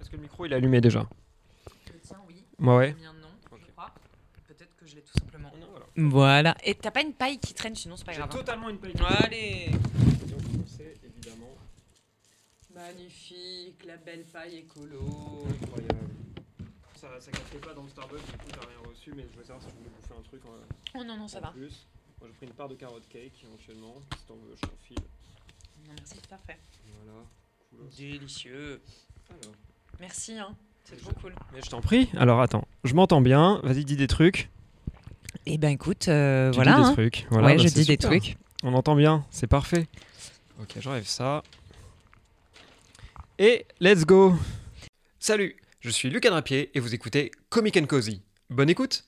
Est-ce 0.00 0.10
que 0.10 0.16
le 0.16 0.22
micro 0.22 0.44
il 0.46 0.52
est 0.52 0.56
allumé 0.56 0.80
déjà 0.80 1.08
Le 1.92 1.98
tien, 2.00 2.18
oui. 2.26 2.44
Moi 2.58 2.76
ouais. 2.78 2.90
Le 2.92 2.96
mien, 2.98 3.12
non, 3.20 3.28
Ok. 3.52 3.60
je 3.66 3.70
crois. 3.72 3.92
Peut-être 4.46 4.74
que 4.76 4.86
je 4.86 4.94
l'ai 4.96 5.02
tout 5.02 5.12
simplement. 5.18 5.50
Non, 5.60 5.66
voilà. 5.70 5.86
Voilà. 5.96 6.56
Et 6.64 6.74
t'as 6.74 6.90
pas 6.90 7.02
une 7.02 7.12
paille 7.14 7.38
qui 7.38 7.54
traîne, 7.54 7.74
sinon 7.74 7.96
c'est 7.96 8.04
pas 8.04 8.12
J'ai 8.12 8.18
grave. 8.18 8.30
hein. 8.32 8.36
totalement 8.38 8.68
une 8.68 8.78
paille. 8.78 8.94
Allez 9.24 9.70
Et 9.70 10.34
on 10.34 10.52
commençait, 10.52 10.94
évidemment. 11.04 11.54
Magnifique, 12.74 13.84
la 13.86 13.96
belle 13.96 14.24
paille 14.24 14.56
écolo. 14.58 15.44
Incroyable. 15.62 16.08
Ça, 16.94 17.20
ça 17.20 17.30
captait 17.30 17.58
pas 17.58 17.74
dans 17.74 17.84
le 17.84 17.88
Starbucks, 17.88 18.24
du 18.26 18.32
coup 18.32 18.50
t'as 18.50 18.66
rien 18.66 18.78
reçu, 18.88 19.12
mais 19.14 19.22
je 19.22 19.32
voulais 19.32 19.44
savoir 19.44 19.62
si 19.62 19.68
tu 19.68 19.74
voulais 19.76 19.90
bouffer 19.90 20.14
un 20.18 20.22
truc 20.22 20.42
en, 20.46 20.98
Oh 20.98 21.04
non, 21.04 21.16
non, 21.16 21.28
ça 21.28 21.38
en 21.38 21.42
va. 21.42 21.50
plus. 21.52 21.86
Moi 22.20 22.28
j'ai 22.28 22.34
pris 22.36 22.46
une 22.46 22.52
part 22.54 22.68
de 22.68 22.74
carotte 22.74 23.08
cake 23.08 23.32
éventuellement, 23.44 23.94
si 24.18 24.24
t'en 24.26 24.34
veux, 24.34 24.56
je 24.56 24.60
t'en 24.62 24.76
file. 24.82 24.98
Non, 25.86 25.94
merci, 25.96 26.14
c'est 26.16 26.26
parfait. 26.26 26.58
Voilà, 27.04 27.20
cool. 27.70 27.88
Délicieux. 27.96 28.82
Alors. 29.30 29.54
Merci, 30.00 30.38
hein. 30.38 30.54
C'est 30.84 30.96
trop 30.96 31.12
cool. 31.20 31.34
Mais 31.52 31.60
je 31.62 31.68
t'en 31.68 31.80
prie, 31.80 32.08
alors 32.16 32.40
attends, 32.40 32.66
je 32.84 32.94
m'entends 32.94 33.20
bien, 33.20 33.60
vas-y 33.62 33.84
dis 33.84 33.96
des 33.96 34.06
trucs. 34.06 34.48
Eh 35.44 35.58
ben 35.58 35.68
écoute, 35.68 36.08
euh, 36.08 36.50
Tu 36.50 36.56
voilà. 36.56 36.76
dis 36.76 36.80
des 36.82 36.86
hein. 36.88 36.92
trucs. 36.92 37.26
Voilà, 37.30 37.48
ouais, 37.48 37.56
bah, 37.56 37.62
je 37.62 37.68
dis 37.68 37.84
des 37.84 37.98
trucs. 37.98 38.36
On 38.62 38.74
entend 38.74 38.96
bien, 38.96 39.26
c'est 39.30 39.46
parfait. 39.46 39.86
Ok, 40.60 40.76
j'enlève 40.80 41.06
ça. 41.06 41.42
Et 43.38 43.66
let's 43.80 44.04
go 44.04 44.34
Salut, 45.18 45.56
je 45.80 45.90
suis 45.90 46.10
Lucas 46.10 46.30
Drapier 46.30 46.70
et 46.74 46.80
vous 46.80 46.94
écoutez 46.94 47.30
Comic 47.50 47.76
and 47.76 47.86
Cozy. 47.86 48.22
Bonne 48.50 48.70
écoute 48.70 49.07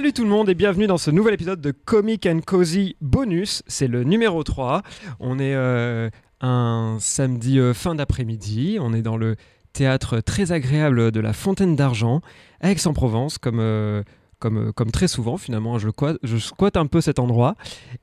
Salut 0.00 0.14
tout 0.14 0.24
le 0.24 0.30
monde 0.30 0.48
et 0.48 0.54
bienvenue 0.54 0.86
dans 0.86 0.96
ce 0.96 1.10
nouvel 1.10 1.34
épisode 1.34 1.60
de 1.60 1.72
Comic 1.72 2.24
and 2.24 2.40
Cozy 2.46 2.96
Bonus. 3.02 3.62
C'est 3.66 3.86
le 3.86 4.02
numéro 4.02 4.42
3. 4.42 4.80
On 5.20 5.38
est 5.38 5.54
euh, 5.54 6.08
un 6.40 6.96
samedi 6.98 7.58
euh, 7.58 7.74
fin 7.74 7.94
d'après-midi. 7.94 8.78
On 8.80 8.94
est 8.94 9.02
dans 9.02 9.18
le 9.18 9.36
théâtre 9.74 10.20
très 10.20 10.52
agréable 10.52 11.12
de 11.12 11.20
la 11.20 11.34
Fontaine 11.34 11.76
d'Argent 11.76 12.22
à 12.62 12.70
Aix-en-Provence, 12.70 13.36
comme, 13.36 13.60
euh, 13.60 14.02
comme, 14.38 14.72
comme 14.72 14.90
très 14.90 15.06
souvent 15.06 15.36
finalement. 15.36 15.78
Je, 15.78 15.88
je 16.22 16.36
squatte 16.38 16.78
un 16.78 16.86
peu 16.86 17.02
cet 17.02 17.18
endroit 17.18 17.56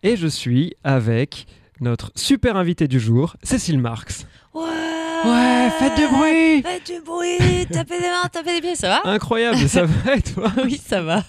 et 0.03 0.17
je 0.17 0.27
suis 0.27 0.75
avec 0.83 1.47
notre 1.81 2.11
super 2.13 2.57
invité 2.57 2.87
du 2.87 2.99
jour, 2.99 3.37
Cécile 3.41 3.79
Marx. 3.79 4.27
Ouais 4.53 4.86
Ouais, 5.25 5.69
faites 5.79 5.95
du 5.95 6.07
bruit 6.07 6.61
Faites 6.63 6.85
du 6.85 7.01
bruit 7.01 7.65
Tapez 7.71 7.99
des 7.99 8.07
mains, 8.07 8.27
tapez 8.31 8.55
des 8.55 8.61
pieds, 8.61 8.75
ça 8.75 8.87
va 9.03 9.09
Incroyable, 9.11 9.57
ça 9.67 9.83
va 9.85 10.15
et 10.15 10.21
toi 10.21 10.51
Oui, 10.63 10.79
ça 10.83 11.01
va. 11.01 11.23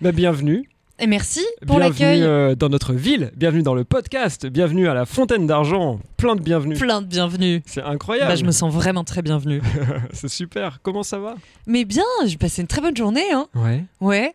Bah, 0.00 0.12
Bienvenue. 0.12 0.68
Et 1.00 1.06
merci 1.06 1.44
pour 1.66 1.76
bienvenue 1.78 1.98
l'accueil. 2.00 2.22
euh, 2.22 2.54
dans 2.56 2.68
notre 2.68 2.92
ville, 2.92 3.30
bienvenue 3.36 3.62
dans 3.62 3.74
le 3.74 3.84
podcast, 3.84 4.46
bienvenue 4.46 4.88
à 4.88 4.94
la 4.94 5.06
Fontaine 5.06 5.46
d'Argent, 5.46 6.00
plein 6.16 6.34
de 6.34 6.40
bienvenue. 6.40 6.74
Plein 6.74 7.02
de 7.02 7.06
bienvenue. 7.06 7.62
C'est 7.66 7.82
incroyable, 7.82 8.30
Bah, 8.30 8.34
je 8.36 8.44
me 8.44 8.50
sens 8.50 8.72
vraiment 8.74 9.04
très 9.04 9.22
bienvenue. 9.22 9.60
c'est 10.12 10.28
super. 10.28 10.80
Comment 10.82 11.04
ça 11.04 11.18
va? 11.20 11.36
Mais 11.66 11.84
bien, 11.84 12.02
j'ai 12.26 12.36
passé 12.36 12.62
une 12.62 12.68
très 12.68 12.80
bonne 12.80 12.96
journée, 12.96 13.30
hein. 13.32 13.46
Ouais. 13.54 13.84
Ouais. 14.00 14.34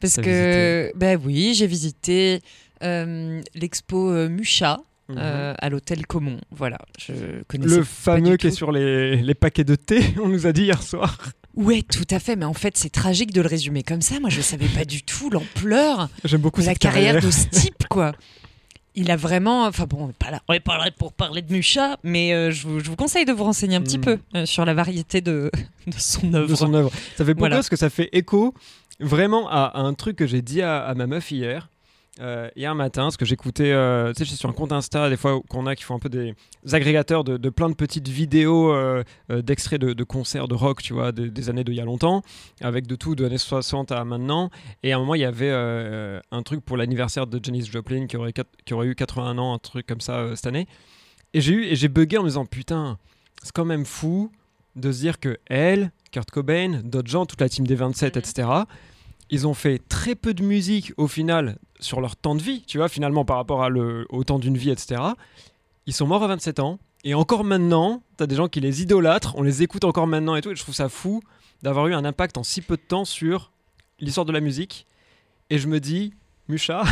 Parce 0.00 0.14
T'as 0.14 0.22
que, 0.22 0.92
bah 0.96 1.14
oui, 1.24 1.54
j'ai 1.54 1.66
visité 1.68 2.40
euh, 2.82 3.40
l'expo 3.54 4.10
euh, 4.10 4.28
Mucha 4.28 4.80
Mhm. 5.10 5.18
euh, 5.18 5.54
à 5.58 5.68
l'hôtel 5.68 6.06
Comont. 6.06 6.38
Voilà, 6.50 6.78
je 6.98 7.42
connaissais 7.48 7.76
le 7.76 7.84
fameux 7.84 8.36
qui 8.36 8.46
est 8.46 8.50
tout. 8.50 8.56
sur 8.56 8.72
les, 8.72 9.16
les 9.16 9.34
paquets 9.34 9.64
de 9.64 9.74
thé, 9.74 10.00
on 10.22 10.28
nous 10.28 10.46
a 10.46 10.52
dit 10.52 10.62
hier 10.64 10.82
soir. 10.82 11.18
Ouais, 11.56 11.82
tout 11.82 12.04
à 12.10 12.18
fait. 12.20 12.36
Mais 12.36 12.44
en 12.44 12.54
fait, 12.54 12.76
c'est 12.78 12.90
tragique 12.90 13.32
de 13.32 13.40
le 13.40 13.48
résumer 13.48 13.82
comme 13.82 14.00
ça. 14.02 14.20
Moi, 14.20 14.30
je 14.30 14.40
savais 14.40 14.68
pas 14.68 14.84
du 14.84 15.02
tout 15.02 15.30
l'ampleur 15.30 16.08
J'aime 16.24 16.40
beaucoup 16.40 16.60
de 16.60 16.66
la 16.66 16.74
carrière, 16.74 17.14
carrière. 17.14 17.22
de 17.24 17.30
ce 17.30 17.46
type, 17.50 17.86
quoi. 17.88 18.12
Il 18.96 19.10
a 19.10 19.16
vraiment. 19.16 19.66
Enfin 19.66 19.84
bon, 19.86 20.04
on 20.04 20.06
n'est 20.08 20.12
pas 20.12 20.30
là, 20.30 20.40
on 20.48 20.52
est 20.52 20.60
pas 20.60 20.76
là 20.78 20.90
pour 20.96 21.12
parler 21.12 21.42
de 21.42 21.52
Mucha, 21.52 21.96
mais 22.02 22.32
euh, 22.34 22.50
je, 22.50 22.66
vous, 22.66 22.80
je 22.80 22.90
vous 22.90 22.96
conseille 22.96 23.24
de 23.24 23.32
vous 23.32 23.44
renseigner 23.44 23.76
un 23.76 23.80
petit 23.82 23.98
Mm. 23.98 24.02
peu 24.02 24.18
euh, 24.34 24.46
sur 24.46 24.64
la 24.64 24.74
variété 24.74 25.20
de, 25.20 25.50
de 25.86 25.92
son 25.98 26.32
œuvre. 26.34 26.48
de 26.48 26.54
son 26.56 26.74
œuvre. 26.74 26.90
Ça 27.16 27.24
fait 27.24 27.34
beaucoup 27.34 27.40
Voilà. 27.40 27.56
parce 27.56 27.68
que 27.68 27.76
ça 27.76 27.88
fait 27.90 28.08
écho 28.12 28.52
vraiment 28.98 29.48
à, 29.48 29.62
à 29.64 29.80
un 29.80 29.94
truc 29.94 30.16
que 30.16 30.26
j'ai 30.26 30.42
dit 30.42 30.60
à, 30.62 30.80
à 30.84 30.94
ma 30.94 31.06
meuf 31.06 31.30
hier. 31.30 31.68
Euh, 32.20 32.48
hier 32.54 32.74
matin, 32.74 33.02
parce 33.04 33.16
que 33.16 33.24
j'écoutais, 33.24 33.72
euh, 33.72 34.12
tu 34.12 34.24
sais, 34.26 34.36
sur 34.36 34.48
un 34.48 34.52
compte 34.52 34.72
Insta, 34.72 35.08
des 35.08 35.16
fois 35.16 35.40
qu'on 35.48 35.66
a 35.66 35.74
qui 35.74 35.84
font 35.84 35.94
un 35.94 35.98
peu 35.98 36.08
des 36.08 36.34
agrégateurs 36.72 37.24
de, 37.24 37.36
de 37.36 37.48
plein 37.50 37.68
de 37.70 37.74
petites 37.74 38.08
vidéos 38.08 38.72
euh, 38.72 39.02
euh, 39.30 39.42
d'extraits 39.42 39.80
de, 39.80 39.92
de 39.94 40.04
concerts 40.04 40.46
de 40.48 40.54
rock, 40.54 40.82
tu 40.82 40.92
vois, 40.92 41.12
des, 41.12 41.30
des 41.30 41.48
années 41.48 41.64
d'il 41.64 41.74
y 41.74 41.80
a 41.80 41.84
longtemps, 41.84 42.22
avec 42.60 42.86
de 42.86 42.94
tout, 42.96 43.14
de 43.14 43.24
années 43.24 43.38
60 43.38 43.90
à 43.92 44.04
maintenant. 44.04 44.50
Et 44.82 44.92
à 44.92 44.96
un 44.96 44.98
moment, 45.00 45.14
il 45.14 45.20
y 45.22 45.24
avait 45.24 45.50
un 45.50 46.42
truc 46.42 46.64
pour 46.64 46.76
l'anniversaire 46.76 47.26
de 47.26 47.40
Janis 47.42 47.64
Joplin 47.66 48.06
qui 48.06 48.16
aurait, 48.16 48.32
quat- 48.32 48.44
qui 48.64 48.74
aurait 48.74 48.86
eu 48.88 48.94
81 48.94 49.38
ans, 49.38 49.54
un 49.54 49.58
truc 49.58 49.86
comme 49.86 50.00
ça 50.00 50.36
cette 50.36 50.46
année. 50.46 50.66
Et 51.32 51.40
j'ai 51.40 51.52
eu, 51.54 51.64
et 51.64 51.76
j'ai 51.76 51.88
bugué 51.88 52.18
en 52.18 52.22
me 52.22 52.28
disant, 52.28 52.44
putain, 52.46 52.98
c'est 53.42 53.52
quand 53.52 53.64
même 53.64 53.84
fou 53.84 54.30
de 54.76 54.92
se 54.92 55.00
dire 55.00 55.18
que 55.20 55.38
elle, 55.46 55.90
Kurt 56.12 56.30
Cobain, 56.30 56.80
d'autres 56.84 57.10
gens, 57.10 57.24
toute 57.26 57.40
la 57.40 57.48
team 57.48 57.66
des 57.66 57.74
27, 57.76 58.16
Mhm. 58.16 58.20
etc., 58.20 58.48
ils 59.30 59.46
ont 59.46 59.54
fait 59.54 59.80
très 59.88 60.14
peu 60.14 60.34
de 60.34 60.42
musique 60.42 60.92
au 60.96 61.06
final 61.06 61.56
sur 61.78 62.00
leur 62.00 62.16
temps 62.16 62.34
de 62.34 62.42
vie, 62.42 62.62
tu 62.66 62.78
vois, 62.78 62.88
finalement 62.88 63.24
par 63.24 63.36
rapport 63.36 63.66
au 64.10 64.24
temps 64.24 64.38
d'une 64.38 64.56
vie, 64.56 64.70
etc. 64.70 65.00
Ils 65.86 65.94
sont 65.94 66.06
morts 66.06 66.22
à 66.24 66.28
27 66.28 66.60
ans. 66.60 66.78
Et 67.02 67.14
encore 67.14 67.44
maintenant, 67.44 68.02
t'as 68.18 68.26
des 68.26 68.36
gens 68.36 68.48
qui 68.48 68.60
les 68.60 68.82
idolâtrent, 68.82 69.34
on 69.36 69.42
les 69.42 69.62
écoute 69.62 69.84
encore 69.84 70.06
maintenant 70.06 70.36
et 70.36 70.42
tout. 70.42 70.50
Et 70.50 70.56
je 70.56 70.62
trouve 70.62 70.74
ça 70.74 70.90
fou 70.90 71.22
d'avoir 71.62 71.86
eu 71.86 71.94
un 71.94 72.04
impact 72.04 72.36
en 72.36 72.42
si 72.42 72.60
peu 72.60 72.76
de 72.76 72.82
temps 72.82 73.06
sur 73.06 73.52
l'histoire 74.00 74.26
de 74.26 74.32
la 74.32 74.40
musique. 74.40 74.86
Et 75.48 75.58
je 75.58 75.66
me 75.66 75.80
dis, 75.80 76.12
Mucha, 76.48 76.82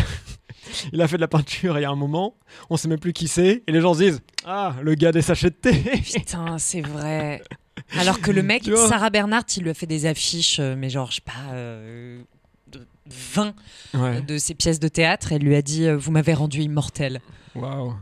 il 0.93 1.03
a 1.03 1.09
fait 1.09 1.17
de 1.17 1.21
la 1.21 1.29
peinture 1.29 1.79
il 1.79 1.83
y 1.83 1.85
a 1.85 1.91
un 1.91 1.97
moment, 1.97 2.37
on 2.71 2.77
sait 2.77 2.89
même 2.89 3.01
plus 3.01 3.13
qui 3.13 3.29
c'est. 3.29 3.63
Et 3.67 3.73
les 3.73 3.81
gens 3.81 3.95
se 3.95 3.99
disent, 3.99 4.23
ah, 4.47 4.77
le 4.83 4.95
gars 4.95 5.13
des 5.13 5.23
sachets 5.23 5.51
de 5.51 5.57
thé. 5.57 5.73
Putain, 6.15 6.59
c'est 6.59 6.81
vrai. 6.81 7.43
Alors 7.97 8.21
que 8.21 8.31
le 8.31 8.43
mec, 8.43 8.65
Sarah 8.89 9.11
Bernhardt, 9.11 9.47
il 9.57 9.63
lui 9.65 9.71
a 9.71 9.75
fait 9.75 9.87
des 9.87 10.07
affiches, 10.07 10.59
euh, 10.61 10.75
mais 10.77 10.91
genre, 10.91 11.11
je 11.11 11.17
sais 11.17 11.23
pas, 11.23 11.53
euh, 11.55 12.21
de 12.67 12.87
20 13.07 13.55
Ouais, 13.95 14.21
de 14.21 14.37
ses 14.39 14.55
pièces 14.55 14.79
de 14.81 14.89
théâtre. 14.89 15.33
Elle 15.33 15.43
lui 15.43 15.55
a 15.57 15.63
dit 15.63 15.87
euh, 15.87 15.97
Vous 15.97 16.11
m'avez 16.11 16.35
rendu 16.35 16.61
immortel. 16.61 17.21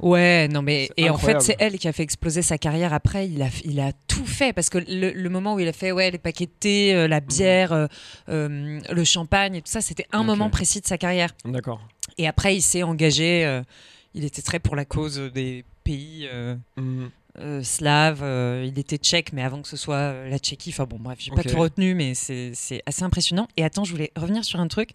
Ouais, 0.01 0.49
non, 0.49 0.61
mais. 0.61 0.91
Et 0.97 1.09
en 1.09 1.17
fait, 1.19 1.41
c'est 1.41 1.57
elle 1.61 1.79
qui 1.79 1.89
a 1.89 1.93
fait 1.93 2.03
exploser 2.03 2.43
sa 2.43 2.59
carrière 2.59 2.93
après. 2.93 3.29
Il 3.29 3.41
a, 3.43 3.49
il 3.65 3.81
a 3.81 3.93
tout 4.09 4.27
fait. 4.27 4.53
Parce 4.53 4.69
que 4.69 4.79
le, 4.79 5.13
le 5.13 5.29
moment 5.31 5.55
où 5.55 5.61
il 5.61 5.69
a 5.69 5.73
fait 5.73 5.93
ouais, 5.93 6.11
les 6.11 6.19
paquets 6.19 6.47
de 6.47 6.51
thé, 6.51 6.95
euh, 6.95 7.09
la 7.09 7.21
bière, 7.21 7.73
euh, 7.73 7.87
euh, 8.29 8.81
le 8.91 9.05
champagne 9.05 9.55
et 9.55 9.63
tout 9.63 9.71
ça, 9.71 9.81
c'était 9.81 10.07
un 10.13 10.25
moment 10.25 10.51
précis 10.51 10.81
de 10.81 10.87
sa 10.87 10.99
carrière. 10.99 11.31
D'accord. 11.45 11.81
Et 12.19 12.27
après, 12.27 12.57
il 12.57 12.61
s'est 12.63 12.83
engagé. 12.83 13.47
euh, 13.47 13.63
il 14.15 14.25
était 14.25 14.43
très 14.43 14.59
pour 14.59 14.77
la 14.77 14.85
cause 14.85 15.19
des 15.33 15.65
pays. 15.85 16.27
euh, 16.33 16.57
Mhm. 16.77 17.11
Euh, 17.39 17.63
slave, 17.63 18.21
euh, 18.23 18.65
il 18.67 18.79
était 18.79 18.97
tchèque, 18.97 19.33
mais 19.33 19.43
avant 19.43 19.63
que 19.63 19.69
ce 19.69 19.77
soit 19.77 19.97
euh, 19.97 20.29
la 20.29 20.39
Tchéquie. 20.39 20.71
Enfin 20.71 20.85
bon, 20.85 20.97
bref, 20.99 21.19
j'ai 21.21 21.31
Ok. 21.33 21.43
pas 21.43 21.49
tout 21.51 21.59
retenu, 21.59 21.95
mais 21.95 22.15
c'est 22.15 22.53
assez 22.87 23.03
impressionnant. 23.03 23.49
Et 23.57 23.65
attends, 23.65 23.85
je 23.85 23.93
voulais 23.93 24.13
revenir 24.17 24.45
sur 24.45 24.61
un 24.61 24.69
truc 24.69 24.91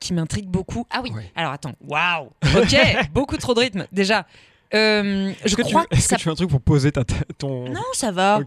qui 0.00 0.12
m'intrigue 0.12 0.46
beaucoup. 0.46 0.86
Ah 0.90 1.00
oui, 1.02 1.10
alors 1.34 1.52
attends, 1.52 1.74
waouh, 1.86 2.30
ok, 2.56 2.76
beaucoup 3.12 3.36
trop 3.36 3.54
de 3.54 3.60
rythme. 3.60 3.86
Déjà, 3.92 4.26
je 4.72 5.32
Est-ce 5.44 5.56
que, 5.56 5.62
crois 5.62 5.82
tu, 5.82 5.88
que 5.88 5.96
est-ce 5.96 6.08
ça. 6.08 6.16
que 6.16 6.20
tu 6.20 6.24
fais 6.24 6.30
un 6.30 6.34
truc 6.34 6.50
pour 6.50 6.60
poser 6.60 6.92
ta, 6.92 7.04
ton. 7.38 7.68
Non, 7.70 7.82
ça 7.92 8.10
va. 8.12 8.40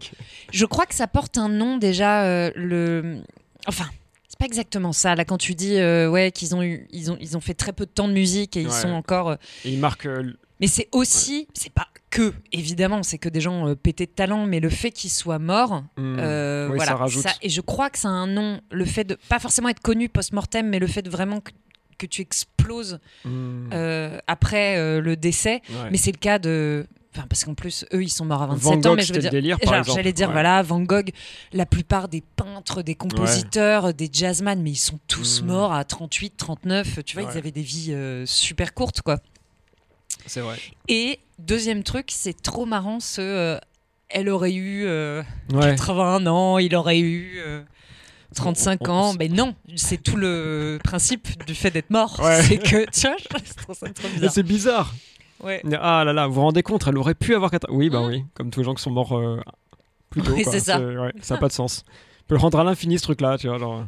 Je 0.52 0.66
crois 0.66 0.86
que 0.86 0.94
ça 0.96 1.08
porte 1.08 1.38
un 1.38 1.50
nom 1.50 1.78
déjà. 1.78 2.52
le, 2.56 3.22
enfin. 3.68 3.86
C'est 4.28 4.38
pas 4.38 4.46
exactement 4.46 4.94
ça. 4.94 5.16
Là, 5.16 5.26
quand 5.26 5.38
tu 5.40 5.54
dis 5.56 5.76
ouais 5.82 6.32
qu'ils 6.34 6.56
ont 6.56 6.62
eu, 6.64 6.88
ils 6.92 7.12
ont, 7.12 7.18
ils 7.20 7.36
ont 7.36 7.42
fait 7.42 7.56
très 7.56 7.74
peu 7.74 7.86
de 7.86 7.92
temps 7.92 8.08
de 8.08 8.14
musique 8.14 8.56
et 8.58 8.62
ils 8.62 8.72
sont 8.72 8.90
encore 8.90 9.34
Et 9.66 9.72
il 9.72 9.80
marque. 9.80 10.08
Mais 10.60 10.68
c'est 10.68 10.90
aussi, 10.92 11.48
c'est 11.54 11.72
pas 11.72 11.88
que, 12.10 12.34
évidemment, 12.52 13.02
c'est 13.04 13.18
que 13.18 13.30
des 13.30 13.40
gens 13.40 13.68
euh, 13.70 13.76
pétés 13.76 14.06
de 14.08 14.12
talent, 14.12 14.46
mais 14.46 14.60
le 14.60 14.70
fait 14.70 14.92
qu'ils 14.92 15.10
soient 15.12 15.40
morts, 15.40 15.84
hmm, 15.98 16.18
euh, 16.20 16.68
oui, 16.70 16.76
voilà. 16.76 16.92
ça 16.92 16.98
rajoute. 16.98 17.26
et 17.42 17.50
je 17.50 17.62
crois 17.62 17.90
que 17.90 17.98
ça 17.98 18.10
a 18.10 18.12
un 18.12 18.28
nom, 18.28 18.60
le 18.72 18.84
fait 18.86 19.04
de, 19.06 19.18
pas 19.30 19.40
forcément 19.40 19.70
être 19.70 19.80
connu 19.82 20.10
post-mortem, 20.10 20.68
mais 20.68 20.80
le 20.80 20.88
fait 20.88 21.02
de 21.02 21.10
vraiment 21.10 21.40
que, 21.40 21.52
que 21.98 22.06
tu 22.06 22.22
exploses 22.22 23.00
hmm, 23.26 23.70
euh, 23.74 24.18
après 24.28 24.78
euh, 24.78 25.00
le 25.02 25.16
décès. 25.16 25.62
ouais. 25.70 25.90
Mais 25.92 25.98
c'est 25.98 26.12
le 26.12 26.18
cas 26.18 26.40
de. 26.40 26.86
Enfin, 27.16 27.26
parce 27.28 27.44
qu'en 27.44 27.56
plus, 27.56 27.86
eux, 27.94 28.04
ils 28.04 28.10
sont 28.10 28.24
morts 28.26 28.44
à 28.44 28.48
27 28.48 28.64
Van 28.64 28.72
ans, 28.72 28.80
Gogh, 28.82 28.98
mais 28.98 29.04
je 29.04 29.14
veux 29.14 29.20
dire. 29.20 29.32
délire, 29.32 29.60
par 29.60 29.70
genre, 29.74 29.80
exemple. 29.80 29.98
J'allais 29.98 30.14
dire, 30.14 30.28
Ouais. 30.28 30.34
voilà, 30.34 30.62
Van 30.62 30.80
Gogh, 30.82 31.10
la 31.54 31.66
plupart 31.66 32.08
des 32.08 32.22
peintres, 32.36 32.82
des 32.84 32.94
compositeurs, 32.96 33.94
des 33.96 34.10
jazzman, 34.12 34.62
mais 34.62 34.72
ils 34.72 34.76
sont 34.76 35.00
tous 35.08 35.42
Mm. 35.42 35.46
morts 35.48 35.74
à 35.74 35.84
38, 35.86 36.36
39. 36.38 37.00
Tu 37.06 37.18
vois, 37.20 37.32
ils 37.32 37.38
avaient 37.38 37.52
des 37.52 37.64
vies 37.64 37.96
super 38.26 38.74
courtes, 38.74 39.02
quoi. 39.02 39.18
C'est 40.30 40.42
vrai. 40.42 40.58
Et 40.88 41.20
deuxième 41.40 41.84
truc, 41.84 42.08
c'est 42.10 42.40
trop 42.42 42.66
marrant 42.66 43.00
ce. 43.00 43.22
euh, 43.22 43.60
elle 44.10 44.30
aurait 44.30 44.54
eu 44.54 44.86
euh, 44.86 45.22
Ouais. 45.52 45.72
81 45.76 46.26
ans, 46.28 46.58
il 46.58 46.76
aurait 46.76 47.00
eu. 47.00 47.40
euh, 47.40 47.62
35 48.36 48.82
On- 48.82 48.92
on- 48.92 48.94
ans, 48.94 49.14
mais 49.18 49.28
non, 49.28 49.56
c'est 49.76 50.02
tout 50.02 50.16
le 50.16 50.78
principe 50.84 51.44
du 51.46 51.56
fait 51.56 51.72
d'être 51.72 51.90
mort. 51.90 52.20
Ouais. 52.20 52.42
C'est 52.44 52.58
que, 52.60 52.86
tu 52.92 53.08
vois, 53.08 53.16
je 53.44 53.54
trouve 53.64 53.76
ça 53.76 53.90
trop 53.90 54.08
Mais 54.08 54.14
bizarre. 54.16 54.32
c'est 54.32 54.44
bizarre. 54.44 54.94
Ouais. 55.44 55.64
Ah 55.82 56.04
là 56.06 56.14
là, 56.14 56.28
vous 56.28 56.34
vous 56.36 56.42
rendez 56.42 56.62
compte, 56.62 56.86
elle 56.88 56.98
aurait 57.00 57.16
pu 57.16 57.34
avoir 57.34 57.50
4 57.50 57.68
Oui, 57.72 57.90
bah 57.90 58.02
oui, 58.06 58.24
comme 58.36 58.52
tous 58.52 58.60
les 58.60 58.66
gens 58.66 58.76
qui 58.76 58.84
sont 58.84 58.92
morts 58.92 59.18
euh, 59.18 59.40
plus 60.12 60.22
tôt. 60.22 60.34
Oui, 60.34 60.44
c'est 60.50 60.60
ça. 60.60 60.80
ouais, 60.80 61.12
ça 61.22 61.34
n'a 61.36 61.40
pas 61.40 61.48
de 61.48 61.54
sens. 61.54 61.84
On 61.88 62.28
peut 62.28 62.36
le 62.36 62.42
rendre 62.42 62.60
à 62.60 62.64
l'infini 62.64 62.98
ce 63.00 63.04
truc-là, 63.04 63.38
tu 63.40 63.48
vois. 63.48 63.58
Genre... 63.58 63.86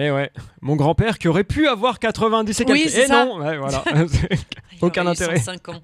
Eh 0.00 0.10
ouais, 0.12 0.30
mon 0.60 0.76
grand-père 0.76 1.18
qui 1.18 1.26
aurait 1.26 1.42
pu 1.44 1.66
avoir 1.66 1.98
90 1.98 2.60
et 2.60 2.64
Oui, 2.68 2.82
quelques. 2.84 2.96
Et 2.96 3.06
ça. 3.06 3.24
non, 3.24 3.38
ouais, 3.38 3.56
voilà. 3.58 3.82
Il 3.94 4.78
aucun 4.80 5.06
intérêt. 5.06 5.38
105 5.38 5.68
ans. 5.70 5.80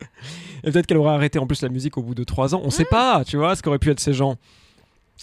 et 0.64 0.70
peut-être 0.70 0.86
qu'elle 0.86 0.96
aurait 0.96 1.14
arrêté 1.14 1.38
en 1.38 1.46
plus 1.46 1.60
la 1.62 1.68
musique 1.68 1.98
au 1.98 2.02
bout 2.02 2.14
de 2.14 2.24
3 2.24 2.54
ans. 2.54 2.62
On 2.64 2.70
sait 2.70 2.84
pas, 2.86 3.22
tu 3.26 3.36
vois, 3.36 3.54
ce 3.56 3.62
qu'auraient 3.62 3.78
pu 3.78 3.90
être 3.90 4.00
ces 4.00 4.12
gens. 4.14 4.36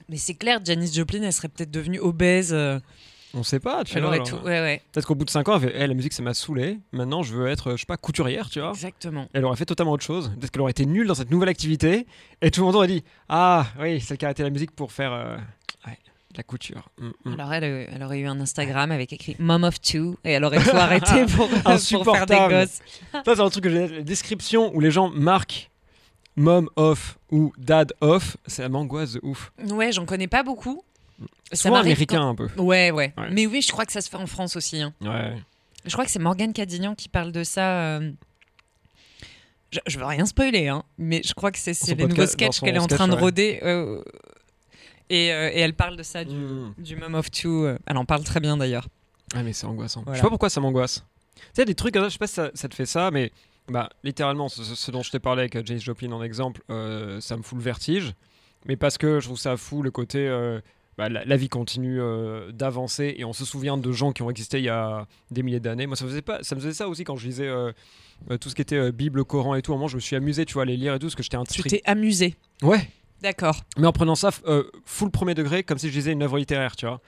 Mais 0.10 0.18
c'est 0.18 0.36
clair, 0.36 0.60
Janis 0.64 0.94
Joplin, 0.94 1.24
elle 1.24 1.34
serait 1.34 1.48
peut-être 1.48 1.72
devenue 1.72 2.00
obèse. 2.00 2.54
euh, 2.54 2.80
On 3.34 3.42
sait 3.42 3.60
pas, 3.60 3.84
tu 3.84 3.98
elle 3.98 4.04
vois. 4.04 4.20
tout. 4.20 4.36
Ouais, 4.38 4.62
ouais, 4.62 4.82
Peut-être 4.92 5.08
qu'au 5.08 5.16
bout 5.16 5.26
de 5.26 5.30
5 5.32 5.50
ans, 5.50 5.56
elle 5.56 5.70
fait 5.70 5.76
Eh, 5.76 5.88
la 5.88 5.94
musique, 5.96 6.14
ça 6.14 6.22
m'a 6.22 6.36
saoulé. 6.36 6.78
Maintenant, 6.92 7.24
je 7.24 7.34
veux 7.34 7.48
être, 7.48 7.72
je 7.72 7.78
sais 7.78 7.86
pas, 7.88 7.98
couturière, 7.98 8.50
tu 8.52 8.60
vois. 8.60 8.70
exactement. 8.70 9.28
Elle 9.34 9.44
aurait 9.46 9.58
fait 9.58 9.66
totalement 9.66 9.94
autre 9.94 10.04
chose. 10.04 10.32
Peut-être 10.40 10.52
qu'elle 10.52 10.62
aurait 10.62 10.72
été 10.72 10.86
nulle 10.86 11.08
dans 11.08 11.16
cette 11.16 11.32
nouvelle 11.32 11.50
activité. 11.50 12.06
Et 12.42 12.52
tout 12.52 12.62
le 12.62 12.68
monde 12.68 12.76
aurait 12.76 12.88
dit 12.88 13.04
Ah, 13.28 13.66
oui, 13.82 14.00
celle 14.00 14.18
qui 14.20 14.26
a 14.26 14.28
arrêté 14.28 14.44
la 14.44 14.52
musique 14.52 14.72
pour 14.72 14.92
faire 14.92 15.12
euh, 15.12 15.38
la 16.38 16.44
couture. 16.44 16.90
Mm, 17.00 17.10
mm. 17.26 17.34
Alors 17.34 17.54
elle, 17.54 17.64
euh, 17.64 17.86
elle 17.92 18.04
aurait 18.04 18.20
eu 18.20 18.28
un 18.28 18.40
Instagram 18.40 18.92
avec 18.92 19.12
écrit 19.14 19.36
Mom 19.40 19.64
of 19.64 19.82
Two 19.82 20.18
et 20.24 20.32
elle 20.32 20.44
aurait 20.46 20.64
tout 20.64 20.76
arrêté 20.76 21.26
pour, 21.36 21.50
pour 21.50 22.16
faire 22.16 22.26
des 22.26 22.36
gosses. 22.36 22.80
Ça, 23.12 23.22
c'est 23.36 23.40
un 23.42 23.50
truc 23.50 23.64
que 23.64 23.70
j'ai. 23.70 23.88
La 23.88 24.02
description 24.02 24.74
où 24.76 24.80
les 24.80 24.92
gens 24.92 25.10
marquent 25.10 25.70
mom 26.36 26.70
off 26.76 27.18
ou 27.32 27.52
dad 27.58 27.94
off, 28.02 28.38
ça 28.46 28.70
m'angoisse 28.70 29.14
de 29.14 29.20
ouf. 29.24 29.52
Ouais, 29.72 29.92
j'en 29.92 30.06
connais 30.06 30.28
pas 30.28 30.44
beaucoup. 30.44 30.84
M'arrive 31.66 31.76
américain 31.80 32.28
un 32.30 32.36
peu. 32.36 32.48
Ouais, 32.58 32.92
ouais, 32.92 33.14
Ouais. 33.18 33.28
Mais 33.32 33.48
oui, 33.48 33.62
je 33.62 33.72
crois 33.72 33.86
que 33.86 33.92
ça 33.92 34.02
se 34.02 34.10
fait 34.10 34.18
en 34.18 34.28
France 34.28 34.56
aussi. 34.56 34.82
hein. 34.82 34.94
Ouais. 35.02 35.34
Je 35.86 35.92
crois 35.94 36.06
que 36.06 36.12
c'est 36.12 36.20
Morgane 36.20 36.54
Cadignan 36.54 36.94
qui 36.96 37.10
parle 37.10 37.32
de 37.32 37.44
ça. 37.44 37.80
euh, 37.98 38.12
Je, 39.72 39.80
je 39.88 39.98
veux 39.98 40.06
rien 40.06 40.26
spoiler, 40.26 40.68
hein, 40.68 40.84
mais 40.98 41.22
je 41.26 41.34
crois 41.34 41.52
que 41.52 41.58
c'est 41.58 41.74
c'est 41.74 41.96
les 41.96 42.04
podcast- 42.06 42.18
nouveaux 42.18 42.32
sketchs 42.32 42.60
qu'elle 42.60 42.76
est 42.76 42.80
en 42.80 42.84
sketch, 42.84 42.98
train 42.98 43.08
de 43.08 43.14
ouais. 43.14 43.20
roder. 43.20 43.60
euh, 43.64 44.04
et, 45.10 45.32
euh, 45.34 45.50
et 45.54 45.60
elle 45.60 45.74
parle 45.74 45.96
de 45.98 46.04
ça, 46.04 46.24
du, 46.24 46.36
Mm. 46.36 46.74
du 46.78 46.96
Mom 46.96 47.16
of 47.16 47.30
Two. 47.32 47.66
euh, 47.66 47.78
Elle 47.86 47.98
en 47.98 48.06
parle 48.06 48.24
très 48.24 48.40
bien 48.40 48.58
d'ailleurs. 48.58 48.88
Ah, 49.36 49.44
mais 49.44 49.54
c'est 49.54 49.66
angoissant. 49.66 50.02
Voilà. 50.04 50.14
Je 50.16 50.20
sais 50.20 50.24
pas 50.24 50.30
pourquoi 50.30 50.50
ça 50.50 50.62
m'angoisse. 50.62 51.04
Tu 51.36 51.42
sais, 51.54 51.66
des 51.66 51.76
trucs 51.76 51.96
je 51.98 52.10
sais 52.10 52.18
pas 52.18 52.28
si 52.28 52.34
ça, 52.36 52.52
ça 52.54 52.68
te 52.70 52.76
fait 52.76 52.86
ça, 52.86 53.12
mais 53.12 53.32
bah, 53.70 53.90
littéralement, 54.04 54.48
ce, 54.50 54.64
ce 54.64 54.92
dont 54.92 55.04
je 55.04 55.12
t'ai 55.12 55.20
parlé 55.20 55.42
avec 55.42 55.56
euh, 55.56 55.62
Janis 55.66 55.82
Joplin 55.82 56.12
en 56.14 56.24
exemple, 56.24 56.62
euh, 56.70 57.20
ça 57.22 57.36
me 57.38 57.42
fout 57.44 57.58
le 57.58 57.64
vertige. 57.64 58.14
Mais 58.66 58.76
parce 58.76 58.98
que 58.98 59.20
je 59.20 59.26
trouve 59.26 59.38
ça 59.38 59.56
fou 59.58 59.82
le 59.84 59.92
côté. 59.92 60.20
euh, 60.28 60.60
bah, 60.98 61.10
la, 61.10 61.24
la 61.26 61.38
vie 61.38 61.48
continue 61.48 62.02
euh, 62.02 62.52
d'avancer 62.52 63.14
et 63.20 63.24
on 63.24 63.32
se 63.32 63.46
souvient 63.46 63.78
de 63.78 63.92
gens 63.92 64.14
qui 64.14 64.24
ont 64.24 64.32
existé 64.32 64.58
il 64.58 64.64
y 64.64 64.70
a 64.70 65.06
des 65.30 65.44
milliers 65.44 65.60
d'années. 65.60 65.86
Moi, 65.86 65.96
ça 65.96 66.06
me 66.06 66.10
faisait, 66.10 66.24
pas, 66.24 66.42
ça 66.42 66.56
me 66.56 66.60
faisait 66.60 66.74
ça 66.74 66.88
aussi 66.90 67.04
quand 67.04 67.16
je 67.18 67.28
lisais 67.28 67.48
euh, 67.48 67.72
euh, 68.32 68.38
tout 68.40 68.50
ce 68.50 68.56
qui 68.56 68.64
était 68.64 68.92
Bible, 68.92 69.24
Coran 69.24 69.54
et 69.54 69.62
tout. 69.62 69.74
À 69.74 69.76
un 69.76 69.78
moment, 69.78 69.88
je 69.88 69.96
me 69.96 70.02
suis 70.02 70.16
amusé, 70.16 70.44
tu 70.46 70.56
vois, 70.56 70.64
à 70.64 70.66
les 70.66 70.76
lire 70.76 70.96
et 70.96 71.00
tout, 71.00 71.06
parce 71.06 71.14
que 71.16 71.22
j'étais 71.22 71.38
un 71.38 71.44
Tu 71.44 71.62
t'es 71.62 71.84
amusé. 71.86 72.34
Ouais, 72.64 72.90
D'accord. 73.22 73.58
mais 73.78 73.88
en 73.88 73.92
prenant 73.92 74.16
ça 74.16 74.30
euh, 74.48 74.64
full 74.86 75.10
premier 75.12 75.34
degré, 75.34 75.64
comme 75.64 75.78
si 75.78 75.90
je 75.90 75.96
lisais 75.96 76.12
une 76.12 76.24
œuvre 76.24 76.38
littéraire, 76.38 76.76
tu 76.76 76.86
vois. 76.86 77.02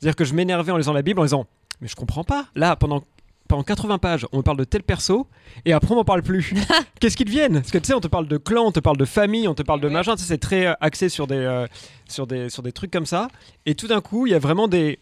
C'est-à-dire 0.00 0.16
que 0.16 0.24
je 0.24 0.34
m'énervais 0.34 0.72
en 0.72 0.76
lisant 0.76 0.92
la 0.92 1.02
Bible 1.02 1.20
en 1.20 1.24
disant 1.24 1.46
Mais 1.80 1.88
je 1.88 1.94
comprends 1.94 2.24
pas. 2.24 2.46
Là, 2.56 2.74
pendant, 2.76 3.02
pendant 3.48 3.62
80 3.62 3.98
pages, 3.98 4.26
on 4.32 4.38
me 4.38 4.42
parle 4.42 4.56
de 4.56 4.64
tel 4.64 4.82
perso, 4.82 5.28
et 5.64 5.72
après, 5.72 5.92
on 5.92 5.96
m'en 5.96 6.04
parle 6.04 6.22
plus. 6.22 6.52
Qu'est-ce 7.00 7.16
qu'ils 7.16 7.26
deviennent? 7.26 7.54
Parce 7.60 7.70
que 7.70 7.78
tu 7.78 7.86
sais, 7.88 7.94
on 7.94 8.00
te 8.00 8.08
parle 8.08 8.26
de 8.26 8.36
clan, 8.38 8.64
on 8.66 8.72
te 8.72 8.80
parle 8.80 8.96
de 8.96 9.04
famille, 9.04 9.46
on 9.46 9.54
te 9.54 9.62
parle 9.62 9.80
de 9.80 9.86
Ouais. 9.88 9.92
machin, 9.92 10.16
tu 10.16 10.22
sais, 10.22 10.28
c'est 10.28 10.38
très 10.38 10.66
euh, 10.66 10.72
axé 10.80 11.08
sur 11.08 11.26
des, 11.26 11.36
euh, 11.36 11.66
sur, 12.08 12.26
des, 12.26 12.48
sur 12.50 12.62
des 12.62 12.72
trucs 12.72 12.90
comme 12.90 13.06
ça. 13.06 13.28
Et 13.66 13.74
tout 13.74 13.86
d'un 13.86 14.00
coup, 14.00 14.26
il 14.26 14.30
y 14.30 14.34
a 14.34 14.38
vraiment 14.40 14.66
des, 14.68 14.98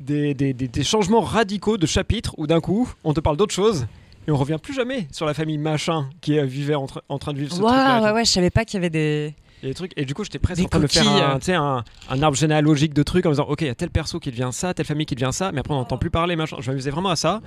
des, 0.00 0.32
des, 0.34 0.52
des- 0.54 0.84
changements 0.84 1.20
radicaux 1.20 1.76
de 1.76 1.86
chapitres 1.86 2.34
où 2.38 2.46
d'un 2.46 2.60
coup, 2.60 2.90
on 3.04 3.12
te 3.14 3.20
parle 3.20 3.36
d'autre 3.36 3.54
chose. 3.54 3.86
Et 4.26 4.30
on 4.30 4.36
revient 4.36 4.58
plus 4.62 4.72
jamais 4.74 5.08
sur 5.10 5.26
la 5.26 5.34
famille 5.34 5.58
machin 5.58 6.08
qui 6.20 6.38
euh, 6.38 6.44
vivait 6.44 6.76
en, 6.76 6.86
tra- 6.86 7.00
en 7.08 7.18
train 7.18 7.32
de 7.32 7.38
vivre 7.38 7.52
ce 7.52 7.58
truc-là. 7.60 7.98
et 7.98 8.02
ouais, 8.04 8.12
ouais, 8.12 8.24
je 8.24 8.30
savais 8.30 8.50
pas 8.50 8.64
qu'il 8.64 8.74
y 8.74 8.78
avait 8.78 8.90
des. 8.90 9.34
Et, 9.62 9.68
des 9.68 9.74
trucs. 9.74 9.92
et 9.96 10.04
du 10.04 10.14
coup, 10.14 10.24
j'étais 10.24 10.38
presque 10.38 10.58
Des 10.58 10.66
en 10.66 10.68
train 10.68 10.80
de 10.80 10.86
faire 10.86 11.08
un, 11.08 11.38
euh. 11.38 11.56
un, 11.56 11.84
un 12.10 12.22
arbre 12.22 12.36
généalogique 12.36 12.94
de 12.94 13.02
trucs 13.02 13.26
en 13.26 13.30
me 13.30 13.34
disant 13.34 13.46
Ok, 13.48 13.62
il 13.62 13.68
y 13.68 13.70
a 13.70 13.74
tel 13.74 13.90
perso 13.90 14.18
qui 14.20 14.30
devient 14.30 14.50
ça, 14.52 14.74
telle 14.74 14.86
famille 14.86 15.06
qui 15.06 15.14
devient 15.14 15.32
ça, 15.32 15.52
mais 15.52 15.60
après 15.60 15.74
on 15.74 15.78
n'entend 15.78 15.98
plus 15.98 16.10
parler, 16.10 16.36
machin. 16.36 16.56
Je 16.60 16.70
m'amusais 16.70 16.90
vraiment 16.90 17.10
à 17.10 17.16
ça. 17.16 17.40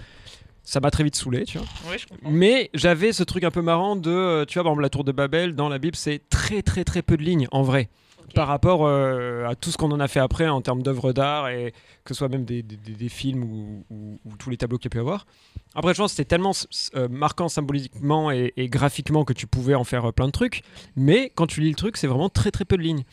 Ça 0.63 0.79
m'a 0.79 0.89
très 0.89 1.03
vite 1.03 1.15
saoulé, 1.15 1.45
tu 1.45 1.59
vois. 1.59 1.67
Je. 1.95 2.05
Mais 2.23 2.71
j'avais 2.73 3.13
ce 3.13 3.23
truc 3.23 3.43
un 3.43 3.51
peu 3.51 3.61
marrant 3.61 3.95
de, 3.95 4.09
euh, 4.09 4.45
tu 4.45 4.55
vois, 4.55 4.63
par 4.63 4.71
exemple, 4.71 4.81
la 4.81 4.89
tour 4.89 5.03
de 5.03 5.11
Babel 5.11 5.53
dans 5.53 5.69
la 5.69 5.77
Bible, 5.77 5.95
c'est 5.95 6.21
très 6.29 6.63
très 6.63 6.83
très 6.83 7.03
peu 7.03 7.17
de 7.17 7.23
lignes 7.23 7.47
en 7.51 7.61
vrai. 7.61 7.89
Par 8.33 8.47
rapport 8.47 8.85
euh, 8.85 9.45
à 9.45 9.55
tout 9.55 9.71
ce 9.71 9.77
qu'on 9.77 9.91
en 9.91 9.99
a 9.99 10.07
fait 10.07 10.19
après 10.19 10.47
en 10.47 10.61
termes 10.61 10.81
d'œuvres 10.81 11.13
d'art 11.13 11.47
et 11.49 11.71
que 12.03 12.13
ce 12.13 12.15
soit 12.15 12.27
même 12.27 12.43
des, 12.43 12.63
films 13.09 13.43
ou, 13.43 13.85
ou- 13.89 14.19
ou 14.25 14.37
tous 14.37 14.49
les 14.49 14.57
tableaux 14.57 14.77
qu'il 14.77 14.85
y 14.85 14.93
a 14.93 14.95
pu 14.95 14.99
avoir. 14.99 15.25
Après, 15.75 15.93
je 15.93 15.99
pense 15.99 16.11
que 16.11 16.17
c'était 16.17 16.29
tellement 16.29 16.51
euh, 16.95 17.07
marquant 17.07 17.47
symboliquement 17.49 18.31
et, 18.31 18.51
graphiquement 18.57 19.23
que 19.25 19.33
tu 19.33 19.47
pouvais 19.47 19.75
en 19.75 19.83
faire 19.83 20.05
euh, 20.05 20.11
plein 20.11 20.25
de 20.25 20.31
trucs. 20.31 20.63
Mais 20.95 21.31
quand 21.35 21.47
tu 21.47 21.61
lis 21.61 21.69
le 21.69 21.75
truc, 21.75 21.97
c'est 21.97 22.07
vraiment 22.07 22.29
très 22.29 22.51
très 22.51 22.65
peu 22.65 22.77
de 22.77 22.81
lignes. 22.81 23.03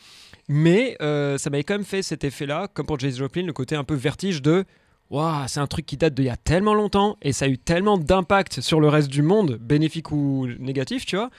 Mais 0.49 0.97
ça 0.99 1.49
m'avait 1.49 1.63
quand 1.63 1.75
même 1.75 1.85
fait 1.85 2.01
cet 2.01 2.23
effet-là, 2.23 2.67
comme 2.73 2.85
pour 2.85 2.99
Jason 2.99 3.19
Joplin, 3.19 3.43
le 3.43 3.53
côté 3.53 3.75
un 3.75 3.83
peu 3.85 3.95
vertige 3.95 4.41
de 4.41 4.65
Waouh, 5.09 5.47
c'est 5.47 5.59
un 5.59 5.67
truc 5.67 5.85
qui 5.85 5.95
date 5.95 6.15
d'il 6.15 6.25
y 6.25 6.29
a 6.29 6.37
tellement 6.37 6.73
longtemps 6.73 7.17
et 7.21 7.33
ça 7.33 7.45
a 7.45 7.47
eu 7.47 7.57
tellement 7.59 7.97
d'impact 7.97 8.61
sur 8.61 8.79
le 8.79 8.87
reste 8.89 9.09
du 9.09 9.21
monde, 9.21 9.57
bénéfique 9.61 10.11
ou 10.11 10.47
négatif, 10.59 11.05
tu 11.05 11.15
vois. 11.17 11.29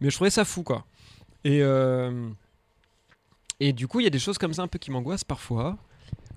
Mais 0.00 0.10
je 0.10 0.16
trouvais 0.16 0.30
ça 0.30 0.44
fou, 0.44 0.62
quoi. 0.62 0.84
Et, 1.44 1.62
et 3.68 3.72
du 3.72 3.86
coup, 3.88 4.00
il 4.00 4.04
y 4.04 4.06
a 4.06 4.10
des 4.10 4.18
choses 4.18 4.38
comme 4.38 4.52
ça 4.54 4.62
un 4.62 4.68
peu 4.68 4.78
qui 4.78 4.90
m'angoissent 4.90 5.24
parfois. 5.24 5.76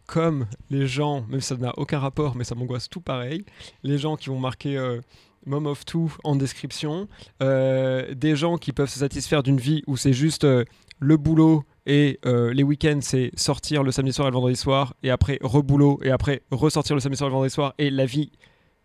Comme 0.08 0.46
les 0.70 0.86
gens, 0.86 1.26
même 1.30 1.42
si 1.42 1.48
ça 1.48 1.58
n'a 1.58 1.74
aucun 1.78 1.98
rapport, 1.98 2.36
mais 2.36 2.44
ça 2.44 2.54
m'angoisse 2.54 2.88
tout 2.90 3.02
pareil, 3.02 3.44
les 3.82 3.98
gens 3.98 4.16
qui 4.18 4.30
vont 4.30 4.40
marquer 4.40 4.78
euh, 4.78 5.02
Mom 5.48 5.66
of 5.66 5.84
Two 5.84 6.12
en 6.24 6.36
description, 6.36 7.08
euh, 7.42 8.14
des 8.14 8.36
gens 8.36 8.58
qui 8.58 8.72
peuvent 8.72 8.90
se 8.90 9.00
satisfaire 9.00 9.42
d'une 9.42 9.58
vie 9.60 9.82
où 9.88 9.98
c'est 9.98 10.14
juste 10.14 10.44
euh, 10.44 10.64
le 11.00 11.18
boulot 11.18 11.64
et 11.88 12.20
les 12.24 12.64
week-ends, 12.64 13.00
c'est 13.02 13.32
sortir 13.36 13.84
le 13.84 13.92
samedi 13.92 14.12
soir 14.14 14.28
et 14.28 14.32
le 14.32 14.36
vendredi 14.36 14.56
soir, 14.56 14.96
et 15.04 15.12
après 15.12 15.38
reboulot, 15.42 16.00
et 16.04 16.10
après 16.10 16.42
ressortir 16.52 16.96
le 16.96 17.00
samedi 17.00 17.18
soir 17.18 17.28
et 17.28 17.30
le 17.30 17.34
vendredi 17.34 17.54
soir, 17.54 17.74
et 17.78 17.90
la 17.92 18.06
vie, 18.08 18.32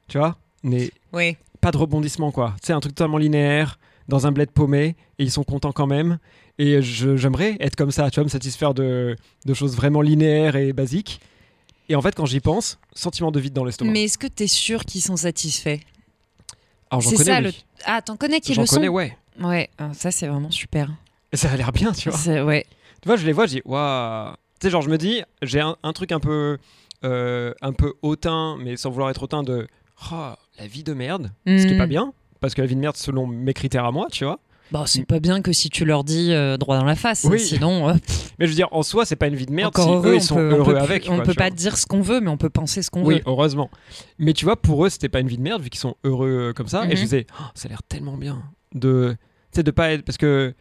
tu 0.08 0.18
vois, 0.18 0.36
n'est 0.64 0.90
Oui. 1.14 1.36
pas 1.62 1.70
de 1.70 1.78
rebondissement 1.78 2.30
quoi. 2.30 2.56
C'est 2.62 2.74
un 2.74 2.80
truc 2.80 2.94
totalement 2.94 3.16
linéaire 3.16 3.78
dans 4.10 4.26
un 4.26 4.32
bled 4.32 4.50
paumé 4.50 4.94
et 5.18 5.24
ils 5.24 5.30
sont 5.30 5.44
contents 5.44 5.72
quand 5.72 5.86
même. 5.86 6.18
Et 6.58 6.82
j'aimerais 6.82 7.56
être 7.60 7.74
comme 7.76 7.90
ça, 7.90 8.10
tu 8.10 8.16
vois, 8.16 8.24
me 8.24 8.28
satisfaire 8.28 8.74
de, 8.74 9.16
de 9.46 9.54
choses 9.54 9.74
vraiment 9.74 10.02
linéaires 10.02 10.56
et 10.56 10.74
basiques. 10.74 11.20
Et 11.88 11.96
en 11.96 12.02
fait, 12.02 12.14
quand 12.14 12.26
j'y 12.26 12.40
pense, 12.40 12.78
sentiment 12.94 13.30
de 13.32 13.40
vide 13.40 13.54
dans 13.54 13.64
l'estomac. 13.64 13.90
Mais 13.92 14.04
est-ce 14.04 14.18
que 14.18 14.26
t'es 14.26 14.46
sûr 14.46 14.84
qu'ils 14.84 15.00
sont 15.00 15.16
satisfaits? 15.16 15.78
Alors 16.90 17.00
j'en 17.00 17.10
connais, 17.12 17.24
ça 17.24 17.38
oui. 17.38 17.44
le. 17.44 17.52
Ah, 17.84 18.02
t'en 18.02 18.16
connais 18.16 18.40
qui 18.40 18.52
J'en 18.54 18.62
le 18.62 18.66
sont? 18.66 18.76
connais, 18.76 18.88
ouais. 18.88 19.16
Ouais, 19.40 19.70
ah, 19.78 19.90
ça 19.94 20.10
c'est 20.10 20.26
vraiment 20.26 20.50
super. 20.50 20.90
Et 21.32 21.36
ça 21.36 21.50
a 21.50 21.56
l'air 21.56 21.72
bien, 21.72 21.92
tu 21.92 22.10
vois. 22.10 22.42
Ouais. 22.44 22.66
Tu 23.00 23.08
vois, 23.08 23.16
je 23.16 23.24
les 23.24 23.32
vois, 23.32 23.46
je 23.46 23.54
dis, 23.54 23.62
waouh. 23.64 24.32
Tu 24.60 24.66
sais, 24.66 24.70
genre, 24.70 24.82
je 24.82 24.90
me 24.90 24.98
dis, 24.98 25.22
j'ai 25.42 25.60
un, 25.60 25.76
un 25.82 25.92
truc 25.94 26.12
un 26.12 26.20
peu, 26.20 26.58
euh, 27.04 27.54
un 27.62 27.72
peu 27.72 27.94
hautain, 28.02 28.58
mais 28.60 28.76
sans 28.76 28.90
vouloir 28.90 29.08
être 29.10 29.22
hautain, 29.22 29.42
de 29.42 29.66
oh, 30.12 30.32
la 30.58 30.66
vie 30.66 30.82
de 30.82 30.92
merde, 30.92 31.30
ce 31.46 31.64
qui 31.66 31.72
est 31.72 31.74
Mm. 31.76 31.78
pas 31.78 31.86
bien. 31.86 32.12
Parce 32.40 32.54
que 32.54 32.60
la 32.62 32.66
vie 32.66 32.74
de 32.76 32.80
merde, 32.80 32.96
selon 32.96 33.26
mes 33.26 33.52
critères 33.54 33.84
à 33.84 33.92
moi, 33.92 34.06
tu 34.10 34.24
vois. 34.24 34.40
Bon, 34.72 34.86
c'est 34.86 35.04
pas 35.04 35.18
bien 35.18 35.42
que 35.42 35.52
si 35.52 35.68
tu 35.68 35.84
leur 35.84 36.04
dis 36.04 36.32
euh, 36.32 36.56
droit 36.56 36.78
dans 36.78 36.84
la 36.84 36.94
face. 36.94 37.26
Oui. 37.28 37.40
Sinon, 37.40 37.88
euh, 37.88 37.94
Mais 38.38 38.46
je 38.46 38.50
veux 38.52 38.54
dire, 38.56 38.68
en 38.70 38.84
soi, 38.84 39.04
c'est 39.04 39.16
pas 39.16 39.26
une 39.26 39.34
vie 39.34 39.46
de 39.46 39.52
merde 39.52 39.68
encore 39.76 39.84
si 39.86 39.90
heureux, 39.92 40.10
eux, 40.10 40.14
on 40.14 40.16
ils 40.18 40.22
sont 40.22 40.34
peut, 40.36 40.52
on 40.54 40.56
heureux 40.58 40.74
peut, 40.74 40.80
avec. 40.80 41.06
on 41.10 41.16
quoi, 41.16 41.24
peut 41.24 41.34
pas 41.34 41.48
vois. 41.48 41.56
dire 41.56 41.76
ce 41.76 41.86
qu'on 41.86 42.00
veut, 42.02 42.20
mais 42.20 42.28
on 42.30 42.36
peut 42.36 42.50
penser 42.50 42.80
ce 42.82 42.88
qu'on 42.90 43.04
Oui, 43.04 43.16
veut. 43.16 43.22
heureusement. 43.26 43.68
Mais 44.18 44.32
tu 44.32 44.44
vois, 44.44 44.54
pour 44.54 44.86
eux, 44.86 44.88
c'était 44.88 45.08
pas 45.08 45.18
une 45.20 45.26
vie 45.26 45.38
de 45.38 45.42
merde 45.42 45.60
vu 45.60 45.70
qu'ils 45.70 45.80
sont 45.80 45.96
heureux 46.04 46.50
euh, 46.50 46.52
comme 46.52 46.68
ça. 46.68 46.84
Et 46.84 46.90
Mhm. 46.90 46.96
je 46.96 47.02
disais, 47.02 47.26
Oh, 47.40 47.44
ça 47.54 47.66
a 47.66 47.70
l'air 47.70 47.82
tellement 47.82 48.16
bien 48.16 48.44
de, 48.74 49.16
tu 49.52 49.56
sais, 49.56 49.62
de 49.64 49.70
pas 49.72 49.90
être 49.90 50.02
parce 50.04 50.18
que 50.18 50.54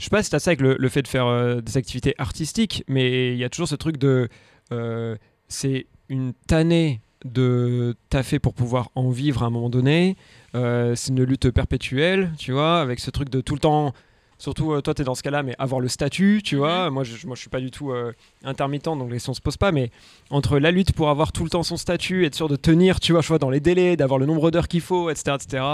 je 0.00 0.04
sais 0.04 0.10
pas 0.10 0.22
si 0.24 0.30
t'as 0.30 0.40
ça 0.40 0.50
avec 0.50 0.60
le, 0.60 0.74
le 0.76 0.88
fait 0.88 1.02
de 1.02 1.08
faire 1.08 1.26
euh, 1.26 1.60
des 1.60 1.76
activités 1.76 2.14
artistiques, 2.18 2.82
mais 2.88 3.32
il 3.32 3.38
y 3.38 3.44
a 3.44 3.48
toujours 3.48 3.68
ce 3.68 3.76
truc 3.76 3.96
de, 3.96 4.28
c'est 5.48 5.86
une 6.08 6.32
tannée 6.48 7.00
de 7.24 7.94
taffer 8.10 8.40
pour 8.40 8.54
pouvoir 8.54 8.90
en 8.96 9.10
vivre 9.10 9.44
à 9.44 9.46
un 9.46 9.50
moment 9.50 9.70
donné. 9.70 10.16
Euh, 10.54 10.94
c'est 10.94 11.10
une 11.10 11.22
lutte 11.22 11.50
perpétuelle, 11.50 12.32
tu 12.38 12.52
vois, 12.52 12.80
avec 12.80 13.00
ce 13.00 13.10
truc 13.10 13.28
de 13.30 13.40
tout 13.40 13.54
le 13.54 13.60
temps. 13.60 13.94
Surtout, 14.38 14.72
euh, 14.72 14.80
toi, 14.80 14.92
tu 14.92 15.02
es 15.02 15.04
dans 15.04 15.14
ce 15.14 15.22
cas-là, 15.22 15.44
mais 15.44 15.54
avoir 15.58 15.80
le 15.80 15.86
statut, 15.86 16.42
tu 16.44 16.56
vois. 16.56 16.90
Moi, 16.90 17.04
je, 17.04 17.26
moi, 17.26 17.36
je 17.36 17.40
suis 17.40 17.48
pas 17.48 17.60
du 17.60 17.70
tout 17.70 17.92
euh, 17.92 18.12
intermittent, 18.42 18.86
donc 18.86 19.08
les 19.08 19.14
questions 19.14 19.34
se 19.34 19.40
posent 19.40 19.56
pas. 19.56 19.70
Mais 19.70 19.90
entre 20.30 20.58
la 20.58 20.72
lutte 20.72 20.92
pour 20.92 21.10
avoir 21.10 21.30
tout 21.30 21.44
le 21.44 21.50
temps 21.50 21.62
son 21.62 21.76
statut, 21.76 22.26
être 22.26 22.34
sûr 22.34 22.48
de 22.48 22.56
tenir, 22.56 22.98
tu 22.98 23.12
vois, 23.12 23.20
je 23.20 23.28
vois, 23.28 23.38
dans 23.38 23.50
les 23.50 23.60
délais, 23.60 23.96
d'avoir 23.96 24.18
le 24.18 24.26
nombre 24.26 24.50
d'heures 24.50 24.66
qu'il 24.66 24.80
faut, 24.80 25.10
etc., 25.10 25.36
etc. 25.40 25.64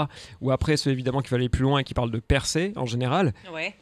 Ou 0.41 0.51
après, 0.51 0.77
ceux 0.77 0.91
évidemment 0.91 1.21
qui 1.21 1.29
veulent 1.29 1.41
aller 1.41 1.49
plus 1.49 1.63
loin 1.63 1.79
et 1.79 1.83
qui 1.83 1.95
parlent 1.95 2.11
de 2.11 2.19
percer 2.19 2.73
en 2.75 2.85
général. 2.85 3.33
Ouais. 3.51 3.73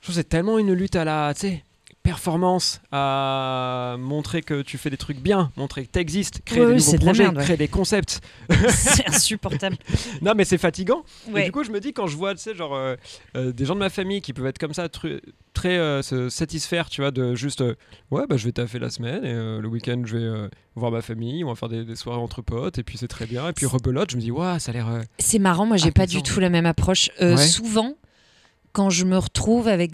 Je 0.00 0.06
trouve 0.06 0.14
que 0.14 0.20
c'est 0.20 0.28
tellement 0.28 0.58
une 0.58 0.74
lutte 0.74 0.96
à 0.96 1.04
la, 1.04 1.32
tu 1.32 1.40
sais, 1.40 1.64
performance, 2.02 2.80
à 2.92 3.96
montrer 3.98 4.42
que 4.42 4.62
tu 4.62 4.78
fais 4.78 4.90
des 4.90 4.96
trucs 4.96 5.18
bien, 5.20 5.52
montrer 5.56 5.84
que 5.86 5.92
tu 5.92 5.98
existes, 5.98 6.40
créer 6.44 6.60
Ouais, 6.60 6.66
des 6.66 6.72
ouais, 6.72 6.78
nouveaux 6.78 6.92
de 6.92 7.04
projets, 7.04 7.22
merde, 7.24 7.36
ouais. 7.36 7.44
créer 7.44 7.56
des 7.56 7.68
concepts. 7.68 8.20
c'est 8.70 9.06
insupportable. 9.08 9.76
non, 10.22 10.32
mais 10.34 10.44
c'est 10.44 10.58
fatigant. 10.58 11.04
Et 11.28 11.32
Ouais. 11.32 11.44
du 11.44 11.52
coup, 11.52 11.62
je 11.62 11.70
me 11.70 11.78
dis, 11.80 11.92
quand 11.92 12.06
je 12.06 12.16
vois, 12.16 12.34
tu 12.34 12.40
sais, 12.40 12.54
genre, 12.54 12.74
euh, 12.74 12.96
euh, 13.36 13.52
des 13.52 13.64
gens 13.64 13.74
de 13.74 13.80
ma 13.80 13.90
famille 13.90 14.20
qui 14.22 14.32
peuvent 14.32 14.46
être 14.46 14.58
comme 14.58 14.72
ça, 14.74 14.88
très 14.88 15.20
euh, 15.78 16.00
se 16.02 16.28
satisfaire, 16.30 16.88
tu 16.88 17.02
vois, 17.02 17.10
de 17.10 17.34
juste, 17.34 17.60
euh, 17.60 17.74
ouais, 18.10 18.26
bah, 18.28 18.36
je 18.36 18.46
vais 18.46 18.52
taffer 18.52 18.78
la 18.78 18.90
semaine 18.90 19.24
et 19.24 19.32
le 19.60 19.68
week-end, 19.68 20.02
je 20.04 20.16
vais 20.16 20.48
voir 20.76 20.90
ma 20.90 21.02
famille, 21.02 21.44
on 21.44 21.48
va 21.48 21.54
faire 21.54 21.68
des, 21.68 21.84
des 21.84 21.96
soirées 21.96 22.20
entre 22.20 22.40
potes 22.42 22.78
et 22.78 22.82
puis 22.82 22.96
c'est 22.98 23.08
très 23.08 23.26
bien. 23.26 23.48
Et 23.48 23.52
puis 23.52 23.66
rebelote, 23.66 24.10
je 24.10 24.16
me 24.16 24.20
dis, 24.22 24.30
waouh, 24.30 24.58
ça 24.58 24.70
a 24.70 24.74
l'air. 24.74 24.88
C'est 25.18 25.38
marrant, 25.38 25.66
moi 25.66 25.76
j'ai 25.76 25.90
pas 25.92 26.06
du 26.06 26.22
tout 26.22 26.40
la 26.40 26.48
même 26.50 26.66
approche. 26.66 27.10
Ouais. 27.20 27.36
Souvent, 27.36 27.94
quand 28.72 28.88
je 28.90 29.04
me 29.04 29.18
retrouve 29.18 29.68
avec 29.68 29.90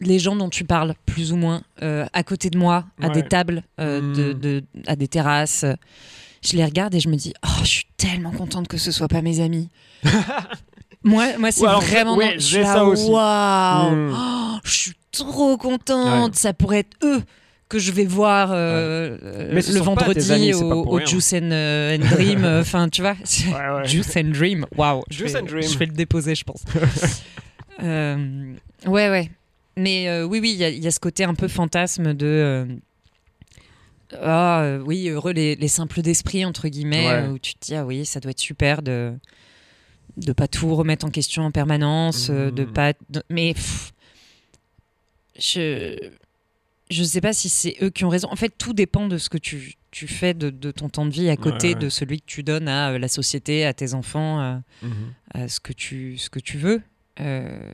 les 0.00 0.18
gens 0.18 0.34
dont 0.36 0.48
tu 0.48 0.64
parles, 0.64 0.94
plus 1.06 1.32
ou 1.32 1.36
moins, 1.36 1.62
euh, 1.82 2.06
à 2.12 2.22
côté 2.22 2.50
de 2.50 2.58
moi, 2.58 2.84
à 3.00 3.06
Ouais. 3.08 3.12
des 3.12 3.22
tables, 3.22 3.62
euh, 3.80 4.00
de, 4.14 4.32
Mm. 4.32 4.38
de- 4.40 4.64
à 4.86 4.96
des 4.96 5.06
terrasses, 5.08 5.64
euh, 5.64 5.74
je 6.44 6.56
les 6.56 6.64
regarde 6.64 6.94
et 6.94 7.00
je 7.00 7.08
me 7.08 7.14
dis, 7.16 7.32
oh, 7.44 7.60
je 7.62 7.68
suis 7.68 7.86
tellement 7.96 8.32
contente 8.32 8.66
que 8.68 8.78
ce 8.78 8.90
soit 8.90 9.08
pas 9.08 9.22
mes 9.22 9.40
amis. 9.40 9.68
moi, 11.04 11.38
moi 11.38 11.52
c'est 11.52 11.64
vraiment. 11.66 12.16
ouais, 12.16 12.34
je 12.34 12.44
suis 12.44 12.64
ça 12.64 12.84
aussi. 12.84 13.08
Waouh, 13.08 13.90
Mm. 13.94 14.14
oh, 14.16 14.58
je 14.64 14.70
suis 14.70 14.92
trop 15.12 15.56
contente. 15.56 16.34
Ça 16.36 16.52
pourrait 16.52 16.80
être 16.80 16.96
eux 17.04 17.22
que 17.68 17.78
je 17.78 17.90
vais 17.92 18.04
voir 18.04 18.50
euh, 18.52 19.48
Mais 19.52 19.62
ce 19.62 19.72
le 19.72 19.80
vendredi 19.80 20.30
amis, 20.32 20.52
au, 20.54 20.62
au 20.84 20.96
rien. 20.96 21.06
Juice 21.06 21.32
and, 21.32 21.50
euh, 21.52 21.96
and 21.96 22.00
Dream. 22.16 22.44
euh, 22.44 22.60
Enfin, 22.60 22.88
tu 22.88 23.00
vois. 23.02 23.14
c'est- 23.24 23.46
Ouais, 23.52 23.52
ouais. 23.76 23.88
Juice 23.88 24.14
and 24.16 24.30
Dream. 24.32 24.66
Waouh. 24.76 25.02
je 25.10 25.24
and 25.24 25.42
Dream. 25.46 25.62
Je 25.62 25.78
vais 25.78 25.86
le 25.86 25.92
déposer, 25.92 26.34
je 26.34 26.44
pense. 26.44 26.62
Euh, 27.82 28.52
ouais, 28.86 29.08
ouais. 29.10 29.30
Mais 29.76 30.08
euh, 30.08 30.24
oui, 30.24 30.38
oui, 30.40 30.50
il 30.52 30.56
y, 30.58 30.64
a- 30.64 30.68
il 30.70 30.82
y 30.82 30.86
a 30.86 30.90
ce 30.90 31.00
côté 31.00 31.24
un 31.24 31.34
peu 31.34 31.48
fantasme 31.48 32.14
de. 32.14 32.26
euh, 32.26 32.66
ah, 34.20 34.60
euh, 34.62 34.78
oui, 34.80 35.08
heureux 35.08 35.32
les, 35.32 35.56
les 35.56 35.68
simples 35.68 36.02
d'esprit, 36.02 36.44
entre 36.44 36.68
guillemets, 36.68 37.06
Ouais. 37.06 37.28
où 37.28 37.38
tu 37.38 37.54
te 37.54 37.64
dis, 37.66 37.74
ah 37.74 37.86
oui, 37.86 38.04
ça 38.04 38.20
doit 38.20 38.30
être 38.32 38.40
super 38.40 38.82
de 38.82 39.14
de 40.18 40.32
pas 40.34 40.46
tout 40.46 40.74
remettre 40.74 41.06
en 41.06 41.10
question 41.10 41.42
en 41.44 41.50
permanence, 41.50 42.28
de 42.28 42.64
Mhm. 42.64 42.72
pas. 42.72 42.92
de- 43.08 43.22
mais. 43.30 43.54
pff, 43.54 43.92
je. 45.38 46.10
Je 46.90 47.02
sais 47.04 47.22
pas 47.22 47.32
si 47.32 47.48
c'est 47.48 47.74
eux 47.80 47.88
qui 47.88 48.04
ont 48.04 48.10
raison. 48.10 48.28
En 48.30 48.36
fait, 48.36 48.50
tout 48.58 48.74
dépend 48.74 49.08
de 49.08 49.16
ce 49.16 49.30
que 49.30 49.38
tu, 49.38 49.76
tu 49.90 50.06
fais 50.06 50.34
de, 50.34 50.50
de 50.50 50.70
ton 50.70 50.90
temps 50.90 51.06
de 51.06 51.10
vie 51.10 51.30
à 51.30 51.38
côté 51.38 51.68
ouais. 51.68 51.74
de 51.74 51.88
celui 51.88 52.20
que 52.20 52.26
tu 52.26 52.42
donnes 52.42 52.68
à 52.68 52.90
euh, 52.90 52.98
la 52.98 53.08
société, 53.08 53.64
à 53.64 53.72
tes 53.72 53.94
enfants, 53.94 54.38
à, 54.40 54.60
Mhm. 54.82 54.92
à 55.32 55.48
ce 55.48 55.58
que 55.58 55.72
tu, 55.72 56.18
ce 56.18 56.28
que 56.28 56.38
tu 56.38 56.58
veux. 56.58 56.82
Euh, 57.20 57.72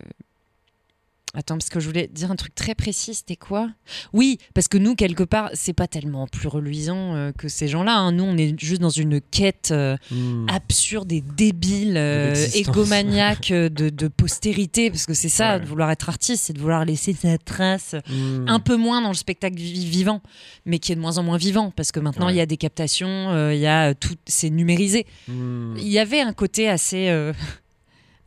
Attends, 1.39 1.57
parce 1.57 1.69
que 1.69 1.79
je 1.79 1.87
voulais 1.87 2.09
dire 2.09 2.33
un 2.33 2.35
truc 2.35 2.53
très 2.57 2.75
précis, 2.75 3.15
c'était 3.15 3.37
quoi? 3.37 3.71
Oui, 4.13 4.39
parce 4.55 4.67
que 4.67 4.77
nous, 4.77 4.97
quelque 4.97 5.23
part, 5.23 5.51
c'est 5.55 5.73
pas 5.73 5.87
tellement 5.87 6.27
plus 6.27 6.49
reluisant 6.49 7.15
euh, 7.15 7.31
que 7.31 7.47
ces 7.49 7.69
gens-là. 7.69 7.97
hein. 7.97 8.11
Nous, 8.11 8.25
on 8.25 8.37
est 8.37 8.59
juste 8.61 8.81
dans 8.83 8.91
une 8.91 9.21
quête 9.21 9.69
euh, 9.71 9.97
Mhm. 10.11 10.47
absurde 10.51 11.13
et 11.13 11.21
débile, 11.21 11.97
euh, 11.97 12.35
égomaniaque 12.55 13.53
euh, 13.53 13.69
de, 13.69 13.89
de 13.89 14.09
postérité, 14.09 14.91
parce 14.91 15.07
que 15.07 15.15
c'est 15.15 15.29
ça, 15.29 15.55
Ouais. 15.55 15.61
de 15.61 15.67
vouloir 15.67 15.93
être 15.93 16.09
artiste, 16.09 16.43
c'est 16.47 16.55
de 16.55 16.59
vouloir 16.61 16.85
laisser 16.85 17.13
sa 17.13 17.39
trace 17.39 17.95
Mhm. 18.11 18.47
un 18.49 18.59
peu 18.59 18.75
moins 18.77 19.01
dans 19.01 19.09
le 19.11 19.15
spectacle 19.15 19.57
vi- 19.59 19.85
vivant, 19.89 20.21
mais 20.67 20.81
qui 20.81 20.91
est 20.91 20.97
de 20.97 21.01
moins 21.01 21.19
en 21.19 21.23
moins 21.23 21.39
vivant, 21.39 21.71
parce 21.71 21.93
que 21.93 22.01
maintenant, 22.01 22.27
Ouais. 22.27 22.35
il 22.35 22.37
y 22.39 22.41
a 22.41 22.47
des 22.47 22.57
captations, 22.57 23.51
il 23.53 23.59
y 23.61 23.67
a 23.69 23.95
tout, 23.95 24.17
c'est 24.27 24.51
numérisé. 24.51 25.07
Mhm. 25.29 25.77
Il 25.79 25.87
y 25.89 26.01
avait 26.01 26.21
un 26.21 26.33
côté 26.33 26.69
assez, 26.69 27.09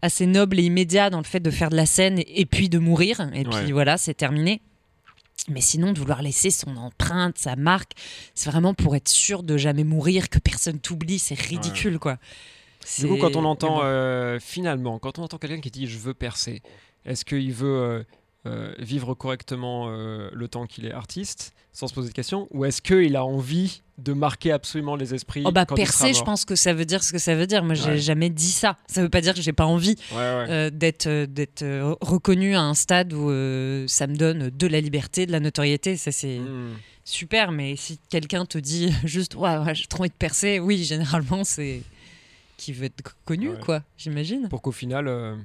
assez 0.01 0.25
noble 0.25 0.60
et 0.60 0.63
immédiat 0.63 1.10
dans 1.10 1.20
le 1.20 1.24
fait 1.24 1.39
de 1.39 1.51
faire 1.51 1.70
de 1.70 1.75
la 1.75 1.86
scène 1.86 2.22
et, 2.25 2.46
puis 2.46 2.70
de 2.70 2.79
mourir. 2.79 3.29
Et 3.34 3.43
puis 3.43 3.72
voilà, 3.72 3.98
c'est 3.98 4.13
terminé. 4.13 4.62
Mais 5.50 5.62
sinon, 5.62 5.91
de 5.91 6.00
vouloir 6.00 6.22
laisser 6.22 6.51
son 6.51 6.77
empreinte, 6.77 7.38
sa 7.38 7.55
marque, 7.55 7.93
c'est 8.36 8.50
vraiment 8.50 8.74
pour 8.74 8.96
être 8.96 9.10
sûr 9.10 9.41
de 9.41 9.58
jamais 9.58 9.84
mourir, 9.84 10.29
que 10.29 10.38
personne 10.38 10.79
t'oublie. 10.79 11.17
C'est 11.17 11.39
ridicule, 11.39 11.98
quoi. 11.98 12.17
Du 13.00 13.08
coup, 13.08 13.17
quand 13.17 13.36
on 13.36 13.46
entend 13.46 13.77
bon. 13.77 13.81
euh, 13.84 14.39
finalement, 14.39 15.00
quand 15.00 15.20
on 15.20 15.24
entend 15.24 15.38
quelqu'un 15.38 15.62
qui 15.62 15.72
dit 15.72 15.88
je 15.88 15.98
veux 15.98 16.13
percer, 16.13 16.62
est-ce 17.05 17.25
qu'il 17.25 17.53
veut 17.53 17.67
euh, 17.67 18.03
euh, 18.48 18.74
vivre 18.79 19.13
correctement 19.13 19.89
le 19.89 20.48
temps 20.48 20.65
qu'il 20.65 20.86
est 20.86 20.91
artiste, 20.91 21.53
sans 21.72 21.88
se 21.88 21.93
poser 21.93 22.10
de 22.10 22.13
questions, 22.13 22.48
ou 22.51 22.65
est-ce 22.65 22.81
qu'il 22.81 23.15
a 23.15 23.25
envie 23.25 23.81
de 24.03 24.13
marquer 24.13 24.51
absolument 24.51 24.96
les 24.96 25.13
esprits 25.13 25.43
Oh 25.46 25.51
bah 25.51 25.65
quand 25.65 25.75
percer, 25.75 26.13
je 26.13 26.24
pense 26.24 26.46
que 26.46 26.55
ça 26.55 26.74
veut 26.74 26.86
dire 26.86 27.03
ce 27.03 27.12
que 27.12 27.17
ça 27.20 27.36
veut 27.36 27.48
dire. 27.48 27.63
Moi, 27.63 27.75
j'ai 27.75 27.91
Ouais. 27.91 27.98
jamais 27.98 28.29
dit 28.29 28.51
ça. 28.51 28.77
Ça 28.88 29.01
veut 29.01 29.10
pas 29.10 29.22
dire 29.22 29.34
que 29.34 29.41
j'ai 29.41 29.53
pas 29.53 29.65
envie 29.65 29.96
Ouais, 30.12 30.17
ouais. 30.17 30.46
euh, 30.50 30.70
d'être 30.70 31.08
euh, 31.08 31.25
d'être 31.25 31.62
euh, 31.62 31.96
reconnu 32.01 32.55
à 32.55 32.62
un 32.62 32.74
stade 32.74 33.13
où 33.13 33.29
euh, 33.29 33.86
ça 33.88 34.08
me 34.08 34.15
donne 34.15 34.50
de 34.50 34.67
la 34.67 34.81
liberté, 34.81 35.25
de 35.25 35.31
la 35.31 35.39
notoriété. 35.39 35.98
Ça 35.98 36.12
c'est 36.12 36.39
Mhm. 36.39 36.74
super. 37.05 37.51
Mais 37.51 37.75
si 37.75 38.00
quelqu'un 38.10 38.46
te 38.46 38.58
dit 38.58 38.93
juste 39.05 39.36
ouais, 39.36 39.58
j'ai 39.74 39.86
trop 39.88 40.01
envie 40.01 40.10
de 40.10 40.15
percer, 40.15 40.60
oui, 40.60 40.84
généralement 40.84 41.43
c'est 41.43 41.81
qui 42.58 42.74
veut 42.74 42.86
être 42.86 43.15
connu, 43.25 43.50
quoi. 43.65 43.81
J'imagine. 43.98 44.48
Pour 44.48 44.62
qu'au 44.62 44.72
final, 44.72 45.08
euh, 45.08 45.36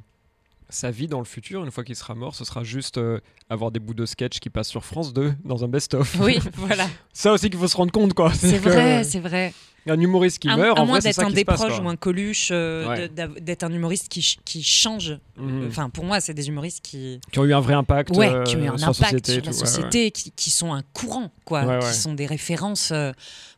sa 0.69 0.91
vie 0.91 1.07
dans 1.07 1.19
le 1.21 1.25
futur, 1.25 1.65
une 1.65 1.71
fois 1.71 1.85
qu'il 1.85 1.95
sera 1.97 2.15
mort, 2.15 2.35
ce 2.35 2.45
sera 2.45 2.65
juste 2.65 2.99
euh, 2.99 3.21
avoir 3.49 3.71
des 3.71 3.79
bouts 3.81 3.95
de 3.95 4.05
sketch 4.07 4.41
qui 4.41 4.51
passent 4.51 4.69
sur 4.69 4.85
France 4.85 5.13
2 5.13 5.35
dans 5.45 5.65
un 5.65 5.69
best-of. 5.69 6.17
Oui, 6.21 6.39
voilà. 6.57 6.89
Ça 7.13 7.33
aussi 7.33 7.51
qu'il 7.51 7.59
faut 7.59 7.69
se 7.69 7.77
rendre 7.77 7.93
compte, 7.93 8.15
quoi. 8.15 8.33
C'est 8.35 8.59
vrai, 8.59 9.05
c'est 9.05 9.21
vrai. 9.21 9.53
Un 9.89 10.01
humoriste 10.01 10.41
qui 10.41 10.49
meurt, 10.49 10.77
à 10.77 10.83
en 10.83 10.87
moins 10.87 10.99
d'être 10.99 11.21
un 11.21 11.27
qui 11.27 11.31
se 11.31 11.37
des 11.37 11.45
passe, 11.45 11.61
proches 11.61 11.77
quoi. 11.77 11.85
ou 11.85 11.89
un 11.89 11.95
coluche, 11.95 12.49
euh, 12.51 12.89
Ouais. 12.89 13.09
d'être 13.41 13.63
un 13.63 13.73
humoriste 13.73 14.09
qui, 14.09 14.37
qui 14.45 14.65
change. 14.65 15.17
Mhm. 15.37 15.67
Enfin, 15.69 15.91
pour 15.91 16.03
moi, 16.05 16.19
c'est 16.21 16.35
des 16.35 16.49
humoristes 16.49 16.81
qui, 16.83 17.21
Qui 17.31 17.39
ont 17.39 17.45
eu 17.45 17.55
un 17.55 17.61
vrai 17.61 17.75
impact 17.75 18.17
ouais, 18.17 18.29
euh, 18.29 18.43
qui 18.43 18.57
ont 18.57 18.65
eu 18.65 18.69
un 18.69 18.77
sur 18.79 18.89
impact 18.89 19.01
la 19.13 19.19
société. 19.21 19.33
sur 19.35 19.43
la 19.45 19.51
ouais, 19.51 19.53
société, 19.53 20.11
Qui, 20.11 20.33
qui 20.33 20.51
sont 20.51 20.75
un 20.75 20.83
courant, 20.93 21.31
quoi, 21.45 21.79
qui 21.79 21.95
sont 21.95 22.15
des 22.15 22.27
références. 22.27 22.93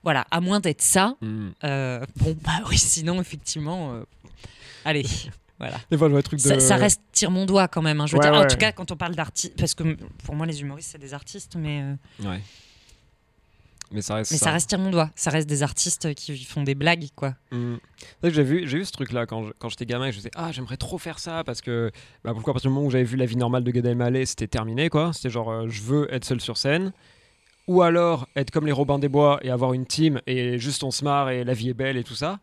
voilà, 0.04 0.26
à 0.30 0.42
moins 0.42 0.60
d'être 0.60 0.82
ça. 0.82 1.16
Mhm. 1.22 1.52
bon, 1.62 2.36
bah 2.44 2.60
oui, 2.68 2.76
sinon, 2.76 3.22
effectivement, 3.22 3.94
allez, 4.84 5.06
voilà. 5.58 5.76
Des 5.90 5.96
fois, 5.98 6.06
je 6.08 6.12
vois 6.12 6.18
le 6.20 6.22
truc 6.22 6.38
de. 6.40 6.44
Ça, 6.48 6.60
ça 6.60 6.76
reste 6.76 7.00
tire 7.12 7.30
mon 7.30 7.44
doigt 7.46 7.66
quand 7.68 7.82
même. 7.82 8.00
hein. 8.00 8.06
Je 8.06 8.12
veux 8.12 8.18
Ouais, 8.22 8.30
dire, 8.30 8.38
en 8.38 8.46
tout 8.46 8.56
cas, 8.56 8.72
quand 8.72 8.90
on 8.92 8.96
parle 8.96 9.14
d'artistes, 9.14 9.54
parce 9.58 9.74
que 9.74 9.96
pour 10.24 10.34
moi, 10.34 10.46
les 10.46 10.60
humoristes, 10.60 10.90
c'est 10.92 10.98
des 10.98 11.14
artistes, 11.14 11.56
mais, 11.56 11.82
euh, 11.82 12.28
Ouais. 12.28 12.40
Mais 13.90 14.02
ça 14.02 14.16
reste. 14.16 14.30
mais 14.32 14.36
ça 14.36 14.50
reste 14.52 14.68
tire 14.68 14.78
mon 14.78 14.90
doigt. 14.90 15.10
Ça 15.16 15.30
reste 15.30 15.48
des 15.48 15.62
artistes 15.62 16.12
qui 16.14 16.44
font 16.44 16.62
des 16.62 16.74
blagues, 16.74 17.06
quoi. 17.16 17.34
C'est 17.50 17.56
vrai 17.56 17.80
que 18.30 18.30
j'ai 18.30 18.42
vu, 18.42 18.68
j'ai 18.68 18.78
vu 18.78 18.84
ce 18.84 18.92
truc-là 18.92 19.24
quand 19.24 19.44
je- 19.46 19.52
quand 19.58 19.70
j'étais 19.70 19.86
gamin 19.86 20.08
et 20.08 20.12
je 20.12 20.16
me 20.16 20.20
disais 20.20 20.30
ah 20.36 20.52
j'aimerais 20.52 20.76
trop 20.76 20.98
faire 20.98 21.18
ça 21.18 21.42
parce 21.42 21.62
que 21.62 21.90
bah, 22.22 22.34
pourquoi? 22.34 22.50
À 22.50 22.54
partir 22.54 22.70
du 22.70 22.74
moment 22.74 22.86
où 22.86 22.90
j'avais 22.90 23.04
vu 23.04 23.16
la 23.16 23.24
vie 23.24 23.36
normale 23.38 23.64
de 23.64 23.70
Gad 23.70 23.86
Elmaleh 23.86 24.26
c'était 24.26 24.46
terminé 24.46 24.90
quoi 24.90 25.12
c'était 25.14 25.30
genre 25.30 25.50
euh, 25.50 25.68
je 25.70 25.80
veux 25.80 26.12
être 26.14 26.26
seul 26.26 26.38
sur 26.42 26.58
scène 26.58 26.92
ou 27.66 27.80
alors 27.80 28.28
être 28.36 28.50
comme 28.50 28.66
les 28.66 28.72
Robins 28.72 28.98
des 28.98 29.08
Bois 29.08 29.38
et 29.40 29.48
avoir 29.50 29.72
une 29.72 29.86
team 29.86 30.20
et 30.26 30.58
juste 30.58 30.84
on 30.84 30.90
se 30.90 31.02
marre 31.02 31.30
et 31.30 31.42
la 31.44 31.54
vie 31.54 31.70
est 31.70 31.74
belle 31.74 31.96
et 31.96 32.04
tout 32.04 32.14
ça 32.14 32.40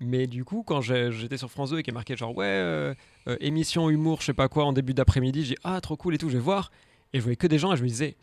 mais 0.00 0.26
du 0.26 0.44
coup 0.44 0.62
quand 0.66 0.80
j'étais 0.80 1.36
sur 1.36 1.50
France 1.50 1.70
2 1.70 1.78
et 1.78 1.82
qui 1.82 1.90
est 1.90 1.92
marqué 1.92 2.16
genre 2.16 2.34
ouais 2.36 2.46
euh, 2.46 2.94
euh, 3.28 3.36
émission 3.40 3.90
humour 3.90 4.20
je 4.20 4.26
sais 4.26 4.34
pas 4.34 4.48
quoi 4.48 4.64
en 4.64 4.72
début 4.72 4.94
d'après-midi 4.94 5.44
j'ai 5.44 5.54
dit, 5.54 5.60
ah 5.62 5.80
trop 5.80 5.96
cool 5.96 6.14
et 6.14 6.18
tout 6.18 6.28
je 6.30 6.34
vais 6.34 6.42
voir 6.42 6.70
et 7.12 7.18
je 7.18 7.22
voyais 7.22 7.36
que 7.36 7.46
des 7.46 7.58
gens 7.58 7.72
et 7.72 7.76
je 7.76 7.82
me 7.82 7.88
disais 7.88 8.16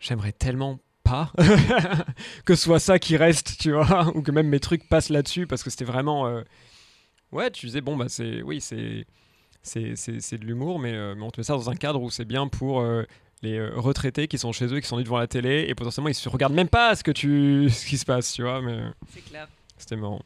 j'aimerais 0.00 0.32
tellement 0.32 0.78
pas 1.02 1.32
que 2.44 2.54
ce 2.54 2.62
soit 2.64 2.80
ça 2.80 2.98
qui 2.98 3.16
reste, 3.16 3.58
tu 3.58 3.72
vois, 3.72 4.08
ou 4.14 4.22
que 4.22 4.30
même 4.30 4.48
mes 4.48 4.60
trucs 4.60 4.88
passent 4.88 5.08
là-dessus 5.08 5.46
parce 5.46 5.62
que 5.62 5.70
c'était 5.70 5.84
vraiment. 5.86 6.26
euh, 6.26 6.42
Ouais, 7.32 7.50
tu 7.50 7.66
disais, 7.66 7.80
bon, 7.80 7.96
bah, 7.96 8.06
c'est. 8.08 8.42
Oui, 8.42 8.60
c'est. 8.60 9.06
C'est 9.62 10.38
de 10.38 10.44
l'humour, 10.44 10.78
mais, 10.78 10.92
mais 11.14 11.22
on 11.22 11.30
te 11.30 11.40
met 11.40 11.44
ça 11.44 11.54
dans 11.54 11.68
un 11.68 11.74
cadre 11.74 12.00
où 12.02 12.10
c'est 12.10 12.24
bien 12.24 12.46
pour 12.48 12.82
les 13.42 13.68
retraités 13.68 14.28
qui 14.28 14.38
sont 14.38 14.52
chez 14.52 14.66
eux, 14.66 14.80
qui 14.80 14.86
sont 14.86 14.96
nés 14.96 15.04
devant 15.04 15.18
la 15.18 15.26
télé, 15.26 15.66
et 15.68 15.74
potentiellement 15.74 16.08
ils 16.08 16.14
se 16.14 16.28
regardent 16.28 16.54
même 16.54 16.68
pas 16.68 16.94
ce, 16.94 17.02
que 17.04 17.10
tu... 17.10 17.68
ce 17.70 17.86
qui 17.86 17.98
se 17.98 18.04
passe, 18.06 18.32
tu 18.32 18.42
vois, 18.42 18.60
mais 18.62 18.80
C'est 19.12 19.20
clair. 19.20 19.48
c'était 19.76 19.96
marrant. 19.96 20.22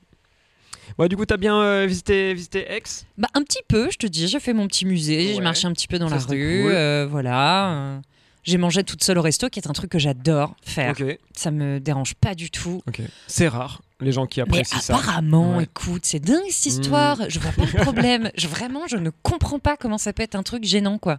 Ouais, 0.98 1.08
du 1.08 1.16
coup, 1.16 1.24
t'as 1.24 1.36
bien 1.36 1.56
euh, 1.60 1.86
visité, 1.86 2.34
visité 2.34 2.66
Aix 2.70 2.82
Bah, 3.18 3.28
un 3.34 3.42
petit 3.42 3.62
peu, 3.68 3.90
je 3.90 3.96
te 3.98 4.06
dis. 4.06 4.28
J'ai 4.28 4.40
fait 4.40 4.52
mon 4.52 4.66
petit 4.66 4.84
musée, 4.84 5.34
j'ai 5.34 5.40
marché 5.40 5.66
un 5.66 5.72
petit 5.72 5.88
peu 5.88 5.98
dans 5.98 6.08
Ça, 6.08 6.16
la 6.16 6.20
rue. 6.22 6.62
cool. 6.64 6.72
euh, 6.72 7.06
voilà. 7.10 7.72
euh, 7.72 7.98
J'ai 8.44 8.58
mangé 8.58 8.82
toute 8.84 9.02
seule 9.04 9.18
au 9.18 9.22
resto, 9.22 9.48
qui 9.48 9.58
est 9.60 9.68
un 9.68 9.72
truc 9.72 9.90
que 9.90 9.98
j'adore 9.98 10.54
faire. 10.62 10.90
Ok, 11.00 11.18
Ça 11.34 11.50
me 11.50 11.78
dérange 11.80 12.14
pas 12.14 12.34
du 12.34 12.50
tout. 12.50 12.82
C'est 13.26 13.48
rare, 13.48 13.80
les 14.00 14.12
gens 14.12 14.26
qui 14.26 14.40
Mais 14.40 14.46
apprécient 14.48 14.80
ça. 14.80 14.94
apparemment, 14.96 15.58
Ouais. 15.58 15.64
écoute, 15.64 16.02
c'est 16.04 16.18
dingue 16.20 16.42
cette 16.50 16.66
histoire. 16.66 17.18
Je 17.28 17.38
vois 17.38 17.52
pas 17.52 17.64
le 17.64 17.72
problème. 17.82 18.30
Je, 18.36 18.48
vraiment, 18.48 18.86
je 18.88 18.96
ne 18.96 19.10
comprends 19.22 19.58
pas 19.60 19.76
comment 19.76 19.98
ça 19.98 20.12
peut 20.12 20.22
être 20.22 20.34
un 20.34 20.42
truc 20.42 20.64
gênant, 20.64 20.98
quoi. 20.98 21.18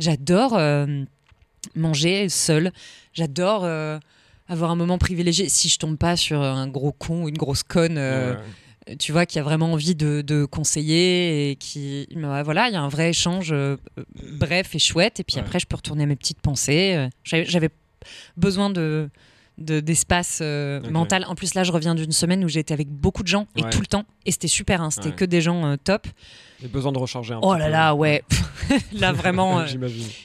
J'adore 0.00 0.54
euh, 0.56 1.04
manger 1.74 2.28
seule. 2.28 2.72
J'adore 3.14 3.62
euh, 3.64 3.98
avoir 4.48 4.70
un 4.70 4.76
moment 4.76 4.98
privilégié. 4.98 5.48
Si 5.48 5.68
je 5.68 5.78
tombe 5.78 5.96
pas 5.96 6.16
sur 6.16 6.40
un 6.42 6.66
gros 6.68 6.92
con 6.92 7.24
ou 7.24 7.28
une 7.28 7.36
grosse 7.38 7.62
conne, 7.62 7.96
euh, 7.98 8.34
Ouais. 8.34 8.38
Tu 8.98 9.12
vois, 9.12 9.26
qui 9.26 9.38
a 9.38 9.42
vraiment 9.42 9.72
envie 9.72 9.94
de, 9.94 10.22
de 10.22 10.44
conseiller 10.44 11.50
et 11.50 11.56
qui, 11.56 12.08
bah, 12.16 12.42
voilà, 12.42 12.68
il 12.68 12.72
y 12.74 12.76
a 12.76 12.80
un 12.82 12.88
vrai 12.88 13.10
échange 13.10 13.50
euh, 13.52 13.76
bref 14.34 14.74
et 14.74 14.78
chouette. 14.78 15.20
Et 15.20 15.24
puis 15.24 15.36
Ouais. 15.36 15.42
après, 15.42 15.58
je 15.60 15.66
peux 15.66 15.76
retourner 15.76 16.02
à 16.02 16.06
mes 16.06 16.16
petites 16.16 16.40
pensées. 16.40 16.94
Euh, 16.96 17.08
j'avais 17.44 17.70
besoin 18.36 18.70
de 18.70 19.08
de- 19.62 19.80
d'espace 19.80 20.40
euh, 20.42 20.80
Ok. 20.80 20.90
mental. 20.90 21.24
En 21.28 21.34
plus, 21.34 21.54
là, 21.54 21.64
je 21.64 21.72
reviens 21.72 21.94
d'une 21.94 22.12
semaine 22.12 22.44
où 22.44 22.48
j'ai 22.48 22.60
été 22.60 22.74
avec 22.74 22.88
beaucoup 22.88 23.22
de 23.22 23.28
gens 23.28 23.46
et 23.56 23.62
Ouais. 23.62 23.70
tout 23.70 23.80
le 23.80 23.86
temps. 23.86 24.04
Et 24.26 24.30
c'était 24.32 24.48
super, 24.48 24.82
hein, 24.82 24.90
c'était 24.90 25.08
Ouais. 25.08 25.14
que 25.14 25.24
des 25.24 25.40
gens 25.40 25.64
euh, 25.66 25.76
top. 25.82 26.06
J'ai 26.60 26.68
besoin 26.68 26.92
de 26.92 26.98
recharger 26.98 27.34
un 27.34 27.40
Oh 27.42 27.52
petit 27.54 27.58
là 27.60 27.64
peu. 27.66 27.70
là, 27.72 27.94
ouais. 27.94 28.22
là, 28.92 29.12
vraiment, 29.12 29.60
euh, 29.60 29.66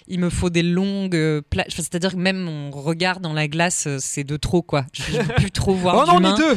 il 0.07 0.19
me 0.19 0.29
faut 0.29 0.49
des 0.49 0.61
longues 0.63 1.15
euh, 1.15 1.41
plages. 1.49 1.67
Enfin, 1.71 1.81
C'est-à-dire 1.83 2.11
que 2.11 2.17
même 2.17 2.37
mon 2.37 2.69
regard 2.71 3.19
dans 3.19 3.33
la 3.33 3.47
glace, 3.47 3.87
euh, 3.87 3.97
c'est 3.99 4.23
de 4.23 4.37
trop, 4.37 4.61
quoi. 4.61 4.85
Je 4.93 5.01
je 5.03 5.17
peux 5.21 5.33
plus 5.35 5.51
trop 5.51 5.73
voir 5.73 6.05
Oh 6.07 6.19
non, 6.19 6.29
on 6.29 6.35
deux 6.35 6.55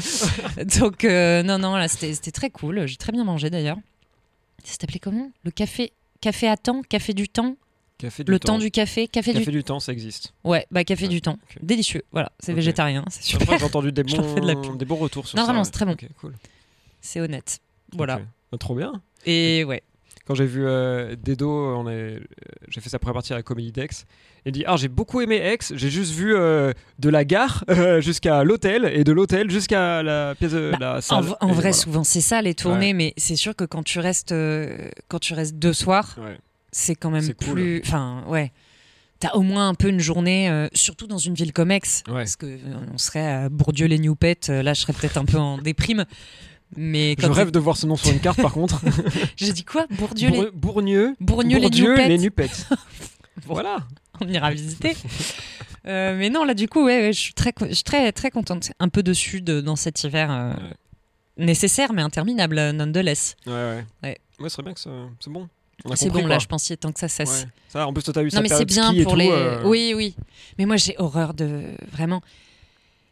Donc, 0.78 1.04
euh, 1.04 1.42
non, 1.42 1.58
non, 1.58 1.76
là, 1.76 1.88
c'était 1.88 2.12
c'était 2.14 2.30
très 2.32 2.50
cool. 2.50 2.86
J'ai 2.86 2.96
très 2.96 3.12
bien 3.12 3.24
mangé 3.24 3.48
d'ailleurs. 3.50 3.78
Ça 4.64 4.74
s'appelait 4.80 4.98
comment? 5.00 5.30
Le 5.44 5.50
café 5.50 5.92
Café 6.20 6.48
à 6.48 6.56
temps 6.58 6.82
Café 6.86 7.14
du 7.14 7.28
temps? 7.30 7.56
Café 8.00 8.24
du 8.24 8.30
Le 8.30 8.38
temps. 8.38 8.54
temps 8.54 8.58
du 8.58 8.70
café, 8.70 9.06
café, 9.08 9.32
Café 9.32 9.44
du 9.44 9.50
du 9.58 9.64
temps, 9.64 9.78
ça 9.80 9.92
existe. 9.92 10.32
Ouais, 10.44 10.66
bah 10.70 10.84
café 10.84 11.04
Ouais, 11.04 11.08
du 11.08 11.20
temps. 11.20 11.38
Délicieux. 11.62 12.02
Voilà, 12.12 12.32
c'est 12.40 12.52
végétarien, 12.54 13.04
c'est 13.10 13.22
super. 13.22 13.42
Après, 13.42 13.58
j'ai 13.58 13.64
entendu 13.64 13.92
des 13.92 14.02
de 14.04 14.10
la 14.46 14.54
bons, 14.54 14.62
pub. 14.62 14.76
des 14.78 14.84
bons 14.84 14.96
retours 14.96 15.26
sur 15.28 15.36
Non, 15.36 15.42
ça. 15.44 15.46
vraiment, 15.52 15.64
c'est 15.64 15.70
très 15.72 15.84
bon. 15.86 15.96
Cool. 16.20 16.34
C'est 17.00 17.20
honnête. 17.20 17.60
Voilà. 17.96 18.20
Bah, 18.52 18.58
trop 18.58 18.74
bien. 18.74 18.92
Et 19.26 19.64
ouais. 19.64 19.82
Quand 20.26 20.34
j'ai 20.36 20.46
vu 20.46 20.64
euh, 20.64 21.16
Dedo, 21.20 21.50
on 21.76 21.88
est, 21.88 21.92
euh, 21.92 22.20
j'ai 22.68 22.80
fait 22.80 22.88
sa 22.88 22.98
première 23.00 23.14
partie 23.14 23.32
à 23.32 23.36
la 23.36 23.42
Comédie 23.42 23.72
d'Aix. 23.72 23.88
Il 24.46 24.52
dit 24.52 24.64
Ah, 24.66 24.76
j'ai 24.76 24.86
beaucoup 24.88 25.20
aimé 25.20 25.36
Aix. 25.36 25.58
J'ai 25.74 25.90
juste 25.90 26.12
vu 26.12 26.34
euh, 26.36 26.72
de 27.00 27.08
la 27.08 27.24
gare 27.24 27.64
euh, 27.70 28.00
jusqu'à 28.00 28.44
l'hôtel 28.44 28.88
et 28.94 29.02
de 29.02 29.10
l'hôtel 29.12 29.50
jusqu'à 29.50 30.02
la 30.04 30.34
pièce 30.36 30.52
de 30.52 30.70
Bah, 30.72 30.78
la 30.78 30.96
En, 30.98 31.00
salle. 31.00 31.18
en 31.40 31.48
Et 31.48 31.52
vrai, 31.52 31.54
voilà. 31.54 31.72
souvent 31.72 32.04
c'est 32.04 32.20
ça 32.20 32.40
les 32.42 32.54
tournées, 32.54 32.92
mais 32.94 33.12
c'est 33.16 33.34
sûr 33.36 33.56
que 33.56 33.64
quand 33.64 33.82
tu 33.82 33.98
restes, 33.98 34.32
quand 35.08 35.18
tu 35.18 35.34
restes 35.34 35.56
deux 35.56 35.72
soirs, 35.72 36.16
Ouais. 36.20 36.38
C'est 36.72 36.94
quand 36.94 37.10
même 37.10 37.32
cool. 37.34 37.54
plus. 37.54 37.82
Enfin, 37.84 38.24
ouais. 38.28 38.52
T'as 39.18 39.32
au 39.32 39.42
moins 39.42 39.68
un 39.68 39.74
peu 39.74 39.88
une 39.88 40.00
journée, 40.00 40.48
euh, 40.48 40.68
surtout 40.72 41.06
dans 41.06 41.18
une 41.18 41.34
ville 41.34 41.52
comme 41.52 41.70
Aix, 41.70 41.80
Ouais. 42.08 42.14
parce 42.14 42.36
que 42.36 42.46
euh, 42.46 42.58
on 42.92 42.96
serait 42.96 43.26
à 43.26 43.48
Bourdieu 43.50 43.86
les 43.86 43.98
New 43.98 44.14
Pets, 44.14 44.48
euh, 44.48 44.62
là 44.62 44.72
je 44.72 44.80
serais 44.80 44.94
peut-être 44.94 45.18
un 45.18 45.26
peu 45.26 45.36
en 45.36 45.58
déprime. 45.58 46.06
Mais 46.76 47.16
Je 47.18 47.26
rêve 47.26 47.50
de 47.50 47.58
voir 47.58 47.76
ce 47.76 47.84
nom 47.86 47.96
sur 47.96 48.12
une 48.12 48.20
carte, 48.20 48.40
par 48.40 48.52
contre. 48.52 48.80
j'ai 49.36 49.52
dit 49.52 49.64
quoi? 49.64 49.86
Bourdieu 49.90 50.30
les 50.30 50.36
Bour- 50.38 50.50
Bourgneux. 50.54 51.16
Bourgneux 51.20 51.56
les 51.56 51.62
Bourdieu, 51.62 51.96
les 51.96 52.16
Nupettes. 52.16 52.66
voilà. 53.44 53.78
on 54.20 54.28
ira 54.28 54.50
visiter. 54.52 54.96
Euh, 55.86 56.16
mais 56.16 56.30
non, 56.30 56.44
là, 56.44 56.54
du 56.54 56.68
coup, 56.68 56.84
ouais, 56.84 57.00
ouais, 57.00 57.12
je 57.12 57.18
suis 57.20 57.34
très, 57.34 57.52
co- 57.52 57.66
je 57.68 57.72
suis 57.74 57.84
très, 57.84 58.12
très 58.12 58.30
contente. 58.30 58.70
Un 58.78 58.88
peu 58.88 59.02
de 59.02 59.12
sud 59.12 59.50
dans 59.50 59.76
cet 59.76 60.04
hiver 60.04 60.30
euh, 60.30 60.52
Ouais. 60.52 61.46
nécessaire, 61.46 61.92
mais 61.92 62.02
interminable, 62.02 62.56
nonetheless. 62.70 63.34
Ouais, 63.46 63.52
ouais. 63.52 63.84
Ouais. 64.02 64.18
Ouais, 64.38 64.48
c'est 64.48 64.62
bien 64.62 64.72
que 64.74 64.80
ça- 64.80 64.90
c'est 65.20 65.30
bon. 65.30 65.48
C'est 65.94 66.10
bon, 66.10 66.26
là, 66.26 66.38
je 66.38 66.46
est 66.72 66.76
temps 66.76 66.92
que 66.92 67.00
ça 67.00 67.08
cesse. 67.08 67.42
Ouais. 67.44 67.48
Ça, 67.68 67.86
en 67.86 67.92
plus, 67.92 68.02
toi, 68.02 68.12
t'as 68.14 68.22
eu 68.22 68.26
Non, 68.26 68.30
sa 68.30 68.40
mais 68.42 68.48
c'est 68.48 68.64
bien 68.64 68.92
pour 69.02 69.12
tout, 69.12 69.18
les. 69.18 69.30
euh, 69.30 69.62
Oui, 69.64 69.92
oui. 69.96 70.14
Mais 70.58 70.66
moi, 70.66 70.76
j'ai 70.76 70.94
horreur 70.98 71.34
de. 71.34 71.62
Vraiment. 71.92 72.20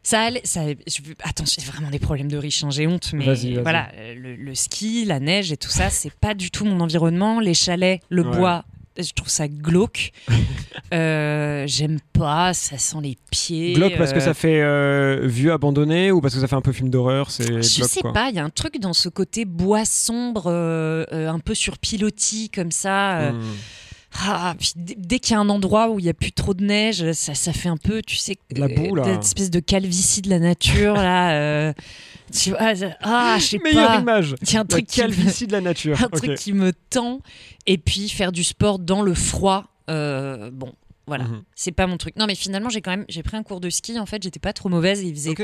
Ça 0.03 0.23
allait. 0.23 0.41
Ça... 0.45 0.63
je 0.87 1.01
Attends, 1.23 1.45
j'ai 1.47 1.65
vraiment 1.67 1.91
des 1.91 1.99
problèmes 1.99 2.31
de 2.31 2.37
riche, 2.37 2.65
hein, 2.65 2.71
j'ai 2.71 2.87
honte. 2.87 3.11
Mais 3.13 3.25
Vas-y, 3.27 3.53
vas-y. 3.55 3.63
voilà, 3.63 3.91
le, 4.17 4.37
le 4.37 4.55
ski, 4.55 5.05
la 5.05 5.21
neige 5.21 5.53
et 5.53 5.57
tout 5.57 5.69
ça, 5.71 5.91
c'est 5.91 6.13
pas 6.13 6.35
du 6.35 6.51
tout 6.51 6.65
mon 6.65 6.81
environnement. 6.81 7.41
Les 7.41 7.55
chalets, 7.55 8.01
le 8.09 8.23
Ouais. 8.23 8.37
bois, 8.37 8.65
je 8.99 9.13
trouve 9.13 9.29
ça 9.29 9.49
glauque. 9.49 10.13
Euh, 10.95 11.65
J'aime 11.67 11.99
pas, 12.15 12.55
ça 12.55 12.79
sent 12.79 12.97
les 13.03 13.19
pieds. 13.31 13.75
Glauque 13.75 13.99
parce 13.99 14.13
que 14.13 14.19
euh, 14.19 14.21
ça 14.21 14.33
fait 14.33 14.63
euh, 14.63 15.21
vieux 15.25 15.53
abandonné 15.53 16.11
ou 16.13 16.23
parce 16.23 16.33
que 16.35 16.41
ça 16.41 16.47
fait 16.49 16.57
un 16.57 16.63
peu 16.63 16.73
film 16.73 16.89
d'horreur 16.89 17.31
C'est 17.31 17.45
Je 17.45 17.77
glauque, 17.79 17.91
sais 17.91 18.01
quoi. 18.01 18.13
pas, 18.15 18.31
il 18.31 18.37
y 18.37 18.39
a 18.39 18.45
un 18.45 18.49
truc 18.49 18.81
dans 18.81 18.95
ce 18.95 19.11
côté 19.11 19.45
bois 19.45 19.85
sombre, 19.85 20.45
euh, 20.47 21.05
un 21.13 21.41
peu 21.41 21.55
sur 21.55 21.77
pilotis 21.77 22.49
comme 22.49 22.71
ça. 22.71 23.33
Hmm. 23.33 23.41
Ah, 24.21 24.55
puis 24.59 24.73
dès 24.77 25.21
qu'il 25.21 25.33
y 25.33 25.37
a 25.37 25.41
un 25.41 25.49
endroit 25.49 25.91
où 25.91 25.99
il 26.01 26.05
y 26.05 26.09
a 26.09 26.15
plus 26.15 26.33
trop 26.33 26.53
de 26.55 26.65
neige, 26.65 27.13
ça, 27.13 27.35
ça 27.35 27.53
fait 27.53 27.69
un 27.69 27.77
peu, 27.77 28.03
tu 28.03 28.17
sais, 28.17 28.37
la 28.51 28.67
boue, 28.69 28.95
là. 28.97 29.05
cette 29.05 29.23
espèce 29.25 29.51
de 29.51 29.61
calvitie 29.61 30.23
de 30.23 30.31
la 30.31 30.39
nature 30.41 30.95
là. 30.95 31.33
euh, 31.33 31.73
tu 32.33 32.51
vois, 32.51 32.59
ah, 33.03 33.37
je 33.39 33.45
sais 33.45 33.59
Meilleure 33.63 33.87
pas. 33.89 34.01
image. 34.01 34.35
Il 34.43 34.53
y 34.53 34.57
a 34.57 34.61
un 34.61 34.63
La 34.65 34.69
truc 34.69 34.87
qui 34.87 35.01
me- 35.01 35.07
calvitie 35.07 35.47
de 35.47 35.53
la 35.53 35.61
nature. 35.61 35.97
un 36.05 36.09
truc 36.09 36.35
qui 36.37 36.53
me 36.53 36.73
tend. 36.91 37.21
Et 37.67 37.79
puis 37.79 38.09
faire 38.09 38.33
du 38.33 38.45
sport 38.45 38.79
dans 38.79 39.03
le 39.03 39.15
froid. 39.15 39.65
euh, 39.89 40.51
bon, 40.53 40.73
voilà, 41.07 41.25
Mhm. 41.25 41.43
c'est 41.55 41.73
pas 41.73 41.87
mon 41.87 41.97
truc. 41.97 42.17
Non, 42.17 42.27
mais 42.27 42.35
finalement, 42.35 42.69
j'ai 42.69 42.83
quand 42.83 42.91
même, 42.91 43.07
j'ai 43.09 43.23
pris 43.23 43.37
un 43.39 43.43
cours 43.43 43.61
de 43.61 43.71
ski. 43.71 43.99
En 43.99 44.05
fait, 44.05 44.23
j'étais 44.23 44.41
pas 44.41 44.53
trop 44.53 44.69
mauvaise. 44.69 45.03
Il 45.03 45.15
faisait. 45.15 45.35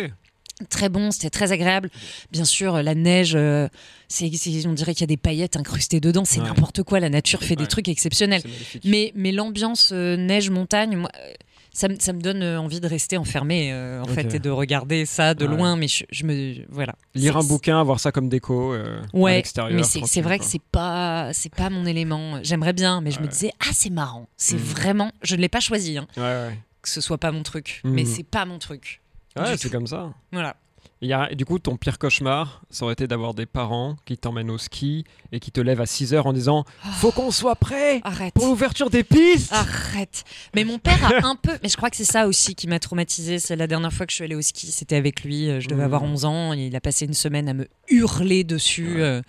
Très 0.71 0.89
bon, 0.89 1.11
c'était 1.11 1.31
très 1.31 1.53
agréable. 1.53 1.91
Bien 2.31 2.45
sûr, 2.45 2.83
la 2.83 2.95
neige, 2.95 3.35
euh, 3.37 3.69
c'est, 4.09 4.31
on 4.67 4.73
dirait 4.73 4.95
qu'il 4.95 5.03
y 5.03 5.05
a 5.05 5.09
des 5.09 5.17
paillettes 5.17 5.57
incrustées 5.57 6.01
dedans. 6.01 6.25
C'est 6.25 6.41
Ouais. 6.41 6.47
n'importe 6.47 6.83
quoi. 6.83 7.01
La 7.01 7.09
nature 7.11 7.43
fait 7.43 7.57
des 7.57 7.67
trucs 7.67 7.89
exceptionnels. 7.89 8.43
Mais, 8.85 9.13
mais 9.15 9.33
l'ambiance 9.33 9.91
euh, 9.93 10.17
neige-montagne, 10.17 10.97
moi, 10.97 11.11
euh, 11.19 11.33
ça, 11.73 11.89
me- 11.89 11.99
ça 11.99 12.13
me 12.13 12.21
donne 12.21 12.43
euh, 12.43 12.61
envie 12.61 12.79
de 12.81 12.87
rester 12.87 13.17
enfermé 13.17 13.73
euh, 13.73 14.01
en 14.01 14.07
fait 14.07 14.33
et 14.35 14.39
de 14.39 14.49
regarder 14.51 15.07
ça 15.07 15.35
de 15.35 15.45
Ouais. 15.47 15.57
loin. 15.57 15.75
Mais 15.77 15.89
je, 15.89 16.05
je 16.13 16.25
me 16.25 16.55
voilà. 16.69 16.95
Lire 17.17 17.37
un 17.37 17.43
bouquin, 17.43 17.81
avoir 17.81 17.99
ça 17.99 18.13
comme 18.13 18.29
déco 18.29 18.73
euh, 18.75 19.01
à 19.13 19.17
Ouais, 19.17 19.35
l'extérieur. 19.37 19.75
mais 19.77 19.83
c'est, 19.83 20.21
vrai 20.21 20.39
que 20.39 20.45
c'est 20.45 20.63
pas 20.63 21.31
c'est 21.33 21.53
pas 21.53 21.71
mon 21.71 21.85
élément. 21.85 22.39
J'aimerais 22.45 22.73
bien, 22.75 23.01
mais 23.01 23.11
je 23.11 23.19
me 23.19 23.27
disais 23.27 23.51
ah 23.59 23.71
c'est 23.73 23.91
marrant. 23.91 24.29
C'est 24.37 24.55
Mhm. 24.55 24.61
vraiment, 24.63 25.11
je 25.23 25.35
ne 25.35 25.41
l'ai 25.41 25.49
pas 25.49 25.59
choisi, 25.61 25.99
hein, 25.99 26.07
que 26.15 26.89
ce 26.89 27.01
soit 27.01 27.19
pas 27.19 27.33
mon 27.33 27.43
truc, 27.43 27.81
Mhm. 27.83 27.93
mais 27.93 28.05
c'est 28.05 28.23
pas 28.23 28.45
mon 28.45 28.59
truc. 28.61 29.01
Ouais, 29.37 29.57
c'est 29.57 29.71
comme 29.71 29.87
ça. 29.87 30.13
Voilà. 30.33 30.57
Il 31.01 31.09
y 31.09 31.13
a- 31.13 31.35
du 31.35 31.45
coup, 31.45 31.59
ton 31.59 31.77
pire 31.77 31.99
cauchemar, 31.99 32.63
ça 32.71 32.85
aurait 32.85 32.93
été 32.95 33.07
d'avoir 33.07 33.35
des 33.35 33.45
parents 33.47 33.97
qui 34.07 34.17
t'emmènent 34.17 34.51
au 34.51 34.57
ski 34.59 35.05
et 35.33 35.41
qui 35.41 35.51
te 35.51 35.61
lèvent 35.61 35.81
à 35.81 35.87
6 35.87 36.15
heures 36.15 36.27
en 36.27 36.33
disant 36.33 36.65
Faut 37.01 37.11
qu'on 37.11 37.31
soit 37.31 37.57
prêt 37.57 38.01
Arrête. 38.05 38.33
pour 38.33 38.47
l'ouverture 38.47 38.89
des 38.91 39.03
pistes 39.05 39.53
Arrête. 39.53 40.25
Mais 40.55 40.65
mon 40.65 40.79
père 40.79 41.05
a 41.05 41.27
un 41.27 41.37
peu. 41.37 41.53
Mais 41.63 41.69
je 41.69 41.77
crois 41.77 41.91
que 41.91 41.97
c'est 41.97 42.05
ça 42.05 42.27
aussi 42.27 42.55
qui 42.55 42.67
m'a 42.69 42.79
traumatisée. 42.79 43.39
C'est 43.39 43.57
la 43.57 43.67
dernière 43.67 43.93
fois 43.93 44.07
que 44.07 44.13
je 44.13 44.17
suis 44.17 44.25
allée 44.25 44.35
au 44.37 44.41
ski, 44.43 44.69
c'était 44.69 44.97
avec 44.97 45.25
lui. 45.25 45.51
euh, 45.51 45.61
Je 45.61 45.69
devais 45.69 45.81
Mhm. 45.83 45.87
avoir 45.87 46.03
11 46.05 46.25
ans. 46.25 46.53
Il 46.55 46.75
a 46.77 46.81
passé 46.81 47.05
une 47.05 47.13
semaine 47.15 47.49
à 47.49 47.55
me 47.55 47.67
hurler 47.89 48.45
dessus. 48.45 48.95
Ouais. 48.97 49.01
euh, 49.03 49.23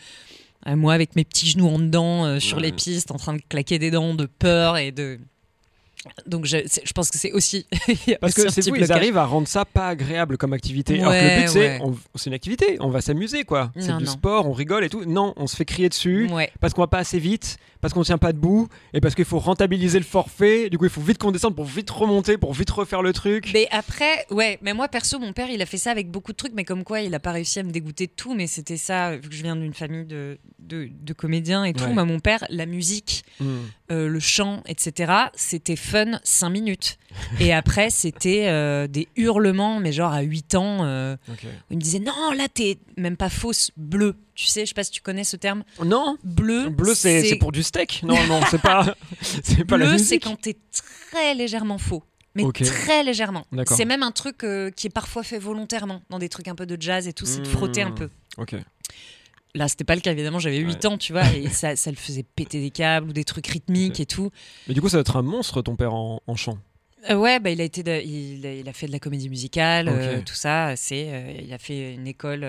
à 0.68 0.76
moi, 0.76 0.94
avec 0.94 1.16
mes 1.16 1.24
petits 1.24 1.48
genoux 1.50 1.68
en 1.68 1.78
dedans, 1.78 2.26
euh, 2.26 2.40
sur 2.40 2.58
Ouais. 2.58 2.64
les 2.64 2.72
pistes, 2.72 3.12
en 3.12 3.18
train 3.18 3.34
de 3.34 3.42
claquer 3.50 3.78
des 3.80 3.92
dents 3.92 4.14
de 4.16 4.26
peur 4.26 4.78
et 4.78 4.92
de. 4.92 5.20
Donc 6.28 6.46
je, 6.46 6.58
pense 6.94 7.10
que 7.12 7.18
c'est 7.18 7.32
aussi. 7.32 7.66
Parce 8.22 8.34
que 8.34 8.50
c'est 8.50 8.62
fou, 8.70 8.76
ils 8.76 8.92
arrivent 8.92 9.18
à 9.18 9.26
rendre 9.26 9.48
ça 9.48 9.66
pas 9.66 9.90
agréable 9.90 10.38
comme 10.38 10.54
activité. 10.54 11.00
Alors 11.00 11.12
que 11.12 11.18
le 11.18 11.42
but, 11.42 11.50
c'est 11.50 11.60
ouais. 11.60 11.80
on- 11.84 11.96
c'est 12.16 12.28
une 12.30 12.34
activité, 12.36 12.78
on 12.80 12.90
va 12.90 13.02
s'amuser 13.02 13.44
quoi. 13.44 13.72
C'est 13.78 13.96
du 13.98 14.04
non. 14.06 14.12
sport, 14.12 14.48
on 14.48 14.54
rigole 14.54 14.84
et 14.86 14.90
tout. 14.90 15.06
Non, 15.06 15.34
on 15.38 15.48
se 15.48 15.56
fait 15.56 15.66
crier 15.66 15.90
dessus 15.90 16.28
Ouais. 16.32 16.52
parce 16.60 16.74
qu'on 16.74 16.82
va 16.82 16.88
pas 16.88 17.00
assez 17.00 17.20
vite, 17.20 17.58
parce 17.82 17.94
qu'on 17.94 18.04
tient 18.04 18.18
pas 18.18 18.34
debout 18.34 18.68
et 18.94 19.02
parce 19.02 19.16
qu'il 19.16 19.26
faut 19.26 19.40
rentabiliser 19.40 20.00
le 20.00 20.06
forfait. 20.06 20.70
Du 20.70 20.78
coup, 20.78 20.86
il 20.86 20.92
faut 20.92 21.02
vite 21.02 21.18
qu'on 21.18 21.32
descende 21.32 21.56
pour 21.56 21.66
vite 21.66 21.90
remonter, 21.90 22.38
pour 22.38 22.54
vite 22.54 22.70
refaire 22.70 23.02
le 23.02 23.14
truc. 23.14 23.50
Mais 23.54 23.68
après, 23.72 24.26
ouais, 24.32 24.58
mais 24.62 24.74
moi 24.74 24.88
perso, 24.88 25.20
mon 25.20 25.34
père, 25.34 25.50
il 25.50 25.62
a 25.62 25.66
fait 25.66 25.78
ça 25.78 25.92
avec 25.92 26.10
beaucoup 26.10 26.32
de 26.32 26.38
trucs, 26.38 26.54
mais 26.54 26.64
comme 26.64 26.84
quoi, 26.84 27.02
il 27.02 27.14
a 27.14 27.20
pas 27.20 27.32
réussi 27.32 27.60
à 27.60 27.64
me 27.64 27.72
dégoûter 27.72 28.08
de 28.08 28.12
tout. 28.16 28.34
Mais 28.36 28.48
c'était 28.48 28.78
ça, 28.78 29.16
vu 29.18 29.30
que 29.30 29.36
je 29.36 29.44
viens 29.44 29.56
d'une 29.56 29.74
famille 29.74 30.06
de, 30.06 30.38
de, 30.60 30.90
de 31.02 31.14
comédiens 31.14 31.64
et 31.66 31.74
tout. 31.74 31.88
Moi, 31.88 32.06
mon 32.06 32.20
père, 32.20 32.46
la 32.50 32.66
musique, 32.66 33.24
Hmm. 33.40 33.64
Euh, 33.92 34.08
le 34.08 34.20
chant, 34.20 34.62
etc., 34.68 35.14
c'était 35.36 35.76
fun 35.76 36.20
5 36.24 36.50
minutes. 36.50 36.98
Et 37.40 37.54
après, 37.62 37.90
c'était 37.90 38.48
euh, 38.48 38.88
des 38.88 39.08
hurlements, 39.16 39.80
mais 39.80 39.92
genre 39.92 40.12
à 40.14 40.22
8 40.22 40.56
ans, 40.56 40.78
euh, 40.86 41.16
où 41.30 41.34
il 41.72 41.78
me 41.78 41.82
disait 41.82 42.00
non, 42.00 42.32
là, 42.36 42.48
t'es 42.54 42.78
même 42.98 43.18
pas 43.18 43.30
fausse, 43.30 43.72
bleu. 43.78 44.16
Tu 44.34 44.48
sais, 44.48 44.62
je 44.62 44.70
sais 44.70 44.74
pas 44.74 44.84
si 44.84 44.92
tu 44.92 45.02
connais 45.02 45.24
ce 45.24 45.38
terme. 45.38 45.64
Non, 45.84 46.18
Bleu, 46.24 46.70
bleu 46.70 46.94
c'est 46.94 47.36
pour 47.38 47.52
du 47.52 47.64
steak. 47.64 48.02
Non, 48.04 48.18
non, 48.28 48.42
c'est 48.52 48.62
pas, 48.62 48.96
c'est 49.22 49.64
pas 49.66 49.78
Bleu, 49.78 49.98
c'est 49.98 50.20
quand 50.20 50.36
t'es 50.42 50.58
très 51.12 51.34
légèrement 51.36 51.78
faux. 51.78 52.04
Mais 52.36 52.44
très 52.52 53.02
légèrement. 53.04 53.46
C'est 53.66 53.86
même 53.86 54.04
un 54.04 54.12
truc 54.12 54.44
euh, 54.44 54.70
qui 54.70 54.88
est 54.88 54.90
parfois 54.90 55.24
fait 55.24 55.40
volontairement 55.40 56.02
dans 56.10 56.20
des 56.20 56.28
trucs 56.28 56.50
un 56.50 56.56
peu 56.56 56.66
de 56.66 56.76
jazz 56.82 57.08
et 57.08 57.14
tout, 57.14 57.26
c'est 57.26 57.40
de 57.40 57.48
Mmh. 57.48 57.52
frotter 57.52 57.82
un 57.82 57.92
peu. 57.92 58.10
Ok. 58.38 58.56
Là, 59.56 59.68
c'était 59.68 59.84
pas 59.86 59.96
le 59.96 60.02
cas, 60.02 60.12
évidemment, 60.12 60.38
j'avais 60.40 60.58
8 60.58 60.68
Ouais. 60.84 60.86
ans, 60.86 60.98
tu 60.98 61.14
vois, 61.14 61.26
et 61.34 61.48
ça, 61.50 61.76
ça 61.76 61.90
le 61.90 61.96
faisait 61.98 62.24
péter 62.24 62.60
des 62.62 62.70
câbles 62.72 63.10
ou 63.10 63.14
des 63.14 63.24
trucs 63.24 63.48
rythmiques 63.48 64.00
et 64.00 64.06
tout. 64.06 64.30
Mais 64.68 64.74
du 64.76 64.82
coup, 64.82 64.90
ça 64.90 64.98
va 64.98 65.02
être 65.02 65.16
un 65.16 65.22
monstre 65.24 65.62
ton 65.62 65.76
père 65.76 65.94
en, 65.94 66.22
en 66.28 66.36
chant. 66.36 66.60
Euh, 67.10 67.16
ouais, 67.16 67.40
bah, 67.40 67.52
il, 67.52 67.62
a 67.62 67.64
été 67.64 67.84
de- 67.84 68.02
il, 68.04 68.46
a, 68.48 68.54
il 68.54 68.68
a 68.68 68.74
fait 68.74 68.88
de 68.88 68.92
la 68.92 68.98
comédie 69.00 69.30
musicale, 69.30 69.88
euh, 69.90 70.22
tout 70.26 70.34
ça. 70.34 70.74
C'est, 70.76 71.06
euh, 71.10 71.34
il 71.44 71.54
a 71.54 71.58
fait 71.60 71.94
une 71.94 72.08
école 72.08 72.42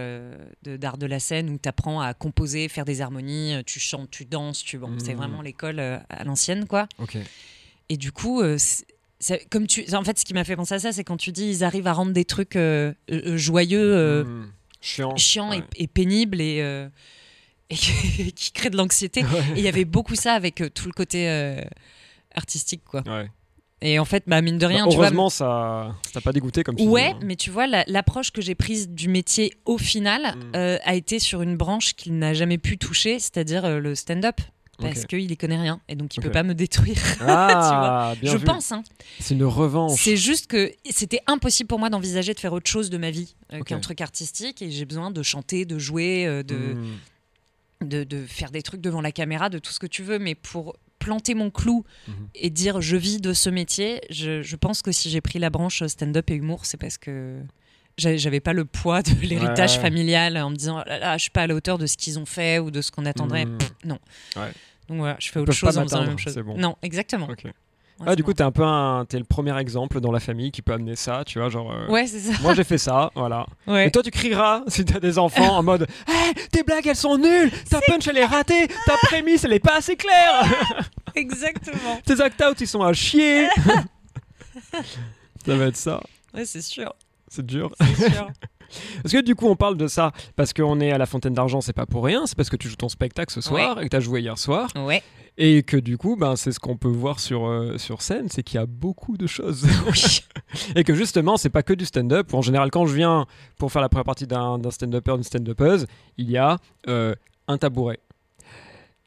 de- 0.63 0.77
d'art 0.79 0.97
de 0.99 1.07
la 1.07 1.21
scène 1.21 1.51
où 1.51 1.59
tu 1.63 1.69
apprends 1.69 2.01
à 2.01 2.13
composer, 2.15 2.69
faire 2.69 2.85
des 2.87 3.03
harmonies, 3.03 3.55
tu 3.67 3.79
chantes, 3.81 4.11
tu 4.11 4.25
danses, 4.25 4.63
tu... 4.65 4.79
bon, 4.79 4.91
c'est 4.99 5.13
Mhm. 5.13 5.17
vraiment 5.19 5.43
l'école 5.43 5.79
à 5.79 6.25
l'ancienne, 6.25 6.67
quoi. 6.67 6.89
Ok. 6.99 7.19
Et 7.91 7.97
du 7.99 8.13
coup, 8.13 8.43
comme 9.51 9.67
tu, 9.67 9.85
en 9.95 10.05
fait, 10.05 10.19
ce 10.19 10.25
qui 10.25 10.35
m'a 10.35 10.45
fait 10.45 10.57
penser 10.57 10.75
à 10.75 10.79
ça, 10.79 10.91
c'est 10.93 11.05
quand 11.05 11.17
tu 11.19 11.33
dis 11.33 11.49
ils 11.51 11.63
arrivent 11.65 11.87
à 11.87 11.93
rendre 11.93 12.13
des 12.13 12.25
trucs 12.25 12.59
joyeux, 13.35 13.95
euh, 13.95 14.45
Chiant. 14.81 15.51
Ouais. 15.51 15.63
et, 15.77 15.85
et 15.85 15.87
pénibles 15.87 16.41
et, 16.41 16.61
euh, 16.61 16.89
et 17.71 17.77
qui 18.37 18.53
créent 18.53 18.71
de 18.71 18.77
l'anxiété. 18.77 19.23
Ouais. 19.23 19.29
Et 19.57 19.59
il 19.59 19.63
y 19.65 19.69
avait 19.69 19.85
beaucoup 19.85 20.15
ça 20.15 20.35
avec 20.35 20.61
euh, 20.61 20.69
tout 20.71 20.87
le 20.87 20.93
côté 20.93 21.29
euh, 21.29 21.61
artistique, 22.35 22.83
quoi. 22.85 23.03
Ouais. 23.07 23.29
Et 23.83 23.99
en 23.99 24.07
fait, 24.07 24.25
bah, 24.27 24.41
mine 24.41 24.57
de 24.57 24.65
rien, 24.65 24.85
Bah, 24.87 24.91
tu 24.91 24.97
heureusement, 24.97 25.29
ça 25.29 25.95
ça 26.03 26.13
t'a 26.15 26.21
pas 26.23 26.33
dégoûté 26.33 26.63
comme 26.63 26.77
Ouais, 26.81 27.11
hein. 27.15 27.19
mais 27.23 27.37
tu 27.37 27.51
vois, 27.51 27.67
la- 27.67 27.85
l'approche 27.87 28.31
que 28.31 28.41
j'ai 28.41 28.55
prise 28.55 28.89
du 28.89 29.09
métier 29.09 29.53
au 29.67 29.77
final 29.77 30.35
Mm. 30.55 30.79
a 30.83 30.95
été 30.95 31.19
sur 31.19 31.43
une 31.43 31.57
branche 31.59 31.93
qu'il 31.95 32.19
n'a 32.19 32.33
jamais 32.33 32.57
pu 32.57 32.79
toucher, 32.79 33.19
c'est-à-dire 33.19 33.79
le 33.81 33.95
stand-up. 33.95 34.41
Parce 34.79 35.07
qu'il 35.07 35.31
y 35.31 35.37
connaît 35.37 35.61
rien 35.61 35.81
et 35.89 35.95
donc 35.95 36.15
il 36.17 36.21
Ok. 36.21 36.25
peut 36.27 36.33
pas 36.33 36.43
me 36.43 36.55
détruire. 36.55 36.97
Ah, 37.21 38.15
bien 38.21 38.33
Je 38.33 38.39
vu. 38.39 38.45
pense, 38.45 38.73
hein. 38.73 38.83
C'est 39.21 39.35
une 39.35 39.45
revanche. 39.45 39.99
C'est 40.01 40.17
juste 40.17 40.47
que 40.49 40.73
c'était 40.91 41.21
impossible 41.27 41.69
pour 41.69 41.79
moi 41.79 41.89
d'envisager 41.91 42.35
de 42.35 42.41
faire 42.41 42.53
autre 42.53 42.71
chose 42.71 42.91
de 42.91 42.99
ma 42.99 43.11
vie 43.11 43.35
euh, 43.53 43.61
qu'un 43.63 43.81
truc 43.81 44.01
artistique 44.01 44.61
et 44.63 44.71
j'ai 44.71 44.85
besoin 44.85 45.11
de 45.11 45.23
chanter, 45.23 45.65
de 45.65 45.79
jouer, 45.79 46.27
euh, 46.27 46.43
de, 46.43 46.75
Hmm. 46.75 47.87
de, 47.89 48.05
de 48.05 48.25
faire 48.27 48.51
des 48.51 48.63
trucs 48.63 48.81
devant 48.81 49.01
la 49.01 49.13
caméra, 49.13 49.49
de 49.51 49.59
tout 49.59 49.73
ce 49.73 49.79
que 49.79 49.87
tu 49.87 50.03
veux. 50.03 50.19
Mais 50.19 50.35
pour 50.35 50.77
planter 50.99 51.35
mon 51.35 51.51
clou 51.51 51.85
Mhm. 52.09 52.15
et 52.35 52.51
dire 52.51 52.81
je 52.81 52.97
vis 52.97 53.21
de 53.21 53.33
ce 53.33 53.49
métier, 53.51 54.01
je, 54.11 54.43
je 54.43 54.57
pense 54.57 54.83
que 54.83 54.93
si 54.93 55.09
j'ai 55.11 55.21
pris 55.21 55.39
la 55.39 55.51
branche 55.51 55.85
stand-up 55.87 56.31
et 56.31 56.35
humour, 56.35 56.65
c'est 56.67 56.79
parce 56.79 56.99
que 56.99 57.41
j'avais 57.99 58.41
pas 58.41 58.53
le 58.53 58.65
poids 58.65 59.03
de 59.03 59.11
l'héritage 59.23 59.77
Ouais. 59.77 59.83
familial 59.83 60.37
en 60.39 60.51
me 60.51 60.57
disant 60.57 60.81
oh 60.85 60.89
là 60.89 60.99
là, 60.99 61.17
je 61.17 61.23
suis 61.23 61.31
pas 61.31 61.43
à 61.43 61.47
la 61.47 61.55
hauteur 61.55 61.79
de 61.79 61.87
ce 61.87 61.97
qu'ils 61.97 62.19
ont 62.19 62.27
fait 62.27 62.59
ou 62.59 62.71
de 62.71 62.81
ce 62.83 62.91
qu'on 62.91 63.07
attendrait. 63.07 63.47
Pff, 63.47 63.71
non. 63.85 63.99
Ouais. 64.37 64.53
Donc 64.89 64.99
voilà, 64.99 65.17
je 65.19 65.31
fais 65.31 65.41
Ils 65.41 65.43
autre 65.43 65.53
chose 65.53 65.79
en 65.79 65.83
faisant 65.83 66.01
la 66.03 66.07
même 66.09 66.19
chose. 66.19 66.37
bon. 66.39 66.57
Non, 66.57 66.77
exactement. 66.83 67.27
Ok. 67.31 67.45
Ouais, 67.45 67.53
Ah, 68.09 68.15
du 68.15 68.23
coup, 68.23 68.35
t'es 68.35 68.43
un 68.43 68.53
peu 68.53 68.63
un, 68.63 69.07
le 69.11 69.25
premier 69.25 69.59
exemple 69.59 70.01
dans 70.01 70.13
la 70.13 70.21
famille 70.21 70.51
qui 70.53 70.61
peut 70.61 70.75
amener 70.75 70.97
ça, 70.97 71.23
tu 71.27 71.39
vois, 71.39 71.49
genre. 71.49 71.73
euh, 71.73 71.89
Ouais, 71.89 72.07
c'est 72.07 72.21
ça. 72.21 72.35
Moi, 72.43 72.53
j'ai 72.55 72.63
fait 72.63 72.77
ça, 72.77 73.11
voilà. 73.15 73.47
Ouais. 73.67 73.89
Et 73.89 73.91
toi, 73.91 74.03
tu 74.03 74.11
crieras 74.11 74.63
si 74.69 74.85
t'as 74.85 75.01
des 75.01 75.19
enfants 75.19 75.57
en 75.57 75.63
mode 75.63 75.87
Hé, 76.07 76.35
tes 76.53 76.63
blagues, 76.63 76.87
elles 76.87 76.95
sont 76.95 77.17
nulles 77.17 77.51
Ta 77.71 77.81
punch, 77.81 78.07
elle 78.07 78.19
est 78.19 78.27
ratée 78.27 78.69
Ta 78.85 78.97
prémisse, 79.05 79.45
elle 79.45 79.55
est 79.55 79.61
pas 79.61 79.77
assez 79.79 79.97
claire 79.97 80.45
Exactement. 81.15 81.99
Tes 82.05 82.21
act-out, 82.21 82.61
ils 82.61 82.69
sont 82.69 82.83
à 82.83 82.93
chier 82.93 83.49
Ça 85.47 85.57
va 85.57 85.65
être 85.65 85.77
ça. 85.77 86.03
Ouais, 86.35 86.45
c'est 86.45 86.61
sûr. 86.61 86.95
C'est 87.37 87.45
dur. 87.45 87.71
C'est 87.79 88.13
sûr. 88.13 88.31
Parce 89.03 89.13
que 89.13 89.21
du 89.21 89.35
coup, 89.35 89.47
on 89.47 89.55
parle 89.57 89.77
de 89.77 89.87
ça 89.87 90.11
parce 90.35 90.53
qu'on 90.53 90.81
est 90.81 90.91
à 90.91 90.99
la 90.99 91.07
Fontaine 91.07 91.35
d'Argent, 91.35 91.61
c'est 91.61 91.73
pas 91.73 91.87
pour 91.87 92.03
rien, 92.05 92.27
c'est 92.27 92.37
parce 92.37 92.51
que 92.51 92.57
tu 92.57 92.69
joues 92.69 92.75
ton 92.75 92.89
spectacle 92.89 93.33
ce 93.33 93.41
soir 93.41 93.81
et 93.81 93.85
que 93.85 93.89
t'as 93.91 94.01
joué 94.01 94.23
hier 94.23 94.37
soir. 94.39 94.69
ouais. 94.75 95.03
Et 95.39 95.63
que 95.63 95.77
du 95.77 95.99
coup, 95.99 96.17
ben, 96.17 96.35
c'est 96.35 96.51
ce 96.51 96.59
qu'on 96.59 96.77
peut 96.77 96.89
voir 96.89 97.21
sur, 97.21 97.47
euh, 97.47 97.77
sur 97.79 98.01
scène, 98.03 98.27
c'est 98.29 98.43
qu'il 98.43 98.59
y 98.59 98.63
a 98.63 98.67
beaucoup 98.67 99.17
de 99.19 99.27
choses. 99.29 99.67
Et 100.77 100.83
que 100.83 100.95
justement, 100.95 101.37
c'est 101.37 101.51
pas 101.51 101.63
que 101.63 101.75
du 101.75 101.85
stand-up. 101.85 102.33
En 102.33 102.41
général, 102.41 102.71
quand 102.71 102.87
je 102.87 102.95
viens 102.95 103.27
pour 103.59 103.71
faire 103.71 103.83
la 103.83 103.91
première 103.91 104.05
partie 104.07 104.27
d'un 104.27 104.59
d'un 104.59 104.71
stand-upper, 104.71 105.13
d'une 105.15 105.23
stand-upeuse, 105.25 105.87
il 106.17 106.31
y 106.31 106.39
a 106.39 106.57
euh, 106.89 107.15
un 107.49 107.59
tabouret. 107.59 108.01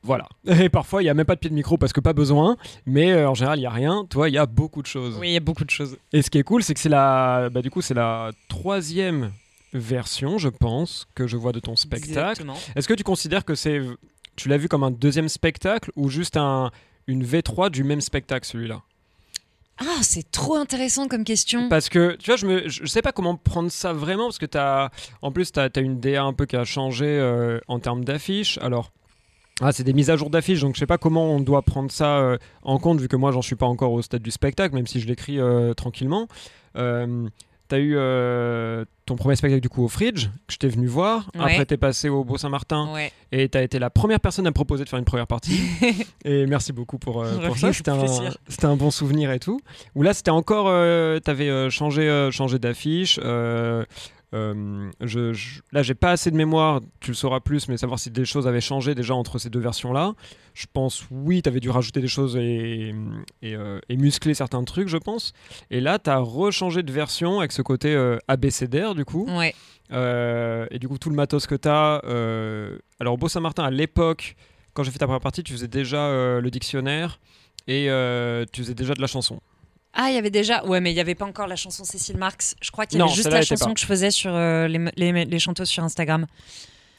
Voilà. 0.01 0.27
Et 0.47 0.69
parfois, 0.69 1.03
il 1.03 1.05
y 1.05 1.09
a 1.09 1.13
même 1.13 1.25
pas 1.25 1.35
de 1.35 1.39
pied 1.39 1.49
de 1.49 1.55
micro 1.55 1.77
parce 1.77 1.93
que 1.93 1.99
pas 1.99 2.13
besoin. 2.13 2.57
Mais 2.85 3.11
euh, 3.11 3.29
en 3.29 3.33
général, 3.33 3.59
il 3.59 3.63
y 3.63 3.65
a 3.65 3.71
rien. 3.71 4.05
Toi, 4.09 4.29
il 4.29 4.33
y 4.33 4.37
a 4.37 4.45
beaucoup 4.45 4.81
de 4.81 4.87
choses. 4.87 5.17
Oui, 5.19 5.29
il 5.29 5.33
y 5.33 5.37
a 5.37 5.41
beaucoup 5.41 5.65
de 5.65 5.69
choses. 5.69 5.97
Et 6.13 6.21
ce 6.21 6.29
qui 6.29 6.37
est 6.37 6.43
cool, 6.43 6.63
c'est 6.63 6.73
que 6.73 6.79
c'est 6.79 6.89
la, 6.89 7.49
bah, 7.51 7.61
du 7.61 7.69
coup, 7.69 7.81
c'est 7.81 7.93
la 7.93 8.31
troisième 8.47 9.31
version, 9.73 10.37
je 10.37 10.49
pense, 10.49 11.07
que 11.15 11.27
je 11.27 11.37
vois 11.37 11.51
de 11.51 11.59
ton 11.59 11.75
spectacle. 11.75 12.09
Exactement. 12.11 12.55
Est-ce 12.75 12.87
que 12.87 12.93
tu 12.93 13.03
considères 13.03 13.45
que 13.45 13.55
c'est, 13.55 13.81
tu 14.35 14.49
l'as 14.49 14.57
vu 14.57 14.67
comme 14.67 14.83
un 14.83 14.91
deuxième 14.91 15.29
spectacle 15.29 15.91
ou 15.95 16.09
juste 16.09 16.37
un, 16.37 16.71
une 17.07 17.23
V3 17.23 17.69
du 17.69 17.83
même 17.83 18.01
spectacle, 18.01 18.47
celui-là? 18.47 18.81
Ah, 19.81 19.99
c'est 20.01 20.29
trop 20.31 20.55
intéressant 20.55 21.07
comme 21.07 21.23
question. 21.23 21.69
Parce 21.69 21.87
que, 21.87 22.17
tu 22.17 22.31
vois, 22.31 22.35
je, 22.35 22.45
me, 22.45 22.67
je 22.67 22.85
sais 22.85 23.01
pas 23.01 23.13
comment 23.13 23.35
prendre 23.35 23.71
ça 23.71 23.93
vraiment, 23.93 24.25
parce 24.25 24.39
que 24.39 24.57
as, 24.57 24.91
en 25.21 25.31
plus, 25.31 25.51
tu 25.51 25.59
as, 25.59 25.69
une 25.77 25.99
DA 25.99 26.23
un 26.23 26.33
peu 26.33 26.45
qui 26.45 26.57
a 26.57 26.65
changé 26.65 27.05
euh, 27.05 27.59
en 27.67 27.79
termes 27.79 28.03
d'affiches. 28.03 28.57
Alors, 28.61 28.91
ah, 29.61 29.71
c'est 29.71 29.83
des 29.83 29.93
mises 29.93 30.09
à 30.09 30.15
jour 30.15 30.29
d'affiches, 30.29 30.61
donc 30.61 30.75
je 30.75 30.79
sais 30.79 30.85
pas 30.85 30.97
comment 30.97 31.33
on 31.33 31.39
doit 31.39 31.61
prendre 31.61 31.91
ça 31.91 32.19
euh, 32.19 32.37
en 32.63 32.79
compte, 32.79 33.01
vu 33.01 33.07
que 33.07 33.15
moi, 33.15 33.31
j'en 33.31 33.41
suis 33.41 33.55
pas 33.55 33.65
encore 33.65 33.91
au 33.91 34.01
stade 34.01 34.21
du 34.21 34.31
spectacle, 34.31 34.75
même 34.75 34.87
si 34.87 34.99
je 34.99 35.07
l'écris 35.07 35.39
euh, 35.39 35.73
tranquillement. 35.73 36.27
Euh, 36.77 37.27
T'as 37.67 37.77
eu 37.77 37.93
euh, 37.95 38.83
ton 39.05 39.15
premier 39.15 39.35
spectacle 39.35 39.61
du 39.61 39.69
coup 39.69 39.83
au 39.83 39.87
Fridge, 39.87 40.25
que 40.47 40.53
je 40.53 40.57
t'ai 40.57 40.69
venu 40.69 40.87
voir. 40.87 41.29
Ouais. 41.35 41.41
Après, 41.41 41.65
t'es 41.67 41.77
passé 41.77 42.09
au 42.09 42.23
Beau-Saint-Martin 42.23 42.91
Ouais. 42.91 43.11
et 43.31 43.47
t'as 43.47 43.61
été 43.61 43.77
la 43.77 43.91
première 43.91 44.19
personne 44.19 44.47
à 44.47 44.49
me 44.49 44.55
proposer 44.55 44.85
de 44.85 44.89
faire 44.89 44.97
une 44.97 45.05
première 45.05 45.27
partie. 45.27 45.61
et 46.25 46.47
merci 46.47 46.73
beaucoup 46.73 46.97
pour, 46.97 47.23
ça. 47.23 47.71
C'était 47.71 47.91
un, 47.91 47.99
plaisir. 47.99 48.35
c'était 48.47 48.65
un 48.65 48.75
bon 48.75 48.89
souvenir 48.89 49.31
et 49.31 49.37
tout. 49.37 49.61
Où 49.93 50.01
là, 50.01 50.15
c'était 50.15 50.31
encore. 50.31 50.65
T'avais 51.21 51.69
changé, 51.69 52.29
changé 52.31 52.57
d'affiche. 52.57 53.19
Euh, 54.33 54.53
euh, 54.53 54.91
je, 55.01 55.33
je- 55.33 55.61
là, 55.71 55.81
j'ai 55.83 55.95
pas 55.95 56.11
assez 56.11 56.29
de 56.31 56.35
mémoire, 56.35 56.81
tu 56.99 57.11
le 57.11 57.15
sauras 57.15 57.39
plus, 57.39 57.67
mais 57.67 57.77
savoir 57.77 57.99
si 57.99 58.11
des 58.11 58.25
choses 58.25 58.47
avaient 58.47 58.61
changé 58.61 58.93
déjà 58.95 59.15
entre 59.15 59.39
ces 59.39 59.49
deux 59.49 59.59
versions-là. 59.59 60.13
Je 60.53 60.65
pense, 60.71 61.05
oui, 61.11 61.41
t'avais 61.41 61.59
dû 61.59 61.69
rajouter 61.69 61.99
des 62.01 62.07
choses 62.07 62.35
et, 62.35 62.93
et, 63.41 63.55
euh, 63.55 63.79
et 63.89 63.97
muscler 63.97 64.33
certains 64.33 64.63
trucs, 64.63 64.87
je 64.87 64.97
pense. 64.97 65.33
Et 65.71 65.81
là, 65.81 65.97
t'as 65.99 66.17
rechangé 66.17 66.83
de 66.83 66.91
version 66.91 67.39
avec 67.39 67.51
ce 67.51 67.61
côté 67.61 67.93
euh, 67.95 68.17
abécédaire, 68.27 68.93
du 68.95 69.05
coup. 69.05 69.25
Ouais. 69.29 69.53
Euh, 69.91 70.67
et 70.69 70.77
du 70.79 70.87
coup, 70.87 70.97
tout 70.99 71.09
le 71.09 71.15
matos 71.15 71.47
que 71.47 71.55
tu 71.55 71.67
as. 71.67 72.01
alors, 72.99 73.13
au 73.13 73.17
Beau-Saint-Martin, 73.17 73.63
à 73.63 73.71
l'époque, 73.71 74.35
quand 74.73 74.83
j'ai 74.83 74.91
fait 74.91 74.99
ta 74.99 75.05
première 75.07 75.21
partie, 75.21 75.43
tu 75.43 75.53
faisais 75.53 75.67
déjà 75.67 76.05
euh, 76.07 76.41
le 76.41 76.51
dictionnaire 76.51 77.19
et 77.67 77.89
euh, 77.89 78.45
tu 78.51 78.61
faisais 78.61 78.75
déjà 78.75 78.93
de 78.93 79.01
la 79.01 79.07
chanson. 79.07 79.39
Ah, 79.93 80.09
il 80.09 80.15
y 80.15 80.17
avait 80.17 80.29
déjà. 80.29 80.63
Ouais, 80.65 80.81
mais 80.81 80.91
il 80.91 80.95
n'y 80.95 80.99
avait 80.99 81.15
pas 81.15 81.25
encore 81.25 81.47
la 81.47 81.55
chanson 81.55 81.83
Cécile 81.83 82.17
Marx. 82.17 82.55
Je 82.61 82.71
crois 82.71 82.85
qu'il 82.85 82.97
y 82.97 82.99
Non, 82.99 83.05
avait 83.07 83.15
juste 83.15 83.29
la 83.31 83.41
chanson 83.41 83.73
que 83.73 83.79
je 83.79 83.85
faisais 83.85 84.11
sur 84.11 84.33
euh, 84.33 84.67
les, 84.67 84.79
les, 84.95 85.25
les 85.25 85.39
chanteuses 85.39 85.69
sur 85.69 85.83
Instagram. 85.83 86.25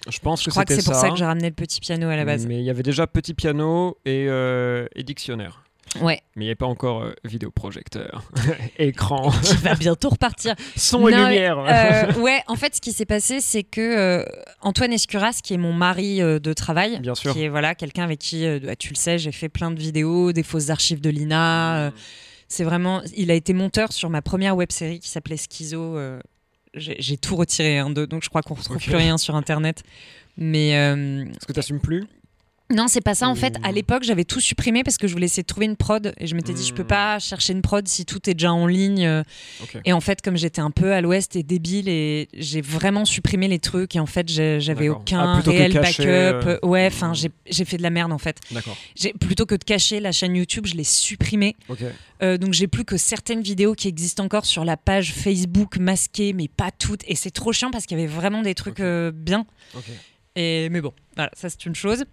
Je 0.09 0.19
pense 0.19 0.41
Je 0.41 0.47
que 0.47 0.51
crois 0.51 0.65
que 0.65 0.75
c'est 0.75 0.85
pour 0.85 0.95
ça 0.95 1.11
que 1.11 1.17
j'ai 1.17 1.25
ramené 1.25 1.49
le 1.49 1.55
petit 1.55 1.79
piano 1.81 2.09
à 2.09 2.17
la 2.17 2.25
base. 2.25 2.47
Mais 2.47 2.57
il 2.59 2.65
y 2.65 2.71
avait 2.71 2.83
déjà 2.83 3.07
petit 3.07 3.35
piano 3.35 3.97
et, 4.05 4.27
euh, 4.29 4.87
et 4.97 5.03
dictionnaire. 5.03 5.63
Ouais. 6.01 6.21
Mais 6.37 6.45
il 6.45 6.47
n'y 6.47 6.51
avait 6.51 6.55
pas 6.57 6.67
encore 6.67 7.03
euh, 7.03 7.13
vidéoprojecteur, 7.25 8.23
écran, 8.79 9.31
Qui 9.43 9.57
va 9.57 9.75
bientôt 9.75 10.09
repartir. 10.11 10.55
son 10.77 11.07
et 11.09 11.11
lumière. 11.13 11.59
Euh, 11.59 12.13
ouais, 12.21 12.43
en 12.47 12.55
fait, 12.57 12.77
ce 12.77 12.81
qui 12.81 12.93
s'est 12.93 13.07
passé, 13.07 13.41
c'est 13.41 13.65
que 13.65 13.81
euh, 13.81 14.25
Antoine 14.63 14.93
Escuras, 14.93 15.41
qui 15.43 15.53
est 15.55 15.59
mon 15.59 15.73
mari 15.73 16.21
de 16.21 16.53
travail, 16.53 17.01
Bien 17.01 17.15
sûr. 17.17 17.33
qui 17.33 17.43
est 17.45 17.49
voilà 17.49 17.75
quelqu'un 17.75 18.05
avec 18.05 18.21
qui, 18.21 18.47
bah, 18.61 18.77
tu 18.77 18.91
le 18.91 18.95
sais, 18.97 19.19
j'ai 19.19 19.33
fait 19.33 19.49
plein 19.49 19.71
de 19.73 19.81
vidéos, 19.81 20.33
des 20.33 20.45
fausses 20.45 20.71
archives 20.71 21.01
de 21.01 21.11
l'INA. 21.11 21.77
euh, 21.79 21.91
c'est 22.51 22.65
vraiment, 22.65 23.01
il 23.17 23.31
a 23.31 23.35
été 23.35 23.55
monteur 23.55 23.93
sur 23.93 24.11
ma 24.11 24.21
première 24.21 24.57
web 24.57 24.71
série 24.73 24.99
qui 24.99 25.09
s'appelait 25.09 25.37
Schizo. 25.39 25.97
euh, 25.97 26.21
j'ai 26.75 27.17
tout 27.17 27.37
retiré 27.37 27.79
hein, 27.79 27.91
de, 27.91 28.05
donc 28.05 28.23
je 28.23 28.29
crois 28.29 28.43
qu'on 28.43 28.55
retrouve 28.55 28.79
plus 28.79 28.95
rien 28.97 29.17
sur 29.19 29.37
internet. 29.37 29.83
Mais 30.37 30.77
euh, 30.77 31.25
Est-ce 31.25 31.47
que 31.47 31.53
tu 31.53 31.59
n'assumes 31.59 31.81
plus 31.81 32.07
non, 32.71 32.87
c'est 32.89 33.01
pas 33.01 33.15
ça. 33.15 33.29
En 33.29 33.35
fait, 33.35 33.57
à 33.63 33.71
Ouh. 33.71 33.75
l'époque, 33.75 34.03
j'avais 34.05 34.25
tout 34.25 34.41
supprimé 34.41 34.83
parce 34.85 34.97
que 34.99 35.07
je 35.09 35.13
voulais 35.13 35.27
essayer 35.27 35.43
de 35.43 35.47
trouver 35.47 35.67
une 35.67 35.77
prod 35.77 36.13
et 36.19 36.27
je 36.27 36.35
m'étais 36.35 36.53
dit, 36.53 36.65
je 36.67 36.73
peux 36.73 36.83
Hmm. 36.85 36.87
pas 36.87 37.19
chercher 37.19 37.53
une 37.53 37.63
prod 37.63 37.87
si 37.89 38.05
tout 38.07 38.29
est 38.31 38.35
déjà 38.35 38.53
en 38.53 38.67
ligne. 38.67 39.23
et 39.85 39.93
en 39.93 40.01
fait, 40.01 40.23
comme 40.23 40.37
j'étais 40.37 40.61
un 40.61 40.71
peu 40.71 40.93
à 40.93 41.01
l'ouest 41.01 41.37
et 41.37 41.43
débile, 41.43 41.89
et 41.89 42.29
j'ai 42.35 42.61
vraiment 42.61 43.05
supprimé 43.05 43.49
les 43.49 43.59
trucs. 43.59 43.97
Et 43.97 44.01
en 44.01 44.07
fait, 44.07 44.29
j'avais 44.29 44.89
aucun 44.89 45.21
Ah, 45.21 45.41
réel 45.41 45.73
cacher, 45.73 46.05
backup. 46.33 46.47
euh, 46.49 46.59
Ouais, 46.63 46.87
enfin, 46.87 47.13
hmm. 47.13 47.29
j'ai 47.51 47.65
fait 47.65 47.77
de 47.77 47.83
la 47.83 47.91
merde 47.91 48.13
en 48.13 48.19
fait. 48.19 48.39
D'accord. 48.51 48.77
J'ai- 48.97 49.13
Plutôt 49.13 49.47
que 49.47 49.55
de 49.55 49.65
cacher 49.65 50.01
la 50.01 50.13
chaîne 50.13 50.35
YouTube, 50.37 50.67
je 50.67 50.75
l'ai 50.75 50.85
supprimée. 50.85 51.57
Euh, 52.23 52.37
donc 52.39 52.53
j'ai 52.53 52.67
plus 52.69 52.85
que 52.85 52.97
certaines 52.97 53.43
vidéos 53.43 53.75
qui 53.75 53.89
existent 53.89 54.25
encore 54.25 54.45
sur 54.47 54.65
la 54.65 54.77
page 54.77 55.13
Facebook 55.15 55.77
masquée, 55.79 56.33
mais 56.33 56.49
pas 56.49 56.71
toutes. 56.71 57.03
Et 57.09 57.15
c'est 57.17 57.31
trop 57.31 57.53
chiant 57.53 57.71
parce 57.71 57.87
qu'il 57.87 57.99
y 57.99 58.01
avait 58.03 58.11
vraiment 58.13 58.43
des 58.43 58.55
trucs 58.55 58.81
euh, 58.81 59.11
bien. 59.15 59.47
Et, 60.37 60.69
mais 60.71 60.81
bon, 60.81 60.93
voilà, 61.17 61.31
ça 61.35 61.49
c'est 61.51 61.65
une 61.67 61.75
chose. 61.75 62.05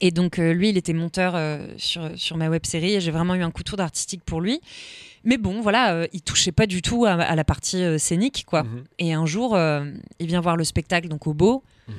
Et 0.00 0.10
donc 0.10 0.38
euh, 0.38 0.52
lui, 0.52 0.68
il 0.70 0.76
était 0.76 0.92
monteur 0.92 1.34
euh, 1.34 1.66
sur, 1.76 2.08
sur 2.16 2.36
ma 2.36 2.48
web 2.48 2.64
série 2.64 2.94
et 2.94 3.00
j'ai 3.00 3.10
vraiment 3.10 3.34
eu 3.34 3.42
un 3.42 3.50
coup 3.50 3.62
de 3.64 3.68
foudre 3.68 3.82
artistique 3.82 4.22
pour 4.24 4.40
lui. 4.40 4.60
Mais 5.24 5.36
bon, 5.38 5.60
voilà, 5.60 5.94
euh, 5.94 6.06
il 6.12 6.22
touchait 6.22 6.52
pas 6.52 6.66
du 6.66 6.82
tout 6.82 7.04
à, 7.04 7.10
à 7.12 7.34
la 7.34 7.44
partie 7.44 7.82
euh, 7.82 7.98
scénique, 7.98 8.44
quoi. 8.46 8.62
Mhm. 8.62 8.84
Et 9.00 9.12
un 9.12 9.26
jour, 9.26 9.58
il 10.20 10.26
vient 10.26 10.40
voir 10.40 10.56
le 10.56 10.64
spectacle 10.64 11.08
donc 11.08 11.26
au 11.26 11.34
Beau. 11.34 11.62
Mhm. 11.88 11.94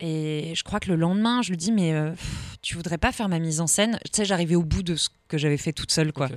Et 0.00 0.52
je 0.54 0.62
crois 0.62 0.78
que 0.78 0.88
le 0.90 0.94
lendemain, 0.96 1.42
je 1.42 1.50
lui 1.50 1.56
dis 1.56 1.72
mais 1.72 1.92
pff, 2.12 2.58
tu 2.62 2.76
voudrais 2.76 2.98
pas 2.98 3.10
faire 3.10 3.28
ma 3.28 3.40
mise 3.40 3.60
en 3.60 3.66
scène? 3.66 3.98
Tu 4.04 4.10
sais, 4.12 4.24
j'arrivais 4.24 4.54
au 4.54 4.62
bout 4.62 4.84
de 4.84 4.94
ce 4.94 5.08
que 5.26 5.38
j'avais 5.38 5.56
fait 5.56 5.72
toute 5.72 5.90
seule, 5.90 6.12
quoi. 6.12 6.28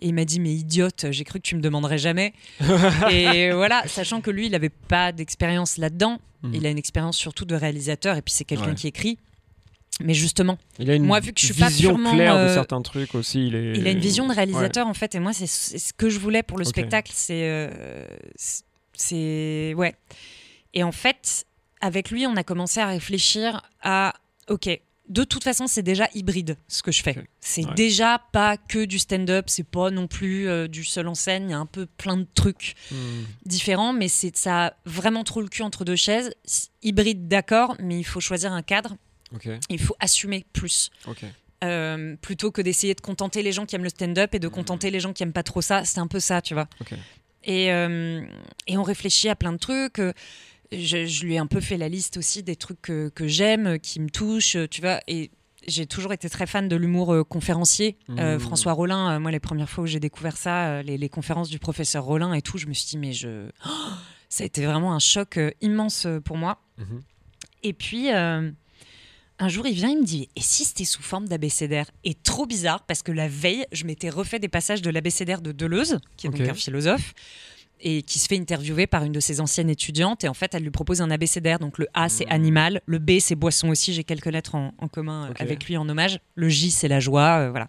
Et 0.00 0.08
il 0.08 0.14
m'a 0.14 0.24
dit 0.24 0.40
mais 0.40 0.54
idiote, 0.54 1.04
j'ai 1.10 1.24
cru 1.24 1.38
que 1.38 1.44
tu 1.46 1.54
me 1.54 1.60
demanderais 1.60 1.98
jamais. 1.98 2.32
et 3.10 3.50
voilà, 3.50 3.82
sachant 3.88 4.22
que 4.22 4.30
lui, 4.30 4.46
il 4.46 4.54
avait 4.54 4.70
pas 4.70 5.12
d'expérience 5.12 5.76
là-dedans. 5.76 6.18
Mhm. 6.42 6.54
Il 6.54 6.64
a 6.66 6.70
une 6.70 6.78
expérience 6.78 7.18
surtout 7.18 7.44
de 7.44 7.54
réalisateur 7.54 8.16
et 8.16 8.22
puis 8.22 8.32
c'est 8.32 8.44
quelqu'un 8.46 8.68
Ouais. 8.68 8.74
qui 8.74 8.86
écrit. 8.86 9.18
Mais 10.00 10.14
justement, 10.14 10.58
Il 10.78 10.90
a 10.90 10.94
une 10.94 11.04
Moi, 11.04 11.20
vu 11.20 11.32
que 11.32 11.40
je 11.40 11.46
suis 11.46 11.54
pas 11.54 11.70
purement, 11.70 12.12
claire 12.14 12.34
de 12.36 12.40
euh, 12.40 12.54
certains 12.54 12.82
trucs 12.82 13.14
aussi. 13.14 13.46
Il, 13.48 13.54
est... 13.54 13.76
il 13.76 13.86
a 13.86 13.90
une 13.90 13.98
vision 13.98 14.26
de 14.28 14.34
réalisateur 14.34 14.86
en 14.86 14.94
fait, 14.94 15.14
et 15.14 15.20
moi 15.20 15.32
c'est 15.32 15.46
ce 15.46 15.92
que 15.92 16.08
je 16.08 16.18
voulais 16.18 16.42
pour 16.42 16.58
le 16.58 16.64
spectacle. 16.64 17.12
C'est 17.14 17.42
euh, 17.44 18.06
c'est- 18.36 18.64
c'est 18.94 19.74
ouais. 19.76 19.94
Et 20.74 20.82
en 20.82 20.92
fait, 20.92 21.46
avec 21.80 22.10
lui, 22.10 22.26
on 22.26 22.36
a 22.36 22.44
commencé 22.44 22.80
à 22.80 22.86
réfléchir 22.86 23.62
à 23.82 24.14
ok. 24.48 24.68
De 25.08 25.24
toute 25.24 25.42
façon, 25.42 25.66
c'est 25.66 25.82
déjà 25.82 26.08
hybride 26.14 26.56
ce 26.68 26.84
que 26.84 26.92
je 26.92 27.02
fais. 27.02 27.16
C'est 27.40 27.64
Ouais. 27.66 27.74
déjà 27.74 28.20
pas 28.32 28.56
que 28.56 28.84
du 28.84 29.00
stand-up, 29.00 29.46
c'est 29.48 29.66
pas 29.66 29.90
non 29.90 30.06
plus 30.06 30.48
euh, 30.48 30.68
du 30.68 30.84
seul 30.84 31.08
en 31.08 31.16
scène. 31.16 31.48
Il 31.48 31.50
y 31.50 31.54
a 31.54 31.58
un 31.58 31.66
peu 31.66 31.86
plein 31.86 32.16
de 32.16 32.26
trucs 32.32 32.76
Hmm. 32.92 33.22
différents, 33.44 33.92
mais 33.92 34.06
c'est 34.06 34.36
ça 34.36 34.66
a 34.66 34.72
vraiment 34.84 35.24
trop 35.24 35.40
le 35.40 35.48
cul 35.48 35.62
entre 35.62 35.84
deux 35.84 35.96
chaises. 35.96 36.30
Hybride, 36.84 37.26
d'accord, 37.26 37.74
mais 37.82 37.98
il 37.98 38.04
faut 38.04 38.20
choisir 38.20 38.52
un 38.52 38.62
cadre. 38.62 38.94
Il 39.68 39.78
faut 39.80 39.96
assumer 40.00 40.44
plus. 40.52 40.90
Euh, 41.62 42.16
plutôt 42.22 42.50
que 42.50 42.62
d'essayer 42.62 42.94
de 42.94 43.00
contenter 43.02 43.42
les 43.42 43.52
gens 43.52 43.66
qui 43.66 43.76
aiment 43.76 43.82
le 43.84 43.90
stand-up 43.90 44.34
et 44.34 44.38
de 44.38 44.48
contenter 44.48 44.90
les 44.90 44.98
gens 45.00 45.12
qui 45.12 45.22
aiment 45.22 45.32
pas 45.34 45.42
trop 45.42 45.60
ça. 45.60 45.84
C'est 45.84 46.00
un 46.00 46.06
peu 46.06 46.18
ça, 46.20 46.40
tu 46.40 46.54
vois. 46.54 46.68
Et, 47.44 47.70
euh, 47.72 48.22
et 48.66 48.78
on 48.78 48.82
réfléchit 48.82 49.28
à 49.28 49.36
plein 49.36 49.52
de 49.52 49.58
trucs. 49.58 49.98
Euh, 49.98 50.12
Je, 50.72 51.04
je 51.04 51.24
lui 51.24 51.34
ai 51.34 51.38
un 51.38 51.46
peu 51.46 51.60
fait 51.60 51.76
la 51.76 51.88
liste 51.88 52.16
aussi 52.16 52.42
des 52.42 52.54
trucs 52.56 52.80
que, 52.80 53.08
que 53.10 53.26
j'aime, 53.26 53.78
qui 53.80 54.00
me 54.00 54.08
touchent, 54.08 54.56
tu 54.70 54.80
vois. 54.80 55.00
Et 55.08 55.30
j'ai 55.68 55.84
toujours 55.86 56.12
été 56.14 56.30
très 56.30 56.46
fan 56.46 56.68
de 56.68 56.76
l'humour 56.76 57.12
euh, 57.12 57.24
conférencier. 57.24 57.98
Euh, 58.10 58.36
Mmh. 58.36 58.40
François 58.40 58.72
Rollin, 58.72 59.16
euh, 59.16 59.18
moi, 59.20 59.30
les 59.30 59.40
premières 59.40 59.68
fois 59.68 59.84
où 59.84 59.86
j'ai 59.86 60.00
découvert 60.00 60.36
ça, 60.38 60.82
les, 60.82 60.96
les 60.96 61.08
conférences 61.10 61.50
du 61.50 61.58
professeur 61.58 62.04
Rollin 62.04 62.32
et 62.34 62.40
tout, 62.40 62.56
je 62.56 62.66
me 62.68 62.72
suis 62.72 62.86
dit, 62.88 62.98
mais 62.98 63.12
je. 63.12 63.50
Oh 63.66 63.68
ça 64.30 64.44
a 64.44 64.46
été 64.46 64.64
vraiment 64.64 64.94
un 64.94 64.98
choc 65.00 65.38
immense 65.60 66.06
pour 66.24 66.36
moi. 66.38 66.58
Mhm. 66.78 67.02
Et 67.64 67.72
puis, 67.74 68.08
un 69.40 69.48
jour, 69.48 69.66
il 69.66 69.74
vient, 69.74 69.88
il 69.88 69.98
me 69.98 70.04
dit 70.04 70.28
Et 70.36 70.40
si 70.40 70.64
c'était 70.64 70.84
sous 70.84 71.02
forme 71.02 71.26
d'abécédaire? 71.28 71.90
Et 72.04 72.14
trop 72.14 72.46
bizarre, 72.46 72.84
parce 72.86 73.02
que 73.02 73.10
la 73.12 73.26
veille, 73.28 73.64
je 73.72 73.84
m'étais 73.84 74.10
refait 74.10 74.38
des 74.38 74.48
passages 74.48 74.82
de 74.82 74.90
l'abécédaire 74.90 75.40
de 75.40 75.50
Deleuze, 75.52 75.98
qui 76.16 76.26
est 76.26 76.30
donc 76.30 76.40
un 76.40 76.54
philosophe. 76.54 77.14
et 77.82 78.02
qui 78.02 78.18
se 78.18 78.26
fait 78.28 78.36
interviewer 78.36 78.86
par 78.86 79.04
une 79.04 79.12
de 79.12 79.20
ses 79.20 79.40
anciennes 79.40 79.70
étudiantes. 79.70 80.22
Et 80.22 80.28
en 80.28 80.34
fait, 80.34 80.54
elle 80.54 80.62
lui 80.64 80.70
propose 80.70 81.00
un 81.00 81.10
abécédaire. 81.10 81.58
Donc 81.58 81.78
le 81.78 81.88
A, 81.94 82.10
c'est 82.10 82.26
Mhm. 82.26 82.32
animal. 82.32 82.82
Le 82.84 82.98
B, 82.98 83.12
c'est 83.20 83.34
boisson 83.36 83.70
aussi. 83.70 83.94
J'ai 83.94 84.04
quelques 84.04 84.26
lettres 84.26 84.54
en, 84.54 84.74
en 84.76 84.86
commun 84.88 85.32
avec 85.38 85.64
lui 85.64 85.78
en 85.78 85.88
hommage. 85.88 86.20
Le 86.34 86.50
J, 86.50 86.70
c'est 86.70 86.88
la 86.88 87.00
joie. 87.00 87.38
euh, 87.38 87.50
voilà. 87.50 87.68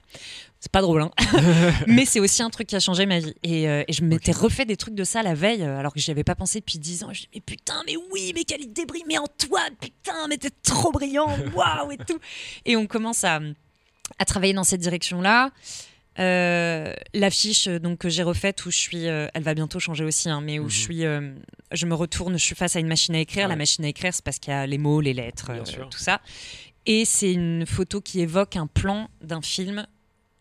C'est 0.63 0.71
pas 0.71 0.81
drôle, 0.81 1.01
hein. 1.01 1.11
mais 1.87 2.05
c'est 2.05 2.19
aussi 2.19 2.43
un 2.43 2.51
truc 2.51 2.67
qui 2.67 2.75
a 2.75 2.79
changé 2.79 3.07
ma 3.07 3.19
vie. 3.19 3.33
Et, 3.41 3.67
euh, 3.67 3.83
et 3.87 3.93
je 3.93 4.03
m'étais 4.03 4.31
refait 4.31 4.63
des 4.65 4.77
trucs 4.77 4.93
de 4.93 5.03
ça 5.03 5.23
la 5.23 5.33
veille, 5.33 5.63
euh, 5.63 5.79
alors 5.79 5.91
que 5.91 5.99
j'y 5.99 6.11
avais 6.11 6.23
pas 6.23 6.35
pensé 6.35 6.59
depuis 6.59 6.77
10 6.77 7.03
ans. 7.03 7.11
Je 7.11 7.21
dis, 7.21 7.29
mais 7.33 7.41
putain, 7.41 7.81
mais 7.87 7.95
oui, 8.13 8.31
mais 8.35 8.43
quelle 8.43 8.61
idée 8.61 8.85
brille, 8.85 9.03
mais 9.07 9.17
Antoine, 9.17 9.73
putain, 9.81 10.27
mais 10.29 10.37
t'es 10.37 10.51
trop 10.63 10.91
brillant, 10.91 11.27
waouh, 11.55 11.91
et 11.91 11.97
tout. 11.97 12.19
Et 12.65 12.75
on 12.75 12.85
commence 12.85 13.23
à, 13.23 13.39
à 14.19 14.25
travailler 14.25 14.53
dans 14.53 14.63
cette 14.63 14.81
direction-là. 14.81 15.49
Euh, 16.19 16.93
L'affiche 17.15 17.67
donc 17.67 17.99
que 17.99 18.09
j'ai 18.09 18.21
refaite 18.21 18.63
où 18.65 18.69
je 18.71 18.77
suis, 18.77 19.07
euh, 19.07 19.27
elle 19.33 19.41
va 19.43 19.55
bientôt 19.55 19.79
changer 19.79 20.03
aussi, 20.03 20.29
hein, 20.29 20.41
mais 20.41 20.59
où 20.59 20.65
Mhm. 20.65 20.69
je 20.69 20.79
suis, 20.79 21.05
euh, 21.05 21.33
je 21.71 21.85
me 21.87 21.95
retourne, 21.95 22.37
je 22.37 22.43
suis 22.43 22.53
face 22.55 22.75
à 22.75 22.79
une 22.79 22.87
machine 22.87 23.15
à 23.15 23.19
écrire. 23.19 23.47
La 23.47 23.55
machine 23.55 23.83
à 23.85 23.87
écrire, 23.87 24.13
c'est 24.13 24.23
parce 24.23 24.37
qu'il 24.37 24.51
y 24.51 24.55
a 24.55 24.67
les 24.67 24.77
mots, 24.77 25.01
les 25.01 25.13
lettres, 25.13 25.51
tout 25.89 25.97
ça. 25.97 26.21
Et 26.85 27.05
c'est 27.05 27.31
une 27.31 27.65
photo 27.65 27.99
qui 28.01 28.19
évoque 28.19 28.55
un 28.57 28.67
plan 28.67 29.09
d'un 29.21 29.41
film. 29.41 29.87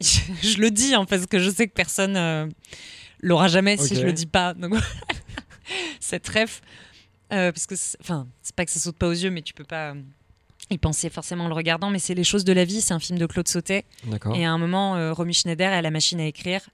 Je 0.00 0.58
le 0.58 0.70
dis 0.70 0.94
hein, 0.94 1.04
parce 1.04 1.26
que 1.26 1.38
je 1.38 1.50
sais 1.50 1.68
que 1.68 1.74
personne 1.74 2.16
euh, 2.16 2.46
l'aura 3.20 3.48
jamais 3.48 3.76
si 3.76 3.94
je 3.94 4.02
le 4.02 4.12
dis 4.12 4.26
pas. 4.26 4.54
Donc 4.54 4.74
cette 6.00 6.28
ref, 6.28 6.62
euh, 7.32 7.52
parce 7.52 7.66
que 7.66 7.74
enfin, 8.00 8.26
c'est 8.42 8.54
pas 8.54 8.64
que 8.64 8.70
ça 8.70 8.80
saute 8.80 8.96
pas 8.96 9.08
aux 9.08 9.12
yeux, 9.12 9.30
mais 9.30 9.42
tu 9.42 9.54
peux 9.54 9.64
pas 9.64 9.90
euh, 9.90 10.02
y 10.70 10.78
penser 10.78 11.10
forcément 11.10 11.44
en 11.44 11.48
le 11.48 11.54
regardant. 11.54 11.90
Mais 11.90 11.98
c'est 11.98 12.14
les 12.14 12.24
choses 12.24 12.44
de 12.44 12.52
la 12.52 12.64
vie. 12.64 12.80
C'est 12.80 12.94
un 12.94 12.98
film 12.98 13.18
de 13.18 13.26
Claude 13.26 13.48
Sautet. 13.48 13.84
Et 14.34 14.44
à 14.44 14.50
un 14.50 14.58
moment, 14.58 14.96
euh, 14.96 15.12
Romy 15.12 15.34
Schneider 15.34 15.68
elle 15.68 15.78
a 15.78 15.82
la 15.82 15.90
machine 15.90 16.20
à 16.20 16.26
écrire 16.26 16.68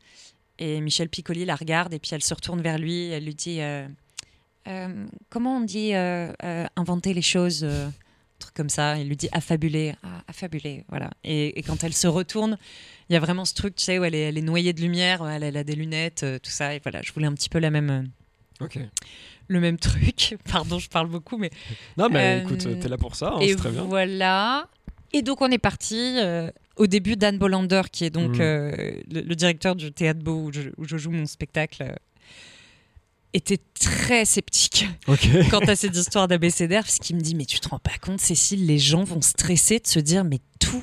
et 0.59 0.81
Michel 0.81 1.11
Piccoli 1.11 1.45
la 1.45 1.55
regarde 1.55 1.93
et 1.93 1.99
puis 1.99 2.11
elle 2.13 2.23
se 2.23 2.33
retourne 2.33 2.63
vers 2.63 2.79
lui. 2.79 2.95
Et 2.95 3.11
elle 3.11 3.25
lui 3.25 3.35
dit 3.35 3.61
euh, 3.61 3.87
Euh, 4.69 5.07
comment 5.29 5.59
on 5.59 5.61
dit 5.61 5.95
inventer 5.95 7.15
les 7.15 7.23
choses 7.23 7.67
truc 8.39 8.55
comme 8.55 8.69
ça. 8.69 8.99
Il 8.99 9.09
lui 9.09 9.17
dit 9.17 9.29
affabuler, 9.33 9.95
ah, 10.03 10.23
affabuler, 10.29 10.85
voilà. 10.89 11.11
Et, 11.25 11.59
et 11.59 11.63
quand 11.63 11.83
elle 11.85 11.93
se 11.95 12.07
retourne, 12.07 12.59
il 13.09 13.13
y 13.13 13.17
a 13.17 13.21
vraiment 13.21 13.45
ce 13.45 13.55
truc, 13.55 13.75
tu 13.77 13.85
sais, 13.85 13.99
où 13.99 14.05
elle 14.05 14.15
est, 14.15 14.21
elle 14.29 14.39
est 14.39 14.43
noyée 14.43 14.73
de 14.73 14.81
lumière, 14.81 15.27
elle, 15.29 15.43
elle 15.43 15.57
a 15.57 15.65
des 15.65 15.75
lunettes, 15.75 16.23
euh, 16.23 16.39
tout 16.39 16.51
ça. 16.51 16.75
Et 16.75 16.81
voilà, 16.83 17.03
je 17.03 17.13
voulais 17.13 17.27
un 17.27 17.35
petit 17.35 17.49
peu 17.49 17.59
la 17.59 17.71
même, 17.71 17.91
euh, 17.91 18.65
Ok. 18.65 18.79
le 19.49 19.61
même 19.61 19.79
truc. 19.79 20.37
Pardon, 20.51 20.79
je 20.79 20.89
parle 20.89 21.09
beaucoup, 21.09 21.37
mais 21.39 21.51
Non, 21.97 22.09
mais 22.11 22.41
Euh, 22.41 22.45
écoute, 22.45 22.67
t'es 22.81 22.89
là 22.89 22.97
pour 22.99 23.15
ça, 23.17 23.33
hein, 23.35 23.39
c'est 23.41 23.57
très 23.57 23.71
bien. 23.71 23.83
voilà. 23.85 24.69
Et 25.13 25.23
donc 25.23 25.41
on 25.41 25.51
est 25.51 25.59
parti. 25.59 26.17
au 26.77 26.87
début, 26.87 27.17
Dan 27.17 27.39
Bolander, 27.39 27.83
qui 27.91 28.05
est 28.05 28.11
donc 28.11 28.39
euh, 28.41 28.71
le, 29.11 29.21
le 29.23 29.35
directeur 29.35 29.75
du 29.77 29.91
théâtre 29.93 30.21
Beau 30.21 30.43
où 30.47 30.53
je, 30.53 30.69
où 30.77 30.85
je 30.85 30.97
joue 30.99 31.11
mon 31.11 31.25
spectacle, 31.25 31.95
était 33.37 33.61
très 33.79 34.25
sceptique 34.25 34.87
quant 35.51 35.61
à 35.61 35.77
cette 35.77 35.97
histoire 35.97 36.29
d'abécédaire, 36.29 36.83
parce 36.83 36.99
qu'il 36.99 37.17
me 37.17 37.21
dit 37.21 37.35
Mais 37.35 37.45
tu 37.45 37.61
te 37.61 37.69
rends 37.69 37.79
pas 37.79 37.97
compte, 38.01 38.21
Cécile, 38.21 38.67
les 38.67 38.79
gens 38.79 39.05
vont 39.05 39.23
stresser 39.23 39.79
de 39.79 39.87
se 39.87 39.99
dire 40.01 40.25
Mais 40.25 40.41
tout. 40.59 40.83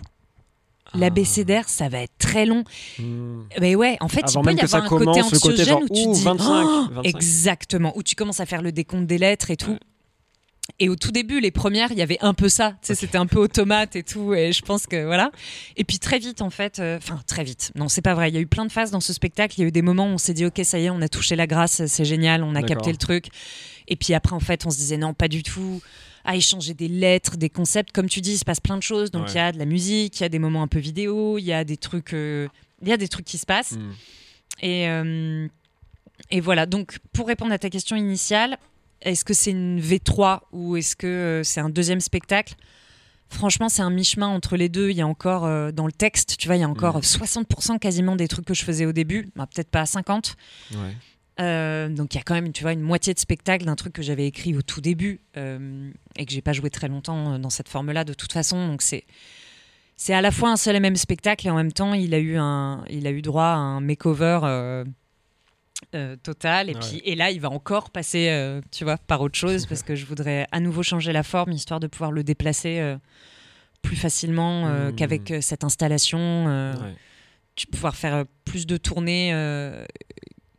Ah. 0.85 0.97
L'abécédaire, 0.99 1.67
ça 1.69 1.89
va 1.89 1.99
être 1.99 2.17
très 2.19 2.45
long. 2.45 2.63
Hmm. 2.99 3.41
Mais 3.59 3.75
ouais, 3.75 3.97
en 3.99 4.07
fait, 4.07 4.23
Avant 4.27 4.41
il 4.41 4.45
peut 4.45 4.51
y 4.53 4.55
que 4.57 4.65
avoir 4.65 4.83
un 4.83 4.87
côté 4.87 5.05
commence, 5.05 5.31
le 5.31 5.39
côté 5.39 5.61
anxiogène 5.61 5.65
genre, 5.65 5.81
où 5.81 5.87
tu 5.87 6.11
dis 6.11 6.23
25, 6.23 6.65
Oh, 6.65 6.87
25. 6.91 7.05
exactement, 7.05 7.97
où 7.97 8.03
tu 8.03 8.15
commences 8.15 8.39
à 8.39 8.45
faire 8.45 8.61
le 8.61 8.71
décompte 8.71 9.07
des 9.07 9.17
lettres 9.17 9.49
et 9.49 9.57
tout. 9.57 9.71
Ouais. 9.71 9.79
Et 10.79 10.87
au 10.87 10.95
tout 10.95 11.11
début, 11.11 11.41
les 11.41 11.51
premières, 11.51 11.91
il 11.91 11.97
y 11.97 12.01
avait 12.01 12.17
un 12.21 12.33
peu 12.33 12.47
ça, 12.47 12.71
tu 12.81 12.87
sais, 12.87 12.95
c'était 12.95 13.17
un 13.17 13.25
peu 13.25 13.37
automate 13.37 13.97
et 13.97 14.03
tout, 14.03 14.33
et 14.33 14.53
je 14.53 14.61
pense 14.61 14.87
que 14.87 15.05
voilà. 15.05 15.29
Et 15.75 15.83
puis 15.83 15.99
très 15.99 16.19
vite, 16.19 16.41
en 16.41 16.49
fait, 16.49 16.79
euh, 16.79 16.97
enfin 16.97 17.19
très 17.27 17.43
vite, 17.43 17.71
non, 17.75 17.89
c'est 17.89 18.01
pas 18.01 18.13
vrai, 18.13 18.29
il 18.29 18.33
y 18.35 18.37
a 18.37 18.41
eu 18.41 18.47
plein 18.47 18.65
de 18.65 18.71
phases 18.71 18.89
dans 18.89 19.01
ce 19.01 19.11
spectacle, 19.11 19.55
il 19.57 19.61
y 19.61 19.65
a 19.65 19.67
eu 19.67 19.71
des 19.73 19.81
moments 19.81 20.05
où 20.07 20.11
on 20.13 20.17
s'est 20.17 20.33
dit, 20.33 20.45
ok, 20.45 20.61
ça 20.63 20.79
y 20.79 20.85
est, 20.85 20.89
on 20.89 21.01
a 21.01 21.09
touché 21.09 21.35
la 21.35 21.47
grâce, 21.47 21.85
c'est 21.85 22.05
génial, 22.05 22.43
on 22.43 22.55
a 22.55 22.63
capté 22.63 22.91
le 22.91 22.97
truc. 22.97 23.27
Et 23.89 23.97
puis 23.97 24.13
après, 24.13 24.33
en 24.33 24.39
fait, 24.39 24.65
on 24.65 24.69
se 24.69 24.77
disait, 24.77 24.95
non, 24.97 25.13
pas 25.13 25.27
du 25.27 25.43
tout, 25.43 25.81
à 26.23 26.37
échanger 26.37 26.73
des 26.73 26.87
lettres, 26.87 27.35
des 27.35 27.49
concepts, 27.49 27.91
comme 27.91 28.07
tu 28.07 28.21
dis, 28.21 28.31
il 28.33 28.37
se 28.37 28.45
passe 28.45 28.61
plein 28.61 28.77
de 28.77 28.83
choses, 28.83 29.11
donc 29.11 29.25
il 29.27 29.31
Ouais. 29.33 29.39
y 29.41 29.43
a 29.43 29.51
de 29.51 29.59
la 29.59 29.65
musique, 29.65 30.17
il 30.21 30.23
y 30.23 30.25
a 30.25 30.29
des 30.29 30.39
moments 30.39 30.63
un 30.63 30.69
peu 30.69 30.79
vidéo, 30.79 31.37
il 31.39 31.43
y 31.43 31.51
a 31.51 31.65
des 31.65 31.75
trucs, 31.77 32.13
euh, 32.13 32.47
il 32.81 32.87
y 32.87 32.93
a 32.93 32.97
des 32.97 33.09
trucs 33.09 33.25
qui 33.25 33.37
se 33.37 33.45
passent. 33.45 33.73
Hmm. 33.73 33.91
Et, 34.61 34.87
euh, 34.87 35.47
et 36.31 36.39
voilà, 36.39 36.65
donc 36.65 36.99
pour 37.11 37.27
répondre 37.27 37.51
à 37.51 37.59
ta 37.59 37.69
question 37.69 37.97
initiale, 37.97 38.57
est-ce 39.03 39.23
que 39.25 39.33
c'est 39.33 39.51
une 39.51 39.79
V3 39.79 40.39
ou 40.51 40.75
est-ce 40.75 40.95
que 40.95 41.07
euh, 41.07 41.43
c'est 41.43 41.59
un 41.61 41.69
deuxième 41.69 41.99
spectacle? 42.01 42.55
Franchement, 43.29 43.67
c'est 43.69 43.81
un 43.81 43.89
mi-chemin 43.89 44.27
entre 44.27 44.57
les 44.57 44.69
deux. 44.69 44.89
Il 44.91 44.97
y 44.97 45.01
a 45.01 45.07
encore 45.07 45.45
euh, 45.45 45.71
dans 45.71 45.85
le 45.87 45.91
texte, 45.91 46.37
tu 46.37 46.47
vois, 46.47 46.55
il 46.55 46.59
y 46.59 46.63
a 46.63 46.69
encore 46.69 46.95
Mhm. 46.97 47.01
60% 47.01 47.79
quasiment 47.79 48.15
des 48.15 48.27
trucs 48.27 48.45
que 48.45 48.53
je 48.53 48.63
faisais 48.63 48.85
au 48.85 48.91
début, 48.91 49.29
Bah, 49.35 49.47
peut-être 49.51 49.69
pas 49.69 49.81
à 49.81 49.85
50. 49.85 50.35
Ouais. 50.73 50.77
Euh, 51.41 51.89
donc 51.89 52.13
il 52.13 52.17
y 52.17 52.21
a 52.21 52.23
quand 52.23 52.35
même, 52.35 52.51
tu 52.51 52.61
vois, 52.61 52.73
une 52.73 52.81
moitié 52.81 53.11
de 53.13 53.19
spectacle 53.19 53.65
d'un 53.65 53.75
truc 53.75 53.91
que 53.93 54.03
j'avais 54.03 54.27
écrit 54.27 54.55
au 54.55 54.61
tout 54.61 54.81
début 54.81 55.19
euh, 55.35 55.89
et 56.15 56.25
que 56.27 56.31
j'ai 56.31 56.43
pas 56.43 56.53
joué 56.53 56.69
très 56.69 56.87
longtemps 56.87 57.39
dans 57.39 57.49
cette 57.49 57.69
forme-là 57.69 58.03
de 58.03 58.13
toute 58.13 58.31
façon. 58.31 58.67
Donc 58.67 58.83
c'est 58.83 59.03
c'est 59.95 60.13
à 60.13 60.21
la 60.21 60.29
fois 60.29 60.49
un 60.51 60.57
seul 60.57 60.75
et 60.75 60.79
même 60.79 60.95
spectacle 60.95 61.47
et 61.47 61.49
en 61.49 61.55
même 61.55 61.71
temps 61.71 61.93
il 61.95 62.13
a 62.13 62.19
eu 62.19 62.35
un, 62.37 62.83
il 62.89 63.07
a 63.07 63.11
eu 63.11 63.23
droit 63.23 63.45
à 63.45 63.55
un 63.55 63.79
makeover 63.79 64.41
euh, 64.43 64.85
euh, 65.95 66.15
total 66.15 66.69
et 66.69 66.73
Ouais. 66.73 66.79
puis 66.79 67.01
et 67.05 67.15
là 67.15 67.31
il 67.31 67.39
va 67.41 67.49
encore 67.49 67.89
passer, 67.91 68.29
euh, 68.29 68.61
tu 68.71 68.83
vois, 68.83 68.97
par 68.97 69.21
autre 69.21 69.35
chose 69.37 69.65
parce 69.65 69.83
que 69.83 69.95
je 69.95 70.05
voudrais 70.05 70.47
à 70.51 70.59
nouveau 70.59 70.83
changer 70.83 71.11
la 71.13 71.23
forme 71.23 71.51
histoire 71.51 71.79
de 71.79 71.87
pouvoir 71.87 72.11
le 72.11 72.23
déplacer. 72.23 72.79
euh, 72.79 72.97
plus 73.81 73.97
facilement 73.97 74.65
Mhm. 74.65 74.95
qu'avec 74.95 75.33
cette 75.41 75.63
installation. 75.65 76.45
Ouais. 76.45 76.95
tu 77.55 77.67
pouvoir 77.67 77.95
faire 77.97 78.23
plus 78.45 78.65
de 78.65 78.77
tournées 78.77 79.31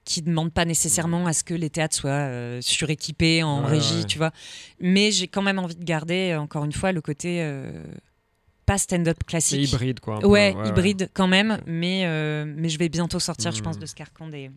qui 0.04 0.20
ne 0.20 0.26
demandent 0.26 0.52
pas 0.52 0.66
nécessairement 0.66 1.26
à 1.26 1.32
ce 1.32 1.42
que 1.42 1.54
les 1.54 1.70
théâtres 1.70 1.96
soient 1.96 2.28
suréquipés 2.60 3.42
en 3.42 3.64
Ouais, 3.64 3.70
régie, 3.70 4.04
tu 4.04 4.18
vois. 4.18 4.30
Mais 4.78 5.10
j'ai 5.10 5.26
quand 5.26 5.40
même 5.40 5.58
envie 5.58 5.74
de 5.76 5.84
garder, 5.84 6.36
encore 6.36 6.64
une 6.66 6.72
fois, 6.72 6.92
le 6.92 7.00
côté 7.00 7.42
pas 8.66 8.76
stand-up 8.78 9.24
classique. 9.26 9.72
hybride, 9.72 10.00
quoi. 10.00 10.18
peu, 10.20 10.26
Ouais, 10.26 10.54
ouais, 10.54 10.68
hybride 10.68 11.10
quand 11.14 11.26
même, 11.28 11.58
mais, 11.66 12.02
euh, 12.06 12.44
mais 12.46 12.68
je 12.68 12.78
vais 12.78 12.88
bientôt 12.90 13.18
sortir, 13.20 13.52
je 13.52 13.62
pense, 13.62 13.76
Mhm. 13.76 13.82
de 13.82 13.86
ce 13.86 13.94
carcan 13.94 14.28
des, 14.28 14.50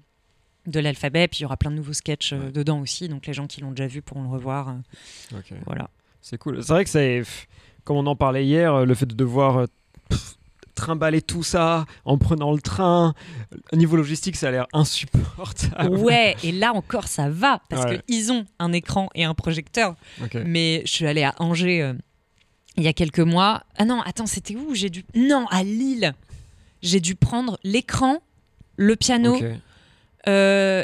de 0.68 0.80
l'alphabet. 0.80 1.28
Puis 1.28 1.40
il 1.40 1.42
y 1.44 1.46
aura 1.46 1.58
plein 1.58 1.72
de 1.72 1.76
nouveaux 1.76 1.94
sketchs 1.94 2.34
euh, 2.34 2.38
Ouais. 2.46 2.52
dedans 2.52 2.80
aussi, 2.82 3.08
donc 3.10 3.26
les 3.26 3.34
gens 3.34 3.48
qui 3.48 3.62
l'ont 3.62 3.72
déjà 3.72 3.88
vu 3.88 4.02
pourront 4.04 4.24
le 4.24 4.30
revoir. 4.30 4.70
euh, 4.70 5.40
voilà. 5.66 5.90
C'est 6.22 6.38
cool. 6.38 6.62
C'est 6.64 6.74
vrai 6.74 6.84
que 6.84 6.90
c'est, 6.90 7.24
comme 7.84 7.98
on 7.98 8.06
en 8.06 8.16
parlait 8.16 8.46
hier, 8.46 8.74
euh, 8.74 8.86
le 8.86 8.94
fait 8.96 9.06
de 9.06 9.16
devoir 9.16 9.66
pff, 10.10 10.36
trimballer 10.76 11.22
tout 11.22 11.42
ça 11.42 11.86
en 12.06 12.18
prenant 12.18 12.52
le 12.54 12.60
train, 12.62 13.14
au 13.72 13.76
niveau 13.78 13.96
logistique, 13.96 14.36
ça 14.36 14.50
a 14.50 14.52
l'air 14.52 14.68
insupportable. 14.74 15.96
Ouais, 15.98 16.36
et 16.44 16.52
là 16.52 16.74
encore, 16.74 17.08
ça 17.08 17.30
va, 17.30 17.62
parce 17.70 17.86
Ouais. 17.86 18.02
qu'ils 18.08 18.32
ont 18.32 18.46
un 18.60 18.74
écran 18.74 19.10
et 19.16 19.24
un 19.24 19.34
projecteur. 19.34 19.96
Mais 20.46 20.82
je 20.86 20.92
suis 20.92 21.08
allée 21.08 21.24
à 21.24 21.34
Angers 21.40 21.82
euh, 21.82 21.94
il 22.76 22.84
y 22.84 22.88
a 22.88 22.94
quelques 22.94 23.20
mois. 23.22 23.64
Ah 23.78 23.86
non, 23.86 24.02
attends, 24.02 24.28
c'était 24.28 24.56
où? 24.56 24.76
J'ai 24.76 24.90
dû. 24.90 25.04
Non, 25.16 25.48
à 25.50 25.64
Lille. 25.64 26.14
J'ai 26.84 27.00
dû 27.00 27.16
prendre 27.16 27.58
l'écran, 27.64 28.22
le 28.76 28.96
piano 28.96 29.36
Ok. 29.38 29.44
Euh, 30.28 30.84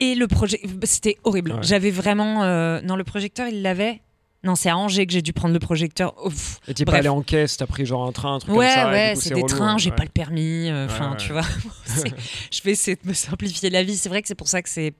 et 0.00 0.14
le 0.14 0.26
projet. 0.26 0.60
C'était 0.84 1.16
horrible. 1.24 1.52
Ouais. 1.52 1.58
J'avais 1.62 1.90
vraiment. 1.90 2.42
euh, 2.44 2.80
Non, 2.82 2.96
le 2.96 3.04
projecteur, 3.04 3.46
il 3.48 3.62
l'avait. 3.62 4.00
Non, 4.42 4.56
c'est 4.56 4.68
à 4.68 4.76
Angers 4.76 5.06
que 5.06 5.12
j'ai 5.14 5.22
dû 5.22 5.32
prendre 5.32 5.54
le 5.54 5.58
projecteur. 5.60 6.14
Ouf. 6.26 6.60
Et 6.68 6.74
t'es 6.74 6.84
pas 6.84 6.96
allé 6.98 7.08
en 7.08 7.22
caisse, 7.22 7.56
t'as 7.56 7.66
pris 7.66 7.86
genre 7.86 8.06
un 8.06 8.12
train, 8.12 8.34
un 8.34 8.38
truc 8.40 8.54
Ouais, 8.54 8.66
comme 8.66 8.74
ça. 8.74 8.90
ouais, 8.90 9.14
c'est 9.16 9.30
des 9.30 9.36
relou, 9.36 9.46
trains, 9.46 9.68
hein. 9.74 9.78
j'ai 9.78 9.88
Ouais. 9.88 9.96
pas 9.96 10.02
le 10.02 10.10
permis. 10.10 10.68
euh, 10.68 10.84
Enfin, 10.84 11.12
Ouais, 11.12 11.16
tu 11.16 11.32
vois. 11.32 11.40
je 12.50 12.62
vais 12.62 12.72
essayer 12.72 12.96
de 13.02 13.08
me 13.08 13.14
simplifier 13.14 13.70
la 13.70 13.82
vie. 13.82 13.96
C'est 13.96 14.08
vrai 14.10 14.20
que 14.20 14.28
c'est 14.28 14.34
pour 14.34 14.48
ça 14.48 14.60
que 14.60 14.68
c'est 14.68 14.92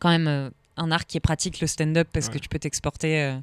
quand 0.00 0.10
même 0.10 0.28
euh, 0.28 0.50
un 0.76 0.90
art 0.90 1.06
qui 1.06 1.16
est 1.16 1.20
pratique, 1.20 1.60
le 1.60 1.66
stand-up, 1.66 2.08
parce 2.12 2.28
que 2.28 2.36
tu 2.38 2.48
peux 2.50 2.58
t'exporter. 2.58 3.22
euh, 3.22 3.36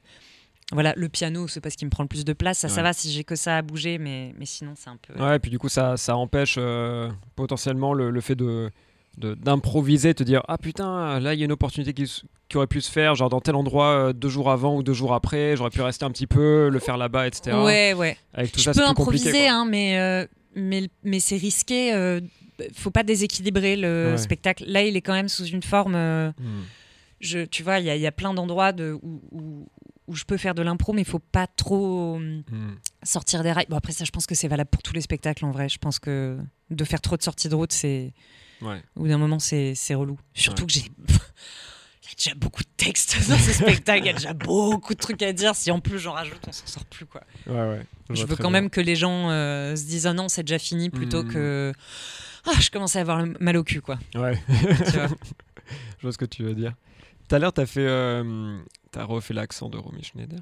Voilà, 0.74 0.94
le 0.96 1.10
piano, 1.10 1.48
c'est 1.48 1.62
pas 1.62 1.72
ce 1.72 1.78
qui 1.78 1.86
me 1.86 1.90
prend 1.90 2.04
le 2.04 2.10
plus 2.10 2.24
de 2.26 2.34
place. 2.34 2.60
Ça, 2.60 2.70
ça 2.70 2.84
va 2.84 2.94
si 2.94 3.12
j'ai 3.12 3.24
que 3.24 3.36
ça 3.36 3.58
à 3.58 3.62
bouger, 3.64 3.98
mais, 3.98 4.36
mais 4.38 4.46
sinon, 4.46 4.74
c'est 4.78 4.92
un 4.92 4.98
peu. 5.02 5.20
Ouais, 5.20 5.38
et 5.38 5.40
puis 5.40 5.50
du 5.50 5.58
coup, 5.58 5.70
ça, 5.70 5.98
ça 5.98 6.16
empêche 6.18 6.56
euh, 6.60 7.10
potentiellement 7.36 7.96
le, 7.96 8.12
le 8.12 8.22
fait 8.22 8.36
de- 8.36 8.70
d'improviser, 9.18 10.14
te 10.14 10.24
dire 10.24 10.42
ah 10.48 10.58
putain 10.58 11.20
là 11.20 11.34
il 11.34 11.40
y 11.40 11.44
a 11.44 11.46
une 11.46 11.52
opportunité 11.52 11.94
qui, 11.94 12.58
aurait 12.58 12.68
pu 12.68 12.82
se 12.82 12.90
faire 12.90 13.16
genre 13.16 13.30
dans 13.30 13.42
tel 13.42 13.56
endroit 13.56 13.88
euh, 13.90 14.14
deux 14.14 14.30
jours 14.30 14.50
avant 14.50 14.76
ou 14.78 14.84
deux 14.84 14.94
jours 14.94 15.14
après 15.14 15.56
j'aurais 15.58 15.70
pu 15.72 15.82
rester 15.82 16.06
un 16.06 16.12
petit 16.12 16.26
peu 16.28 16.70
le 16.70 16.80
faire 16.80 16.98
là-bas 16.98 17.28
etc 17.28 17.58
ouais, 17.58 17.94
ouais. 17.94 18.18
avec 18.34 18.52
tout 18.52 18.60
je 18.60 18.66
ça 18.66 18.74
peux 18.74 18.86
improviser, 18.88 19.48
hein, 19.48 19.66
mais, 19.70 19.98
euh, 20.00 20.26
mais, 20.56 20.90
mais 21.04 21.20
c'est 21.20 21.38
risqué. 21.38 21.94
euh, 21.94 22.22
faut 22.74 22.92
pas 22.92 23.04
déséquilibrer 23.04 23.76
le 23.78 24.12
Ouais. 24.12 24.18
spectacle. 24.18 24.66
Là, 24.68 24.84
il 24.84 24.98
est 24.98 25.02
quand 25.02 25.14
même 25.14 25.30
sous 25.30 25.46
une 25.46 25.64
forme. 25.64 25.96
euh, 25.96 26.30
Hmm. 26.40 26.64
je, 27.22 27.40
tu 27.46 27.64
vois, 27.64 27.80
il 27.80 27.86
y, 27.86 27.90
a- 27.90 27.96
il 27.96 28.02
y 28.02 28.08
a 28.08 28.12
plein 28.12 28.34
d'endroits 28.34 28.72
de, 28.74 28.98
où, 29.02 29.22
où, 29.32 29.68
où 30.08 30.16
je 30.16 30.26
peux 30.26 30.36
faire 30.38 30.56
de 30.56 30.62
l'impro, 30.62 30.92
mais 30.92 31.02
il 31.04 31.08
faut 31.08 31.20
pas 31.20 31.48
trop 31.48 32.20
Hmm. 32.20 32.42
sortir 33.04 33.44
des 33.44 33.52
rails. 33.54 33.68
Bon, 33.70 33.78
après, 33.78 33.94
ça, 33.94 34.04
je 34.06 34.12
pense 34.12 34.26
que 34.26 34.36
c'est 34.36 34.48
valable 34.50 34.70
pour 34.70 34.82
tous 34.84 34.94
les 34.94 35.00
spectacles 35.02 35.46
en 35.46 35.52
vrai. 35.52 35.70
Je 35.70 35.78
pense 35.78 36.00
que 36.00 36.38
de 36.70 36.84
faire 36.84 37.00
trop 37.00 37.16
de 37.16 37.22
sorties 37.24 37.48
de 37.48 37.56
route, 37.56 37.72
c'est. 37.72 38.12
Ouais. 38.62 38.82
Au 38.96 39.02
bout 39.02 39.08
d'un 39.08 39.18
moment, 39.18 39.40
c'est 39.40 39.74
relou. 39.92 40.18
Surtout 40.34 40.64
Ouais. 40.64 40.68
que 40.68 40.74
j'ai. 40.74 40.82
Il 42.04 42.10
y 42.10 42.12
a 42.12 42.16
déjà 42.32 42.36
beaucoup 42.36 42.64
de 42.64 42.70
textes 42.76 43.18
dans 43.30 43.38
ce 43.38 43.54
spectacle, 43.54 44.00
il 44.04 44.08
y 44.08 44.10
a 44.10 44.14
déjà 44.14 44.34
beaucoup 44.34 44.94
de 44.96 45.00
trucs 45.00 45.22
à 45.22 45.32
dire. 45.32 45.56
Si 45.56 45.70
en 45.72 45.80
plus 45.80 46.00
j'en 46.00 46.14
rajoute, 46.14 46.40
on 46.48 46.52
s'en 46.52 46.66
sort 46.66 46.84
plus 46.86 47.06
quoi. 47.06 47.22
ouais 47.48 47.54
ouais 47.54 47.86
Je 48.10 48.26
veux 48.26 48.36
quand 48.36 48.50
bien. 48.50 48.62
même 48.62 48.70
que 48.72 48.82
les 48.82 48.96
gens 48.96 49.30
euh, 49.30 49.76
se 49.76 49.84
disent 49.86 50.08
ah 50.08 50.14
non, 50.14 50.28
c'est 50.28 50.42
déjà 50.44 50.58
fini 50.60 50.90
plutôt 50.90 51.24
Mhm. 51.24 51.32
que. 51.32 51.74
Ah, 52.48 52.60
je 52.60 52.72
commence 52.72 52.96
à 52.96 53.02
avoir 53.02 53.24
mal 53.40 53.56
au 53.58 53.64
cul 53.64 53.80
quoi. 53.82 54.00
ouais 54.16 54.42
tu 54.48 54.98
vois. 54.98 55.08
Je 56.00 56.02
vois 56.02 56.12
ce 56.12 56.18
que 56.18 56.26
tu 56.26 56.44
veux 56.44 56.56
dire. 56.56 56.74
Tout 57.30 57.36
à 57.36 57.40
l'heure, 57.40 57.54
tu 57.54 57.62
as 57.62 57.66
fait. 57.66 57.86
euh, 57.86 58.58
T'as 58.92 59.04
refait 59.04 59.36
l'accent 59.36 59.70
de 59.70 59.78
Romy 59.78 60.02
Schneider. 60.04 60.40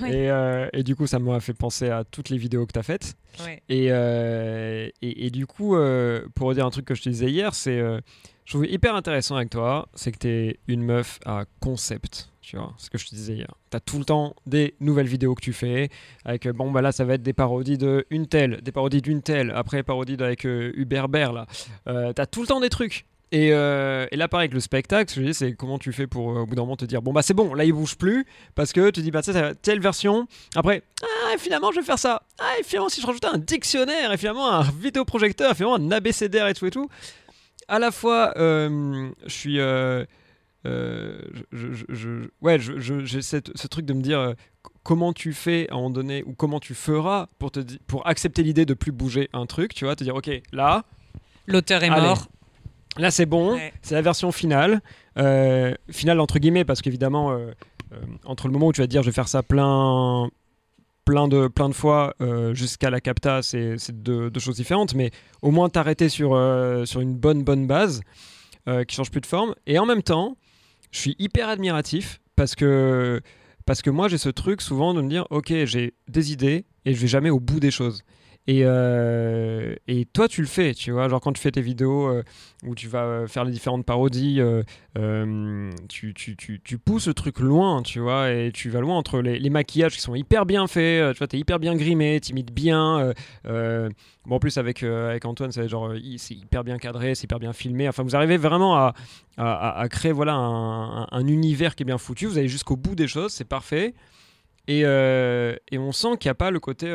Ouais. 0.00 0.10
Et, 0.12 0.30
euh, 0.30 0.68
et 0.72 0.84
du 0.84 0.94
coup, 0.94 1.08
ça 1.08 1.18
m'a 1.18 1.40
fait 1.40 1.54
penser 1.54 1.88
à 1.88 2.04
toutes 2.04 2.28
les 2.28 2.36
vidéos 2.38 2.64
que 2.66 2.72
tu 2.72 2.78
as 2.78 2.84
faites. 2.84 3.14
Ouais. 3.44 3.64
Et, 3.68 3.88
euh, 3.90 4.88
et, 5.02 5.26
et 5.26 5.30
du 5.30 5.46
coup, 5.48 5.74
euh, 5.74 6.24
pour 6.36 6.46
redire 6.46 6.64
un 6.66 6.70
truc 6.70 6.84
que 6.84 6.94
je 6.94 7.02
te 7.02 7.08
disais 7.08 7.28
hier, 7.28 7.52
c'est. 7.52 7.80
je 7.80 8.52
trouve 8.52 8.64
hyper 8.66 8.94
intéressant 8.94 9.34
avec 9.34 9.50
toi, 9.50 9.88
c'est 9.94 10.12
que 10.12 10.18
tu 10.18 10.28
es 10.28 10.60
une 10.68 10.84
meuf 10.84 11.18
à 11.26 11.46
concept. 11.58 12.28
Tu 12.42 12.56
vois, 12.56 12.72
ce 12.78 12.90
que 12.90 12.98
je 12.98 13.06
te 13.06 13.14
disais 13.16 13.34
hier. 13.34 13.52
Tu 13.72 13.76
as 13.76 13.80
tout 13.80 13.98
le 13.98 14.04
temps 14.04 14.34
des 14.46 14.74
nouvelles 14.78 15.06
vidéos 15.08 15.34
que 15.34 15.42
tu 15.42 15.52
fais. 15.52 15.88
Avec, 16.24 16.46
bon, 16.48 16.70
bah 16.70 16.82
là, 16.82 16.92
ça 16.92 17.04
va 17.04 17.14
être 17.14 17.22
des 17.22 17.32
parodies 17.32 17.76
de 17.76 18.06
une 18.10 18.28
telle, 18.28 18.60
des 18.62 18.70
parodies 18.72 19.02
d'une 19.02 19.20
telle, 19.22 19.50
après 19.50 19.82
parodies 19.82 20.16
avec 20.20 20.44
Hubert 20.44 21.08
Bert, 21.08 21.32
là. 21.32 21.46
Tu 21.86 22.20
as 22.22 22.26
tout 22.26 22.40
le 22.42 22.46
temps 22.46 22.60
des 22.60 22.70
trucs. 22.70 23.04
Et, 23.32 23.50
euh, 23.52 24.06
et 24.10 24.16
là, 24.16 24.26
pareil, 24.26 24.46
avec 24.46 24.54
le 24.54 24.60
spectacle, 24.60 25.12
c'est 25.34 25.52
comment 25.54 25.78
tu 25.78 25.92
fais 25.92 26.08
pour 26.08 26.30
euh, 26.32 26.40
au 26.40 26.46
bout 26.46 26.56
d'un 26.56 26.62
moment 26.62 26.76
te 26.76 26.84
dire 26.84 27.00
bon, 27.00 27.12
bah 27.12 27.22
c'est 27.22 27.32
bon, 27.34 27.54
là 27.54 27.64
il 27.64 27.72
bouge 27.72 27.96
plus, 27.96 28.26
parce 28.56 28.72
que 28.72 28.90
tu 28.90 29.02
dis 29.02 29.12
bah 29.12 29.22
ça, 29.22 29.54
telle 29.54 29.78
version. 29.80 30.26
Après, 30.56 30.82
ah, 31.02 31.36
finalement, 31.38 31.70
je 31.70 31.78
vais 31.78 31.86
faire 31.86 31.98
ça. 31.98 32.22
Ah, 32.40 32.52
et 32.58 32.64
finalement, 32.64 32.88
si 32.88 33.00
je 33.00 33.06
rajoutais 33.06 33.28
un 33.28 33.38
dictionnaire, 33.38 34.12
et 34.12 34.16
finalement 34.16 34.50
un 34.50 34.62
vidéoprojecteur, 34.62 35.52
et 35.52 35.54
finalement 35.54 35.76
un 35.76 35.90
abécédaire 35.92 36.48
et 36.48 36.54
tout 36.54 36.66
et 36.66 36.70
tout. 36.70 36.88
À 37.68 37.78
la 37.78 37.92
fois, 37.92 38.32
euh, 38.36 39.10
je 39.26 39.32
suis. 39.32 39.56
je, 39.56 40.04
je- 41.52 41.84
je- 41.88 42.28
ouais, 42.40 42.58
j'ai 42.58 43.22
ce 43.22 43.66
truc 43.68 43.86
de 43.86 43.92
me 43.92 44.02
dire 44.02 44.34
comment 44.82 45.12
tu 45.12 45.32
fais 45.34 45.68
à 45.70 45.74
un 45.74 45.76
moment 45.76 45.90
donné, 45.90 46.24
ou 46.26 46.32
comment 46.34 46.58
tu 46.58 46.74
feras 46.74 47.26
pour, 47.38 47.50
te, 47.52 47.60
pour 47.86 48.06
accepter 48.08 48.42
l'idée 48.42 48.64
de 48.66 48.74
plus 48.74 48.92
bouger 48.92 49.28
un 49.32 49.46
truc, 49.46 49.72
tu 49.74 49.84
vois, 49.84 49.94
te 49.94 50.02
dire 50.04 50.16
ok, 50.16 50.30
là, 50.52 50.84
L'auteur 51.46 51.82
est 51.84 51.90
Allez. 51.90 52.02
mort. 52.02 52.28
Là, 53.00 53.10
c'est 53.10 53.26
bon, 53.26 53.54
Ouais. 53.54 53.72
c'est 53.82 53.94
la 53.94 54.02
version 54.02 54.30
finale. 54.30 54.80
Euh, 55.18 55.74
finale 55.90 56.20
entre 56.20 56.38
guillemets, 56.38 56.64
parce 56.64 56.82
qu'évidemment, 56.82 57.32
euh, 57.32 57.50
euh, 57.92 57.96
entre 58.24 58.46
le 58.46 58.52
moment 58.52 58.66
où 58.68 58.72
tu 58.72 58.80
vas 58.80 58.86
te 58.86 58.90
dire 58.90 59.02
je 59.02 59.08
vais 59.08 59.14
faire 59.14 59.28
ça 59.28 59.42
plein, 59.42 60.28
plein, 61.04 61.26
de, 61.26 61.48
plein 61.48 61.68
de 61.68 61.74
fois 61.74 62.14
jusqu'à 62.52 62.90
la 62.90 63.00
capta, 63.00 63.42
c'est 63.42 63.76
deux, 63.90 64.30
deux 64.30 64.40
choses 64.40 64.56
différentes, 64.56 64.94
mais 64.94 65.10
au 65.42 65.50
moins 65.50 65.68
t'arrêter 65.68 66.08
sur, 66.08 66.30
sur 66.84 67.00
une 67.00 67.14
bonne, 67.16 67.42
bonne 67.42 67.66
base 67.66 68.02
qui 68.86 68.94
change 68.94 69.10
plus 69.10 69.20
de 69.20 69.26
forme. 69.26 69.54
Et 69.66 69.78
en 69.78 69.86
même 69.86 70.02
temps, 70.02 70.36
je 70.92 70.98
suis 71.00 71.16
hyper 71.18 71.48
admiratif 71.48 72.20
parce 72.36 72.54
que, 72.54 73.20
parce 73.66 73.82
que 73.82 73.90
moi, 73.90 74.06
j'ai 74.08 74.18
ce 74.18 74.28
truc 74.28 74.60
souvent 74.60 74.94
de 74.94 75.00
me 75.02 75.08
dire 75.08 75.26
ok, 75.30 75.52
j'ai 75.64 75.94
des 76.08 76.32
idées 76.32 76.64
et 76.84 76.94
je 76.94 77.00
vais 77.00 77.08
jamais 77.08 77.30
au 77.30 77.40
bout 77.40 77.58
des 77.60 77.70
choses. 77.72 78.02
Et, 78.50 78.62
euh, 78.64 79.76
et 79.86 80.06
toi, 80.06 80.26
tu 80.26 80.40
le 80.40 80.48
fais, 80.48 80.74
tu 80.74 80.90
vois. 80.90 81.08
Genre, 81.08 81.20
quand 81.20 81.32
tu 81.32 81.40
fais 81.40 81.52
tes 81.52 81.60
vidéos 81.60 82.08
euh, 82.08 82.24
où 82.66 82.74
tu 82.74 82.88
vas 82.88 83.04
euh, 83.04 83.26
faire 83.28 83.44
les 83.44 83.52
différentes 83.52 83.86
parodies, 83.86 84.40
tu, 85.88 86.78
pousses 86.84 87.06
le 87.06 87.14
truc 87.14 87.38
loin, 87.38 87.80
tu 87.84 88.00
vois. 88.00 88.32
Et 88.32 88.50
tu 88.52 88.68
vas 88.68 88.80
loin 88.80 88.96
entre 88.96 89.20
les, 89.20 89.50
maquillages 89.50 89.94
qui 89.94 90.00
sont 90.00 90.16
hyper 90.16 90.46
bien 90.46 90.66
faits, 90.66 91.12
tu 91.12 91.18
vois, 91.18 91.28
t'es 91.28 91.38
hyper 91.38 91.60
bien 91.60 91.76
grimé, 91.76 92.18
t'imites 92.18 92.52
bien. 92.52 93.12
bon, 93.44 94.34
en 94.34 94.40
plus, 94.40 94.58
avec, 94.58 94.82
avec 94.82 95.24
Antoine, 95.26 95.52
c'est 95.52 95.68
genre, 95.68 95.92
c'est 96.16 96.34
hyper 96.34 96.64
bien 96.64 96.78
cadré, 96.78 97.14
c'est 97.14 97.26
hyper 97.26 97.38
bien 97.38 97.52
filmé. 97.52 97.88
Enfin, 97.88 98.02
vous 98.02 98.16
arrivez 98.16 98.36
vraiment 98.36 98.92
à, 99.36 99.86
créer 99.92 100.10
voilà, 100.10 100.34
un, 100.34 101.02
un- 101.02 101.08
un 101.08 101.26
univers 101.28 101.76
qui 101.76 101.84
est 101.84 101.86
bien 101.86 101.98
foutu. 101.98 102.26
Vous 102.26 102.36
allez 102.36 102.48
jusqu'au 102.48 102.74
bout 102.74 102.96
des 102.96 103.06
choses, 103.06 103.32
c'est 103.32 103.44
parfait. 103.44 103.94
Et, 104.66 104.84
on 104.84 105.92
sent 105.92 106.16
qu'il 106.18 106.26
n'y 106.26 106.32
a 106.32 106.34
pas 106.34 106.50
le 106.50 106.58
côté. 106.58 106.92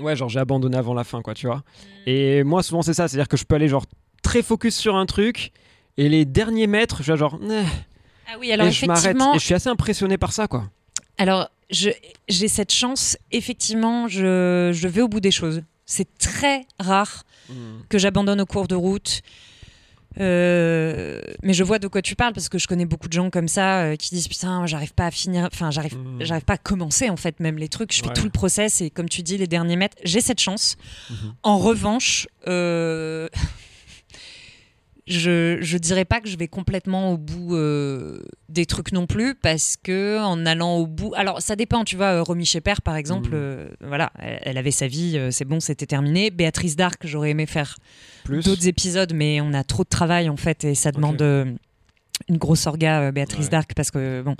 Ouais, 0.00 0.14
genre 0.14 0.28
j'ai 0.28 0.38
abandonné 0.38 0.76
avant 0.76 0.94
la 0.94 1.02
fin, 1.04 1.22
quoi, 1.22 1.34
tu 1.34 1.46
vois. 1.48 1.62
Et 2.06 2.44
moi, 2.44 2.62
souvent, 2.62 2.82
c'est 2.82 2.94
ça. 2.94 3.08
C'est-à-dire 3.08 3.26
que 3.28 3.36
je 3.36 3.44
peux 3.44 3.56
aller, 3.56 3.66
genre, 3.68 3.84
très 4.22 4.42
focus 4.42 4.76
sur 4.76 4.94
un 4.94 5.06
truc. 5.06 5.50
Et 5.96 6.08
les 6.08 6.24
derniers 6.24 6.68
mètres, 6.68 7.02
je 7.02 7.12
vais 7.12 7.18
genre. 7.18 7.38
eh, 7.42 7.62
Ah 8.28 8.36
oui, 8.38 8.52
alors 8.52 8.68
et 8.68 8.70
je 8.72 8.86
m'arrête. 8.86 9.04
effectivement, 9.06 9.34
Et 9.34 9.38
je 9.40 9.44
suis 9.44 9.54
assez 9.54 9.68
impressionné 9.68 10.16
par 10.16 10.32
ça, 10.32 10.46
quoi. 10.46 10.70
Alors, 11.16 11.48
j'ai 11.70 11.96
cette 12.28 12.72
chance, 12.72 13.16
effectivement, 13.32 14.06
je, 14.06 14.70
je 14.72 14.86
vais 14.88 15.00
au 15.02 15.08
bout 15.08 15.18
des 15.20 15.32
choses. 15.32 15.62
C'est 15.84 16.06
très 16.18 16.64
rare 16.78 17.24
que 17.88 17.98
j'abandonne 17.98 18.40
au 18.40 18.46
cours 18.46 18.68
de 18.68 18.74
route. 18.76 19.22
Euh, 20.20 21.20
mais 21.42 21.52
je 21.52 21.62
vois 21.62 21.78
de 21.78 21.86
quoi 21.86 22.02
tu 22.02 22.16
parles 22.16 22.32
parce 22.32 22.48
que 22.48 22.58
je 22.58 22.66
connais 22.66 22.86
beaucoup 22.86 23.08
de 23.08 23.12
gens 23.12 23.30
comme 23.30 23.46
ça 23.46 23.82
euh, 23.82 23.96
qui 23.96 24.10
disent 24.14 24.26
putain 24.26 24.66
j'arrive 24.66 24.94
pas 24.94 25.06
à 25.06 25.10
finir 25.10 25.48
enfin 25.52 25.70
j'arrive 25.70 25.96
Mm. 25.96 26.18
j'arrive 26.24 26.44
pas 26.44 26.54
à 26.54 26.58
commencer 26.58 27.08
en 27.10 27.16
fait 27.16 27.38
même 27.40 27.56
les 27.58 27.68
trucs 27.68 27.92
je 27.92 28.00
fais 28.00 28.08
Ouais. 28.08 28.14
tout 28.14 28.24
le 28.24 28.30
process 28.30 28.80
et 28.80 28.90
comme 28.90 29.08
tu 29.08 29.22
dis 29.22 29.36
les 29.36 29.46
derniers 29.46 29.76
mètres 29.76 29.96
j'ai 30.04 30.20
cette 30.20 30.40
chance 30.40 30.76
Mhm. 31.10 31.34
en 31.42 31.58
revanche 31.58 32.26
euh, 32.48 33.28
je, 35.08 35.58
je 35.60 35.78
dirais 35.78 36.04
pas 36.04 36.20
que 36.20 36.28
je 36.28 36.36
vais 36.36 36.48
complètement 36.48 37.12
au 37.12 37.16
bout 37.16 37.56
euh, 37.56 38.20
des 38.48 38.66
trucs 38.66 38.92
non 38.92 39.06
plus 39.06 39.34
parce 39.34 39.76
que 39.82 40.18
en 40.20 40.44
allant 40.46 40.76
au 40.76 40.86
bout 40.86 41.12
alors 41.16 41.40
ça 41.42 41.56
dépend 41.56 41.84
tu 41.84 41.96
vois 41.96 42.06
euh, 42.18 42.22
Romy 42.22 42.44
Sheper 42.44 42.80
par 42.82 42.96
exemple 42.96 43.30
Mhm. 43.30 43.34
euh, 43.36 43.68
voilà 43.80 44.12
elle, 44.18 44.38
elle 44.42 44.58
avait 44.58 44.70
sa 44.70 44.86
vie 44.86 45.16
euh, 45.16 45.30
c'est 45.30 45.44
bon 45.44 45.60
c'était 45.60 45.86
terminé 45.86 46.30
Béatrice 46.30 46.76
Darc 46.76 47.06
j'aurais 47.06 47.30
aimé 47.30 47.46
faire 47.46 47.76
d'autres 48.28 48.68
épisodes, 48.68 49.12
mais 49.14 49.40
on 49.40 49.54
a 49.54 49.64
trop 49.64 49.84
de 49.84 49.88
travail 49.88 50.28
en 50.28 50.36
fait 50.36 50.64
et 50.64 50.74
ça 50.74 50.92
demande 50.92 51.22
une 51.22 52.36
grosse 52.36 52.66
orga, 52.66 53.10
Béatrice 53.10 53.46
Ouais. 53.46 53.50
Darc, 53.50 53.72
parce 53.74 53.90
que 53.90 54.20
bon. 54.22 54.36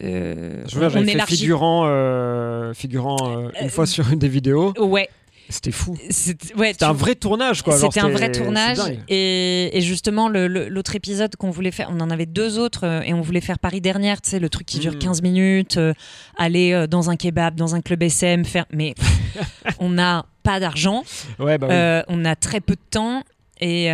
Je 0.00 0.78
veux 0.78 0.88
dire, 0.88 0.98
on 1.00 1.04
fait 1.04 1.26
figurant, 1.26 2.72
figurant 2.74 3.50
une 3.60 3.70
fois 3.70 3.86
sur 3.86 4.10
une 4.10 4.18
des 4.18 4.28
vidéos. 4.28 4.72
Ouais, 4.78 5.08
C'était 5.52 5.70
fou. 5.70 5.96
c'était 6.10 6.54
ouais, 6.54 6.68
C'était 6.72 6.84
tu- 6.86 6.90
un 6.90 6.94
vrai 6.94 7.14
tournage, 7.14 7.62
quoi. 7.62 7.76
C'était 7.76 8.00
un 8.00 8.08
vrai 8.08 8.32
tournage 8.32 8.78
et, 9.08 9.76
et 9.76 9.80
justement 9.80 10.28
l'autre 10.28 10.96
épisode 10.96 11.36
qu'on 11.36 11.50
voulait 11.50 11.70
faire, 11.70 11.88
on 11.90 12.00
en 12.00 12.10
avait 12.10 12.26
deux 12.26 12.58
autres 12.58 12.84
euh, 12.86 13.02
et 13.02 13.12
on 13.14 13.20
voulait 13.20 13.40
faire 13.40 13.58
Paris 13.58 13.80
dernière, 13.80 14.20
tu 14.20 14.30
sais 14.30 14.38
le 14.40 14.48
truc 14.48 14.66
qui 14.66 14.78
dure 14.78 14.94
Mm. 14.94 14.98
15 14.98 15.22
minutes, 15.22 15.76
euh, 15.76 15.94
aller 16.36 16.72
euh, 16.72 16.86
dans 16.86 17.10
un 17.10 17.16
kebab, 17.16 17.54
dans 17.54 17.74
un 17.74 17.80
club 17.80 18.02
SM, 18.02 18.44
faire, 18.44 18.66
mais 18.72 18.94
on 19.78 19.90
n'a 19.90 20.26
pas 20.42 20.58
d'argent, 20.58 21.04
Ouais, 21.38 21.56
bah 21.58 21.68
oui. 21.70 22.14
On 22.14 22.24
a 22.24 22.34
très 22.34 22.60
peu 22.60 22.74
de 22.74 22.80
temps 22.90 23.22
et 23.60 23.86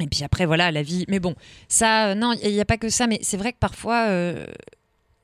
et 0.00 0.06
puis 0.10 0.24
après 0.24 0.44
voilà 0.44 0.70
la 0.72 0.82
vie. 0.82 1.04
Mais 1.08 1.20
bon, 1.20 1.34
ça 1.68 2.14
non, 2.14 2.34
il 2.42 2.50
n'y 2.52 2.60
a, 2.60 2.64
pas 2.64 2.76
que 2.76 2.88
ça. 2.88 3.06
Mais 3.06 3.18
c'est 3.22 3.36
vrai 3.36 3.52
que 3.52 3.58
parfois 3.58 4.08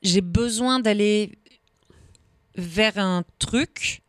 j'ai 0.01 0.21
besoin 0.21 0.79
d'aller 0.79 1.33
vers 2.55 2.97
un 2.97 3.23
truc. 3.39 4.00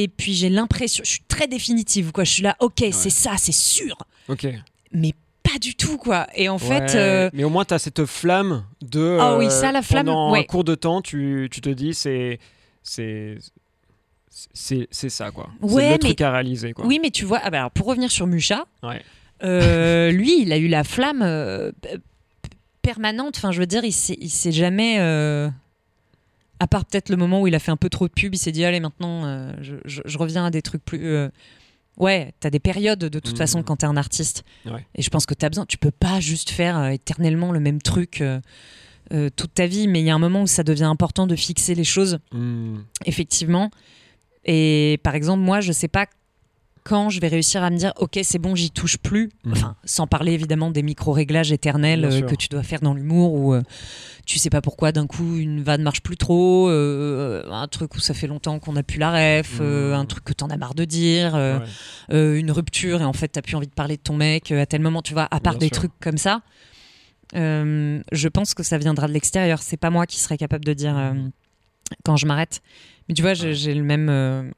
Et 0.00 0.06
puis 0.08 0.32
j'ai 0.34 0.48
l'impression, 0.48 1.02
je 1.04 1.10
suis 1.10 1.22
très 1.26 1.48
définitive 1.48 2.12
quoi. 2.12 2.22
Je 2.24 2.30
suis 2.30 2.42
là, 2.42 2.56
ok, 2.60 2.84
c'est 2.92 3.10
ça, 3.10 3.32
c'est 3.36 3.50
sûr. 3.52 3.96
Ok. 4.28 4.46
Mais 4.92 5.12
pas 5.42 5.58
du 5.60 5.74
tout 5.74 5.96
quoi. 5.98 6.26
Et 6.36 6.48
en 6.48 6.58
fait, 6.58 6.94
euh, 6.94 7.30
Mais 7.32 7.42
au 7.42 7.50
moins, 7.50 7.64
tu 7.64 7.74
as 7.74 7.78
cette 7.80 8.04
flamme 8.06 8.64
de. 8.80 9.18
Ah 9.20 9.36
oui, 9.38 9.46
euh, 9.46 9.50
ça, 9.50 9.72
la 9.72 9.82
flamme, 9.82 10.06
Pendant 10.06 10.28
un 10.28 10.32
ouais. 10.32 10.44
cours 10.46 10.62
de 10.62 10.74
temps, 10.76 11.02
tu, 11.02 11.48
tu 11.50 11.60
te 11.60 11.68
dis, 11.70 11.94
c'est. 11.94 12.38
C'est. 12.82 13.38
C'est 14.30 15.08
ça, 15.08 15.32
quoi. 15.32 15.48
Ouais, 15.62 15.70
c'est 15.82 15.82
le 15.86 15.92
mais- 15.94 15.98
truc 15.98 16.20
à 16.20 16.30
réaliser, 16.30 16.72
quoi. 16.72 16.86
oui, 16.86 17.00
mais 17.02 17.10
tu 17.10 17.24
vois, 17.24 17.40
ah 17.42 17.50
bah 17.50 17.58
alors, 17.58 17.70
pour 17.72 17.86
revenir 17.88 18.10
sur 18.10 18.26
Musha, 18.28 18.66
Ouais. 18.84 19.02
Euh, 19.42 20.12
lui, 20.12 20.42
il 20.42 20.52
a 20.52 20.58
eu 20.58 20.68
la 20.68 20.84
flamme 20.84 21.22
euh, 21.22 21.72
permanente. 22.82 23.34
Enfin, 23.36 23.50
je 23.52 23.58
veux 23.58 23.66
dire, 23.66 23.84
il 23.84 23.92
s'est 23.92 24.52
jamais. 24.52 24.98
À 26.60 26.66
part 26.66 26.84
peut-être 26.84 27.08
le 27.08 27.16
moment 27.16 27.40
où 27.42 27.46
il 27.46 27.54
a 27.54 27.58
fait 27.58 27.70
un 27.70 27.76
peu 27.76 27.88
trop 27.88 28.08
de 28.08 28.12
pub, 28.12 28.34
il 28.34 28.38
s'est 28.38 28.52
dit 28.52 28.64
allez 28.64 28.80
maintenant, 28.80 29.24
euh, 29.26 29.52
je, 29.60 29.76
je- 29.84 30.02
je 30.04 30.18
reviens 30.18 30.44
à 30.46 30.50
des 30.50 30.62
trucs 30.62 30.84
plus. 30.84 31.06
euh, 31.06 31.28
Ouais, 31.96 32.32
t'as 32.38 32.50
des 32.50 32.60
périodes 32.60 33.00
de 33.00 33.18
toute 33.18 33.32
Mhm. 33.32 33.38
façon 33.38 33.62
quand 33.64 33.76
t'es 33.78 33.86
un 33.86 33.96
artiste. 33.96 34.44
Ouais. 34.66 34.86
Et 34.94 35.02
je 35.02 35.10
pense 35.10 35.26
que 35.26 35.34
t'as 35.34 35.48
besoin. 35.48 35.66
Tu 35.66 35.78
peux 35.78 35.90
pas 35.90 36.20
juste 36.20 36.50
faire 36.50 36.78
euh, 36.78 36.88
éternellement 36.90 37.50
le 37.50 37.58
même 37.58 37.82
truc 37.82 38.22
toute 39.36 39.54
ta 39.54 39.66
vie, 39.66 39.88
mais 39.88 40.00
il 40.00 40.04
y 40.06 40.10
a 40.10 40.14
un 40.14 40.18
moment 40.20 40.42
où 40.42 40.46
ça 40.46 40.62
devient 40.62 40.84
important 40.84 41.26
de 41.26 41.34
fixer 41.34 41.74
les 41.74 41.82
choses 41.84 42.18
Hmm. 42.32 42.78
effectivement. 43.06 43.70
Et 44.44 45.00
par 45.02 45.14
exemple, 45.14 45.42
moi, 45.42 45.60
je 45.60 45.72
sais 45.72 45.88
pas 45.88 46.06
quand 46.88 47.10
je 47.10 47.20
vais 47.20 47.28
réussir 47.28 47.62
à 47.62 47.68
me 47.70 47.76
dire, 47.76 47.92
ok, 47.98 48.18
c'est 48.22 48.38
bon, 48.38 48.54
j'y 48.54 48.70
touche 48.70 48.96
plus. 48.96 49.28
Mhm. 49.44 49.52
Enfin, 49.52 49.76
sans 49.84 50.06
parler 50.06 50.32
évidemment 50.32 50.70
des 50.70 50.82
micro-réglages 50.82 51.52
éternels 51.52 52.00
Bien 52.00 52.10
euh, 52.10 52.22
que 52.22 52.34
tu 52.34 52.48
dois 52.48 52.62
faire 52.62 52.80
dans 52.80 52.94
l'humour 52.94 53.34
où 53.34 53.52
euh, 53.52 53.62
tu 54.24 54.38
sais 54.38 54.48
pas 54.48 54.62
pourquoi 54.62 54.90
d'un 54.92 55.06
coup 55.06 55.36
une 55.36 55.62
vanne 55.62 55.82
marche 55.82 56.00
plus 56.00 56.16
trop, 56.16 56.68
euh, 56.70 57.44
un 57.50 57.68
truc 57.68 57.94
où 57.94 58.00
ça 58.00 58.14
fait 58.14 58.26
longtemps 58.26 58.58
qu'on 58.58 58.74
a 58.76 58.82
plus 58.82 58.98
la 58.98 59.10
ref, 59.40 59.58
euh, 59.60 59.92
Mhm. 59.94 60.00
un 60.00 60.04
truc 60.06 60.24
que 60.24 60.32
t'en 60.32 60.48
as 60.48 60.56
marre 60.56 60.74
de 60.74 60.84
dire, 60.86 61.34
euh, 61.34 61.58
Ouais. 61.58 61.64
euh, 62.12 62.38
une 62.38 62.50
rupture 62.50 63.00
et 63.02 63.04
en 63.04 63.12
fait 63.12 63.28
t'as 63.28 63.42
plus 63.42 63.54
envie 63.56 63.66
de 63.68 63.74
parler 63.74 63.96
de 63.98 64.02
ton 64.02 64.16
mec 64.16 64.50
euh, 64.52 64.62
à 64.62 64.66
tel 64.66 64.80
moment, 64.80 65.02
tu 65.02 65.12
vois, 65.12 65.28
à 65.30 65.40
part 65.40 65.54
Bien 65.54 65.58
des 65.60 65.66
sûr. 65.68 65.76
trucs 65.76 65.92
comme 66.00 66.18
ça. 66.18 66.40
euh, 67.36 68.00
je 68.12 68.28
pense 68.28 68.54
que 68.54 68.62
ça 68.62 68.78
viendra 68.78 69.06
de 69.06 69.12
l'extérieur. 69.12 69.60
C'est 69.62 69.76
pas 69.76 69.90
moi 69.90 70.06
qui 70.06 70.18
serais 70.18 70.38
capable 70.38 70.64
de 70.64 70.72
dire 70.72 70.96
euh, 70.96 71.12
quand 72.04 72.16
je 72.16 72.26
m'arrête. 72.26 72.62
Mais 73.08 73.14
tu 73.14 73.22
vois, 73.22 73.34
j'ai 73.34 73.54
j'ai 73.54 73.74
le 73.74 73.82
même. 73.82 74.08
euh, 74.08 74.50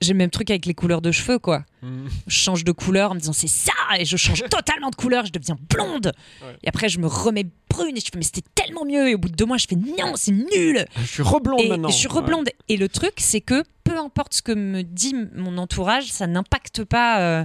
j'ai 0.00 0.12
le 0.12 0.18
même 0.18 0.30
truc 0.30 0.50
avec 0.50 0.66
les 0.66 0.74
couleurs 0.74 1.00
de 1.00 1.12
cheveux, 1.12 1.38
quoi. 1.38 1.64
Hmm. 1.82 2.06
Je 2.26 2.36
change 2.36 2.64
de 2.64 2.72
couleur 2.72 3.12
en 3.12 3.14
me 3.14 3.20
disant 3.20 3.32
c'est 3.32 3.46
ça, 3.48 3.72
et 3.98 4.04
je 4.04 4.16
change 4.16 4.42
totalement 4.50 4.90
de 4.90 4.96
couleur, 4.96 5.24
je 5.26 5.32
deviens 5.32 5.56
blonde. 5.70 6.12
Ouais. 6.42 6.56
Et 6.62 6.68
après, 6.68 6.88
je 6.88 6.98
me 6.98 7.06
remets 7.06 7.46
brune 7.70 7.96
et 7.96 8.00
je 8.00 8.06
fais 8.12 8.16
mais 8.18 8.22
c'était 8.24 8.44
tellement 8.54 8.84
mieux. 8.84 9.08
Et 9.10 9.14
au 9.14 9.18
bout 9.18 9.28
de 9.28 9.34
deux 9.34 9.46
mois, 9.46 9.56
je 9.58 9.66
fais 9.68 9.76
non, 9.76 10.12
c'est 10.16 10.32
nul. 10.32 10.84
Je 10.96 11.06
suis 11.06 11.22
reblonde 11.22 11.60
Et, 11.60 11.68
maintenant. 11.68 11.88
et 11.88 11.92
je 11.92 11.96
suis 11.96 12.08
reblonde. 12.08 12.48
Et 12.68 12.76
le 12.76 12.88
truc, 12.88 13.14
c'est 13.18 13.40
que 13.40 13.62
peu 13.82 13.98
importe 13.98 14.34
ce 14.34 14.42
que 14.42 14.52
me 14.52 14.82
dit 14.82 15.14
mon 15.34 15.58
entourage, 15.58 16.06
ça 16.10 16.26
n'impacte 16.26 16.84
pas. 16.84 17.20
euh, 17.20 17.44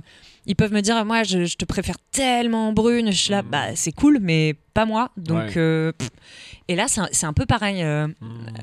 Ils 0.49 0.55
peuvent 0.55 0.73
me 0.73 0.81
dire, 0.81 1.05
moi, 1.05 1.23
je, 1.23 1.45
je 1.45 1.55
te 1.55 1.63
préfère 1.63 1.95
tellement 2.11 2.73
brune. 2.73 3.11
Je 3.11 3.17
suis 3.17 3.31
là, 3.31 3.43
Mm. 3.43 3.49
bah, 3.49 3.65
c'est 3.75 3.91
cool, 3.93 4.17
mais 4.19 4.55
pas 4.73 4.85
moi. 4.85 5.11
Donc, 5.15 5.37
Ouais. 5.37 5.53
euh, 5.57 5.91
et 6.67 6.75
là, 6.75 6.87
c'est 6.87 6.99
un, 7.25 7.29
un 7.29 7.33
peu 7.33 7.45
pareil. 7.45 7.83
euh, 7.83 8.07
Mm. 8.07 8.13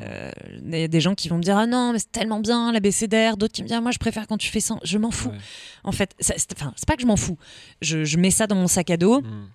euh, 0.01 0.31
Il 0.65 0.79
y 0.79 0.83
a 0.83 0.89
des 0.89 1.01
gens 1.01 1.15
qui 1.15 1.29
vont 1.29 1.37
me 1.39 1.43
dire, 1.43 1.57
ah 1.57 1.67
non, 1.67 1.93
mais 1.93 1.99
c'est 2.01 2.11
tellement 2.13 2.41
bien 2.41 2.73
l'ABCDR. 2.73 3.37
D'autres 3.37 3.53
qui 3.55 3.63
me 3.63 3.69
disent, 3.69 3.77
ah, 3.77 3.81
moi, 3.81 3.93
je 3.93 3.99
préfère 3.99 4.27
quand 4.27 4.37
tu 4.37 4.51
fais 4.51 4.61
ça. 4.61 4.77
Je 4.83 4.99
m'en 4.99 5.11
fous. 5.13 5.29
Ouais. 5.31 5.39
En 5.85 5.93
fait, 5.93 6.11
c'est 6.19 6.35
enfin, 6.53 6.73
c'est 6.77 6.87
pas 6.89 6.97
que 6.97 7.03
je 7.03 7.07
m'en 7.07 7.17
fous. 7.17 7.39
Je, 7.81 8.05
je 8.05 8.17
mets 8.19 8.31
ça 8.33 8.47
dans 8.49 8.57
mon 8.57 8.67
sac 8.69 8.91
à 8.91 8.97
dos. 8.97 9.21
Mm. 9.21 9.49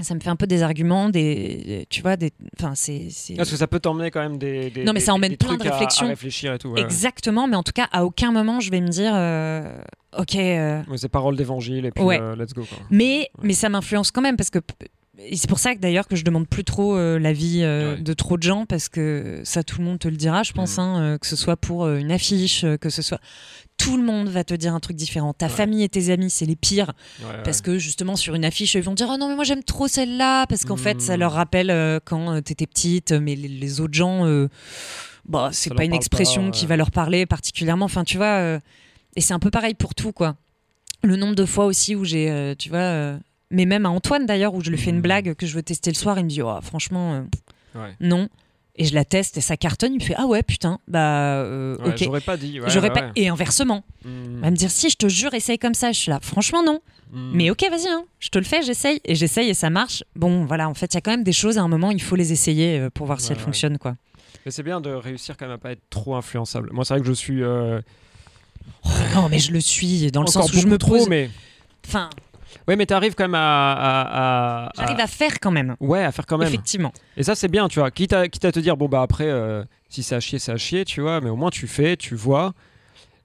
Ça 0.00 0.14
me 0.14 0.20
fait 0.20 0.28
un 0.28 0.36
peu 0.36 0.46
des 0.46 0.62
arguments, 0.62 1.08
des, 1.08 1.86
tu 1.88 2.02
vois, 2.02 2.16
des, 2.16 2.30
enfin, 2.58 2.74
c'est, 2.74 3.08
Parce 3.36 3.50
que 3.50 3.56
ça 3.56 3.66
peut 3.66 3.80
t'emmener 3.80 4.10
quand 4.10 4.20
même 4.20 4.36
des, 4.36 4.68
des- 4.70 4.84
Non, 4.84 4.92
mais 4.92 5.00
des- 5.00 5.06
ça 5.06 5.14
emmène 5.14 5.36
plein 5.38 5.56
de 5.56 5.66
à- 5.66 5.70
réflexions. 5.72 6.04
À, 6.06 6.10
réfléchir 6.10 6.52
et 6.52 6.58
tout. 6.58 6.68
ouais. 6.68 6.82
exactement. 6.82 7.46
Mais 7.48 7.56
en 7.56 7.62
tout 7.62 7.72
cas, 7.72 7.88
à 7.92 8.04
aucun 8.04 8.30
moment, 8.30 8.60
je 8.60 8.70
vais 8.70 8.82
me 8.82 8.88
dire, 8.88 9.12
euh, 9.14 9.78
ok. 10.18 10.34
euh, 10.36 10.82
c'est 10.96 11.08
parole 11.08 11.34
d'évangile 11.36 11.86
et 11.86 11.90
puis 11.92 12.04
Ouais. 12.04 12.20
euh, 12.20 12.36
let's 12.36 12.52
go. 12.52 12.62
Quoi. 12.68 12.76
Mais, 12.90 13.30
mais 13.42 13.54
ça 13.54 13.70
m'influence 13.70 14.10
quand 14.10 14.20
même 14.20 14.36
parce 14.36 14.50
que 14.50 14.58
c'est 15.32 15.48
pour 15.48 15.58
ça 15.58 15.74
que 15.74 15.80
d'ailleurs 15.80 16.06
que 16.08 16.14
je 16.16 16.24
demande 16.24 16.46
plus 16.46 16.62
trop 16.64 16.94
euh, 16.96 17.18
l'avis 17.18 17.62
euh, 17.62 17.94
Ouais. 17.96 18.02
de 18.02 18.12
trop 18.12 18.36
de 18.36 18.42
gens 18.42 18.66
parce 18.66 18.88
que 18.90 19.40
ça 19.44 19.62
tout 19.62 19.78
le 19.78 19.84
monde 19.84 19.98
te 19.98 20.08
le 20.08 20.16
dira 20.16 20.42
je 20.42 20.52
pense 20.52 20.76
Mhm. 20.76 20.84
hein, 20.84 21.00
euh, 21.02 21.18
que 21.18 21.26
ce 21.26 21.36
soit 21.36 21.56
pour 21.56 21.84
euh, 21.84 21.96
une 21.98 22.12
affiche 22.12 22.64
que 22.80 22.90
ce 22.90 23.00
soit 23.02 23.20
tout 23.78 23.96
le 23.96 24.02
monde 24.02 24.28
va 24.28 24.44
te 24.44 24.52
dire 24.54 24.74
un 24.74 24.80
truc 24.80 24.96
différent 24.96 25.32
ta 25.32 25.46
Ouais. 25.46 25.52
famille 25.52 25.82
et 25.82 25.88
tes 25.88 26.10
amis 26.10 26.28
c'est 26.30 26.44
les 26.44 26.56
pires 26.56 26.92
Ouais, 27.22 27.42
parce 27.44 27.60
que 27.62 27.78
justement 27.78 28.14
sur 28.16 28.34
une 28.34 28.44
affiche 28.44 28.74
ils 28.74 28.82
vont 28.82 28.92
dire 28.94 29.08
oh 29.10 29.16
non 29.18 29.28
mais 29.28 29.34
moi 29.36 29.44
j'aime 29.44 29.62
trop 29.64 29.88
celle-là 29.88 30.46
parce 30.48 30.64
qu'en 30.64 30.76
fait 30.76 31.00
ça 31.00 31.16
leur 31.16 31.32
rappelle 31.32 31.70
euh, 31.70 31.98
quand 32.04 32.42
t'étais 32.42 32.66
petite 32.66 33.12
mais 33.12 33.34
les, 33.36 33.48
les 33.48 33.80
autres 33.80 33.94
gens 33.94 34.24
bah 35.24 35.48
c'est 35.52 35.74
pas 35.74 35.84
une 35.84 35.94
expression 35.94 36.44
pas, 36.46 36.50
qui 36.50 36.66
va 36.66 36.76
leur 36.76 36.90
parler 36.90 37.26
particulièrement 37.26 37.86
enfin 37.86 38.04
tu 38.04 38.16
vois 38.18 38.58
et 39.16 39.20
c'est 39.20 39.32
un 39.34 39.38
peu 39.38 39.50
pareil 39.50 39.74
pour 39.74 39.94
tout 39.94 40.12
quoi 40.12 40.36
le 41.02 41.16
nombre 41.16 41.34
de 41.34 41.44
fois 41.46 41.64
aussi 41.66 41.94
où 41.96 42.04
j'ai 42.04 42.54
tu 42.58 42.68
vois 42.68 43.18
mais 43.50 43.64
même 43.66 43.86
à 43.86 43.90
Antoine 43.90 44.26
d'ailleurs 44.26 44.54
où 44.54 44.60
je 44.62 44.70
lui 44.70 44.78
fais 44.78 44.90
une 44.90 44.96
Mhm. 44.96 45.02
blague 45.02 45.34
que 45.34 45.46
je 45.46 45.54
veux 45.54 45.62
tester 45.62 45.90
le 45.90 45.96
soir 45.96 46.18
il 46.18 46.24
me 46.24 46.30
dit 46.30 46.42
oh, 46.42 46.58
franchement 46.62 47.14
euh, 47.14 47.22
Ouais. 47.80 47.94
non 48.00 48.28
et 48.78 48.84
je 48.84 48.94
la 48.94 49.04
teste 49.04 49.36
et 49.38 49.40
ça 49.40 49.56
cartonne 49.56 49.92
il 49.94 50.00
me 50.00 50.04
fait 50.04 50.14
ah 50.16 50.26
ouais 50.26 50.42
putain 50.42 50.78
bah 50.88 51.36
euh, 51.42 51.76
Ouais, 51.78 51.88
ok 51.90 52.02
J'aurais 52.04 52.20
pas 52.20 52.36
dit. 52.36 52.60
ouais, 52.60 52.68
j'aurais 52.70 52.90
pas 52.92 53.10
et 53.16 53.28
inversement 53.28 53.84
Mm. 54.04 54.08
il 54.36 54.40
va 54.40 54.50
me 54.50 54.56
dire 54.56 54.70
si 54.70 54.88
je 54.90 54.96
te 54.96 55.08
jure 55.08 55.34
essaye 55.34 55.58
comme 55.58 55.74
ça 55.74 55.92
je 55.92 55.98
suis 55.98 56.10
là 56.10 56.18
franchement 56.22 56.62
non 56.64 56.80
Mm. 57.12 57.30
mais 57.34 57.50
ok, 57.50 57.60
vas-y, 57.70 57.86
hein. 57.88 58.04
je 58.18 58.30
te 58.30 58.36
le 58.38 58.44
fais, 58.44 58.62
j'essaye. 58.62 59.00
Et 59.04 59.14
j'essaye 59.14 59.48
et 59.48 59.54
ça 59.54 59.70
marche. 59.70 60.02
Bon, 60.16 60.44
voilà, 60.44 60.68
en 60.68 60.74
fait, 60.74 60.92
il 60.92 60.96
y 60.96 60.98
a 60.98 61.00
quand 61.00 61.12
même 61.12 61.22
des 61.22 61.32
choses 61.32 61.56
à 61.56 61.62
un 61.62 61.68
moment, 61.68 61.92
il 61.92 62.02
faut 62.02 62.16
les 62.16 62.32
essayer 62.32 62.80
euh, 62.80 62.90
pour 62.90 63.06
voir 63.06 63.20
si 63.20 63.30
elles 63.30 63.38
fonctionnent. 63.38 63.78
Quoi. 63.78 63.94
Mais 64.44 64.50
c'est 64.50 64.64
bien 64.64 64.80
de 64.80 64.90
réussir 64.90 65.36
quand 65.36 65.46
même 65.46 65.54
à 65.54 65.58
pas 65.58 65.70
être 65.70 65.84
trop 65.88 66.16
influençable. 66.16 66.70
Moi, 66.72 66.84
c'est 66.84 66.94
vrai 66.94 67.00
que 67.00 67.06
je 67.06 67.12
suis 67.12 67.44
euh, 67.44 67.80
Oh, 68.84 68.88
non, 69.14 69.28
mais 69.28 69.38
je 69.38 69.52
le 69.52 69.60
suis 69.60 70.10
dans 70.10 70.22
le 70.22 70.28
encore 70.28 70.42
sens 70.42 70.52
où 70.52 70.58
je 70.58 70.66
me 70.66 70.78
trop, 70.78 70.96
pose. 70.98 71.08
mais 71.08 71.30
Enfin, 71.86 72.10
ouais, 72.68 72.76
mais 72.76 72.86
t'arrives 72.86 73.14
quand 73.14 73.24
même 73.24 73.34
à, 73.34 73.72
à, 73.72 74.66
à- 74.66 74.72
j'arrive 74.76 75.00
à 75.00 75.06
faire 75.06 75.40
quand 75.40 75.50
même. 75.50 75.76
ouais 75.80 76.02
à 76.04 76.12
faire 76.12 76.26
quand 76.26 76.38
même. 76.38 76.48
Effectivement. 76.48 76.92
Et 77.16 77.22
ça, 77.22 77.34
c'est 77.34 77.48
bien, 77.48 77.68
tu 77.68 77.78
vois. 77.80 77.90
Quitte 77.90 78.12
à, 78.12 78.28
quitte 78.28 78.44
à 78.44 78.52
te 78.52 78.60
dire, 78.60 78.76
bon, 78.76 78.88
bah 78.88 79.02
après, 79.02 79.26
euh, 79.28 79.64
si 79.88 80.02
c'est 80.02 80.14
à 80.14 80.20
chier, 80.20 80.38
c'est 80.38 80.52
à 80.52 80.56
chier, 80.56 80.84
tu 80.84 81.00
vois, 81.00 81.20
mais 81.20 81.30
au 81.30 81.36
moins 81.36 81.50
tu 81.50 81.66
fais, 81.66 81.96
tu 81.96 82.14
vois. 82.14 82.52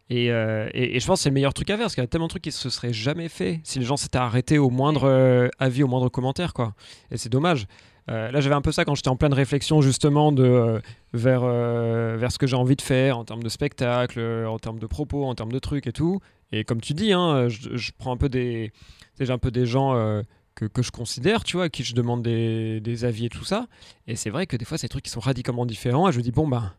Et, 0.09 0.29
euh, 0.31 0.67
et, 0.73 0.97
et 0.97 0.99
je 0.99 1.07
pense 1.07 1.19
que 1.19 1.23
c'est 1.23 1.29
le 1.29 1.33
meilleur 1.35 1.53
truc 1.53 1.69
à 1.69 1.75
faire, 1.77 1.85
parce 1.85 1.95
qu'il 1.95 2.03
y 2.03 2.05
a 2.05 2.07
tellement 2.07 2.27
de 2.27 2.31
trucs 2.31 2.43
qui 2.43 2.51
se 2.51 2.69
seraient 2.69 2.91
jamais 2.91 3.29
fait 3.29 3.61
si 3.63 3.79
les 3.79 3.85
gens 3.85 3.95
s'étaient 3.97 4.17
arrêtés 4.17 4.57
au 4.57 4.69
moindre 4.69 5.05
euh, 5.05 5.47
avis, 5.57 5.83
au 5.83 5.87
moindre 5.87 6.09
commentaire, 6.09 6.53
quoi. 6.53 6.73
Et 7.11 7.17
c'est 7.17 7.29
dommage. 7.29 7.65
Euh, 8.09 8.29
là, 8.31 8.41
j'avais 8.41 8.55
un 8.55 8.61
peu 8.61 8.71
ça 8.73 8.83
quand 8.83 8.95
j'étais 8.95 9.07
en 9.09 9.15
pleine 9.15 9.33
réflexion, 9.33 9.79
justement, 9.81 10.31
de, 10.33 10.81
vers, 11.13 11.41
vers 11.45 12.31
ce 12.31 12.37
que 12.39 12.47
j'ai 12.47 12.57
envie 12.57 12.75
de 12.75 12.81
faire 12.81 13.17
en 13.17 13.23
termes 13.23 13.43
de 13.43 13.47
spectacle, 13.47 14.19
en 14.47 14.59
termes 14.59 14.79
de 14.79 14.87
propos, 14.87 15.23
en 15.25 15.35
termes 15.35 15.51
de 15.51 15.59
trucs 15.59 15.87
et 15.87 15.93
tout. 15.93 16.19
Et 16.51 16.65
comme 16.65 16.81
tu 16.81 16.93
dis, 16.93 17.13
hein, 17.13 17.47
je, 17.47 17.77
je 17.77 17.91
prends 17.97 18.11
un 18.11 18.17
peu 18.17 18.27
des, 18.27 18.73
tu 18.73 19.00
j'ai 19.25 19.33
un 19.33 19.37
peu 19.37 19.51
des 19.51 19.65
gens 19.65 19.95
euh, 19.95 20.21
que, 20.55 20.65
que 20.65 20.81
je 20.81 20.91
considère, 20.91 21.43
tu 21.43 21.57
vois, 21.57 21.65
à 21.65 21.69
qui 21.69 21.83
je 21.83 21.93
demande 21.95 22.21
des, 22.23 22.79
des 22.81 23.05
avis 23.05 23.25
et 23.25 23.29
tout 23.29 23.45
ça. 23.45 23.67
Et 24.07 24.15
c'est 24.15 24.29
vrai 24.29 24.47
que 24.47 24.57
des 24.57 24.65
fois, 24.65 24.77
c'est 24.77 24.87
des 24.87 24.91
trucs 24.91 25.05
qui 25.05 25.11
sont 25.11 25.19
radicalement 25.19 25.65
différents. 25.65 26.09
Et 26.09 26.11
je 26.11 26.17
me 26.17 26.23
dis, 26.23 26.31
bon, 26.31 26.47
bah, 26.47 26.73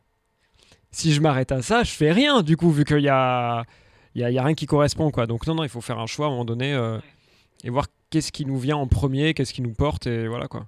si 0.91 1.13
je 1.13 1.21
m'arrête 1.21 1.53
à 1.53 1.63
ça, 1.63 1.83
je 1.85 1.91
fais 1.91 2.13
rien, 2.13 2.43
du 2.43 2.57
coup, 2.57 2.71
vu 2.71 2.85
qu'il 2.85 3.01
y 3.01 3.09
a, 3.09 3.65
il 4.15 4.21
y, 4.21 4.25
a, 4.25 4.31
y 4.31 4.39
a 4.39 4.45
rien 4.45 4.55
qui 4.55 4.67
correspond, 4.67 5.11
quoi. 5.11 5.27
Donc, 5.27 5.47
non, 5.47 5.55
non, 5.55 5.63
il 5.65 5.71
faut 5.71 5.81
faire 5.81 5.99
un 5.99 6.07
choix 6.07 6.27
à 6.27 6.29
un 6.29 6.33
moment 6.33 6.45
donné 6.45 6.75
euh, 6.75 6.99
et 7.65 7.71
voir 7.71 7.87
qu'est-ce 8.11 8.31
qui 8.33 8.45
nous 8.45 8.59
vient 8.59 8.77
en 8.77 8.87
premier, 8.87 9.33
qu'est-ce 9.33 9.55
qui 9.55 9.63
nous 9.63 9.73
porte, 9.73 10.07
et 10.07 10.29
voilà, 10.29 10.49
quoi. 10.49 10.67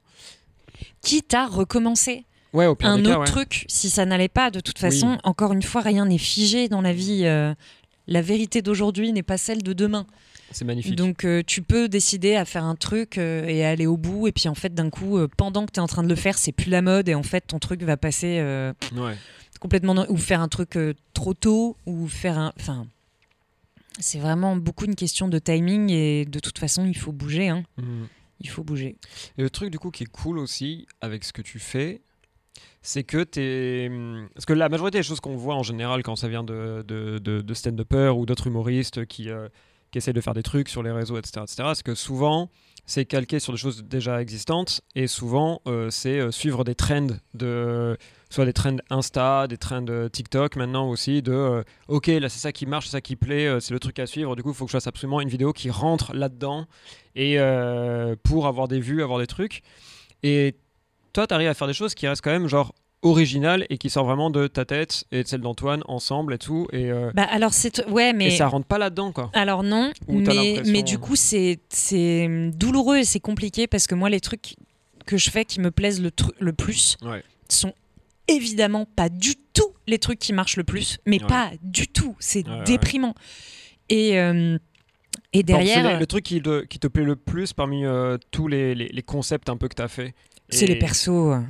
Quitte 1.02 1.34
à 1.34 1.46
recommencer 1.46 2.24
Ouais, 2.52 2.66
au 2.66 2.74
pire 2.76 2.88
un 2.88 3.00
autre 3.00 3.10
cas, 3.10 3.18
ouais. 3.18 3.26
truc, 3.26 3.64
si 3.68 3.90
ça 3.90 4.04
n'allait 4.06 4.28
pas, 4.28 4.50
de 4.50 4.60
toute 4.60 4.76
Oui. 4.76 4.90
façon, 4.90 5.18
encore 5.24 5.52
une 5.52 5.62
fois, 5.62 5.80
rien 5.82 6.06
n'est 6.06 6.18
figé 6.18 6.68
dans 6.68 6.80
la 6.80 6.92
vie. 6.92 7.22
euh, 7.24 7.54
la 8.06 8.22
vérité 8.22 8.60
d'aujourd'hui 8.62 9.12
n'est 9.12 9.22
pas 9.22 9.38
celle 9.38 9.62
de 9.62 9.72
demain. 9.72 10.06
C'est 10.50 10.64
magnifique. 10.64 10.94
Donc 10.96 11.24
euh, 11.24 11.42
tu 11.46 11.62
peux 11.62 11.88
décider 11.88 12.36
à 12.36 12.44
faire 12.44 12.64
un 12.64 12.76
truc 12.76 13.18
euh, 13.18 13.44
et 13.46 13.64
aller 13.64 13.86
au 13.86 13.96
bout 13.96 14.28
et 14.28 14.32
puis 14.32 14.48
en 14.48 14.54
fait 14.54 14.72
d'un 14.74 14.90
coup 14.90 15.18
euh, 15.18 15.28
pendant 15.36 15.66
que 15.66 15.72
tu 15.72 15.78
es 15.80 15.82
en 15.82 15.86
train 15.86 16.02
de 16.02 16.08
le 16.08 16.14
faire 16.14 16.38
c'est 16.38 16.52
plus 16.52 16.70
la 16.70 16.82
mode 16.82 17.08
et 17.08 17.14
en 17.14 17.22
fait 17.22 17.40
ton 17.46 17.58
truc 17.58 17.82
va 17.82 17.96
passer 17.96 18.38
euh, 18.40 18.72
Ouais. 18.96 19.16
complètement 19.60 19.94
dans- 19.94 20.06
ou 20.08 20.16
faire 20.16 20.40
un 20.40 20.48
truc 20.48 20.76
euh, 20.76 20.94
trop 21.12 21.34
tôt 21.34 21.76
ou 21.86 22.06
faire 22.08 22.38
un 22.38 22.52
enfin 22.60 22.86
c'est 23.98 24.18
vraiment 24.18 24.56
beaucoup 24.56 24.84
une 24.84 24.94
question 24.96 25.28
de 25.28 25.38
timing 25.38 25.90
et 25.90 26.24
de 26.24 26.38
toute 26.40 26.58
façon 26.58 26.84
il 26.86 26.96
faut 26.96 27.12
bouger 27.12 27.48
hein. 27.48 27.64
Mhm. 27.78 28.06
il 28.40 28.48
faut 28.48 28.64
bouger 28.64 28.96
Et 29.38 29.42
le 29.42 29.50
truc 29.50 29.70
du 29.70 29.78
coup 29.78 29.90
qui 29.90 30.04
est 30.04 30.10
cool 30.10 30.38
aussi 30.38 30.86
avec 31.00 31.24
ce 31.24 31.32
que 31.32 31.42
tu 31.42 31.58
fais, 31.58 32.00
c'est 32.82 33.02
que 33.04 33.22
t'es... 33.24 33.88
hum, 33.90 34.28
Parce 34.34 34.44
que 34.46 34.52
la 34.52 34.68
majorité 34.68 34.98
des 34.98 35.02
choses 35.04 35.20
qu'on 35.20 35.36
voit 35.36 35.54
en 35.54 35.62
général 35.62 36.02
quand 36.02 36.16
ça 36.16 36.28
vient 36.28 36.44
de, 36.44 36.84
de, 36.86 37.18
de, 37.18 37.40
de 37.40 37.54
stand-uppers 37.54 38.16
ou 38.18 38.26
d'autres 38.26 38.46
humoristes 38.48 39.06
qui, 39.06 39.30
euh, 39.30 39.48
qui 40.00 40.12
de 40.12 40.20
faire 40.20 40.34
des 40.34 40.42
trucs 40.42 40.68
sur 40.68 40.82
les 40.82 40.90
réseaux, 40.90 41.18
etc., 41.18 41.42
etc., 41.44 41.70
c'est 41.74 41.84
que 41.84 41.94
souvent 41.94 42.50
c'est 42.86 43.06
calqué 43.06 43.38
sur 43.38 43.52
des 43.52 43.58
choses 43.58 43.82
déjà 43.84 44.20
existantes 44.20 44.82
et 44.94 45.06
souvent 45.06 45.62
euh, 45.66 45.88
c'est 45.88 46.18
euh, 46.18 46.30
suivre 46.30 46.64
des 46.64 46.74
trends 46.74 47.06
de 47.32 47.96
soit 48.28 48.44
des 48.44 48.52
trends 48.52 48.76
Insta, 48.90 49.46
des 49.46 49.56
trends 49.56 49.86
euh, 49.88 50.08
TikTok 50.08 50.56
maintenant 50.56 50.90
aussi 50.90 51.22
de 51.22 51.64
ok 51.88 52.08
là 52.08 52.28
c'est 52.28 52.40
ça 52.40 52.52
qui 52.52 52.66
marche, 52.66 52.86
c'est 52.86 52.92
ça 52.92 53.00
qui 53.00 53.16
plaît, 53.16 53.58
c'est 53.60 53.72
le 53.72 53.80
truc 53.80 53.98
à 53.98 54.06
suivre. 54.06 54.36
Du 54.36 54.42
coup 54.42 54.50
il 54.50 54.54
faut 54.54 54.66
que 54.66 54.70
je 54.70 54.76
fasse 54.76 54.86
absolument 54.86 55.20
une 55.20 55.28
vidéo 55.28 55.52
qui 55.52 55.70
rentre 55.70 56.12
là-dedans 56.14 56.66
et 57.14 57.38
pour 58.22 58.46
avoir 58.46 58.68
des 58.68 58.80
vues, 58.80 59.02
avoir 59.02 59.18
des 59.18 59.26
trucs. 59.26 59.62
Et 60.22 60.56
toi 61.12 61.26
tu 61.26 61.34
arrives 61.34 61.48
à 61.48 61.54
faire 61.54 61.68
des 61.68 61.74
choses 61.74 61.94
qui 61.94 62.06
restent 62.06 62.22
quand 62.22 62.32
même 62.32 62.48
genre 62.48 62.74
originales 63.04 63.66
et 63.70 63.78
qui 63.78 63.88
sortent 63.90 64.06
vraiment 64.08 64.30
de 64.30 64.46
ta 64.48 64.64
tête 64.64 65.04
et 65.12 65.22
de 65.22 65.28
celle 65.28 65.40
d'Antoine 65.42 65.82
ensemble 65.86 66.34
et 66.34 66.38
tout 66.38 66.66
et, 66.72 66.90
euh, 66.90 67.12
bah 67.14 67.22
alors 67.30 67.52
c'est 67.52 67.86
ouais 67.88 68.12
mais 68.12 68.26
et 68.26 68.30
ça 68.36 68.48
rentre 68.48 68.66
pas 68.66 68.78
là-dedans 68.78 69.12
quoi. 69.12 69.30
Alors 69.34 69.62
non, 69.62 69.92
mais, 70.08 70.62
mais 70.66 70.82
du 70.82 70.98
coup 70.98 71.14
c'est 71.14 71.58
c'est 71.68 72.50
douloureux 72.54 72.96
et 72.98 73.04
c'est 73.04 73.20
compliqué 73.20 73.66
parce 73.68 73.86
que 73.86 73.94
moi 73.94 74.10
les 74.10 74.20
trucs 74.20 74.56
que 75.06 75.16
je 75.18 75.30
fais 75.30 75.44
qui 75.44 75.60
me 75.60 75.70
plaisent 75.70 76.02
le, 76.02 76.10
le 76.40 76.52
plus 76.52 76.96
Ouais. 77.02 77.22
sont 77.48 77.74
évidemment 78.26 78.86
pas 78.96 79.08
du 79.10 79.34
tout 79.52 79.70
les 79.86 79.98
trucs 79.98 80.18
qui 80.18 80.32
marchent 80.32 80.56
le 80.56 80.64
plus, 80.64 80.98
mais 81.04 81.20
Ouais. 81.20 81.28
pas 81.28 81.50
du 81.62 81.86
tout, 81.88 82.16
c'est 82.18 82.48
Ouais, 82.48 82.64
déprimant. 82.64 83.14
Et, 83.90 84.18
euh, 84.18 84.56
et 85.34 85.42
derrière, 85.42 85.92
le, 85.92 85.98
le 85.98 86.06
truc 86.06 86.24
qui 86.24 86.40
te, 86.40 86.64
qui 86.64 86.78
te 86.78 86.86
plaît 86.86 87.04
le 87.04 87.16
plus 87.16 87.52
parmi 87.52 87.84
euh, 87.84 88.16
tous 88.30 88.48
les, 88.48 88.74
les, 88.74 88.88
les 88.88 89.02
concepts 89.02 89.50
un 89.50 89.58
peu 89.58 89.68
que 89.68 89.74
tu 89.74 89.82
as 89.82 89.88
fait. 89.88 90.14
c'est 90.48 90.64
les 90.66 90.76
persos. 90.78 91.42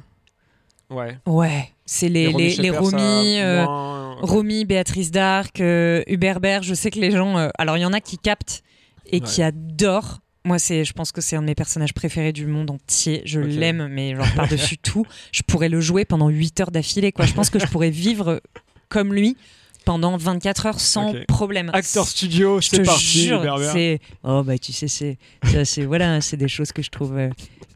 Ouais. 0.95 1.19
Ouais, 1.27 1.71
c'est 1.87 2.09
les, 2.09 2.29
Romy 2.29 2.57
les, 2.57 2.71
Romy, 2.71 3.39
euh, 3.41 3.65
moins- 3.65 4.17
Romy, 4.23 4.65
Béatrice 4.65 5.11
Darc, 5.11 5.61
euh, 5.61 6.03
Hubert 6.07 6.39
je 6.63 6.75
sais 6.75 6.91
que 6.91 6.99
les 6.99 7.11
gens. 7.11 7.37
euh, 7.39 7.49
alors, 7.59 7.77
il 7.77 7.81
y 7.81 7.85
en 7.87 7.93
a 7.93 8.01
qui 8.01 8.19
captent 8.19 8.63
et 9.11 9.21
qui 9.21 9.43
adorent. 9.43 10.21
Moi, 10.47 10.59
c'est, 10.59 10.85
je 10.85 10.93
pense 10.93 11.11
que 11.11 11.21
c'est 11.23 11.37
un 11.37 11.41
de 11.43 11.47
mes 11.47 11.55
personnages 11.55 11.95
préférés 11.95 12.33
du 12.33 12.47
monde 12.47 12.71
entier. 12.71 13.23
Je 13.25 13.41
l'aime, 13.41 13.89
mais 13.89 14.15
genre 14.15 14.27
par-dessus 14.37 14.77
tout. 14.83 15.07
Je 15.33 15.43
pourrais 15.43 15.69
le 15.71 15.81
jouer 15.81 16.05
pendant 16.05 16.29
8 16.29 16.61
heures 16.61 16.71
d'affilée. 16.71 17.13
Quoi. 17.13 17.25
Je 17.27 17.33
pense 17.33 17.49
que 17.51 17.59
je 17.59 17.67
pourrais 17.67 17.89
vivre 17.91 18.43
comme 18.91 19.15
lui 19.15 19.37
pendant 19.87 20.17
24 20.17 20.67
heures 20.67 20.81
sans 20.81 21.15
problème. 21.29 21.71
Acteur 21.73 22.07
studio, 22.07 22.61
je 22.61 22.69
c'est 22.69 22.79
te 22.79 22.87
parti. 22.87 23.25
jure, 23.27 23.59
c'est 23.73 24.01
oh 24.23 24.43
bah 24.43 24.57
tu 24.59 24.73
sais 24.73 24.89
c'est 24.89 25.19
ça 25.45 25.65
c'est 25.67 25.85
voilà 25.85 26.21
c'est 26.23 26.37
des 26.39 26.49
choses 26.49 26.73
que 26.73 26.81
je 26.83 26.89
trouve 26.91 27.17
euh, 27.19 27.29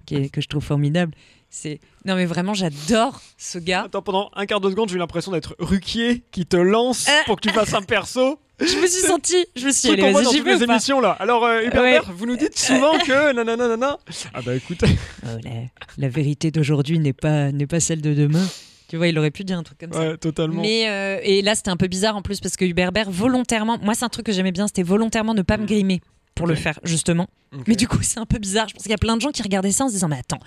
qui- 0.07 0.31
que 0.31 0.41
je 0.41 0.49
trouve 0.49 0.63
formidables. 0.65 1.13
C'est 1.51 1.81
non 2.05 2.15
mais 2.15 2.27
vraiment 2.27 2.53
j'adore 2.55 3.21
ce 3.39 3.59
gars. 3.59 3.85
Attends, 3.85 4.03
pendant 4.03 4.31
un 4.37 4.45
quart 4.47 4.61
de 4.61 4.69
seconde, 4.71 4.91
j'ai 4.91 4.97
eu 4.97 4.99
l'impression 4.99 5.33
d'être 5.33 5.57
Ruquier 5.59 6.23
qui 6.31 6.45
te 6.47 6.57
lance 6.57 7.09
Euh. 7.09 7.13
pour 7.27 7.37
que 7.37 7.49
tu 7.49 7.55
fasses 7.55 7.73
un 7.75 7.83
perso. 7.83 8.39
Je 8.61 8.65
me 8.77 8.87
suis 8.89 9.07
sentie, 9.07 9.47
je 9.57 9.67
me 9.67 9.71
suis 9.71 9.89
vas-y, 9.97 10.25
j'y 10.31 10.37
toutes 10.39 10.45
vais 10.47 10.57
les 10.57 10.65
émissions 10.65 11.01
là. 11.01 11.11
Alors, 11.21 11.45
euh, 11.45 11.63
Hubert 11.63 11.81
Ouais. 11.83 12.01
Vous 12.13 12.27
nous 12.27 12.37
dites 12.37 12.59
souvent 12.59 12.99
que 12.99 13.33
nanana 13.33 13.57
nanana. 13.57 13.99
Ah 14.35 14.43
bah 14.43 14.55
écoute. 14.57 14.83
Oh, 15.25 15.29
la, 15.45 15.51
la 15.97 16.09
vérité 16.09 16.51
d'aujourd'hui 16.51 16.99
n'est 16.99 17.13
pas, 17.13 17.53
n'est 17.53 17.67
pas 17.67 17.81
celle 17.81 18.01
de 18.03 18.15
demain. 18.15 18.45
Tu 18.89 18.97
vois, 18.97 19.07
il 19.09 19.19
aurait 19.19 19.31
pu 19.31 19.45
dire 19.45 19.59
un 19.59 19.63
truc 19.63 19.79
comme 19.79 19.93
ça. 19.93 20.01
Ouais, 20.01 20.17
totalement. 20.17 20.63
Mais 20.63 20.89
euh, 20.89 21.21
et 21.23 21.43
là, 21.43 21.55
c'était 21.55 21.69
un 21.71 21.77
peu 21.77 21.87
bizarre 21.87 22.17
en 22.17 22.23
plus 22.23 22.41
parce 22.41 22.57
que 22.57 22.65
Hubert 22.65 22.91
Bert, 22.93 23.11
volontairement, 23.11 23.79
moi, 23.83 23.95
c'est 23.95 24.05
un 24.05 24.09
truc 24.09 24.27
que 24.27 24.33
j'aimais 24.33 24.53
bien, 24.53 24.67
c'était 24.67 24.83
volontairement 24.83 25.35
ne 25.35 25.43
pas 25.43 25.57
me 25.57 25.65
Mm. 25.65 25.67
grimer 25.67 26.01
pour 26.35 26.47
le 26.47 26.55
faire, 26.57 26.79
justement. 26.85 27.29
Mais 27.67 27.75
du 27.77 27.87
coup, 27.89 27.99
c'est 28.03 28.19
un 28.21 28.27
peu 28.27 28.39
bizarre. 28.39 28.69
Je 28.69 28.75
pense 28.75 28.83
qu'il 28.83 28.91
y 28.91 28.95
a 28.95 28.99
plein 28.99 29.17
de 29.17 29.21
gens 29.21 29.31
qui 29.31 29.43
regardaient 29.43 29.73
ça 29.73 29.85
en 29.85 29.89
se 29.89 29.93
disant, 29.95 30.09
mais 30.09 30.19
attends, 30.19 30.39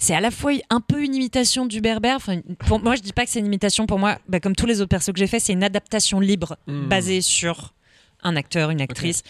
c'est 0.00 0.14
à 0.14 0.20
la 0.20 0.32
fois 0.32 0.52
un 0.70 0.80
peu 0.80 1.04
une 1.04 1.14
imitation. 1.14 1.68
Enfin, 2.16 2.40
pour 2.66 2.80
moi, 2.82 2.96
je 2.96 3.02
dis 3.02 3.12
pas 3.12 3.24
que 3.24 3.30
c'est 3.30 3.38
une 3.38 3.46
imitation. 3.46 3.86
Pour 3.86 3.98
moi, 4.00 4.18
bah, 4.28 4.40
comme 4.40 4.56
tous 4.56 4.66
les 4.66 4.80
autres 4.80 4.88
persos 4.88 5.12
que 5.12 5.18
j'ai 5.18 5.28
fait, 5.28 5.38
c'est 5.38 5.52
une 5.52 5.62
adaptation 5.62 6.18
libre 6.18 6.56
Mm. 6.66 6.88
basée 6.88 7.20
sur 7.20 7.74
un 8.22 8.34
acteur, 8.34 8.70
une 8.70 8.80
actrice. 8.80 9.22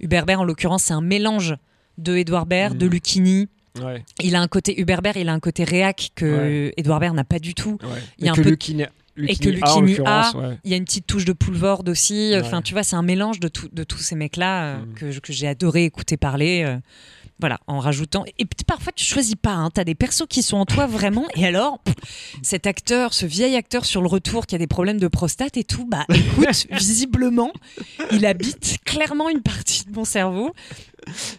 Hubert 0.00 0.24
Bert, 0.26 0.40
en 0.40 0.44
l'occurrence, 0.44 0.84
c'est 0.84 0.94
un 0.94 1.00
mélange 1.00 1.56
de 1.98 2.16
Edouard 2.16 2.46
Baird, 2.46 2.78
de 2.78 2.86
Mhm. 2.86 2.92
Lucchini. 2.92 3.48
Ouais. 3.82 4.04
Il 4.22 4.34
a 4.36 4.40
un 4.40 4.48
côté 4.48 4.80
Hubert 4.80 5.02
Bert, 5.02 5.16
il 5.16 5.28
a 5.28 5.32
un 5.32 5.40
côté 5.40 5.64
réac 5.64 6.10
que 6.14 6.72
Edouard 6.76 7.00
Baird 7.00 7.14
n'a 7.16 7.24
pas 7.24 7.38
du 7.38 7.54
tout. 7.54 7.78
ouais. 7.82 7.88
Il 8.18 8.24
y 8.24 8.28
a 8.28 8.30
Et 8.30 8.32
un 8.32 8.34
que 8.36 8.42
peu- 8.42 8.50
Lucchini, 8.50 8.84
et 9.18 9.36
que 9.36 9.48
Lucchini 9.48 9.98
a, 10.04 10.32
ouais. 10.36 10.58
Il 10.64 10.70
y 10.70 10.74
a 10.74 10.76
une 10.76 10.84
petite 10.84 11.06
touche 11.06 11.24
de 11.24 11.32
Poulvord 11.32 11.82
aussi. 11.88 12.30
Ouais. 12.32 12.40
Enfin, 12.40 12.62
tu 12.62 12.72
vois, 12.72 12.82
c'est 12.84 12.96
un 12.96 13.02
mélange 13.02 13.40
de, 13.40 13.48
tout- 13.48 13.68
de 13.72 13.84
tous 13.84 13.98
ces 13.98 14.14
mecs-là 14.16 14.62
euh, 14.64 14.76
que, 14.96 15.10
je- 15.10 15.20
que 15.20 15.32
j'ai 15.32 15.46
adoré 15.48 15.84
écouter 15.84 16.16
parler. 16.16 16.62
euh, 16.64 16.76
voilà, 17.40 17.60
en 17.66 17.78
rajoutant. 17.78 18.24
Et 18.38 18.46
parfois, 18.66 18.92
tu 18.92 19.04
choisis 19.04 19.34
pas. 19.34 19.52
Hein, 19.52 19.70
tu 19.74 19.80
as 19.80 19.84
des 19.84 19.94
persos 19.94 20.26
qui 20.28 20.42
sont 20.42 20.56
en 20.56 20.66
toi 20.66 20.86
vraiment. 20.98 21.26
Et 21.34 21.46
alors, 21.46 21.78
pff, 21.80 21.94
cet 22.42 22.66
acteur, 22.66 23.14
ce 23.14 23.26
vieil 23.26 23.56
acteur 23.56 23.84
sur 23.84 24.00
le 24.02 24.08
retour 24.08 24.46
qui 24.46 24.54
a 24.54 24.58
des 24.58 24.66
problèmes 24.66 24.98
de 24.98 25.08
prostate 25.08 25.56
et 25.56 25.64
tout, 25.64 25.84
bah 25.86 26.04
écoute, 26.12 26.66
visiblement, 26.70 27.52
il 28.10 28.26
habite 28.26 28.78
clairement 28.84 29.28
une 29.28 29.42
partie 29.42 29.84
de 29.84 29.92
mon 29.92 30.04
cerveau. 30.04 30.52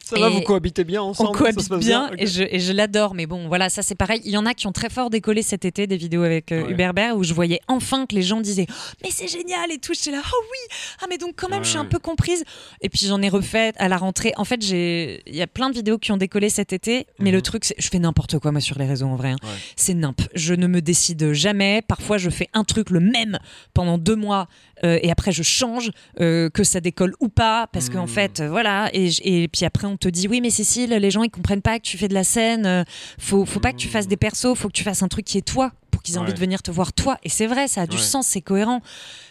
Ça 0.03 0.19
va, 0.19 0.29
vous 0.29 0.41
cohabitez 0.41 0.83
bien 0.83 1.01
ensemble 1.01 1.29
On 1.29 1.33
ça 1.33 1.51
se 1.51 1.67
cohabite 1.67 1.85
bien 1.85 2.09
et 2.17 2.27
je, 2.27 2.43
et 2.43 2.59
je 2.59 2.71
l'adore. 2.71 3.13
Mais 3.13 3.25
bon, 3.25 3.47
voilà, 3.47 3.69
ça 3.69 3.81
c'est 3.81 3.95
pareil. 3.95 4.21
Il 4.25 4.31
y 4.31 4.37
en 4.37 4.45
a 4.45 4.53
qui 4.53 4.67
ont 4.67 4.71
très 4.71 4.89
fort 4.89 5.09
décollé 5.09 5.41
cet 5.41 5.65
été 5.65 5.87
des 5.87 5.97
vidéos 5.97 6.23
avec 6.23 6.51
euh, 6.51 6.59
Ouais. 6.63 6.71
Hubert 6.71 6.93
Bert 6.93 7.15
où 7.15 7.23
je 7.23 7.33
voyais 7.33 7.61
enfin 7.67 8.05
que 8.05 8.15
les 8.15 8.21
gens 8.21 8.41
disaient 8.41 8.65
Oh, 8.69 8.73
Mais 9.03 9.09
c'est 9.11 9.27
génial 9.27 9.71
et 9.71 9.77
tout. 9.77 9.93
J'étais 9.93 10.11
là, 10.11 10.21
oh 10.25 10.43
oui, 10.51 10.75
ah, 11.01 11.05
mais 11.09 11.17
donc 11.17 11.33
quand 11.35 11.49
même, 11.49 11.63
je 11.63 11.69
suis 11.69 11.77
un 11.77 11.85
peu 11.85 11.99
comprise. 11.99 12.43
Et 12.81 12.89
puis 12.89 13.05
j'en 13.07 13.21
ai 13.21 13.29
refait 13.29 13.73
à 13.77 13.87
la 13.87 13.97
rentrée. 13.97 14.33
En 14.37 14.45
fait, 14.45 14.61
j'ai 14.61 15.21
il 15.27 15.35
y 15.35 15.41
a 15.41 15.47
plein 15.47 15.69
de 15.69 15.75
vidéos 15.75 15.88
qui 15.97 16.11
ont 16.11 16.17
décollé 16.17 16.49
cet 16.49 16.73
été, 16.73 17.07
mais 17.19 17.29
Mhm. 17.31 17.35
le 17.35 17.41
truc, 17.41 17.65
c'est 17.65 17.75
je 17.79 17.87
fais 17.89 17.99
n'importe 17.99 18.37
quoi 18.39 18.51
moi 18.51 18.61
sur 18.61 18.77
les 18.77 18.85
réseaux 18.85 19.07
en 19.07 19.15
vrai. 19.15 19.31
hein. 19.31 19.37
Ouais. 19.43 19.49
C'est 19.75 19.93
nimp. 19.93 20.21
Je 20.35 20.53
ne 20.53 20.67
me 20.67 20.81
décide 20.81 21.33
jamais. 21.33 21.81
Parfois, 21.81 22.17
je 22.17 22.29
fais 22.29 22.47
un 22.53 22.63
truc 22.63 22.89
le 22.89 22.99
même 22.99 23.39
pendant 23.73 23.97
deux 23.97 24.15
mois 24.15 24.47
euh, 24.84 24.99
et 25.01 25.11
après 25.11 25.32
je 25.32 25.43
change, 25.43 25.91
euh, 26.21 26.49
que 26.49 26.63
ça 26.63 26.80
décolle 26.82 27.13
ou 27.19 27.30
pas, 27.30 27.67
parce 27.71 27.89
qu'en 27.89 28.03
Mhm. 28.03 28.07
fait, 28.07 28.39
euh, 28.39 28.49
voilà. 28.49 28.89
Et, 28.93 29.47
puis 29.51 29.65
après, 29.65 29.88
on 29.88 29.97
te 29.97 30.07
dit 30.07 30.27
oui, 30.27 30.41
mais 30.41 30.49
Cécile, 30.49 30.91
les 30.91 31.11
gens 31.11 31.23
ils 31.23 31.30
comprennent 31.32 31.61
pas 31.61 31.77
que 31.80 31.84
tu 31.84 31.97
fais 31.97 32.07
de 32.07 32.13
la 32.13 32.23
scène. 32.23 32.86
faut, 33.19 33.45
faut 33.45 33.59
pas 33.59 33.71
que 33.71 33.77
tu 33.77 33.88
fasses 33.88 34.07
des 34.07 34.17
persos, 34.17 34.53
faut 34.55 34.67
que 34.67 34.73
tu 34.73 34.84
fasses 34.84 35.03
un 35.03 35.07
truc 35.07 35.25
qui 35.25 35.38
est 35.38 35.41
toi 35.45 35.71
pour 35.91 36.01
qu'ils 36.03 36.15
aient 36.15 36.19
envie 36.19 36.34
de 36.34 36.39
venir 36.39 36.61
te 36.61 36.71
voir 36.71 36.93
toi. 36.93 37.17
Et 37.23 37.30
c'est 37.30 37.47
vrai, 37.47 37.67
ça 37.67 37.82
a 37.82 37.88
du 37.88 37.97
Ouais. 37.97 38.01
sens, 38.01 38.27
c'est 38.27 38.41
cohérent. 38.41 38.82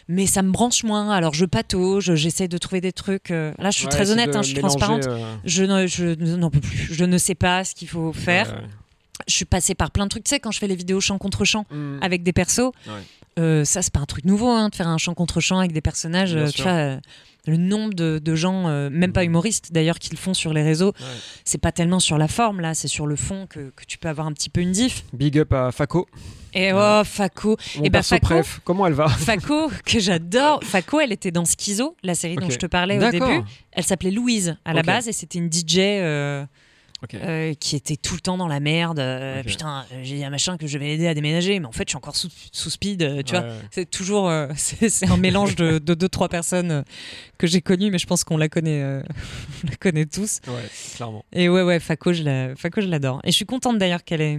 Mais 0.07 0.25
ça 0.25 0.41
me 0.41 0.51
branche 0.51 0.83
moins. 0.83 1.09
Alors 1.11 1.33
je 1.33 1.45
patauge, 1.45 2.13
j'essaie 2.15 2.47
de 2.47 2.57
trouver 2.57 2.81
des 2.81 2.91
trucs. 2.91 3.29
Là, 3.29 3.53
je 3.65 3.71
suis 3.71 3.85
Ouais, 3.85 3.91
très 3.91 4.11
honnête, 4.11 4.35
hein, 4.35 4.41
je 4.41 4.47
suis 4.49 4.55
mélanger, 4.55 4.77
transparente. 4.77 5.07
Je 5.45 5.63
ne- 5.63 5.87
je 5.87 6.05
n'en 6.35 6.49
peux 6.49 6.59
plus. 6.59 6.87
Je 6.91 7.05
ne 7.05 7.17
sais 7.17 7.35
pas 7.35 7.63
ce 7.63 7.73
qu'il 7.75 7.87
faut 7.87 8.13
faire. 8.13 8.63
Je 9.27 9.33
suis 9.35 9.45
passée 9.45 9.75
par 9.75 9.91
plein 9.91 10.05
de 10.05 10.09
trucs. 10.09 10.23
Tu 10.23 10.29
sais, 10.29 10.39
quand 10.39 10.51
je 10.51 10.59
fais 10.59 10.67
les 10.67 10.75
vidéos 10.75 11.01
chant 11.01 11.17
contre 11.17 11.43
chant 11.43 11.65
Mm. 11.69 11.99
avec 12.01 12.23
des 12.23 12.31
persos, 12.33 12.71
Ouais. 12.87 12.93
Euh, 13.39 13.65
ça 13.65 13.81
c'est 13.81 13.93
pas 13.93 13.99
un 14.01 14.05
truc 14.05 14.25
nouveau 14.25 14.49
hein, 14.49 14.69
de 14.69 14.75
faire 14.75 14.87
un 14.87 14.97
chant 14.97 15.13
contre 15.13 15.39
chant 15.39 15.59
avec 15.59 15.71
des 15.71 15.81
personnages. 15.81 16.35
Euh, 16.35 16.45
tu 16.47 16.53
sûr. 16.57 16.63
vois, 16.65 16.73
euh, 16.73 16.97
le 17.47 17.57
nombre 17.57 17.93
de, 17.95 18.19
de 18.19 18.35
gens, 18.35 18.67
même 18.89 19.11
pas 19.13 19.21
Mhm. 19.21 19.27
humoristes 19.27 19.71
d'ailleurs, 19.71 19.97
qui 19.97 20.11
le 20.11 20.17
font 20.17 20.33
sur 20.35 20.53
les 20.53 20.61
réseaux, 20.61 20.89
Ouais. 20.99 21.05
c'est 21.45 21.57
pas 21.57 21.71
tellement 21.71 21.99
sur 21.99 22.17
la 22.17 22.27
forme 22.27 22.59
là, 22.59 22.73
c'est 22.75 22.87
sur 22.89 23.07
le 23.07 23.15
fond 23.15 23.47
que, 23.49 23.71
que 23.75 23.85
tu 23.87 23.97
peux 23.97 24.09
avoir 24.09 24.27
un 24.27 24.33
petit 24.33 24.49
peu 24.49 24.61
une 24.61 24.71
diff. 24.71 25.03
Big 25.13 25.39
up 25.39 25.51
à 25.53 25.71
Faco. 25.71 26.07
Et 26.53 26.71
oh, 26.73 27.01
Faco, 27.05 27.49
Mon 27.49 27.55
Eh 27.85 27.89
ben, 27.89 27.91
perso 27.99 28.15
Faco- 28.15 28.25
préf. 28.25 28.59
Comment 28.63 28.85
elle 28.87 28.93
va 28.93 29.07
Faco 29.07 29.69
que 29.85 29.99
j'adore. 29.99 30.63
Faco, 30.63 30.99
elle 30.99 31.11
était 31.13 31.31
dans 31.31 31.45
Schizo, 31.45 31.95
la 32.03 32.13
série 32.13 32.35
dont 32.35 32.49
je 32.49 32.57
te 32.57 32.65
parlais 32.67 32.97
au 33.03 33.09
début. 33.09 33.41
Elle 33.71 33.83
s'appelait 33.83 34.11
Louise 34.11 34.55
à 34.65 34.73
la 34.73 34.83
base 34.83 35.07
et 35.07 35.13
c'était 35.13 35.39
une 35.39 35.49
DJ. 35.51 35.77
Euh, 37.13 37.17
euh, 37.51 37.53
qui 37.53 37.75
était 37.75 37.95
tout 37.95 38.13
le 38.15 38.19
temps 38.19 38.37
dans 38.37 38.47
la 38.47 38.59
merde. 38.59 38.99
euh. 38.99 39.41
Putain, 39.43 39.85
euh, 39.93 39.99
j'ai 40.03 40.23
un 40.25 40.29
machin 40.29 40.57
que 40.57 40.67
je 40.67 40.77
vais 40.77 40.85
l'aider 40.87 41.07
à 41.07 41.13
déménager, 41.13 41.59
mais 41.59 41.65
en 41.65 41.71
fait, 41.71 41.83
je 41.87 41.91
suis 41.91 41.97
encore 41.97 42.15
sous, 42.15 42.29
sous 42.51 42.69
speed, 42.69 43.23
tu 43.25 43.33
Ouais, 43.35 43.39
vois. 43.41 43.49
ouais. 43.49 43.55
C'est 43.71 43.89
toujours, 43.89 44.31
c'est 44.55 45.07
un 45.09 45.17
mélange 45.17 45.55
de, 45.55 45.79
de 45.79 45.93
deux 45.93 46.09
trois 46.09 46.29
personnes 46.29 46.83
que 47.37 47.47
j'ai 47.47 47.61
connues, 47.61 47.91
mais 47.91 47.99
je 47.99 48.07
pense 48.07 48.23
qu'on 48.23 48.37
la 48.37 48.49
connaît, 48.49 48.83
on 49.63 49.67
la 49.69 49.75
connaît 49.77 50.05
tous. 50.05 50.39
Ouais, 50.47 50.53
clairement. 50.95 51.23
Et 51.33 51.49
ouais, 51.49 51.63
ouais, 51.63 51.79
Faco, 51.79 52.13
je 52.13 52.23
la- 52.23 52.55
Faco, 52.55 52.81
je 52.81 52.87
l'adore. 52.87 53.19
Et 53.23 53.31
je 53.31 53.35
suis 53.35 53.45
contente 53.45 53.77
d'ailleurs 53.77 54.03
qu'elle 54.03 54.21
ait, 54.21 54.37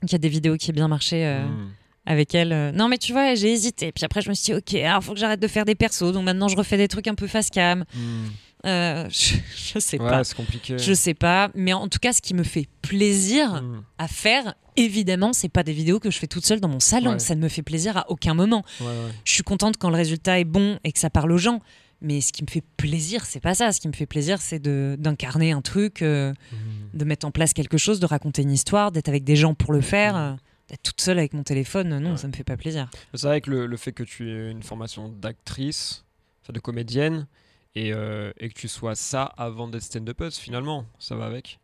qu'il 0.00 0.12
y 0.12 0.14
a 0.16 0.18
des 0.18 0.28
vidéos 0.28 0.56
qui 0.56 0.70
aient 0.70 0.74
bien 0.74 0.88
marché. 0.88 1.24
euh, 1.24 1.44
Mm. 1.46 1.70
Avec 2.06 2.34
elle. 2.34 2.52
euh. 2.52 2.70
Non, 2.70 2.88
mais 2.88 2.98
tu 2.98 3.12
vois, 3.12 3.34
j'ai 3.34 3.50
hésité. 3.50 3.90
Puis 3.90 4.04
après, 4.04 4.20
je 4.20 4.28
me 4.28 4.34
suis 4.34 4.52
dit, 4.52 4.54
ok, 4.58 4.74
alors 4.74 5.02
faut 5.02 5.14
que 5.14 5.18
j'arrête 5.18 5.40
de 5.40 5.48
faire 5.48 5.64
des 5.64 5.74
persos. 5.74 6.12
Donc 6.12 6.22
maintenant, 6.24 6.48
je 6.48 6.56
refais 6.56 6.76
des 6.76 6.86
trucs 6.86 7.06
un 7.08 7.14
peu 7.14 7.26
face 7.26 7.48
cam. 7.48 7.86
Mm. 7.94 8.26
Euh, 8.64 9.08
je, 9.10 9.34
je 9.74 9.78
sais 9.78 10.00
Ouais, 10.00 10.08
pas. 10.10 10.24
c'est 10.24 10.34
compliqué. 10.36 10.78
Je 10.78 10.92
sais 10.94 11.14
pas. 11.14 11.50
Mais 11.54 11.72
en 11.72 11.88
tout 11.88 11.98
cas, 11.98 12.12
ce 12.12 12.22
qui 12.22 12.34
me 12.34 12.42
fait 12.44 12.68
plaisir, 12.82 13.62
Mm. 13.62 13.82
à 13.98 14.08
faire. 14.08 14.54
Évidemment, 14.76 15.32
c'est 15.32 15.48
pas 15.48 15.62
des 15.62 15.72
vidéos 15.72 16.00
que 16.00 16.10
je 16.10 16.18
fais 16.18 16.26
toute 16.26 16.44
seule 16.44 16.60
dans 16.60 16.68
mon 16.68 16.80
salon. 16.80 17.12
Ouais. 17.12 17.18
Ça 17.20 17.34
ne 17.36 17.40
me 17.40 17.48
fait 17.48 17.62
plaisir 17.62 17.96
à 17.96 18.10
aucun 18.10 18.34
moment. 18.34 18.64
Ouais. 18.80 18.86
Je 19.24 19.32
suis 19.32 19.42
contente 19.44 19.76
quand 19.76 19.88
le 19.90 19.96
résultat 19.96 20.40
est 20.40 20.44
bon 20.44 20.78
et 20.82 20.90
que 20.92 20.98
ça 20.98 21.10
parle 21.10 21.30
aux 21.30 21.38
gens. 21.38 21.60
Mais 22.00 22.20
ce 22.20 22.32
qui 22.32 22.42
me 22.42 22.48
fait 22.50 22.64
plaisir, 22.76 23.24
c'est 23.24 23.38
pas 23.40 23.54
ça. 23.54 23.70
Ce 23.72 23.80
qui 23.80 23.86
me 23.88 23.92
fait 23.92 24.04
plaisir, 24.06 24.42
c'est 24.42 24.60
d'incarner 24.60 25.52
un 25.52 25.62
truc, 25.62 26.02
euh, 26.02 26.32
Mm. 26.52 26.98
de 26.98 27.04
mettre 27.04 27.26
en 27.26 27.30
place 27.30 27.52
quelque 27.52 27.78
chose, 27.78 28.00
de 28.00 28.06
raconter 28.06 28.42
une 28.42 28.50
histoire, 28.50 28.90
d'être 28.92 29.08
avec 29.08 29.22
des 29.24 29.36
gens 29.36 29.54
pour 29.54 29.72
le 29.72 29.80
faire. 29.80 30.16
euh, 30.16 30.32
D'être 30.70 30.82
toute 30.82 31.00
seule 31.02 31.18
avec 31.18 31.34
mon 31.34 31.42
téléphone, 31.42 31.98
non, 31.98 32.16
ça 32.16 32.26
me 32.26 32.32
fait 32.32 32.42
pas 32.42 32.56
plaisir. 32.56 32.88
C'est 33.12 33.26
vrai 33.26 33.42
que 33.42 33.50
le, 33.50 33.66
le 33.66 33.76
fait 33.76 33.92
que 33.92 34.02
tu 34.02 34.30
aies 34.30 34.50
une 34.50 34.62
formation 34.62 35.10
d'actrice, 35.10 36.06
de 36.50 36.58
comédienne, 36.58 37.26
et, 37.74 37.92
euh, 37.92 38.32
et 38.38 38.48
que 38.48 38.54
tu 38.54 38.68
sois 38.68 38.94
ça 38.94 39.24
avant 39.36 39.68
d'être 39.68 39.82
stand-upeuse, 39.82 40.36
finalement, 40.36 40.86
ça 40.98 41.16
va 41.16 41.26
avec. 41.26 41.58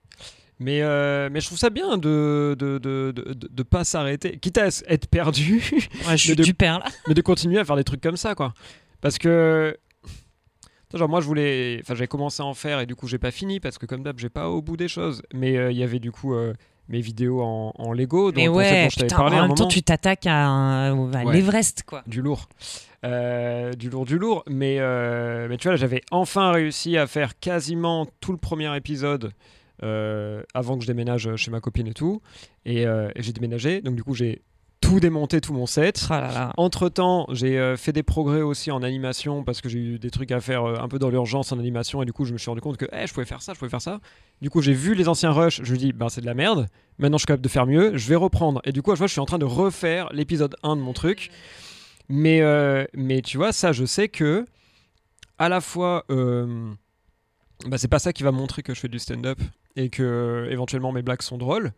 Mais, 0.59 0.83
euh, 0.83 1.31
mais 1.33 1.41
je 1.41 1.47
trouve 1.47 1.59
ça 1.59 1.71
bien 1.71 1.97
de 1.97 2.55
de, 2.59 2.79
de, 2.79 3.13
de, 3.17 3.33
de- 3.33 3.49
de 3.51 3.63
pas 3.63 3.83
s'arrêter, 3.85 4.39
quitte 4.39 4.59
à 4.59 4.67
être 4.89 5.07
perdu, 5.09 5.63
Ouais, 6.07 6.17
je 6.19 6.23
suis 6.27 6.37
du 6.37 6.53
père 6.55 6.81
là. 6.81 6.85
mais 7.09 7.15
de 7.15 7.23
continuer 7.23 7.59
à 7.59 7.65
faire 7.65 7.77
des 7.77 7.85
trucs 7.85 8.03
comme 8.03 8.17
ça, 8.19 8.35
quoi. 8.35 8.53
Parce 9.01 9.17
que. 9.19 9.77
Genre 10.93 11.09
moi 11.09 11.21
je 11.21 11.27
voulais, 11.27 11.79
enfin 11.83 11.95
j'avais 11.95 12.09
commencé 12.09 12.43
à 12.43 12.47
en 12.47 12.53
faire 12.53 12.81
et 12.81 12.87
du 12.87 12.97
coup 12.97 13.07
j'ai 13.07 13.19
pas 13.19 13.31
fini 13.31 13.61
parce 13.61 13.79
que 13.79 13.87
comme 13.87 14.03
d'hab 14.03 14.19
j'ai 14.19 14.29
pas 14.29 14.49
au 14.49 14.61
bout 14.61 14.77
des 14.77 14.89
choses. 14.89 15.23
Mais 15.33 15.57
euh, 15.57 15.71
il 15.71 15.79
y 15.79 15.85
avait 15.85 16.01
du 16.01 16.11
coup 16.11 16.35
mes 16.91 17.01
vidéos 17.01 17.41
en, 17.41 17.73
en 17.79 17.93
Lego, 17.95 18.33
Mais 18.37 18.49
ouais, 18.49 18.85
dont 18.85 18.91
je 18.91 19.01
putain, 19.01 19.17
parlé 19.17 19.37
en 19.39 19.47
même 19.49 19.57
temps, 19.57 19.69
tu 19.69 19.83
t'attaques 19.83 20.27
à, 20.27 20.47
un- 20.47 21.13
à 21.15 21.25
Ouais. 21.25 21.33
l'Everest, 21.33 21.85
quoi. 21.85 22.03
du 22.07 22.21
lourd. 22.21 22.49
Euh, 23.05 23.73
du 23.73 23.89
lourd, 23.89 24.05
du 24.05 24.19
lourd. 24.19 24.43
Mais, 24.47 24.77
euh, 24.81 25.47
mais 25.49 25.57
tu 25.57 25.69
vois, 25.69 25.77
j'avais 25.77 26.03
enfin 26.11 26.53
réussi 26.53 26.99
à 26.99 27.07
faire 27.07 27.39
quasiment 27.39 28.07
tout 28.21 28.33
le 28.33 28.39
premier 28.39 28.77
épisode 28.77 29.33
euh, 29.83 30.43
avant 30.53 30.77
que 30.77 30.83
je 30.83 30.87
déménage 30.89 31.35
chez 31.37 31.51
ma 31.51 31.61
copine 31.61 31.87
et 31.87 31.95
tout. 31.95 32.21
Et, 32.67 32.83
et 32.83 33.11
j'ai 33.23 33.33
déménagé. 33.33 33.81
Donc, 33.81 33.95
du 33.97 34.03
coup, 34.05 34.15
j'ai 34.15 34.43
tout 34.91 35.01
démonté, 35.01 35.41
tout 35.41 35.53
mon 35.53 35.67
set. 35.67 36.07
Oh 36.11 36.15
là 36.15 36.33
là. 36.33 36.53
Entre 36.57 36.89
temps, 36.89 37.27
j'ai 37.31 37.59
euh, 37.59 37.77
fait 37.77 37.93
des 37.93 38.03
progrès 38.03 38.43
aussi 38.43 38.73
en 38.73 38.83
animation 38.83 39.45
parce 39.45 39.61
que 39.61 39.69
j'ai 39.69 39.79
eu 39.79 39.99
des 40.01 40.11
trucs 40.11 40.33
à 40.33 40.41
faire 40.41 40.65
euh, 40.65 40.81
un 40.81 40.89
peu 40.89 40.99
dans 40.99 41.11
l'urgence 41.11 41.53
en 41.53 41.59
animation 41.61 42.03
et 42.03 42.07
du 42.07 42.13
coup, 42.13 42.25
je 42.25 42.33
me 42.33 42.39
suis 42.39 42.51
rendu 42.51 42.61
compte 42.61 42.77
que 42.77 42.87
eh, 42.93 43.07
je 43.07 43.15
pouvais 43.15 43.27
faire 43.27 43.41
ça, 43.41 43.55
je 43.55 43.59
pouvais 43.59 43.71
faire 43.71 43.81
ça. 43.81 44.01
Du 44.43 44.51
coup, 44.51 44.61
j'ai 44.61 44.73
vu 44.73 44.95
les 44.95 45.07
anciens 45.07 45.31
rushs, 45.31 45.61
je 45.63 45.73
me 45.73 45.79
dis, 45.79 45.93
ben 45.93 46.09
c'est 46.09 46.21
de 46.21 46.27
la 46.27 46.35
merde. 46.35 46.67
Maintenant, 46.99 47.19
je 47.19 47.21
suis 47.21 47.27
capable 47.27 47.45
de 47.45 47.49
faire 47.49 47.67
mieux, 47.67 47.97
je 47.97 48.09
vais 48.09 48.17
reprendre. 48.17 48.61
Et 48.65 48.73
du 48.73 48.83
coup, 48.83 48.93
je 48.93 48.99
vois, 48.99 49.07
je 49.07 49.13
suis 49.13 49.21
en 49.21 49.27
train 49.27 49.39
de 49.39 49.45
refaire 49.45 50.09
l'épisode 50.13 50.57
1 50.65 50.75
de 50.75 50.81
mon 50.81 50.93
truc. 50.93 51.31
Mais, 52.09 52.41
euh, 52.41 52.85
mais 52.93 53.23
tu 53.23 53.37
vois, 53.37 53.53
ça, 53.53 53.71
je 53.71 53.85
sais 53.85 54.09
que 54.09 54.45
à 55.39 55.49
la 55.49 55.61
fois, 55.61 56.05
bah, 56.09 57.79
c'est 57.79 57.89
pas 57.89 58.01
ça 58.01 58.13
qui 58.13 58.25
va 58.25 58.33
montrer 58.33 58.63
que 58.63 58.75
je 58.75 58.81
fais 58.81 58.89
du 58.89 58.99
stand-up 58.99 59.39
et 59.77 59.89
que 59.89 60.49
éventuellement 60.51 60.91
mes 60.91 61.03
blagues 61.03 61.23
sont 61.23 61.39
drôles. 61.39 61.73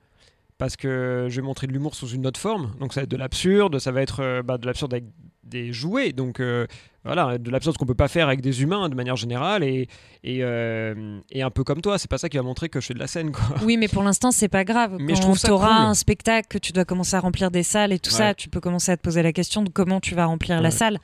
Parce 0.63 0.77
que 0.77 1.27
je 1.29 1.35
vais 1.41 1.43
montrer 1.43 1.67
de 1.67 1.73
l'humour 1.73 1.97
sous 1.97 2.07
une 2.11 2.25
autre 2.25 2.39
forme. 2.39 2.71
Donc 2.79 2.93
ça 2.93 3.01
va 3.01 3.03
être 3.03 3.11
de 3.11 3.17
l'absurde, 3.17 3.81
ça 3.81 3.91
va 3.91 4.01
être 4.01 4.21
euh, 4.23 4.43
bah, 4.45 4.59
de 4.59 4.67
l'absurde 4.67 4.95
avec 4.95 5.07
des 5.43 5.73
jouets. 5.73 6.13
Donc 6.13 6.39
euh, 6.39 6.69
voilà, 7.05 7.37
de 7.37 7.51
l'absurde 7.51 7.77
qu'on 7.77 7.85
peut 7.85 7.97
pas 7.97 8.07
faire 8.07 8.29
avec 8.29 8.43
des 8.43 8.63
humains 8.63 8.89
de 8.89 8.95
manière 8.95 9.17
générale. 9.17 9.65
Et, 9.65 9.89
et, 10.23 10.39
euh, 10.45 11.19
et 11.33 11.43
un 11.43 11.51
peu 11.51 11.65
comme 11.65 11.81
toi, 11.81 11.99
c'est 11.99 12.09
pas 12.09 12.17
ça 12.19 12.29
qui 12.29 12.37
va 12.37 12.45
montrer 12.45 12.69
que 12.69 12.81
je 12.81 12.87
fais 12.87 12.95
de 12.95 13.01
la 13.01 13.09
scène. 13.09 13.33
Quoi. 13.33 13.57
Oui, 13.65 13.77
mais 13.77 13.89
pour 13.89 14.05
l'instant, 14.05 14.31
c'est 14.31 14.47
pas 14.49 14.63
grave. 14.63 14.99
Mais 15.01 15.15
Quand 15.15 15.17
je 15.17 15.23
trouve 15.23 15.37
ça 15.39 15.49
t'auras 15.49 15.67
cool. 15.79 15.87
un 15.87 15.95
spectacle, 15.95 16.47
que 16.49 16.59
tu 16.59 16.71
dois 16.71 16.85
commencer 16.85 17.17
à 17.17 17.21
remplir 17.21 17.51
des 17.51 17.65
salles 17.65 17.93
et 17.93 17.99
tout 17.99 18.11
ça, 18.13 18.33
tu 18.33 18.49
peux 18.49 18.61
commencer 18.61 18.93
à 18.93 18.97
te 18.97 19.03
poser 19.03 19.23
la 19.25 19.33
question 19.33 19.63
de 19.63 19.69
comment 19.69 19.99
tu 19.99 20.15
vas 20.15 20.27
remplir 20.27 20.61
la 20.61 20.71
salle. 20.71 20.99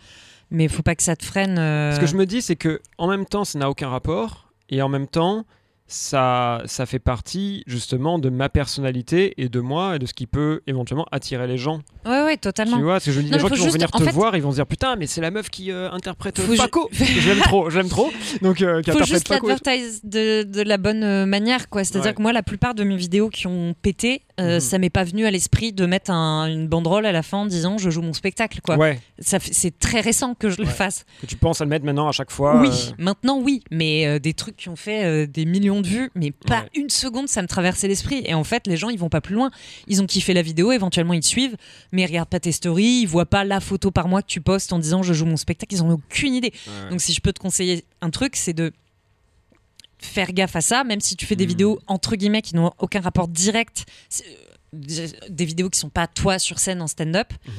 Mais 0.53 0.65
il 0.65 0.71
faut 0.71 0.85
pas 0.85 0.95
que 0.95 1.03
ça 1.03 1.17
te 1.17 1.25
freine. 1.25 1.59
euh, 1.59 1.93
Ce 1.97 2.01
que 2.01 2.07
je 2.07 2.15
me 2.17 2.27
dis, 2.27 2.43
c'est 2.43 2.55
que 2.57 2.81
en 2.97 3.09
même 3.09 3.27
temps, 3.27 3.45
ça 3.45 3.59
n'a 3.59 3.69
aucun 3.69 3.89
rapport, 3.89 4.53
et 4.71 4.81
en 4.83 4.89
même 4.89 5.09
temps, 5.09 5.45
ça, 5.89 6.63
ça 6.67 6.87
fait 6.87 6.99
partie 6.99 7.65
justement 7.67 8.19
de 8.19 8.29
ma 8.29 8.49
personnalité 8.49 9.35
et 9.43 9.49
de 9.49 9.61
moi 9.61 9.97
et 9.97 9.99
de 9.99 10.07
ce 10.07 10.15
qui 10.15 10.27
peut 10.27 10.61
éventuellement 10.67 11.07
attirer 11.11 11.47
les 11.47 11.59
gens. 11.59 11.81
Ouais, 12.29 12.37
totalement. 12.37 12.77
Tu 12.77 12.83
vois, 12.83 12.95
parce 12.95 13.05
que 13.07 13.13
je 13.13 13.19
me 13.19 13.25
dis, 13.25 13.31
les 13.31 13.39
gens 13.39 13.49
qui 13.49 13.57
vont 13.59 13.65
juste- 13.65 13.73
venir 13.75 13.89
en 13.93 13.99
te 13.99 14.05
fait- 14.05 14.11
voir, 14.13 14.37
ils 14.37 14.43
vont 14.43 14.51
se 14.51 14.57
dire 14.57 14.67
putain, 14.67 14.97
mais 14.97 15.07
c'est 15.07 15.21
la 15.21 15.31
meuf 15.31 15.51
qui 15.51 15.71
euh, 15.73 15.91
interprète 15.91 16.41
Faut 16.41 16.55
Paco. 16.57 16.89
je 16.93 17.29
l'aime 17.29 17.41
trop, 17.41 17.71
je 17.71 17.79
l'aime 17.79 17.89
trop. 17.89 18.11
Donc, 18.43 18.61
euh, 18.63 18.83
qui 18.83 18.91
faut 18.91 19.03
juste 19.05 19.29
l'advertise 19.29 20.01
de, 20.05 20.43
de 20.43 20.63
la 20.63 20.77
bonne 20.79 21.03
euh, 21.03 21.27
manière 21.27 21.69
quoi 21.69 21.85
c'est 21.85 21.97
à 21.97 22.01
dire 22.01 22.11
Ouais. 22.11 22.15
que 22.15 22.23
moi 22.23 22.33
la 22.33 22.43
plupart 22.43 22.75
de 22.75 22.85
mes 22.85 22.97
vidéos 22.97 23.29
qui 23.31 23.47
ont 23.47 23.75
pété 23.81 24.23
euh, 24.41 24.55
Mhm. 24.55 24.61
ça 24.61 24.79
m'est 24.79 24.89
pas 24.91 25.03
venu 25.05 25.27
à 25.27 25.31
l'esprit 25.33 25.73
de 25.73 25.85
mettre 25.85 26.13
un- 26.13 26.47
une 26.47 26.69
banderole 26.69 27.07
à 27.07 27.13
la 27.13 27.23
fin 27.25 27.39
en 27.39 27.47
disant 27.47 27.77
je 27.79 27.91
joue 27.91 28.03
mon 28.03 28.13
spectacle. 28.13 28.61
Quoi. 28.63 28.77
Ouais, 28.77 29.01
c'est 29.19 29.77
très 29.79 30.01
récent 30.01 30.35
que 30.35 30.49
je 30.49 30.59
le 30.59 30.65
Ouais. 30.67 30.71
fasse. 30.73 31.05
que 31.21 31.27
tu 31.27 31.37
penses 31.37 31.61
à 31.61 31.65
le 31.65 31.71
mettre 31.71 31.85
maintenant 31.85 32.09
à 32.09 32.13
chaque 32.13 32.31
fois. 32.31 32.61
oui, 32.61 32.69
euh, 32.69 32.93
maintenant 32.99 33.41
oui, 33.41 33.63
mais 33.73 34.21
des 34.21 34.35
trucs 34.35 34.57
qui 34.57 34.69
ont 34.69 34.77
fait 34.77 35.27
des 35.27 35.45
millions 35.45 35.81
de 35.81 35.87
vues, 35.89 36.11
mais 36.15 36.31
pas 36.31 36.65
une 36.75 36.89
seconde, 36.91 37.29
ça 37.29 37.43
me 37.43 37.49
traversait 37.49 37.89
l'esprit. 37.89 38.23
Et 38.27 38.35
en 38.35 38.45
fait, 38.45 38.67
les 38.67 38.77
gens, 38.77 38.91
ils 38.91 38.99
vont 38.99 39.09
pas 39.09 39.21
plus 39.21 39.35
loin. 39.35 39.51
Ils 39.89 40.01
ont 40.03 40.07
kiffé 40.07 40.35
la 40.35 40.43
vidéo, 40.43 40.71
éventuellement 40.73 41.15
ils 41.15 41.21
te 41.21 41.27
suivent, 41.27 41.57
mais 41.93 42.05
regardent 42.19 42.29
pas 42.31 42.41
tes 42.41 42.53
stories, 42.53 43.01
ils 43.03 43.07
voient 43.07 43.27
pas 43.27 43.45
la 43.45 43.61
photo 43.61 43.91
par 43.91 44.09
mois 44.09 44.23
que 44.23 44.27
tu 44.29 44.41
postes 44.41 44.73
en 44.73 44.79
disant 44.79 45.03
je 45.03 45.13
joue 45.15 45.27
mon 45.27 45.37
spectacle, 45.37 45.75
ils 45.75 45.83
ont 45.83 45.91
aucune 45.91 46.35
idée. 46.35 46.53
ouais. 46.67 46.91
Donc 46.91 47.01
si 47.01 47.13
je 47.13 47.21
peux 47.21 47.33
te 47.33 47.41
conseiller 47.41 47.85
un 48.01 48.11
truc, 48.11 48.37
c'est 48.37 48.53
de 48.55 48.73
faire 50.01 50.33
gaffe 50.33 50.55
à 50.57 50.61
ça, 50.61 50.85
même 50.85 51.01
si 51.01 51.17
tu 51.17 51.27
fais 51.27 51.35
des 51.37 51.45
Mhm. 51.45 51.49
vidéos 51.49 51.81
entre 51.87 52.15
guillemets 52.17 52.43
qui 52.43 52.55
n'ont 52.55 52.71
aucun 52.79 53.01
rapport 53.01 53.27
direct, 53.29 53.85
euh, 54.75 55.07
des 55.29 55.45
vidéos 55.45 55.71
qui 55.71 55.79
sont 55.79 55.89
pas 55.89 56.07
toi 56.07 56.39
sur 56.39 56.59
scène 56.59 56.81
en 56.83 56.87
stand-up. 56.87 57.33
Mhm. 57.47 57.53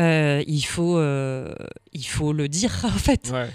euh, 0.00 0.42
il 0.48 0.62
faut, 0.62 0.98
euh, 0.98 1.54
il 1.92 2.04
faut 2.04 2.32
le 2.32 2.48
dire 2.48 2.72
en 2.84 2.88
fait 2.98 3.30
Ouais. 3.30 3.48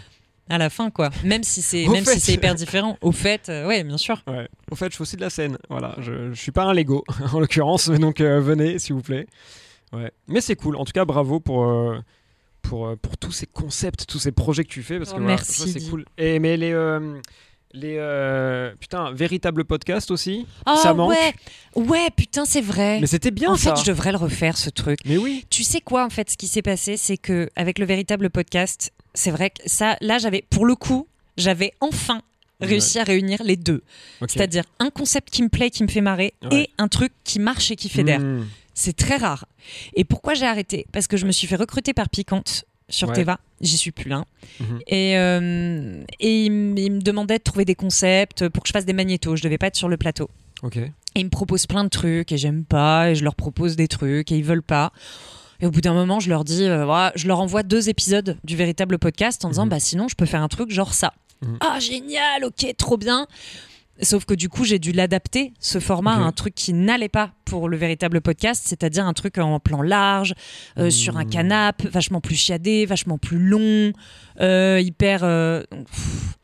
à 0.50 0.58
la 0.58 0.70
fin 0.70 0.90
quoi. 0.90 1.10
Même 1.26 1.44
si 1.44 1.62
c'est, 1.62 1.86
même 1.88 2.06
si 2.06 2.20
c'est 2.20 2.34
hyper 2.34 2.56
différent. 2.56 2.98
Au 3.02 3.12
fait, 3.12 3.50
euh, 3.50 3.68
ouais, 3.68 3.84
bien 3.84 3.98
sûr. 3.98 4.22
Ouais. 4.28 4.48
Au 4.72 4.76
fait, 4.76 4.90
je 4.92 4.96
fais 4.98 5.02
aussi 5.02 5.16
de 5.18 5.22
la 5.22 5.30
scène. 5.30 5.58
Voilà, 5.70 5.96
je, 6.00 6.32
je 6.34 6.40
suis 6.40 6.52
pas 6.54 6.64
un 6.64 6.74
Lego 6.74 7.04
en 7.34 7.40
l'occurrence, 7.40 7.90
donc 7.90 8.22
venez 8.22 8.80
s'il 8.80 8.94
vous 8.96 9.02
plaît. 9.02 9.28
Ouais. 9.94 10.12
Mais 10.28 10.42
c'est 10.42 10.56
cool. 10.56 10.76
En 10.76 10.86
tout 10.86 10.92
cas, 10.94 11.06
bravo 11.06 11.40
pour 11.40 11.66
euh, 11.66 11.98
pour 12.62 12.88
euh, 12.88 12.96
pour 12.96 13.18
tous 13.18 13.32
ces 13.32 13.46
concepts, 13.48 14.06
tous 14.06 14.20
ces 14.20 14.32
projets 14.32 14.64
que 14.64 14.70
tu 14.70 14.84
fais 14.84 14.98
parce 14.98 15.12
Oh, 15.14 15.18
que 15.18 15.22
voilà, 15.22 15.38
ça, 15.38 15.66
c'est 15.68 15.90
cool. 15.90 16.06
Et 16.18 16.40
mais 16.40 16.58
les 16.58 16.72
euh, 16.74 17.20
les 17.72 17.96
euh, 17.98 18.74
putain 18.80 19.12
véritable 19.12 19.64
podcast 19.66 20.12
aussi. 20.12 20.46
Ah 20.66 20.76
ça 20.82 20.94
manque. 20.94 21.12
ouais, 21.12 21.34
ouais, 21.76 22.10
putain, 22.16 22.46
c'est 22.46 22.62
vrai. 22.62 23.00
Mais 23.00 23.08
c'était 23.08 23.32
bien 23.32 23.52
en 23.52 23.56
ça. 23.56 23.76
fait, 23.76 23.82
je 23.82 23.88
devrais 23.92 24.12
le 24.12 24.18
refaire 24.18 24.58
ce 24.58 24.70
truc. 24.70 25.00
Mais 25.06 25.18
oui. 25.18 25.46
Tu 25.50 25.64
sais 25.64 25.82
quoi, 25.82 26.06
en 26.06 26.10
fait, 26.10 26.30
ce 26.32 26.38
qui 26.38 26.48
s'est 26.48 26.62
passé, 26.64 26.98
c'est 26.98 27.18
que 27.18 27.50
avec 27.56 27.80
le 27.80 27.86
véritable 27.86 28.30
podcast, 28.30 28.92
c'est 29.14 29.32
vrai 29.32 29.50
que 29.52 29.62
ça, 29.66 29.98
là, 30.02 30.18
j'avais, 30.18 30.44
pour 30.50 30.66
le 30.66 30.76
coup, 30.76 31.08
j'avais 31.38 31.74
enfin 31.80 32.22
réussi 32.62 33.00
à 33.00 33.04
réunir 33.04 33.42
les 33.44 33.56
deux. 33.56 33.82
C'est-à-dire 34.28 34.64
un 34.80 34.90
concept 34.90 35.30
qui 35.30 35.42
me 35.44 35.50
plaît, 35.50 35.70
qui 35.70 35.84
me 35.84 35.88
fait 35.88 36.02
marrer, 36.02 36.34
Ouais. 36.44 36.64
et 36.64 36.70
un 36.78 36.88
truc 36.90 37.14
qui 37.24 37.40
marche 37.40 37.72
et 37.72 37.76
qui 37.76 37.88
fédère. 37.90 38.20
Mmh. 38.20 38.46
C'est 38.80 38.96
très 38.96 39.18
rare. 39.18 39.46
Et 39.94 40.06
pourquoi 40.06 40.34
j'ai 40.36 40.46
arrêté? 40.46 40.86
Parce 40.94 41.08
que 41.08 41.18
je 41.18 41.26
me 41.26 41.32
suis 41.34 41.48
fait 41.48 41.58
recruter 41.58 41.94
par 41.94 42.08
Piquante 42.10 42.64
sur 42.88 43.10
Ouais. 43.10 43.16
Teva. 43.16 43.40
J'y 43.60 43.78
suis 43.78 43.92
plus 43.92 44.10
là. 44.10 44.24
Mhm. 44.62 44.80
Et, 44.88 45.18
euh, 45.18 46.04
et 46.22 46.46
il, 46.46 46.52
m- 46.52 46.78
il 46.78 46.92
me 46.94 47.02
demandait 47.02 47.38
de 47.40 47.44
trouver 47.44 47.66
des 47.66 47.76
concepts 47.76 48.48
pour 48.48 48.64
que 48.64 48.68
je 48.70 48.74
fasse 48.74 48.86
des 48.86 48.94
magnétos. 48.94 49.36
Je 49.36 49.44
devais 49.44 49.58
pas 49.58 49.68
être 49.68 49.76
sur 49.76 49.90
le 49.90 49.98
plateau. 49.98 50.30
Ok. 50.64 50.78
Et 50.78 50.92
ils 51.16 51.26
me 51.26 51.30
proposent 51.30 51.66
plein 51.68 51.84
de 51.84 51.90
trucs 51.90 52.32
et 52.32 52.38
j'aime 52.38 52.64
pas 52.64 53.10
et 53.12 53.16
je 53.16 53.24
leur 53.26 53.36
propose 53.36 53.76
des 53.76 53.88
trucs 53.90 54.32
et 54.32 54.38
ils 54.38 54.44
veulent 54.46 54.64
pas. 54.64 54.94
Et 55.60 55.66
au 55.66 55.72
bout 55.72 55.82
d'un 55.82 55.94
moment, 55.94 56.22
je 56.22 56.30
leur 56.30 56.46
dis, 56.46 56.64
euh, 56.64 56.86
voilà, 56.86 57.12
je 57.16 57.28
leur 57.28 57.42
envoie 57.42 57.64
deux 57.64 57.90
épisodes 57.90 58.38
du 58.46 58.56
véritable 58.56 58.98
podcast 58.98 59.44
en 59.44 59.50
disant, 59.50 59.64
Mhm. 59.66 59.70
bah 59.72 59.80
sinon, 59.82 60.08
je 60.08 60.16
peux 60.16 60.26
faire 60.26 60.42
un 60.42 60.48
truc 60.48 60.72
genre 60.72 60.94
ça. 60.94 61.12
Mhm. 61.42 61.58
Ah 61.62 61.80
génial, 61.82 62.46
ok, 62.46 62.74
trop 62.78 62.96
bien. 62.98 63.28
Sauf 64.02 64.24
que 64.26 64.34
du 64.34 64.48
coup, 64.50 64.64
j'ai 64.64 64.80
dû 64.80 64.92
l'adapter, 64.94 65.52
ce 65.60 65.80
format, 65.80 66.14
à 66.14 66.20
un 66.20 66.32
truc 66.32 66.56
qui 66.56 66.72
n'allait 66.74 67.10
pas 67.10 67.34
pour 67.46 67.68
le 67.68 67.76
véritable 67.76 68.22
podcast, 68.22 68.64
c'est-à-dire 68.66 69.06
un 69.06 69.14
truc 69.14 69.38
en 69.38 69.60
plan 69.60 69.82
large, 69.82 70.34
euh, 70.78 70.86
Mhm. 70.86 70.92
sur 70.92 71.18
un 71.18 71.26
canapé, 71.26 71.88
vachement 71.90 72.22
plus 72.22 72.36
chiadé, 72.36 72.86
vachement 72.86 73.18
plus 73.18 73.40
long, 73.40 73.92
euh, 74.40 74.80
hyper. 74.82 75.24
euh, 75.24 75.64
pff, 75.72 76.38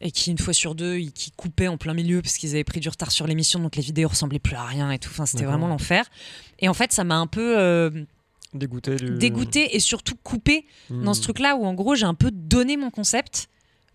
et 0.00 0.10
qui, 0.12 0.30
une 0.30 0.38
fois 0.38 0.52
sur 0.52 0.74
deux, 0.74 0.98
ils- 0.98 1.12
qui 1.12 1.30
coupaient 1.32 1.68
en 1.68 1.76
plein 1.76 1.94
milieu 1.94 2.20
parce 2.22 2.36
qu'ils 2.36 2.50
avaient 2.50 2.64
pris 2.64 2.80
du 2.80 2.88
retard 2.88 3.10
sur 3.12 3.26
l'émission, 3.26 3.58
donc 3.60 3.74
les 3.76 3.82
vidéos 3.82 4.08
ressemblaient 4.08 4.38
plus 4.38 4.54
à 4.56 4.64
rien 4.64 4.90
et 4.90 4.98
tout. 4.98 5.10
Enfin, 5.12 5.26
c'était 5.26 5.44
vraiment 5.44 5.66
l'enfer. 5.68 6.04
Et 6.60 6.68
en 6.68 6.74
fait, 6.74 6.92
ça 6.92 7.04
m'a 7.04 7.16
un 7.16 7.26
peu 7.26 8.06
Dégoûté 8.54 8.96
du. 8.96 9.18
dégoûté 9.18 9.76
et 9.76 9.80
surtout 9.80 10.14
coupé 10.22 10.66
Mmh. 10.90 11.04
dans 11.04 11.14
ce 11.14 11.20
truc-là 11.22 11.54
où, 11.56 11.64
en 11.66 11.74
gros, 11.74 11.94
j'ai 11.94 12.06
un 12.06 12.14
peu 12.14 12.30
donné 12.32 12.76
mon 12.76 12.90
concept. 12.90 13.48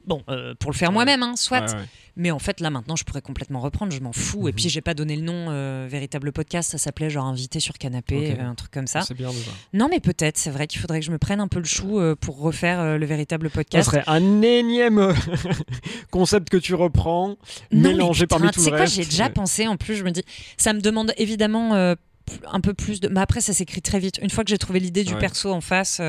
Bon, 0.05 0.21
euh, 0.29 0.53
pour 0.59 0.71
le 0.71 0.75
faire 0.75 0.89
Ouais. 0.89 0.93
moi-même, 0.95 1.23
hein, 1.23 1.35
soit. 1.35 1.61
Ouais, 1.61 1.73
ouais. 1.75 1.85
Mais 2.15 2.29
en 2.29 2.37
fait, 2.39 2.59
là, 2.59 2.69
maintenant, 2.69 2.95
je 2.95 3.03
pourrais 3.05 3.21
complètement 3.21 3.59
reprendre, 3.59 3.91
je 3.91 3.99
m'en 3.99 4.11
fous. 4.13 4.47
Et 4.47 4.51
Mhm. 4.51 4.55
puis, 4.55 4.69
j'ai 4.69 4.81
pas 4.81 4.93
donné 4.93 5.15
le 5.15 5.23
nom 5.23 5.47
euh, 5.49 5.87
véritable 5.89 6.31
podcast, 6.31 6.69
ça 6.71 6.77
s'appelait 6.77 7.09
genre 7.09 7.25
Invité 7.25 7.59
sur 7.59 7.77
canapé, 7.77 8.35
euh, 8.37 8.43
un 8.45 8.53
truc 8.55 8.69
comme 8.71 8.85
ça. 8.85 9.01
C'est 9.01 9.13
bien 9.15 9.29
déjà. 9.31 9.49
Non, 9.73 9.87
mais 9.89 9.99
peut-être, 9.99 10.37
c'est 10.37 10.51
vrai 10.51 10.67
qu'il 10.67 10.79
faudrait 10.81 10.99
que 10.99 11.05
je 11.05 11.11
me 11.11 11.17
prenne 11.17 11.39
un 11.39 11.47
peu 11.47 11.59
le 11.59 11.65
chou 11.65 11.99
pour 12.21 12.39
refaire 12.39 12.97
le 12.99 13.05
véritable 13.05 13.47
Ça 13.49 13.53
podcast. 13.55 13.85
serait 13.89 14.03
un 14.07 14.41
énième 14.41 15.13
concept 16.11 16.49
que 16.49 16.57
tu 16.57 16.75
reprends, 16.75 17.29
Non, 17.71 17.89
mélangé 17.89 18.25
putain, 18.25 18.37
parmi 18.37 18.51
tout 18.51 18.61
le 18.63 18.69
quoi, 18.69 18.79
reste. 18.79 18.95
j'ai 18.95 19.05
déjà 19.05 19.29
pensé 19.29 19.67
en 19.67 19.77
plus, 19.77 19.95
je 19.95 20.03
me 20.03 20.11
dis, 20.11 20.23
ça 20.57 20.73
me 20.73 20.81
demande 20.81 21.13
évidemment 21.17 21.73
un 21.73 22.61
peu 22.61 22.73
plus 22.73 22.99
de. 23.01 23.07
Mais 23.09 23.19
après, 23.21 23.41
ça 23.41 23.53
s'écrit 23.53 23.81
très 23.81 23.99
vite. 23.99 24.19
Une 24.21 24.29
fois 24.29 24.43
que 24.43 24.49
j'ai 24.49 24.57
trouvé 24.57 24.79
l'idée 24.79 25.03
du 25.03 25.15
perso 25.15 25.51
en 25.51 25.61
face, 25.61 25.99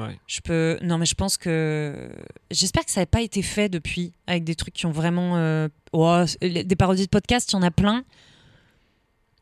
Ouais. 0.00 0.18
je 0.26 0.40
peux. 0.40 0.78
Non, 0.82 0.98
mais 0.98 1.06
je 1.06 1.14
pense 1.14 1.36
que. 1.36 2.10
J'espère 2.50 2.84
que 2.84 2.90
ça 2.90 3.00
n'a 3.00 3.06
pas 3.06 3.20
été 3.22 3.42
fait 3.42 3.68
depuis, 3.68 4.12
avec 4.26 4.44
des 4.44 4.54
trucs 4.54 4.74
qui 4.74 4.86
ont 4.86 4.90
vraiment. 4.92 5.36
euh, 5.36 5.68
oh, 5.92 6.24
des 6.42 6.76
parodies 6.76 7.04
de 7.04 7.10
podcast, 7.10 7.50
il 7.52 7.56
y 7.56 7.58
en 7.58 7.62
a 7.62 7.70
plein. 7.70 8.04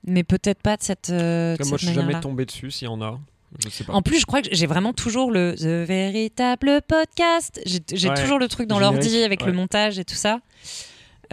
Mais 0.08 0.22
peut-être 0.22 0.62
pas 0.62 0.76
de 0.76 0.82
cette, 0.82 1.10
euh, 1.10 1.56
de 1.56 1.64
moi, 1.64 1.78
cette 1.78 1.80
je 1.80 1.86
suis 1.86 1.94
jamais 1.94 2.20
tombé 2.20 2.44
dessus 2.46 2.70
s'il 2.70 2.86
y 2.86 2.88
en 2.88 3.00
a. 3.02 3.18
Je 3.64 3.68
sais 3.68 3.84
pas. 3.84 3.92
En 3.92 4.02
plus, 4.02 4.20
je 4.20 4.26
crois 4.26 4.42
que 4.42 4.48
j'ai 4.52 4.66
vraiment 4.66 4.92
toujours 4.92 5.30
le 5.30 5.54
The 5.56 5.86
véritable 5.86 6.80
podcast. 6.86 7.60
J'ai 7.64 8.08
Ouais, 8.08 8.14
toujours 8.14 8.38
le 8.38 8.48
truc 8.48 8.68
dans 8.68 8.78
l'ordi 8.78 9.22
avec 9.22 9.44
le 9.44 9.52
montage 9.52 9.98
et 9.98 10.04
tout 10.04 10.14
ça. 10.14 10.40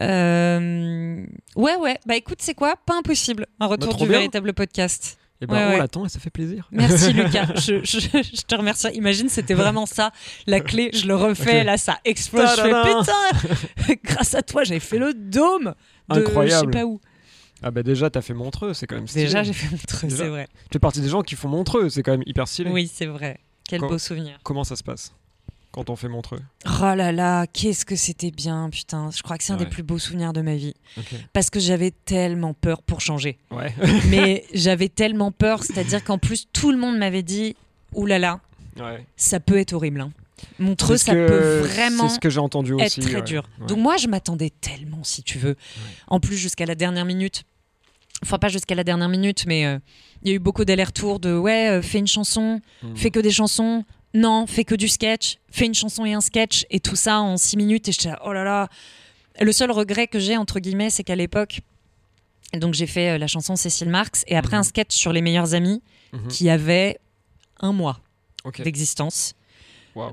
Euh, 0.02 1.24
Ouais, 1.56 1.76
ouais. 1.76 2.00
Bah 2.06 2.16
écoute, 2.16 2.40
c'est 2.42 2.54
quoi? 2.56 2.76
Pas 2.86 2.98
impossible. 2.98 3.46
Un 3.60 3.68
retour 3.68 3.90
trop 3.94 4.04
du 4.06 4.10
bien. 4.10 4.20
véritable 4.20 4.54
podcast. 4.54 5.18
Et 5.44 5.46
ben, 5.46 5.56
ouais, 5.56 5.64
on 5.66 5.70
ouais. 5.72 5.78
l'attend 5.78 6.06
et 6.06 6.10
ça 6.10 6.20
fait 6.20 6.30
plaisir. 6.30 6.68
Merci 6.72 7.12
Lucas. 7.14 7.48
Je, 7.56 7.84
je- 7.84 8.00
je 8.00 8.42
te 8.42 8.56
remercie. 8.56 8.88
Imagine, 8.94 9.28
c'était 9.28 9.54
vraiment 9.54 9.86
ça. 9.86 10.12
La 10.48 10.62
clé, 10.62 10.90
je 10.94 11.06
le 11.06 11.16
refais. 11.16 11.64
Là, 11.66 11.78
ça 11.78 12.00
explose. 12.06 12.50
Je 12.56 12.62
fais 12.62 12.70
putain 12.70 13.96
Grâce 14.06 14.36
à 14.36 14.42
toi, 14.42 14.64
j'ai 14.64 14.80
fait 14.80 14.98
le 14.98 15.14
dôme. 15.14 15.74
De, 16.10 16.20
Incroyable. 16.22 16.68
Je 16.74 16.78
sais 16.78 16.80
pas 16.80 16.86
où. 16.86 17.02
Ah 17.62 17.72
bah 17.72 17.84
déjà, 17.84 18.10
t'as 18.10 18.22
fait 18.22 18.34
Montreux, 18.34 18.74
c'est 18.74 18.88
quand 18.88 18.96
même 18.96 19.08
stylé. 19.08 19.26
Déjà, 19.26 19.44
j'ai 19.44 19.54
fait 19.54 19.70
mon 19.72 19.78
truc, 19.78 20.10
Déjà. 20.10 20.24
c'est 20.24 20.30
vrai. 20.30 20.48
Tu 20.54 20.74
fais 20.74 20.80
partie 20.80 21.00
des 21.02 21.08
gens 21.10 21.22
qui 21.22 21.36
font 21.36 21.48
Montreux, 21.50 21.90
c'est 21.90 22.04
quand 22.04 22.12
même 22.12 22.24
hyper 22.26 22.48
stylé. 22.48 22.70
Oui, 22.72 22.90
c'est 22.94 23.06
vrai. 23.06 23.40
Quel 23.68 23.82
beau 23.82 23.98
souvenir. 23.98 24.38
Comment 24.44 24.64
ça 24.64 24.76
se 24.76 24.84
passe? 24.84 25.14
Quand 25.74 25.90
on 25.90 25.96
fait 25.98 26.08
Montreux 26.08 26.40
Oh 26.66 26.94
là 26.96 27.12
là, 27.12 27.46
qu'est-ce 27.48 27.84
que 27.86 27.96
c'était 27.98 28.32
bien, 28.32 28.70
putain. 28.70 29.10
Je 29.12 29.22
crois 29.24 29.38
que 29.38 29.44
c'est 29.44 29.52
un 29.52 29.58
Ouais. 29.58 29.66
des 29.66 29.70
plus 29.70 29.84
beaux 29.84 30.00
souvenirs 30.00 30.32
de 30.32 30.42
ma 30.42 30.56
vie. 30.56 30.74
Parce 31.34 31.50
que 31.50 31.60
j'avais 31.60 31.92
tellement 31.92 32.54
peur 32.54 32.82
pour 32.84 33.02
changer. 33.02 33.38
Ouais. 33.52 33.74
Mais 34.10 34.46
j'avais 34.54 34.88
tellement 34.88 35.32
peur, 35.32 35.64
c'est-à-dire 35.64 36.04
qu'en 36.04 36.18
plus, 36.18 36.46
tout 36.54 36.72
le 36.72 36.78
monde 36.78 36.98
m'avait 36.98 37.24
dit 37.24 37.56
Ouh 37.94 38.06
là 38.06 38.20
là, 38.20 38.40
ouais. 38.80 39.06
ça 39.18 39.40
peut 39.42 39.58
être 39.58 39.74
horrible. 39.74 40.00
Hein. 40.02 40.12
Montreux, 40.60 40.98
ça 40.98 41.14
que- 41.14 41.28
peut 41.28 41.60
vraiment 41.68 42.10
ce 42.10 42.20
que 42.20 42.30
j'ai 42.30 42.40
entendu 42.40 42.74
être 42.74 42.86
aussi. 42.86 43.00
très 43.02 43.22
dur. 43.22 43.44
Donc 43.68 43.78
moi, 43.80 43.98
je 43.98 44.08
m'attendais 44.08 44.52
tellement, 44.62 45.04
si 45.04 45.24
tu 45.24 45.38
veux. 45.40 45.56
En 46.08 46.20
plus, 46.20 46.38
jusqu'à 46.38 46.66
la 46.66 46.76
dernière 46.76 47.06
minute. 47.06 47.44
Enfin, 48.24 48.38
pas 48.40 48.48
jusqu'à 48.50 48.76
la 48.76 48.84
dernière 48.84 49.10
minute, 49.10 49.46
mais 49.48 49.66
euh, 49.66 49.80
il 50.22 50.30
y 50.30 50.32
a 50.32 50.36
eu 50.36 50.40
beaucoup 50.40 50.64
d'allers-retours 50.66 51.20
de 51.20 51.36
ouais, 51.38 51.70
euh, 51.70 51.82
fais 51.82 52.00
une 52.00 52.08
chanson, 52.08 52.62
Hmm. 52.82 52.96
fais 52.96 53.10
que 53.12 53.20
des 53.20 53.32
chansons. 53.32 53.84
Non, 54.14 54.46
fais 54.48 54.64
que 54.64 54.76
du 54.76 54.88
sketch. 54.88 55.38
Fais 55.52 55.66
une 55.66 55.74
chanson 55.74 56.06
et 56.06 56.14
un 56.14 56.22
sketch. 56.22 56.66
Et 56.70 56.80
tout 56.80 56.96
ça 56.96 57.20
en 57.20 57.38
six 57.38 57.58
minutes. 57.58 57.88
Et 57.88 57.92
j'étais 57.92 58.10
là, 58.10 58.20
oh 58.26 58.34
là 58.34 58.44
là. 58.44 58.68
Le 59.40 59.52
seul 59.52 59.72
regret 59.72 60.08
que 60.08 60.20
j'ai, 60.20 60.38
entre 60.38 60.60
guillemets, 60.60 60.90
c'est 60.92 61.04
qu'à 61.04 61.16
l'époque, 61.16 61.62
donc 62.56 62.76
j'ai 62.76 62.86
fait 62.86 63.12
euh, 63.12 63.18
la 63.18 63.26
chanson 63.28 63.56
Cécile 63.56 63.90
Marx 63.90 64.24
et 64.28 64.36
après 64.38 64.56
Mhm. 64.56 64.60
un 64.60 64.64
sketch 64.64 64.94
sur 64.96 65.12
les 65.12 65.22
meilleurs 65.22 65.56
amis 65.56 65.82
Mhm. 66.14 66.28
qui 66.28 66.50
avait 66.52 67.00
un 67.60 67.72
mois 67.74 68.00
d'existence. 68.64 69.34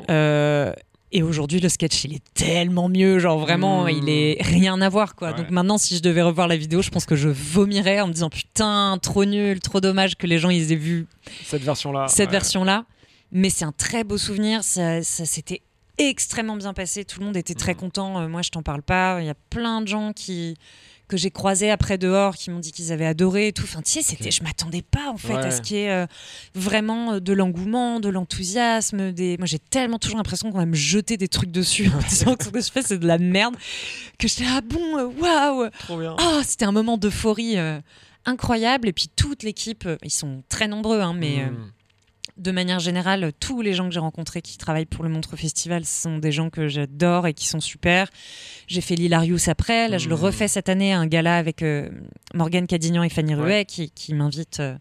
Euh, 0.09 0.73
et 1.13 1.23
aujourd'hui, 1.23 1.61
le 1.61 1.69
sketch, 1.69 2.05
il 2.05 2.15
est 2.15 2.23
tellement 2.35 2.89
mieux. 2.89 3.19
Genre, 3.19 3.39
vraiment, 3.39 3.85
Mhm. 3.85 3.91
il 3.91 4.09
est 4.09 4.37
rien 4.41 4.81
à 4.81 4.89
voir, 4.89 5.15
quoi. 5.17 5.33
Ouais. 5.33 5.37
Donc 5.37 5.51
maintenant, 5.51 5.77
si 5.77 5.97
je 5.97 6.01
devais 6.03 6.23
revoir 6.23 6.49
la 6.49 6.57
vidéo, 6.57 6.81
je 6.81 6.89
pense 6.91 7.05
que 7.05 7.17
je 7.17 7.29
vomirais 7.29 8.01
en 8.01 8.07
me 8.09 8.13
disant 8.15 8.31
putain, 8.31 8.99
trop 9.03 9.25
nul, 9.27 9.61
trop 9.61 9.81
dommage 9.81 10.17
que 10.17 10.27
les 10.27 10.39
gens 10.39 10.49
ils 10.51 10.73
aient 10.73 10.77
vu 10.77 11.07
Cette 11.45 11.63
version-là. 11.63 12.09
cette 12.09 12.27
ouais. 12.29 12.33
version-là. 12.33 12.85
Mais 13.33 13.51
c'est 13.51 13.65
un 13.65 13.73
très 13.73 14.05
beau 14.05 14.19
souvenir. 14.19 14.65
Ça, 14.65 15.03
ça 15.03 15.25
s'était 15.25 15.63
extrêmement 15.99 16.57
bien 16.57 16.73
passé. 16.73 17.05
Tout 17.05 17.21
le 17.21 17.27
monde 17.27 17.37
était 17.37 17.55
très 17.55 17.73
Mhm. 17.75 17.79
content. 17.81 18.21
Euh, 18.21 18.29
moi, 18.29 18.43
je 18.43 18.51
t'en 18.51 18.63
parle 18.63 18.83
pas. 18.83 19.19
Il 19.21 19.27
y 19.27 19.31
a 19.31 19.35
plein 19.51 19.81
de 19.83 19.89
gens 19.89 20.13
qui 20.13 20.57
que 21.09 21.17
j'ai 21.17 21.33
croisés 21.33 21.73
après 21.73 21.99
dehors 21.99 22.37
qui 22.37 22.51
m'ont 22.53 22.61
dit 22.61 22.71
qu'ils 22.71 22.93
avaient 22.93 23.05
adoré 23.05 23.49
et 23.49 23.53
tout. 23.53 23.65
Enfin, 23.65 23.83
tu 23.83 23.91
sais, 23.91 24.01
c'était, 24.03 24.31
je 24.31 24.45
m'attendais 24.45 24.81
pas 24.83 25.11
en 25.11 25.17
fait 25.17 25.35
à 25.35 25.51
ce 25.51 25.61
qui 25.61 25.75
est 25.75 25.91
euh, 25.91 26.07
vraiment 26.55 27.15
euh, 27.15 27.19
de 27.21 27.33
l'engouement, 27.33 27.99
de 27.99 28.09
l'enthousiasme. 28.09 29.11
Des... 29.11 29.37
Moi, 29.37 29.47
j'ai 29.47 29.59
tellement 29.59 29.99
toujours 29.99 30.19
l'impression 30.19 30.53
qu'on 30.53 30.59
va 30.59 30.67
me 30.67 30.77
jeter 30.77 31.17
des 31.17 31.27
trucs 31.27 31.51
dessus 31.51 31.91
en 31.93 31.99
disant 32.09 32.37
que 32.37 32.45
ce 32.45 32.51
que 32.51 32.61
je 32.61 32.71
fais, 32.71 32.83
c'est 32.83 32.99
de 32.99 33.09
la 33.09 33.19
merde. 33.19 33.57
Que 34.21 34.29
j'étais 34.29 34.45
ah 34.49 34.61
bon, 34.61 35.13
waouh, 35.21 35.69
ah, 36.19 36.43
c'était 36.45 36.65
un 36.65 36.71
moment 36.73 36.97
d'euphorie 36.97 37.59
euh, 37.59 37.81
incroyable. 38.25 38.87
Et 38.87 38.93
puis 38.93 39.09
toute 39.09 39.43
l'équipe, 39.43 39.89
ils 40.05 40.11
sont 40.13 40.45
très 40.49 40.69
nombreux, 40.69 41.01
hein, 41.01 41.13
mais 41.13 41.45
Hmm. 41.47 41.73
De 42.41 42.51
manière 42.51 42.81
générale, 42.81 43.33
tous 43.39 43.61
les 43.63 43.75
gens 43.75 43.87
que 43.87 43.93
j'ai 43.95 44.01
rencontrés 44.01 44.41
qui 44.43 44.57
travaillent 44.59 44.87
pour 44.87 45.05
le 45.05 45.11
Montre 45.11 45.37
Festival 45.37 45.85
sont 45.85 46.19
des 46.19 46.33
gens 46.33 46.51
que 46.51 46.67
j'adore 46.69 47.27
et 47.27 47.35
qui 47.35 47.47
sont 47.47 47.61
super. 47.61 48.09
J'ai 48.67 48.81
fait 48.81 48.95
l'Hilarius 48.97 49.49
après. 49.49 49.89
Là, 49.89 49.99
je 49.99 50.09
le 50.09 50.17
Mhm. 50.17 50.21
refais 50.23 50.49
cette 50.49 50.69
année, 50.69 50.93
un 50.93 51.07
gala 51.07 51.37
avec 51.37 51.63
euh, 51.63 51.91
Morgane 52.35 52.67
Cadignan 52.67 53.03
et 53.03 53.09
Fanny 53.11 53.35
Ouais. 53.35 53.41
Ruet 53.43 53.65
qui, 53.67 53.91
qui 53.91 54.15
m'invitent 54.15 54.61
euh, 54.61 54.77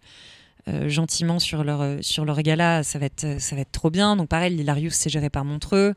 euh, 0.69 0.87
gentiment 0.89 1.39
sur 1.39 1.63
leur, 1.63 1.97
sur 2.01 2.25
leur 2.25 2.41
gala. 2.41 2.83
Ça 2.83 2.97
va, 2.97 3.05
être, 3.07 3.39
ça 3.41 3.55
va 3.55 3.61
être 3.61 3.71
trop 3.71 3.89
bien. 3.89 4.15
Donc, 4.15 4.29
pareil, 4.29 4.55
l'Hilarius, 4.55 4.93
c'est 4.93 5.09
géré 5.09 5.29
par 5.29 5.43
Montreux. 5.45 5.95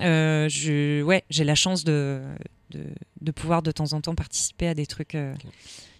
Je, 0.00 1.02
ouais, 1.02 1.24
j'ai 1.30 1.44
la 1.44 1.54
chance 1.54 1.84
de, 1.84 2.20
de, 2.70 2.84
de 3.20 3.30
pouvoir 3.30 3.62
de 3.62 3.70
temps 3.70 3.92
en 3.92 4.00
temps 4.00 4.14
participer 4.14 4.68
à 4.68 4.74
des 4.74 4.86
trucs. 4.86 5.16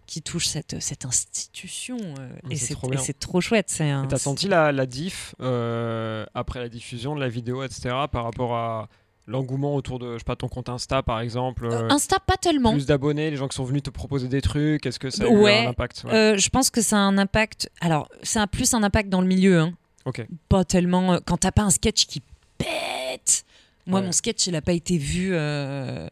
Qui 0.06 0.22
touchent 0.22 0.46
cette, 0.48 0.80
cette 0.80 1.04
institution. 1.04 1.96
euh, 2.18 2.28
et 2.50 2.56
c'est 2.56 2.74
trop 2.74 2.90
trop 3.20 3.40
chouette. 3.40 3.72
T'as 3.76 4.18
senti 4.18 4.48
la, 4.48 4.72
la 4.72 4.86
diff 4.86 5.34
euh, 5.40 6.24
après 6.34 6.60
la 6.60 6.68
diffusion 6.68 7.14
de 7.14 7.20
la 7.20 7.28
vidéo, 7.28 7.62
etc. 7.64 7.94
par 8.10 8.24
rapport 8.24 8.54
à 8.54 8.88
l'engouement 9.26 9.74
autour 9.74 9.98
de, 9.98 10.12
je 10.14 10.18
sais 10.18 10.24
pas, 10.24 10.36
ton 10.36 10.48
compte 10.48 10.68
Insta 10.68 11.02
par 11.02 11.20
exemple 11.20 11.64
Euh, 11.64 11.88
Insta, 11.90 12.18
pas 12.20 12.36
tellement. 12.36 12.72
Plus 12.72 12.84
d'abonnés, 12.86 13.30
les 13.30 13.36
gens 13.38 13.48
qui 13.48 13.56
sont 13.56 13.64
venus 13.64 13.82
te 13.82 13.88
proposer 13.90 14.28
des 14.28 14.42
trucs, 14.42 14.84
est-ce 14.84 14.98
que 14.98 15.08
ça 15.08 15.24
a 15.24 15.28
eu 15.28 15.36
Ouais, 15.38 15.64
un 15.64 15.70
impact 15.70 16.04
ouais. 16.04 16.12
Euh, 16.14 16.36
je 16.36 16.48
pense 16.50 16.68
que 16.68 16.82
ça 16.82 16.96
a 16.96 17.00
un 17.00 17.16
impact. 17.16 17.70
Alors, 17.80 18.08
c'est 18.22 18.38
un, 18.38 18.46
plus 18.46 18.74
un 18.74 18.82
impact 18.82 19.08
dans 19.08 19.22
le 19.22 19.26
milieu. 19.26 19.60
Hein. 19.60 19.72
Ok. 20.04 20.26
Pas 20.50 20.64
tellement. 20.66 21.18
Quand 21.24 21.38
t'as 21.38 21.52
pas 21.52 21.62
un 21.62 21.70
sketch 21.70 22.04
qui 22.06 22.20
pète. 22.58 23.44
Moi, 23.86 24.00
Ouais. 24.00 24.06
mon 24.06 24.12
sketch, 24.12 24.46
il 24.46 24.56
a 24.56 24.60
pas 24.62 24.72
été 24.74 24.98
vu 24.98 25.30
euh, 25.32 26.06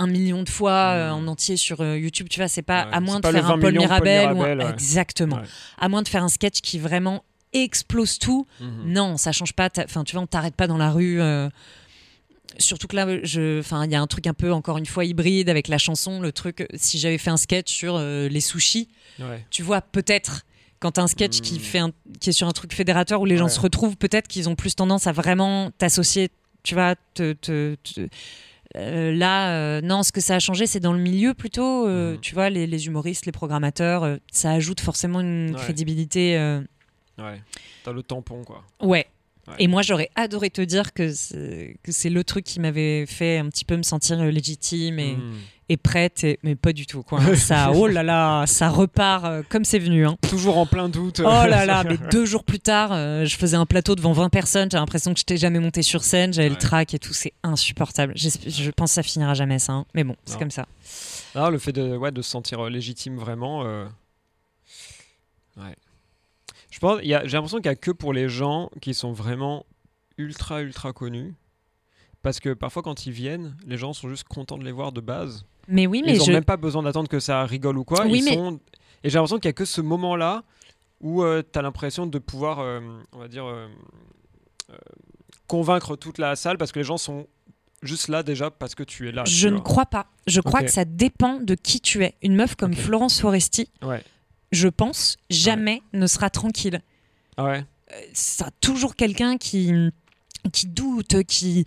un 0.00 0.06
million 0.06 0.42
de 0.42 0.48
fois 0.48 0.72
euh, 0.94 1.10
en 1.10 1.26
entier 1.28 1.56
sur 1.56 1.80
euh, 1.82 1.96
YouTube. 1.98 2.28
Tu 2.28 2.40
vois, 2.40 2.48
c'est 2.48 2.62
pas 2.62 2.86
Ouais, 2.86 2.90
à 2.94 3.00
moins 3.00 3.20
de 3.20 3.26
faire 3.28 3.42
20 3.44 3.54
un 3.54 3.58
Paul 3.58 3.72
Mirabel. 3.78 4.26
ou 4.26 4.30
un- 4.30 4.34
Mirabel, 4.34 4.58
ouais. 4.66 4.72
Exactement. 4.72 5.36
Ouais. 5.36 5.42
À 5.78 5.88
moins 5.88 6.02
de 6.02 6.08
faire 6.08 6.24
un 6.24 6.28
sketch 6.28 6.60
qui 6.62 6.78
vraiment 6.78 7.22
explose 7.52 8.18
tout. 8.18 8.46
Mhm. 8.60 8.70
Non, 8.86 9.16
ça 9.16 9.32
change 9.32 9.52
pas. 9.52 9.68
Enfin, 9.84 10.04
tu 10.04 10.14
vois, 10.14 10.22
on 10.22 10.26
t'arrête 10.26 10.54
pas 10.56 10.66
dans 10.66 10.78
la 10.78 10.90
rue. 10.90 11.20
euh, 11.20 11.48
Surtout 12.58 12.88
que 12.88 12.96
là, 12.96 13.06
je, 13.22 13.60
enfin, 13.60 13.84
il 13.84 13.92
y 13.92 13.94
a 13.94 14.00
un 14.00 14.06
truc 14.08 14.26
un 14.26 14.34
peu 14.34 14.52
encore 14.52 14.76
une 14.76 14.86
fois 14.86 15.04
hybride 15.04 15.48
avec 15.48 15.68
la 15.68 15.78
chanson. 15.78 16.20
Le 16.20 16.32
truc, 16.32 16.66
si 16.74 16.98
j'avais 16.98 17.16
fait 17.18 17.30
un 17.30 17.36
sketch 17.36 17.70
sur 17.72 17.94
euh, 17.96 18.28
les 18.28 18.40
sushis, 18.40 18.88
tu 19.50 19.62
vois, 19.62 19.80
peut-être 19.80 20.44
quand 20.80 20.92
t'as 20.92 21.02
un 21.02 21.06
sketch 21.06 21.40
qui 21.42 21.54
Mm. 21.54 21.60
fait 21.60 21.78
un, 21.78 21.90
qui 22.20 22.30
est 22.30 22.32
sur 22.32 22.48
un 22.48 22.52
truc 22.52 22.72
fédérateur 22.74 23.20
où 23.20 23.24
les 23.24 23.36
gens 23.36 23.48
se 23.48 23.60
retrouvent, 23.60 23.96
peut-être 23.96 24.26
qu'ils 24.28 24.48
ont 24.48 24.56
plus 24.56 24.74
tendance 24.74 25.06
à 25.06 25.12
vraiment 25.12 25.70
t'associer. 25.78 26.30
Tu 26.62 26.74
vois, 26.74 26.94
te, 27.14 27.32
te- 27.34 27.76
te- 27.84 28.08
euh, 28.76 29.12
là, 29.12 29.52
euh, 29.54 29.80
non, 29.80 30.02
ce 30.02 30.12
que 30.12 30.20
ça 30.20 30.36
a 30.36 30.38
changé, 30.38 30.66
c'est 30.66 30.80
dans 30.80 30.92
le 30.92 30.98
milieu 31.00 31.34
plutôt. 31.34 31.86
euh, 31.86 32.12
Mhm. 32.14 32.20
Tu 32.20 32.34
vois, 32.34 32.50
les, 32.50 32.66
les 32.66 32.86
humoristes, 32.86 33.26
les 33.26 33.32
programmateurs, 33.32 34.18
ça 34.30 34.52
ajoute 34.52 34.80
forcément 34.80 35.20
une 35.20 35.54
Ouais. 35.54 35.60
crédibilité. 35.62 36.36
Ouais. 37.18 37.42
T'as 37.84 37.92
le 37.92 38.02
tampon 38.02 38.44
quoi. 38.44 38.62
Ouais. 38.80 39.06
Ouais. 39.50 39.56
Et 39.58 39.66
moi, 39.68 39.82
j'aurais 39.82 40.10
adoré 40.16 40.50
te 40.50 40.62
dire 40.62 40.92
que 40.92 41.12
c'est 41.12 42.10
le 42.10 42.24
truc 42.24 42.44
qui 42.44 42.60
m'avait 42.60 43.06
fait 43.06 43.38
un 43.38 43.48
petit 43.48 43.64
peu 43.64 43.76
me 43.76 43.82
sentir 43.82 44.20
euh, 44.20 44.30
légitime 44.30 44.98
et, 44.98 45.16
et 45.68 45.76
prête, 45.76 46.24
et- 46.24 46.38
mais 46.42 46.56
pas 46.56 46.72
du 46.72 46.86
tout. 46.86 47.02
Quoi. 47.02 47.20
ça, 47.36 47.70
oh 47.74 47.86
là 47.86 48.02
là, 48.02 48.44
ça 48.46 48.68
repart 48.68 49.24
euh, 49.24 49.42
comme 49.48 49.64
c'est 49.64 49.78
venu. 49.78 50.06
hein. 50.06 50.16
Toujours 50.28 50.58
en 50.58 50.66
plein 50.66 50.88
doute. 50.88 51.20
Oh 51.20 51.24
là 51.24 51.64
là, 51.66 51.84
mais 51.88 51.96
deux 52.10 52.24
jours 52.26 52.44
plus 52.44 52.58
tard, 52.60 52.90
euh, 52.92 53.24
je 53.24 53.36
faisais 53.36 53.56
un 53.56 53.66
plateau 53.66 53.94
devant 53.94 54.12
20 54.12 54.28
personnes. 54.30 54.68
J'ai 54.70 54.78
l'impression 54.78 55.12
que 55.12 55.18
je 55.18 55.22
n'étais 55.22 55.36
jamais 55.36 55.60
monté 55.60 55.82
sur 55.82 56.02
scène. 56.04 56.32
J'avais 56.32 56.48
le 56.48 56.54
Ouais. 56.54 56.60
trac 56.60 56.92
et 56.94 56.98
tout. 56.98 57.12
C'est 57.12 57.32
insupportable. 57.42 58.12
Je 58.16 58.70
pense 58.70 58.90
que 58.90 58.94
ça 58.94 59.02
finira 59.02 59.34
jamais, 59.34 59.58
ça. 59.58 59.72
hein. 59.72 59.86
Mais 59.94 60.04
bon, 60.04 60.16
c'est 60.24 60.34
Non. 60.34 60.38
comme 60.40 60.50
ça. 60.50 60.66
Ah, 61.34 61.50
le 61.50 61.58
fait 61.58 61.72
de, 61.72 61.96
ouais, 61.96 62.10
de 62.12 62.22
se 62.22 62.30
sentir 62.30 62.62
légitime 62.68 63.16
vraiment. 63.16 63.64
euh, 63.64 63.86
Ouais. 65.56 65.74
Je 66.80 66.86
pense, 66.86 67.00
il 67.02 67.08
y 67.08 67.14
a- 67.14 67.26
j'ai 67.26 67.32
l'impression 67.36 67.58
qu'il 67.58 67.68
n'y 67.70 67.74
a 67.74 67.76
que 67.76 67.90
pour 67.90 68.14
les 68.14 68.28
gens 68.30 68.70
qui 68.80 68.94
sont 68.94 69.12
vraiment 69.12 69.66
ultra, 70.16 70.62
ultra 70.62 70.92
connus. 70.94 71.34
Parce 72.22 72.40
que 72.40 72.54
parfois, 72.54 72.82
quand 72.82 73.04
ils 73.04 73.12
viennent, 73.12 73.54
les 73.66 73.76
gens 73.76 73.92
sont 73.92 74.08
juste 74.08 74.24
contents 74.24 74.56
de 74.56 74.64
les 74.64 74.72
voir 74.72 74.90
de 74.92 75.00
base. 75.02 75.44
Mais 75.68 75.86
oui, 75.86 76.02
mais 76.04 76.14
ils 76.14 76.18
n'ont 76.18 76.24
je. 76.24 76.32
même 76.32 76.44
pas 76.44 76.56
besoin 76.56 76.82
d'attendre 76.82 77.08
que 77.08 77.20
ça 77.20 77.44
rigole 77.44 77.76
ou 77.78 77.84
quoi. 77.84 78.04
Oui, 78.06 78.18
ils 78.20 78.24
mais- 78.24 78.34
sont... 78.34 78.60
Et 79.04 79.10
j'ai 79.10 79.16
l'impression 79.18 79.38
qu'il 79.38 79.48
n'y 79.48 79.50
a 79.50 79.54
que 79.54 79.64
ce 79.66 79.80
moment-là 79.82 80.42
où 81.00 81.22
tu 81.22 81.58
as 81.58 81.62
l'impression 81.62 82.06
de 82.06 82.18
pouvoir, 82.18 82.60
euh, 82.60 82.80
on 83.12 83.18
va 83.18 83.28
dire, 83.28 83.44
euh, 83.46 83.68
euh, 84.70 84.76
convaincre 85.46 85.96
toute 85.96 86.16
la 86.18 86.34
salle 86.36 86.56
parce 86.58 86.72
que 86.72 86.78
les 86.78 86.84
gens 86.84 86.98
sont 86.98 87.26
juste 87.82 88.08
là 88.08 88.22
déjà 88.22 88.50
parce 88.50 88.74
que 88.74 88.82
tu 88.82 89.08
es 89.08 89.12
là. 89.12 89.24
Je 89.26 89.48
ne 89.48 89.54
vois. 89.54 89.62
crois 89.62 89.86
pas. 89.86 90.06
Je 90.26 90.40
crois 90.40 90.62
que 90.62 90.70
ça 90.70 90.84
dépend 90.84 91.40
de 91.40 91.54
qui 91.54 91.80
tu 91.80 92.04
es. 92.04 92.14
Une 92.22 92.36
meuf 92.36 92.54
comme. 92.54 92.74
Florence 92.74 93.20
Foresti, 93.20 93.70
Ouais. 93.82 94.02
Je 94.52 94.68
pense, 94.68 95.16
jamais 95.30 95.82
ne 95.92 96.06
sera 96.06 96.30
tranquille. 96.30 96.80
Ah 97.36 97.44
ouais. 97.44 97.64
ça 98.12 98.50
toujours 98.60 98.94
quelqu'un 98.96 99.36
qui 99.38 99.72
qui 100.52 100.66
doute, 100.66 101.22
qui 101.24 101.64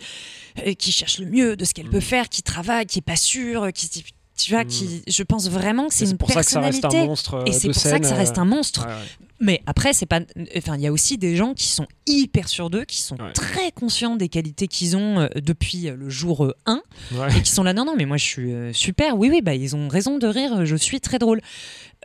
euh, 0.65 0.73
qui 0.73 0.91
cherche 0.91 1.19
le 1.19 1.27
mieux 1.27 1.55
de 1.55 1.63
ce 1.65 1.73
qu'elle 1.73 1.85
Mhm. 1.87 1.91
peut 1.91 1.99
faire, 1.99 2.27
qui 2.29 2.41
travaille, 2.43 2.85
qui 2.87 2.99
est 2.99 3.03
pas 3.03 3.15
sûr, 3.15 3.71
qui 3.73 4.03
tu 4.37 4.51
vois, 4.51 4.65
qui 4.65 5.03
je 5.07 5.23
pense 5.23 5.49
vraiment 5.49 5.87
que 5.87 5.93
c'est 5.93 6.09
une 6.09 6.17
pour 6.17 6.31
ça 6.31 6.43
que 6.43 6.49
ça 6.49 6.59
reste 6.59 6.83
un 6.85 7.05
monstre. 7.05 7.35
euh, 7.35 7.45
et 7.45 7.51
c'est 7.51 7.67
de 7.67 7.73
pour 7.73 7.81
ça 7.81 7.99
que 7.99 8.05
ça 8.07 8.15
reste 8.15 8.37
euh, 8.37 8.41
un 8.41 8.45
monstre. 8.45 8.81
ouais, 8.87 8.93
ouais. 8.93 8.99
Mais 9.39 9.61
après, 9.65 9.91
c'est 9.93 10.05
pas. 10.05 10.21
Enfin, 10.57 10.75
il 10.77 10.81
y 10.81 10.87
a 10.87 10.91
aussi 10.93 11.17
des 11.17 11.35
gens 11.35 11.53
qui 11.53 11.67
sont 11.67 11.85
hyper 12.07 12.47
sûrs 12.47 12.69
d'eux, 12.69 12.85
qui 12.85 13.01
sont 13.01 13.15
Ouais. 13.17 13.33
très 13.33 13.71
conscients 13.73 14.15
des 14.15 14.29
qualités 14.29 14.67
qu'ils 14.69 14.95
ont 14.95 15.19
euh, 15.19 15.27
depuis 15.35 15.89
euh, 15.89 15.95
le 15.97 16.09
jour 16.09 16.53
1 16.65 16.81
Ouais. 17.13 17.37
et 17.37 17.41
qui 17.41 17.51
sont 17.51 17.63
là. 17.63 17.73
Non, 17.73 17.83
non, 17.83 17.95
mais 17.97 18.05
moi 18.05 18.15
je 18.17 18.23
suis 18.25 18.53
euh, 18.53 18.71
super. 18.73 19.17
Oui, 19.17 19.29
oui, 19.29 19.41
bah 19.41 19.53
ils 19.53 19.75
ont 19.75 19.87
raison 19.89 20.17
de 20.17 20.27
rire. 20.27 20.65
Je 20.65 20.75
suis 20.77 21.01
très 21.01 21.19
drôle. 21.19 21.41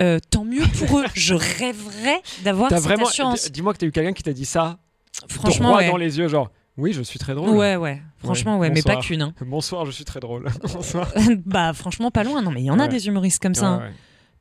Euh, 0.01 0.19
tant 0.31 0.45
mieux 0.45 0.65
pour 0.79 0.99
eux. 1.01 1.05
Je 1.15 1.35
rêverais 1.35 2.21
d'avoir 2.43 2.71
cette 2.71 2.81
vraiment. 2.81 3.09
Dis-moi 3.53 3.73
que 3.73 3.79
t'as 3.79 3.87
eu 3.87 3.93
quelqu'un 3.93 4.13
qui 4.15 4.23
t'a 4.25 4.33
dit 4.33 4.45
ça 4.47 4.79
Franchement, 5.29 5.71
droit 5.71 5.85
dans 5.85 5.97
les 5.97 6.19
yeux, 6.19 6.29
genre. 6.29 6.51
Oui, 6.79 6.93
je 6.93 7.03
suis 7.03 7.19
très 7.19 7.35
drôle. 7.35 7.51
Ouais, 7.51 7.77
ouais. 7.77 8.01
Franchement, 8.19 8.57
ouais, 8.59 8.71
mais 8.71 8.83
pas 8.83 8.97
qu'une. 8.97 9.21
hein. 9.23 9.35
Bonsoir, 9.45 9.85
je 9.85 9.91
suis 9.91 10.05
très 10.05 10.21
drôle. 10.21 10.49
Bonsoir. 10.73 11.13
bah 11.45 11.73
franchement 11.75 12.11
pas 12.11 12.25
loin 12.25 12.41
non 12.41 12.51
mais 12.53 12.61
il 12.63 12.67
y 12.67 12.71
en 12.71 12.79
a 12.79 12.89
des 12.89 13.07
humoristes 13.09 13.43
comme 13.43 13.55
ça 13.55 13.67
hein. 13.67 13.91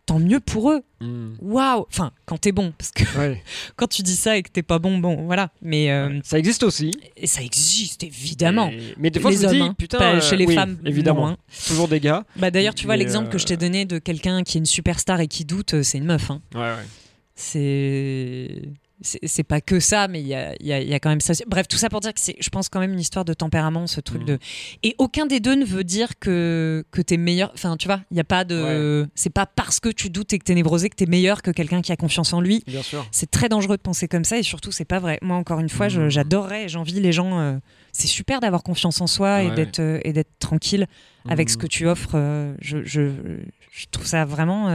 Tant 0.06 0.20
mieux 0.20 0.40
pour 0.40 0.72
eux 0.72 0.84
Hmm. 1.02 1.34
waouh 1.42 1.86
enfin 1.90 2.12
quand 2.26 2.38
t'es 2.40 2.52
bon 2.52 2.74
parce 2.76 2.90
que 2.92 3.04
quand 3.76 3.86
tu 3.88 4.02
dis 4.02 4.16
ça 4.16 4.36
et 4.38 4.42
que 4.42 4.50
t'es 4.50 4.64
pas 4.64 4.80
bon 4.80 4.98
bon 4.98 5.26
voilà 5.26 5.52
mais 5.62 5.92
euh, 5.92 6.20
Ça 6.24 6.40
existe 6.40 6.64
aussi. 6.64 6.92
et 7.16 7.28
ça 7.28 7.42
existe 7.44 8.04
évidemment 8.04 8.70
Et- 8.70 8.96
Mais 8.98 9.10
des 9.12 9.20
fois, 9.20 9.30
les 9.32 9.38
je 9.38 9.42
me 9.44 9.48
hommes 9.48 9.54
dis, 9.54 9.62
hein. 9.62 9.76
putain. 9.78 9.98
Pas 10.00 10.14
euh, 10.16 10.22
chez 10.22 10.36
les 10.38 10.46
oui, 10.48 10.56
femmes 10.56 10.78
Évidemment. 10.86 11.36
Toujours 11.68 11.88
des 11.88 12.00
gars. 12.00 12.24
bah 12.36 12.50
d'ailleurs 12.52 12.74
tu 12.74 12.86
vois 12.86 12.96
l'exemple 12.98 13.30
que 13.30 13.38
je 13.38 13.44
euh, 13.44 13.48
t'ai 13.48 13.58
donné 13.58 13.86
de 13.86 14.00
quelqu'un 14.00 14.42
qui 14.44 14.58
est 14.58 14.60
une 14.60 14.66
superstar 14.66 15.20
et 15.20 15.28
qui 15.28 15.44
doute 15.46 15.74
euh, 15.76 15.84
c'est 15.84 15.98
une 16.00 16.06
meuf. 16.06 16.30
Ouais, 16.30 16.38
ouais. 16.56 16.74
c'est 17.36 18.62
c'est 19.02 19.44
pas 19.44 19.62
que 19.62 19.80
ça, 19.80 20.08
mais 20.08 20.22
il 20.22 20.28
y 20.28 20.34
a, 20.34 20.56
y 20.60 20.74
a- 20.74 20.82
y 20.82 20.94
a 20.94 21.00
quand 21.00 21.10
même 21.10 21.22
ça. 21.22 21.34
Bref, 21.48 21.68
tout 21.68 21.78
ça 21.78 21.88
pour 21.90 22.00
dire 22.00 22.14
que 22.14 22.20
c'est, 22.20 22.36
je 22.40 22.50
pense, 22.50 22.68
quand 22.68 22.80
même 22.80 22.94
une 22.94 23.00
histoire 23.00 23.26
de 23.26 23.34
tempérament, 23.34 23.86
ce 23.86 24.02
truc 24.02 24.22
Mhm. 24.22 24.28
de. 24.28 24.40
Et 24.82 24.96
aucun 24.98 25.28
des 25.28 25.40
deux 25.40 25.54
ne 25.54 25.66
veut 25.66 25.84
dire 25.84 26.18
que, 26.20 26.84
que 26.92 27.02
t'es 27.02 27.18
meilleur. 27.18 27.52
Enfin, 27.54 27.78
tu 27.78 27.88
vois, 27.88 28.02
il 28.10 28.18
y 28.18 28.20
a 28.20 28.24
pas 28.24 28.44
de. 28.44 29.08
C'est 29.14 29.30
pas 29.30 29.46
parce 29.46 29.80
que 29.80 29.90
tu 29.90 30.10
doutes 30.10 30.34
et 30.34 30.40
que 30.40 30.44
t'es 30.46 30.56
névrosé 30.56 30.90
que 30.90 30.96
t'es 30.96 31.06
meilleur 31.06 31.42
que 31.44 31.52
quelqu'un 31.52 31.82
qui 31.84 31.92
a 31.92 31.96
confiance 31.96 32.34
en 32.34 32.42
lui. 32.42 32.64
Bien 32.66 32.82
sûr. 32.82 33.06
C'est 33.12 33.30
très 33.30 33.50
dangereux 33.50 33.78
de 33.78 33.82
penser 33.84 34.08
comme 34.08 34.24
ça 34.24 34.38
et 34.40 34.44
surtout, 34.44 34.72
c'est 34.72 34.86
pas 34.86 35.00
vrai. 35.00 35.20
Moi, 35.22 35.38
encore 35.38 35.60
une 35.60 35.70
fois, 35.70 35.88
Mhm. 35.90 36.10
j'adorerais 36.10 36.68
j'envie 36.68 37.00
les 37.00 37.12
gens. 37.12 37.40
euh, 37.40 37.58
c'est 37.92 38.08
super 38.08 38.40
d'avoir 38.40 38.64
confiance 38.64 39.00
en 39.02 39.08
soi 39.08 39.44
et 39.44 39.52
d'être 39.52 39.80
euh, 39.80 40.00
et 40.04 40.14
d'être 40.14 40.32
tranquille 40.40 40.88
avec 41.30 41.50
ce 41.50 41.56
Mhm. 41.58 41.62
que 41.62 41.68
tu 41.68 41.88
offres. 41.88 42.12
euh, 42.16 42.56
je, 42.62 42.84
je, 42.84 43.12
je 43.72 43.86
trouve 43.92 44.06
ça 44.08 44.26
vraiment 44.26 44.68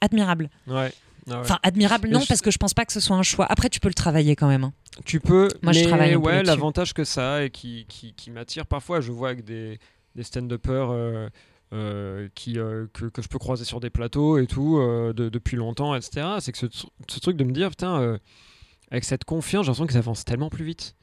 admirable. 0.00 0.48
Ouais. 0.66 0.90
Ah 1.28 1.34
ouais. 1.34 1.38
Enfin, 1.40 1.58
admirable, 1.62 2.08
non, 2.08 2.20
je- 2.20 2.26
parce 2.26 2.40
que 2.40 2.50
je 2.50 2.58
pense 2.58 2.74
pas 2.74 2.84
que 2.84 2.92
ce 2.92 3.00
soit 3.00 3.16
un 3.16 3.22
choix. 3.22 3.46
Après, 3.48 3.68
tu 3.68 3.78
peux 3.80 3.88
le 3.88 3.94
travailler 3.94 4.34
quand 4.36 4.48
même. 4.48 4.64
hein. 4.64 4.72
Tu 5.04 5.20
peux, 5.20 5.48
Moi, 5.62 5.72
je 5.72 5.80
mais 5.80 5.86
travaille 5.86 6.12
un 6.14 6.20
peu 6.20 6.26
ouais, 6.26 6.42
l'avantage 6.42 6.92
que 6.94 7.04
ça 7.04 7.34
a 7.34 7.42
et 7.44 7.50
qui, 7.50 7.86
qui, 7.88 8.12
qui 8.14 8.30
m'attire 8.30 8.66
parfois, 8.66 9.00
je 9.00 9.12
vois 9.12 9.28
avec 9.30 9.44
des, 9.44 9.78
des 10.16 10.22
stand-uppers 10.24 10.90
euh, 10.90 11.28
euh, 11.72 12.28
qui, 12.34 12.58
euh, 12.58 12.86
que, 12.92 13.06
que 13.06 13.22
je 13.22 13.28
peux 13.28 13.38
croiser 13.38 13.64
sur 13.64 13.78
des 13.80 13.88
plateaux 13.88 14.36
et 14.38 14.46
tout 14.46 14.78
de- 15.14 15.28
depuis 15.28 15.56
longtemps, 15.56 15.94
etc. 15.94 16.26
C'est 16.40 16.50
que 16.52 16.58
ce, 16.58 16.66
tr- 16.66 16.88
ce 17.08 17.20
truc 17.20 17.36
de 17.36 17.44
me 17.44 17.52
dire, 17.52 17.70
putain, 17.70 18.18
avec 18.90 19.04
cette 19.04 19.24
confiance, 19.24 19.64
j'ai 19.64 19.70
l'impression 19.70 19.86
qu'ils 19.86 19.98
avancent 19.98 20.24
tellement 20.24 20.50
plus 20.50 20.64
vite. 20.64 20.94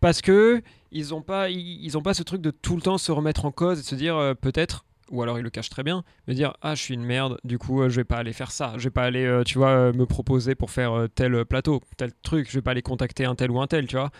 Parce 0.00 0.22
que 0.22 0.62
ils 0.90 1.12
ont 1.14 1.22
pas, 1.22 1.50
ils, 1.50 1.84
ils 1.84 1.96
ont 1.98 2.02
pas 2.02 2.14
ce 2.14 2.22
truc 2.22 2.40
de 2.40 2.50
tout 2.50 2.76
le 2.76 2.82
temps 2.82 2.96
se 2.98 3.12
remettre 3.12 3.44
en 3.44 3.50
cause 3.52 3.78
et 3.78 3.82
de 3.82 3.86
se 3.86 3.94
dire 3.94 4.34
peut-être, 4.40 4.85
ou 5.10 5.22
alors 5.22 5.38
ils 5.38 5.42
le 5.42 5.50
cachent 5.50 5.70
très 5.70 5.82
bien, 5.82 6.04
me 6.26 6.34
dire 6.34 6.54
ah 6.62 6.74
je 6.74 6.82
suis 6.82 6.94
une 6.94 7.04
merde, 7.04 7.38
du 7.44 7.58
coup 7.58 7.82
euh, 7.82 7.88
je 7.88 7.96
vais 7.96 8.04
pas 8.04 8.16
aller 8.16 8.32
faire 8.32 8.50
ça, 8.50 8.74
je 8.76 8.84
vais 8.84 8.90
pas 8.90 9.04
aller, 9.04 9.24
euh, 9.24 9.44
tu 9.44 9.58
vois, 9.58 9.70
euh, 9.70 9.92
me 9.92 10.06
proposer 10.06 10.54
pour 10.54 10.70
faire 10.70 11.06
tel 11.14 11.44
plateau, 11.44 11.80
tel 11.96 12.12
truc, 12.22 12.48
je 12.50 12.54
vais 12.58 12.62
pas 12.62 12.72
aller 12.72 12.82
contacter 12.82 13.24
un 13.24 13.34
tel 13.34 13.50
ou 13.50 13.60
un 13.60 13.66
tel, 13.66 13.86
tu 13.86 13.96
vois. 13.96 14.10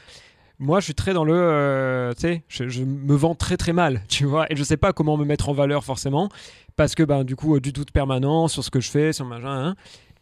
Moi, 0.58 0.80
je 0.80 0.86
suis 0.86 0.94
très 0.94 1.12
dans 1.12 1.24
le, 1.24 2.12
tu 2.16 2.22
sais, 2.22 2.42
je, 2.48 2.82
me 2.82 3.14
vends 3.14 3.34
très 3.34 3.58
très 3.58 3.74
mal, 3.74 4.02
tu 4.08 4.24
vois, 4.24 4.50
et 4.50 4.56
je 4.56 4.64
sais 4.64 4.78
pas 4.78 4.92
comment 4.92 5.16
me 5.16 5.24
mettre 5.24 5.48
en 5.48 5.52
valeur 5.52 5.84
forcément, 5.84 6.30
parce 6.76 6.94
que 6.94 7.02
ben 7.02 7.24
du 7.24 7.36
coup 7.36 7.58
du 7.60 7.72
doute 7.72 7.90
permanent 7.90 8.48
sur 8.48 8.64
ce 8.64 8.70
que 8.70 8.80
je 8.80 8.90
fais, 8.90 9.12
sur 9.12 9.26
machin, 9.26 9.48
hein. 9.48 9.76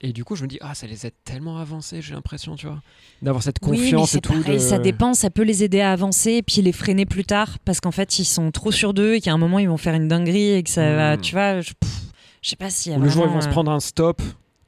Et 0.07 0.13
du 0.13 0.23
coup 0.25 0.37
je 0.37 0.43
me 0.43 0.49
dis 0.49 0.59
ah 0.61 0.75
ça 0.75 0.87
les 0.87 1.07
aide 1.07 1.15
tellement 1.25 1.59
à 1.59 1.63
avancer, 1.63 2.03
j'ai 2.03 2.15
l'impression, 2.15 2.57
tu 2.57 2.67
vois, 2.67 2.81
d'avoir 3.23 3.43
cette 3.43 3.57
Oui, 3.63 3.71
mais 3.73 3.77
confiance 3.79 4.15
et 4.15 4.21
tout. 4.21 4.33
pareil, 4.35 4.55
de- 4.55 4.59
ça 4.59 4.79
dépend, 4.79 5.15
ça 5.15 5.31
peut 5.31 5.43
les 5.45 5.65
aider 5.65 5.81
à 5.81 5.93
avancer 5.93 6.33
et 6.33 6.43
puis 6.43 6.61
les 6.63 6.73
freiner 6.73 7.07
plus 7.07 7.25
tard 7.25 7.59
parce 7.65 7.81
qu'en 7.81 7.91
fait, 7.93 8.19
ils 8.19 8.25
sont 8.25 8.51
trop 8.51 8.71
sur 8.71 8.93
d'eux 8.95 9.15
et 9.15 9.21
qu'à 9.21 9.33
un 9.33 9.39
moment, 9.39 9.59
ils 9.59 9.69
vont 9.69 9.77
faire 9.79 9.95
une 9.95 10.09
dinguerie 10.09 10.51
et 10.53 10.63
que 10.63 10.71
ça 10.71 10.95
va, 10.95 11.17
Mm. 11.17 11.21
tu 11.21 11.33
vois, 11.35 11.61
je, 11.63 11.73
pff, 11.73 11.91
je 12.43 12.51
sais 12.51 12.57
pas 12.57 12.71
s'il 12.71 12.93
y 12.93 12.95
a 12.95 12.99
Ou 12.99 13.03
le 13.03 13.09
jour 13.09 13.25
où 13.25 13.29
ils 13.29 13.33
vont 13.33 13.41
se 13.41 13.47
euh, 13.49 13.51
prendre 13.51 13.71
un 13.71 13.81
stop, 13.81 14.21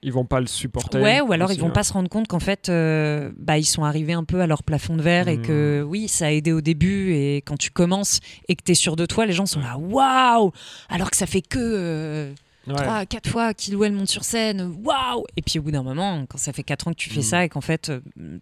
ils 0.02 0.12
vont 0.12 0.24
pas 0.24 0.40
le 0.40 0.46
supporter. 0.46 1.02
Ouais, 1.02 1.20
ou 1.20 1.32
alors 1.32 1.48
aussi, 1.50 1.58
ils 1.58 1.60
vont 1.60 1.68
hein. 1.68 1.70
pas 1.70 1.82
se 1.82 1.92
rendre 1.92 2.08
compte 2.08 2.28
qu'en 2.28 2.38
fait, 2.38 2.68
euh, 2.68 3.30
bah, 3.36 3.58
ils 3.58 3.64
sont 3.64 3.82
arrivés 3.84 4.12
un 4.12 4.24
peu 4.24 4.40
à 4.40 4.46
leur 4.46 4.62
plafond 4.62 4.96
de 4.96 5.02
verre 5.02 5.26
et 5.28 5.36
Mm. 5.38 5.42
que 5.42 5.84
oui, 5.86 6.06
ça 6.08 6.26
a 6.26 6.30
aidé 6.30 6.52
au 6.52 6.60
début 6.60 7.12
et 7.14 7.42
quand 7.44 7.56
tu 7.58 7.70
commences 7.70 8.20
et 8.48 8.54
que 8.56 8.62
tu 8.64 8.72
es 8.72 8.74
sûr 8.74 8.94
de 8.96 9.04
toi, 9.04 9.26
les 9.26 9.32
gens 9.32 9.46
sont 9.46 9.60
là, 9.60 9.76
waouh 9.78 10.52
Alors 10.88 11.10
que 11.10 11.16
ça 11.16 11.26
fait 11.26 11.42
que 11.42 11.58
euh. 11.60 12.32
Trois, 12.74 13.06
quatre 13.06 13.28
fois 13.28 13.54
qu'il 13.54 13.74
elle 13.82 13.92
monte 13.92 14.08
sur 14.08 14.24
scène, 14.24 14.74
waouh 14.84 15.24
Et 15.36 15.42
puis 15.42 15.58
au 15.58 15.62
bout 15.62 15.70
d'un 15.70 15.82
moment, 15.82 16.24
quand 16.28 16.38
ça 16.38 16.52
fait 16.52 16.62
quatre 16.62 16.88
ans 16.88 16.90
que 16.92 16.96
tu 16.96 17.10
fais 17.10 17.20
Mm. 17.20 17.22
ça 17.22 17.44
et 17.44 17.48
qu'en 17.48 17.60
fait, 17.60 17.90
euh, 17.90 18.00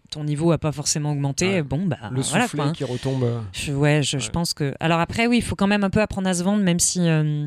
ton 0.09 0.23
niveau 0.23 0.51
a 0.51 0.57
pas 0.57 0.71
forcément 0.71 1.11
augmenté, 1.11 1.61
bon, 1.61 1.85
bah 1.85 1.97
Le 2.11 2.21
voilà 2.21 2.45
soufflet 2.45 2.57
quoi. 2.61 2.69
hein. 2.69 2.73
qui 2.73 2.83
retombe. 2.83 3.23
euh, 3.23 3.39
Je, 3.53 3.71
ouais, 3.73 4.01
je, 4.03 4.29
pense 4.29 4.53
que. 4.53 4.73
Alors 4.79 4.99
après, 4.99 5.27
oui, 5.27 5.37
il 5.37 5.43
faut 5.43 5.55
quand 5.55 5.67
même 5.67 5.83
un 5.83 5.89
peu 5.89 6.01
apprendre 6.01 6.27
à 6.29 6.33
se 6.33 6.43
vendre, 6.43 6.63
même 6.63 6.79
si, 6.79 7.01
euh, 7.01 7.45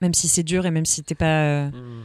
même 0.00 0.14
si 0.14 0.28
c'est 0.28 0.42
dur 0.42 0.64
et 0.66 0.70
même 0.70 0.86
si 0.86 1.02
t'es 1.02 1.14
pas. 1.14 1.42
euh, 1.44 1.68
mm. 1.70 2.02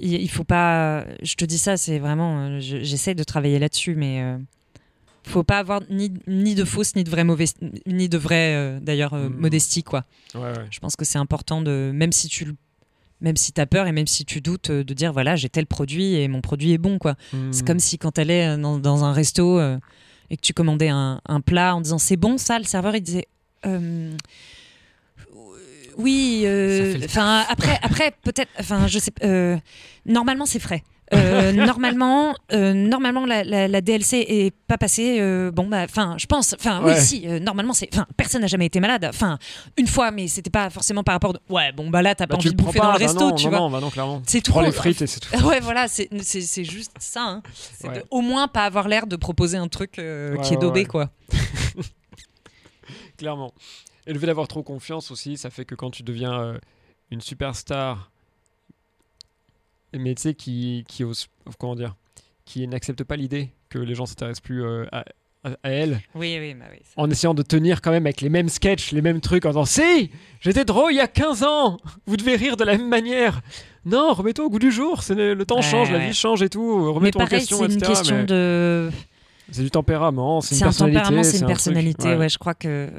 il, 0.00 0.14
il 0.14 0.30
faut 0.30 0.44
pas. 0.44 1.04
Je 1.22 1.34
te 1.34 1.44
dis 1.44 1.58
ça, 1.58 1.76
c'est 1.76 1.98
vraiment. 1.98 2.58
je- 2.60 2.82
J'essaie 2.82 3.14
de 3.14 3.24
travailler 3.24 3.58
là-dessus, 3.58 3.94
mais. 3.94 4.22
euh, 4.22 4.38
faut 5.24 5.42
pas 5.42 5.58
avoir 5.58 5.82
ni, 5.90 6.10
ni 6.26 6.54
de 6.54 6.64
fausse 6.64 6.96
ni 6.96 7.04
de 7.04 7.10
vraie 7.10 7.24
mauvaise 7.24 7.52
ni 7.86 8.08
de 8.08 8.16
vraie 8.16 8.54
euh, 8.54 8.80
d'ailleurs 8.80 9.12
euh, 9.12 9.28
Mm. 9.28 9.34
modestie 9.40 9.82
quoi. 9.82 10.04
Ouais, 10.34 10.40
ouais. 10.40 10.54
Je 10.70 10.78
pense 10.78 10.96
que 10.96 11.04
c'est 11.04 11.18
important 11.18 11.60
de 11.60 11.90
même 11.92 12.12
si 12.12 12.28
tu 12.28 12.46
le- 12.46 12.56
même 13.20 13.36
si 13.36 13.52
t'as 13.52 13.66
peur 13.66 13.86
et 13.86 13.92
même 13.92 14.06
si 14.06 14.24
tu 14.24 14.40
doutes 14.40 14.70
euh, 14.70 14.84
de 14.84 14.94
dire 14.94 15.12
voilà 15.12 15.34
j'ai 15.36 15.48
tel 15.48 15.66
produit 15.66 16.14
et 16.14 16.28
mon 16.28 16.40
produit 16.40 16.72
est 16.72 16.78
bon 16.78 16.98
quoi. 16.98 17.16
C'est 17.50 17.62
Mm. 17.62 17.66
comme 17.66 17.78
si 17.80 17.98
quand 17.98 18.12
t'allais 18.12 18.46
euh, 18.48 18.56
dans, 18.56 18.78
dans 18.78 19.04
un 19.04 19.12
resto 19.12 19.58
euh, 19.58 19.76
et 20.30 20.36
que 20.36 20.42
tu 20.42 20.52
commandais 20.52 20.88
un, 20.88 21.20
un 21.26 21.40
plat 21.40 21.74
en 21.74 21.80
disant 21.80 21.98
c'est 21.98 22.16
bon 22.16 22.38
ça, 22.38 22.58
le 22.58 22.64
serveur 22.64 22.94
il 22.96 23.00
disait 23.02 23.26
euh, 23.66 24.12
oui, 25.96 26.42
euh, 26.44 26.96
enfin 27.04 27.44
après 27.48 27.76
après 27.82 28.12
peut-être 28.22 28.50
enfin 28.60 28.86
je 28.86 28.98
sais 29.00 29.12
normalement 30.06 30.46
c'est 30.46 30.60
frais. 30.60 30.84
Euh, 31.14 31.52
normalement, 31.66 32.34
euh, 32.52 32.74
normalement 32.74 33.24
la, 33.24 33.42
la- 33.44 33.66
la 33.68 33.80
DLC 33.80 34.18
est 34.28 34.54
pas 34.66 34.76
passée. 34.76 35.18
euh, 35.20 35.50
bon, 35.50 35.66
bah, 35.66 35.84
enfin, 35.84 36.16
je 36.18 36.26
pense. 36.26 36.54
Enfin, 36.58 36.82
Ouais. 36.82 36.94
oui, 36.94 37.00
si. 37.00 37.26
normalement, 37.40 37.72
c'est. 37.72 37.88
Enfin, 37.92 38.06
personne 38.16 38.42
n'a 38.42 38.46
jamais 38.46 38.66
été 38.66 38.78
malade. 38.80 39.06
Enfin, 39.08 39.38
une 39.78 39.86
fois, 39.86 40.10
mais 40.10 40.28
c'était 40.28 40.50
pas 40.50 40.68
forcément 40.70 41.02
par 41.02 41.14
rapport. 41.14 41.32
De... 41.32 41.40
Ouais, 41.48 41.72
bon, 41.72 41.88
bah 41.88 42.02
là, 42.02 42.14
t'as 42.14 42.26
Bah, 42.26 42.32
pas 42.34 42.36
envie 42.36 42.50
de 42.50 42.56
bouffer 42.56 42.78
pas, 42.78 42.86
dans 42.86 42.92
le 42.92 42.98
bah 42.98 43.04
resto, 43.06 43.20
non, 43.30 43.34
tu 43.34 43.44
non, 43.44 43.50
vois. 43.50 43.58
Non, 43.60 43.70
bah 43.70 43.80
non, 43.80 43.90
clairement. 43.90 44.22
C'est 44.26 44.42
Tu 44.42 44.50
prends 44.50 44.60
les 44.60 44.72
frites 44.72 45.00
et 45.02 45.06
c'est 45.06 45.20
tout. 45.20 45.28
Ouais, 45.46 45.60
voilà, 45.60 45.88
c'est 45.88 46.08
c'est- 46.22 46.40
c'est 46.42 46.64
juste 46.64 46.92
ça. 46.98 47.22
hein. 47.22 47.42
C'est 47.54 47.88
Ouais. 47.88 47.94
de 47.96 48.04
au 48.10 48.20
moins 48.20 48.46
pas 48.48 48.64
avoir 48.64 48.86
l'air 48.88 49.06
de 49.06 49.16
proposer 49.16 49.56
un 49.56 49.68
truc 49.68 49.94
Ouais, 49.98 50.34
qui 50.42 50.54
est 50.54 50.58
daubé, 50.58 50.84
quoi. 50.84 51.10
Clairement. 53.16 53.52
Et 54.06 54.12
le 54.12 54.18
fait 54.18 54.26
d'avoir 54.26 54.48
trop 54.48 54.62
confiance 54.62 55.10
aussi, 55.10 55.36
ça 55.36 55.50
fait 55.50 55.64
que 55.64 55.74
quand 55.74 55.90
tu 55.90 56.02
deviens 56.02 56.54
une 57.10 57.20
superstar, 57.20 58.10
mais 59.96 60.14
tu 60.14 60.22
sais, 60.22 60.34
qui, 60.34 60.84
qui 60.88 61.04
ose, 61.04 61.26
comment 61.58 61.74
dire, 61.76 61.96
qui 62.44 62.66
n'accepte 62.68 63.04
pas 63.04 63.16
l'idée 63.16 63.50
que 63.68 63.78
les 63.78 63.94
gens 63.94 64.06
s'intéressent 64.06 64.40
plus 64.42 64.64
euh, 64.64 64.86
à, 64.92 65.00
à- 65.44 65.50
à 65.62 65.70
elle, 65.70 66.00
Oui, 66.14 66.36
oui, 66.40 66.54
bah 66.54 66.64
oui. 66.70 66.78
en 66.96 67.08
essayant 67.10 67.32
de 67.34 67.42
tenir 67.42 67.80
quand 67.80 67.90
même 67.92 68.06
avec 68.06 68.20
les 68.20 68.28
mêmes 68.28 68.48
sketchs, 68.48 68.92
les 68.92 69.02
mêmes 69.02 69.20
trucs, 69.20 69.44
en 69.46 69.50
disant 69.50 69.64
Si 69.66 70.10
J'étais 70.40 70.64
drôle 70.64 70.92
il 70.92 70.96
y 70.96 71.00
a 71.00 71.06
15 71.06 71.42
ans 71.44 71.76
Vous 72.06 72.16
devez 72.16 72.34
rire 72.36 72.56
de 72.56 72.64
la 72.64 72.76
même 72.76 72.88
manière 72.88 73.40
Non, 73.84 74.12
remets-toi 74.14 74.44
au 74.46 74.50
goût 74.50 74.58
du 74.58 74.72
jour, 74.72 75.02
c'est 75.02 75.14
le, 75.14 75.34
le 75.34 75.46
temps 75.46 75.56
Ouais, 75.56 75.62
change, 75.62 75.90
la 75.92 75.98
ouais. 75.98 76.08
vie 76.08 76.14
change 76.14 76.42
et 76.42 76.48
tout, 76.48 76.92
remets-toi 76.92 77.22
en 77.22 77.24
pareil, 77.26 77.40
c'est 77.42 77.48
question, 77.56 77.66
une 77.66 77.80
question 77.80 78.16
mais 78.16 78.24
de. 78.24 78.90
C'est 79.50 79.62
du 79.62 79.70
tempérament, 79.70 80.40
c'est 80.42 80.54
une 80.54 80.58
C'est 80.58 80.64
un 80.64 80.66
personnalité. 80.66 81.02
tempérament, 81.02 81.22
c'est 81.22 81.30
une 81.30 81.36
un 81.36 81.38
truc, 81.46 81.48
personnalité. 81.48 82.08
ouais. 82.08 82.16
ouais. 82.16 82.28
je 82.28 82.36
crois 82.38 82.54
que 82.54 82.90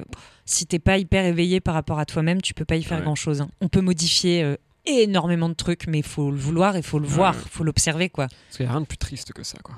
si 0.45 0.65
t'es 0.65 0.79
pas 0.79 0.97
hyper 0.97 1.25
éveillé 1.25 1.59
par 1.59 1.75
rapport 1.75 1.99
à 1.99 2.05
toi-même, 2.05 2.41
tu 2.41 2.53
peux 2.55 2.65
pas 2.65 2.75
y 2.77 2.81
faire 2.83 2.97
Ouais. 2.99 3.03
grand-chose. 3.03 3.41
hein. 3.41 3.49
On 3.61 3.67
peut 3.67 3.81
modifier 3.81 4.41
euh, 4.43 4.55
énormément 4.97 5.49
de 5.49 5.53
trucs, 5.53 5.87
mais 5.87 5.99
il 5.99 6.05
faut 6.05 6.31
le 6.31 6.37
vouloir, 6.37 6.75
il 6.77 6.83
faut 6.83 6.99
le 6.99 7.07
Ouais. 7.07 7.13
voir, 7.13 7.35
il 7.43 7.49
faut 7.49 7.63
l'observer, 7.63 8.09
quoi. 8.09 8.27
Parce 8.27 8.57
qu'il 8.57 8.65
n'y 8.65 8.69
a 8.69 8.73
rien 8.73 8.81
de 8.81 8.85
plus 8.85 8.97
triste 8.97 9.33
que 9.33 9.43
ça, 9.43 9.57
quoi. 9.63 9.75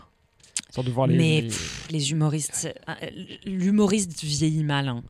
Sorte 0.69 0.87
de 0.87 0.91
voir 0.91 1.07
les. 1.07 1.17
Mais 1.17 1.41
les- 1.41 1.47
pff, 1.47 1.87
les 1.91 2.11
humoristes, 2.11 2.69
euh, 2.89 2.93
l'humoriste 3.45 4.23
vieillit 4.23 4.63
mal, 4.63 4.87
hein, 4.87 5.03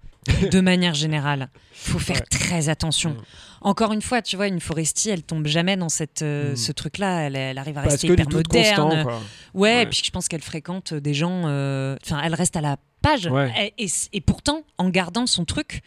de 0.52 0.60
manière 0.62 0.94
générale. 0.94 1.50
faut 1.74 2.00
faire 2.00 2.18
Ouais. 2.18 2.22
très 2.30 2.70
attention. 2.70 3.16
Encore 3.62 3.92
une 3.92 4.02
fois, 4.04 4.22
tu 4.22 4.36
vois, 4.36 4.48
une 4.48 4.60
Foresti, 4.60 5.10
elle 5.10 5.24
tombe 5.24 5.48
jamais 5.48 5.78
dans 5.78 5.90
cette, 5.90 6.22
euh, 6.22 6.54
Mm. 6.54 6.56
ce 6.56 6.72
truc-là. 6.72 7.22
Elle, 7.22 7.36
elle 7.36 7.58
arrive 7.58 7.78
à 7.78 7.82
Parce 7.82 7.94
rester 7.96 8.08
hyper 8.08 8.28
moderne. 8.30 8.46
constant, 8.66 9.04
quoi. 9.04 9.14
Ouais, 9.54 9.76
Ouais. 9.76 9.84
et 9.84 9.86
puis 9.88 10.02
je 10.04 10.12
pense 10.12 10.28
qu'elle 10.28 10.42
fréquente 10.44 10.94
des 10.94 11.14
gens. 11.16 11.44
euh, 11.46 11.96
Enfin, 12.06 12.22
elle 12.24 12.36
reste 12.36 12.56
à 12.56 12.62
la 12.62 12.78
page. 13.02 13.26
Ouais. 13.28 13.74
Et, 13.80 13.86
et- 13.86 13.92
et 14.14 14.22
pourtant, 14.22 14.64
en 14.78 14.90
gardant 14.90 15.26
son 15.26 15.44
truc, 15.46 15.82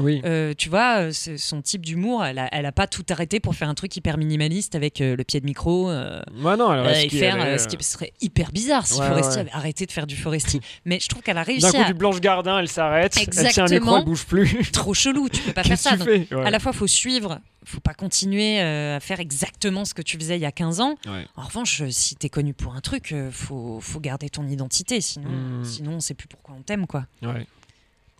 Oui. 0.00 0.20
euh, 0.24 0.54
tu 0.56 0.68
vois, 0.68 0.98
euh, 1.08 1.12
son 1.12 1.62
type 1.62 1.84
d'humour, 1.84 2.24
elle 2.24 2.38
a, 2.38 2.48
elle 2.52 2.66
a 2.66 2.72
pas 2.72 2.86
tout 2.86 3.04
arrêté 3.10 3.40
pour 3.40 3.54
faire 3.54 3.68
un 3.68 3.74
truc 3.74 3.96
hyper 3.96 4.16
minimaliste 4.18 4.74
avec 4.74 5.00
euh, 5.00 5.16
le 5.16 5.24
pied 5.24 5.40
de 5.40 5.44
micro. 5.46 5.90
euh, 5.90 6.20
Ouais, 6.42 6.56
non, 6.56 6.72
elle 6.72 7.04
et 7.04 7.08
faire 7.08 7.60
ce 7.60 7.68
qui 7.68 7.82
serait 7.84 8.12
hyper 8.20 8.52
bizarre 8.52 8.86
si 8.86 9.00
Ouais, 9.00 9.06
Foresti 9.08 9.34
ouais. 9.34 9.40
avait 9.40 9.52
arrêté 9.52 9.86
de 9.86 9.92
faire 9.92 10.06
du 10.06 10.16
Foresti. 10.16 10.60
Mais 10.84 10.98
je 11.00 11.08
trouve 11.08 11.22
qu'elle 11.22 11.38
a 11.38 11.42
réussi 11.42 11.62
D'un 11.62 11.72
coup, 11.72 11.82
à. 11.82 11.84
du 11.84 11.94
Blanche 11.94 12.20
Gardin, 12.20 12.58
elle 12.58 12.68
s'arrête. 12.68 13.16
Elle 13.16 13.28
tient 13.52 13.64
un 13.64 13.68
micro, 13.68 13.96
elle 13.98 14.04
bouge 14.04 14.24
plus. 14.26 14.70
Trop 14.72 14.94
chelou, 14.94 15.28
tu 15.28 15.40
peux 15.42 15.52
pas 15.52 15.64
faire 15.64 15.78
ça. 15.78 15.92
tu 15.92 15.98
Donc, 15.98 16.08
Ouais. 16.08 16.44
À 16.46 16.50
la 16.50 16.58
fois, 16.60 16.72
faut 16.72 16.86
suivre, 16.86 17.40
faut 17.64 17.80
pas 17.80 17.94
continuer 17.94 18.60
euh, 18.60 18.96
à 18.96 19.00
faire 19.00 19.20
exactement 19.20 19.84
ce 19.84 19.94
que 19.94 20.02
tu 20.02 20.16
faisais 20.18 20.36
il 20.36 20.42
y 20.42 20.46
a 20.46 20.52
15 20.52 20.80
ans. 20.80 20.94
Ouais. 21.06 21.26
En 21.36 21.42
revanche, 21.42 21.82
si 21.90 22.16
t'es 22.16 22.28
connu 22.28 22.54
pour 22.54 22.74
un 22.74 22.80
truc, 22.80 23.12
euh, 23.12 23.30
faut, 23.30 23.78
faut 23.80 24.00
garder 24.00 24.28
ton 24.30 24.46
identité, 24.46 25.00
sinon, 25.00 25.28
Mm. 25.30 25.64
sinon 25.64 25.92
on 25.94 26.00
sait 26.00 26.14
plus 26.14 26.28
pourquoi 26.28 26.54
on 26.58 26.62
t'aime, 26.62 26.86
quoi. 26.86 27.06
Ouais. 27.22 27.46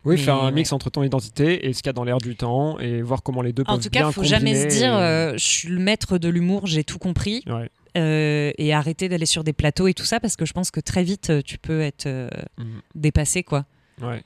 Oui, 0.04 0.16
Mais 0.16 0.22
faire 0.22 0.36
un 0.36 0.46
ouais. 0.46 0.52
mix 0.52 0.72
entre 0.72 0.90
ton 0.90 1.02
identité 1.02 1.66
et 1.68 1.72
ce 1.72 1.82
qu'il 1.82 1.88
y 1.88 1.90
a 1.90 1.92
dans 1.92 2.04
l'air 2.04 2.18
du 2.18 2.36
temps 2.36 2.78
et 2.78 3.02
voir 3.02 3.22
comment 3.22 3.42
les 3.42 3.52
deux 3.52 3.64
peuvent 3.64 3.74
En 3.74 3.78
tout 3.78 3.90
cas, 3.90 4.00
bien 4.00 4.12
faut 4.12 4.22
jamais 4.22 4.54
se 4.54 4.66
dire, 4.68 4.94
euh, 4.96 5.32
je 5.34 5.44
suis 5.44 5.68
le 5.68 5.80
maître 5.80 6.18
de 6.18 6.28
l'humour, 6.28 6.66
j'ai 6.66 6.84
tout 6.84 6.98
compris, 6.98 7.42
Ouais. 7.46 7.68
euh, 7.96 8.52
et 8.56 8.72
arrêter 8.72 9.08
d'aller 9.08 9.26
sur 9.26 9.42
des 9.44 9.52
plateaux 9.52 9.88
et 9.88 9.94
tout 9.94 10.04
ça, 10.04 10.20
parce 10.20 10.36
que 10.36 10.46
je 10.46 10.52
pense 10.52 10.70
que 10.70 10.80
très 10.80 11.02
vite, 11.02 11.30
euh, 11.30 11.42
tu 11.44 11.58
peux 11.58 11.80
être 11.80 12.06
euh, 12.06 12.28
Mhm. 12.58 12.80
dépassé, 12.94 13.42
quoi. 13.42 13.64
Ouais. 14.00 14.22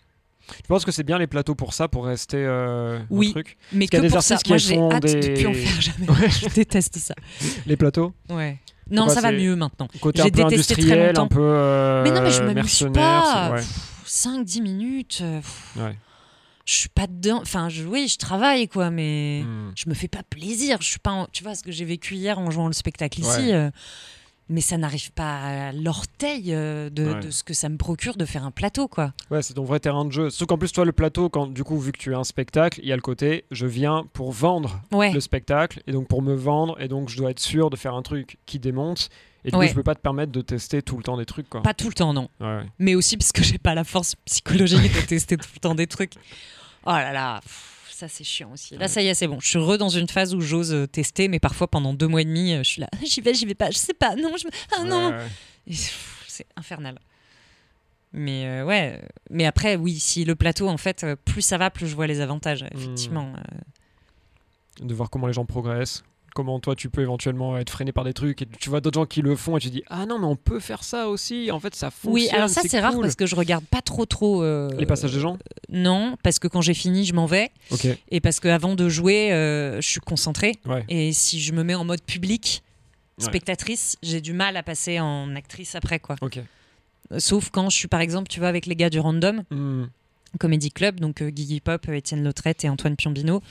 Je 0.48 0.66
pense 0.68 0.84
que 0.84 0.92
c'est 0.92 1.04
bien 1.04 1.18
les 1.18 1.26
plateaux 1.28 1.54
pour 1.54 1.72
ça, 1.72 1.88
pour 1.88 2.04
rester 2.04 2.36
euh, 2.38 2.98
un 2.98 3.06
Oui. 3.10 3.30
truc. 3.30 3.56
Mais 3.72 3.86
qu'il 3.86 3.94
y 3.94 3.96
a 3.96 4.00
que 4.02 4.06
des 4.08 4.12
pour 4.12 4.22
ça, 4.22 4.36
moi 4.48 4.58
j'ai 4.58 4.78
hâte 4.78 5.02
de 5.04 5.20
des- 5.20 5.34
plus 5.34 5.46
en 5.46 5.54
faire 5.54 5.80
jamais. 5.80 6.10
Ouais. 6.10 6.28
je 6.30 6.48
déteste 6.54 6.96
ça. 6.98 7.14
Les 7.66 7.76
plateaux 7.76 8.12
Ouais. 8.28 8.58
Non, 8.90 9.08
ça 9.08 9.20
va 9.20 9.32
mieux 9.32 9.56
maintenant. 9.56 9.88
Côté 10.00 10.22
J'ai 10.22 10.30
détesté 10.30 10.74
très 10.74 10.82
industriel, 10.82 11.06
longtemps. 11.08 11.22
un 11.24 11.28
peu 11.28 11.40
euh, 11.40 12.02
Mais 12.02 12.10
non, 12.10 12.22
mais 12.22 12.30
je 12.30 12.40
m'amuse 12.42 12.54
mercenaire, 12.54 12.92
pas. 13.22 13.52
c'est- 13.58 14.32
ouais. 14.34 14.42
5-10 14.44 14.60
minutes, 14.62 15.18
euh, 15.22 15.40
pff, 15.40 15.72
Ouais. 15.76 15.96
je 16.66 16.74
suis 16.74 16.88
pas 16.88 17.06
dedans. 17.06 17.40
Enfin, 17.40 17.68
je, 17.68 17.84
oui, 17.84 18.08
je 18.08 18.18
travaille, 18.18 18.68
quoi, 18.68 18.90
mais. 18.90 19.42
Hmm. 19.44 19.70
je 19.74 19.88
me 19.88 19.94
fais 19.94 20.08
pas 20.08 20.22
plaisir. 20.28 20.78
Je 20.80 20.88
suis 20.88 20.98
pas, 20.98 21.10
en- 21.12 21.26
tu 21.32 21.42
vois, 21.42 21.54
ce 21.54 21.62
que 21.62 21.72
j'ai 21.72 21.84
vécu 21.84 22.14
hier 22.16 22.38
en 22.38 22.50
jouant 22.50 22.66
le 22.66 22.72
spectacle 22.74 23.20
ici, 23.20 23.28
Ouais. 23.28 23.52
euh, 23.54 23.70
mais 24.52 24.60
ça 24.60 24.76
n'arrive 24.78 25.10
pas 25.12 25.68
à 25.68 25.72
l'orteil 25.72 26.54
euh, 26.54 26.90
de, 26.90 27.12
Ouais. 27.14 27.20
de 27.20 27.30
ce 27.30 27.42
que 27.42 27.54
ça 27.54 27.68
me 27.68 27.76
procure 27.76 28.16
de 28.16 28.24
faire 28.24 28.44
un 28.44 28.50
plateau, 28.50 28.86
quoi. 28.88 29.12
Ouais, 29.30 29.42
c'est 29.42 29.54
ton 29.54 29.64
vrai 29.64 29.80
terrain 29.80 30.04
de 30.04 30.12
jeu. 30.12 30.30
Sauf 30.30 30.46
qu'en 30.46 30.58
plus, 30.58 30.70
toi, 30.72 30.84
le 30.84 30.92
plateau, 30.92 31.28
quand, 31.28 31.46
du 31.48 31.64
coup, 31.64 31.78
vu 31.78 31.90
que 31.92 31.98
tu 31.98 32.12
es 32.12 32.14
un 32.14 32.24
spectacle, 32.24 32.78
il 32.82 32.88
y 32.88 32.92
a 32.92 32.96
le 32.96 33.02
côté 33.02 33.44
je 33.50 33.66
viens 33.66 34.04
pour 34.12 34.30
vendre 34.32 34.80
Ouais. 34.92 35.12
le 35.12 35.20
spectacle 35.20 35.82
et 35.86 35.92
donc 35.92 36.06
pour 36.08 36.22
me 36.22 36.34
vendre 36.34 36.80
et 36.80 36.88
donc 36.88 37.08
je 37.08 37.16
dois 37.16 37.30
être 37.30 37.40
sûr 37.40 37.70
de 37.70 37.76
faire 37.76 37.94
un 37.94 38.02
truc 38.02 38.38
qui 38.46 38.58
démonte 38.58 39.08
et 39.44 39.50
du 39.50 39.56
Ouais. 39.56 39.66
coup 39.66 39.70
je 39.70 39.74
peux 39.74 39.82
pas 39.82 39.94
te 39.94 40.00
permettre 40.00 40.30
de 40.32 40.40
tester 40.40 40.82
tout 40.82 40.96
le 40.96 41.02
temps 41.02 41.16
des 41.16 41.26
trucs 41.26 41.48
quoi. 41.48 41.62
Pas 41.62 41.74
tout 41.74 41.88
le 41.88 41.94
temps, 41.94 42.12
non. 42.12 42.28
Mais 42.78 42.94
aussi 42.94 43.16
parce 43.16 43.32
que 43.32 43.42
j'ai 43.42 43.58
pas 43.58 43.74
la 43.74 43.84
force 43.84 44.14
psychologique 44.24 44.94
de 44.94 45.00
tester 45.06 45.36
tout 45.36 45.48
le 45.54 45.60
temps 45.60 45.74
des 45.74 45.86
trucs. 45.86 46.12
Oh 46.84 46.90
là 46.90 47.12
là, 47.12 47.40
pff, 47.42 47.71
ça 48.02 48.08
c'est 48.08 48.24
chiant 48.24 48.50
aussi. 48.52 48.74
Là, 48.74 48.80
Ouais. 48.82 48.88
ça 48.88 49.00
y 49.02 49.06
est, 49.06 49.14
c'est 49.14 49.28
bon. 49.28 49.38
Je 49.40 49.48
suis 49.48 49.58
re 49.58 49.78
dans 49.78 49.88
une 49.88 50.08
phase 50.08 50.34
où 50.34 50.40
j'ose 50.40 50.72
euh, 50.72 50.86
tester, 50.86 51.28
mais 51.28 51.38
parfois 51.38 51.68
pendant 51.68 51.94
deux 51.94 52.08
mois 52.08 52.22
et 52.22 52.24
demi, 52.24 52.52
euh, 52.52 52.58
je 52.64 52.68
suis 52.68 52.80
là, 52.80 52.88
j'y 53.04 53.20
vais, 53.20 53.32
j'y 53.34 53.46
vais 53.46 53.54
pas, 53.54 53.70
je 53.70 53.78
sais 53.78 53.94
pas, 53.94 54.16
non, 54.16 54.32
je... 54.36 54.46
me- 54.46 54.52
ah 54.76 54.84
non. 54.84 55.10
Ouais, 55.10 55.74
C'est 56.28 56.46
infernal. 56.56 56.98
Mais 58.12 58.44
euh, 58.46 58.64
ouais, 58.64 59.00
mais 59.30 59.46
après, 59.46 59.76
oui, 59.76 59.98
si 59.98 60.24
le 60.24 60.34
plateau, 60.34 60.68
en 60.68 60.76
fait, 60.76 61.06
plus 61.24 61.42
ça 61.42 61.56
va, 61.58 61.70
plus 61.70 61.86
je 61.86 61.94
vois 61.94 62.06
les 62.06 62.20
avantages, 62.20 62.64
effectivement. 62.74 63.32
euh. 63.36 64.84
De 64.86 64.94
voir 64.94 65.08
comment 65.10 65.26
les 65.28 65.32
gens 65.32 65.44
progressent. 65.46 66.02
Comment 66.34 66.60
toi 66.60 66.74
tu 66.74 66.88
peux 66.88 67.02
éventuellement 67.02 67.58
être 67.58 67.70
freiné 67.70 67.92
par 67.92 68.04
des 68.04 68.12
trucs 68.14 68.42
et 68.42 68.46
tu 68.46 68.70
vois 68.70 68.80
d'autres 68.80 69.00
gens 69.00 69.06
qui 69.06 69.20
le 69.22 69.36
font 69.36 69.56
et 69.56 69.60
tu 69.60 69.68
dis 69.70 69.82
ah 69.88 70.06
non 70.06 70.18
mais 70.18 70.26
on 70.26 70.36
peut 70.36 70.60
faire 70.60 70.82
ça 70.84 71.08
aussi 71.08 71.50
en 71.50 71.60
fait 71.60 71.74
ça 71.74 71.90
fonctionne 71.90 72.12
Oui, 72.14 72.28
alors 72.30 72.48
ça 72.48 72.62
c'est 72.66 72.80
rare 72.80 72.94
parce 73.00 73.16
que 73.16 73.26
je 73.26 73.34
regarde 73.36 73.64
pas 73.64 73.82
trop 73.82 74.06
trop. 74.06 74.42
euh, 74.42 74.70
les 74.78 74.86
passages 74.86 75.12
des 75.12 75.20
gens 75.20 75.36
Non, 75.68 76.16
parce 76.22 76.38
que 76.38 76.48
quand 76.48 76.60
j'ai 76.62 76.74
fini, 76.74 77.04
je 77.04 77.14
m'en 77.14 77.26
vais. 77.26 77.50
Et 78.10 78.20
parce 78.20 78.40
qu'avant 78.40 78.74
de 78.74 78.88
jouer, 78.88 79.32
euh, 79.32 79.80
je 79.80 79.88
suis 79.88 80.00
concentrée. 80.00 80.56
ouais 80.66 80.84
Et 80.88 81.12
si 81.12 81.40
je 81.40 81.52
me 81.52 81.62
mets 81.64 81.74
en 81.74 81.84
mode 81.84 82.02
public, 82.02 82.62
Ouais. 83.18 83.26
spectatrice, 83.26 83.96
j'ai 84.02 84.22
du 84.22 84.32
mal 84.32 84.56
à 84.56 84.62
passer 84.62 84.98
en 84.98 85.36
actrice 85.36 85.74
après, 85.74 86.00
quoi. 86.00 86.16
Euh, 86.22 87.18
Sauf 87.18 87.50
quand 87.50 87.68
je 87.68 87.76
suis, 87.76 87.86
par 87.88 88.00
exemple, 88.00 88.28
tu 88.28 88.40
vois, 88.40 88.48
avec 88.48 88.64
les 88.64 88.74
gars 88.74 88.88
du 88.88 88.98
Random 89.00 89.42
Hmm. 89.50 89.84
Comedy 90.38 90.70
Club, 90.70 91.00
donc 91.00 91.22
euh, 91.22 91.30
Guigui 91.30 91.60
Pop, 91.60 91.88
Étienne 91.88 92.24
Lautrette 92.24 92.64
et 92.64 92.68
Antoine 92.68 92.96
Piombino, 92.96 93.42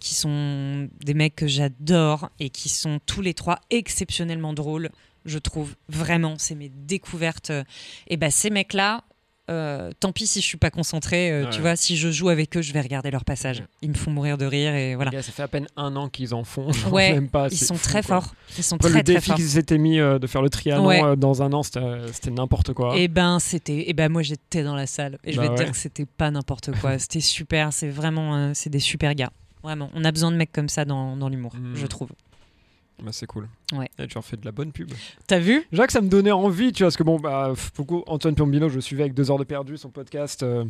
qui 0.00 0.14
sont 0.14 0.88
des 1.04 1.14
mecs 1.14 1.36
que 1.36 1.46
j'adore 1.46 2.30
et 2.38 2.50
qui 2.50 2.68
sont 2.68 3.00
tous 3.06 3.22
les 3.22 3.34
trois 3.34 3.60
exceptionnellement 3.70 4.52
drôles, 4.52 4.90
je 5.24 5.38
trouve. 5.38 5.74
Vraiment, 5.88 6.36
c'est 6.38 6.54
mes 6.54 6.68
découvertes. 6.68 7.52
Et 8.08 8.16
ben 8.16 8.30
ces 8.30 8.50
mecs-là, 8.50 9.04
euh, 9.50 9.90
tant 10.00 10.12
pis 10.12 10.26
si 10.26 10.40
je 10.40 10.46
suis 10.46 10.56
pas 10.58 10.70
concentrée. 10.70 11.30
euh, 11.30 11.44
Ouais. 11.44 11.50
Tu 11.50 11.60
vois, 11.60 11.76
si 11.76 11.96
je 11.96 12.10
joue 12.10 12.28
avec 12.28 12.56
eux, 12.56 12.62
je 12.62 12.72
vais 12.72 12.80
regarder 12.80 13.10
leur 13.10 13.24
passage. 13.24 13.62
Ils 13.82 13.90
me 13.90 13.94
font 13.94 14.10
mourir 14.10 14.38
de 14.38 14.44
rire 14.46 14.74
et 14.74 14.94
voilà. 14.96 15.10
Gars, 15.10 15.22
ça 15.22 15.30
fait 15.32 15.42
à 15.42 15.48
peine 15.48 15.66
un 15.76 15.94
an 15.96 16.08
qu'ils 16.08 16.34
en 16.34 16.44
font. 16.44 16.70
Ouais, 16.90 17.12
même 17.14 17.28
pas, 17.28 17.48
Ils 17.50 17.56
sont 17.56 17.74
fou, 17.76 17.82
très 17.84 18.02
quoi. 18.02 18.20
forts. 18.20 18.34
Ils 18.58 18.64
sont 18.64 18.76
Après, 18.76 18.88
très 18.90 18.98
le 18.98 19.04
très 19.04 19.14
défi 19.14 19.34
qu'ils 19.34 19.48
s'étaient 19.48 19.78
mis 19.78 19.98
euh, 20.00 20.18
de 20.18 20.26
faire 20.26 20.42
le 20.42 20.50
trianon 20.50 20.86
Ouais. 20.86 21.16
dans 21.16 21.42
un 21.42 21.52
an, 21.52 21.62
c'était 21.62 22.30
n'importe 22.30 22.72
quoi. 22.72 22.96
Et 22.98 23.08
ben 23.08 23.38
c'était, 23.38 23.88
et 23.88 23.92
ben 23.92 24.10
moi 24.10 24.22
j'étais 24.22 24.62
dans 24.64 24.74
la 24.74 24.86
salle 24.86 25.18
et 25.24 25.32
je 25.32 25.36
Bah 25.36 25.44
vais 25.44 25.48
te 25.54 25.62
dire 25.62 25.70
que 25.70 25.76
c'était 25.78 26.06
pas 26.06 26.30
n'importe 26.30 26.70
quoi. 26.80 26.98
c'était 26.98 27.20
super. 27.20 27.72
C'est 27.72 27.88
vraiment, 27.88 28.52
c'est 28.54 28.70
des 28.70 28.80
super 28.80 29.14
gars. 29.14 29.30
Vraiment, 29.62 29.90
on 29.94 30.04
a 30.04 30.12
besoin 30.12 30.30
de 30.30 30.36
mecs 30.36 30.52
comme 30.52 30.68
ça 30.68 30.84
dans, 30.84 31.16
dans 31.16 31.28
l'humour, 31.28 31.52
Mm. 31.56 31.74
je 31.76 31.86
trouve. 31.86 32.08
Bah, 33.02 33.10
c'est 33.12 33.26
cool. 33.26 33.48
Ouais. 33.72 33.88
Et 33.98 34.06
tu 34.06 34.14
leur 34.14 34.24
fais 34.24 34.36
de 34.36 34.44
la 34.44 34.52
bonne 34.52 34.72
pub. 34.72 34.90
T'as 35.26 35.38
vu? 35.38 35.66
Jacques, 35.72 35.90
ça 35.90 36.00
me 36.00 36.08
donnait 36.08 36.32
envie, 36.32 36.72
tu 36.72 36.82
vois, 36.82 36.86
parce 36.86 36.96
que 36.96 37.02
bon, 37.02 37.18
bah, 37.18 37.52
beaucoup, 37.76 38.02
Antoine 38.06 38.34
Piombino, 38.34 38.68
je 38.68 38.76
le 38.76 38.80
suivais 38.80 39.02
avec 39.02 39.14
deux 39.14 39.30
heures 39.30 39.38
de 39.38 39.44
perdu, 39.44 39.76
son 39.76 39.90
podcast 39.90 40.42
euh, 40.42 40.64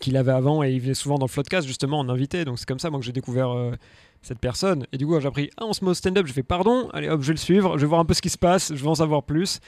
qu'il 0.00 0.16
avait 0.16 0.32
avant, 0.32 0.62
et 0.62 0.72
il 0.72 0.80
venait 0.80 0.94
souvent 0.94 1.18
dans 1.18 1.26
le 1.26 1.32
podcast, 1.32 1.66
justement, 1.66 1.98
en 1.98 2.08
invité. 2.08 2.44
Donc 2.44 2.58
c'est 2.58 2.68
comme 2.68 2.78
ça, 2.78 2.90
moi, 2.90 3.00
que 3.00 3.06
j'ai 3.06 3.12
découvert 3.12 3.50
euh, 3.50 3.72
cette 4.22 4.38
personne. 4.38 4.86
Et 4.92 4.98
du 4.98 5.06
coup, 5.06 5.18
j'ai 5.18 5.28
appris, 5.28 5.50
ah, 5.56 5.64
on 5.64 5.72
se 5.72 5.84
met 5.84 5.90
au 5.90 5.94
stand-up, 5.94 6.26
je 6.26 6.32
fais 6.32 6.42
pardon, 6.42 6.90
allez 6.92 7.08
hop, 7.08 7.22
je 7.22 7.28
vais 7.28 7.34
le 7.34 7.38
suivre, 7.38 7.78
je 7.78 7.82
vais 7.82 7.88
voir 7.88 8.00
un 8.00 8.04
peu 8.04 8.14
ce 8.14 8.22
qui 8.22 8.30
se 8.30 8.38
passe, 8.38 8.74
je 8.74 8.82
veux 8.82 8.88
en 8.88 8.96
savoir 8.96 9.22
plus. 9.22 9.60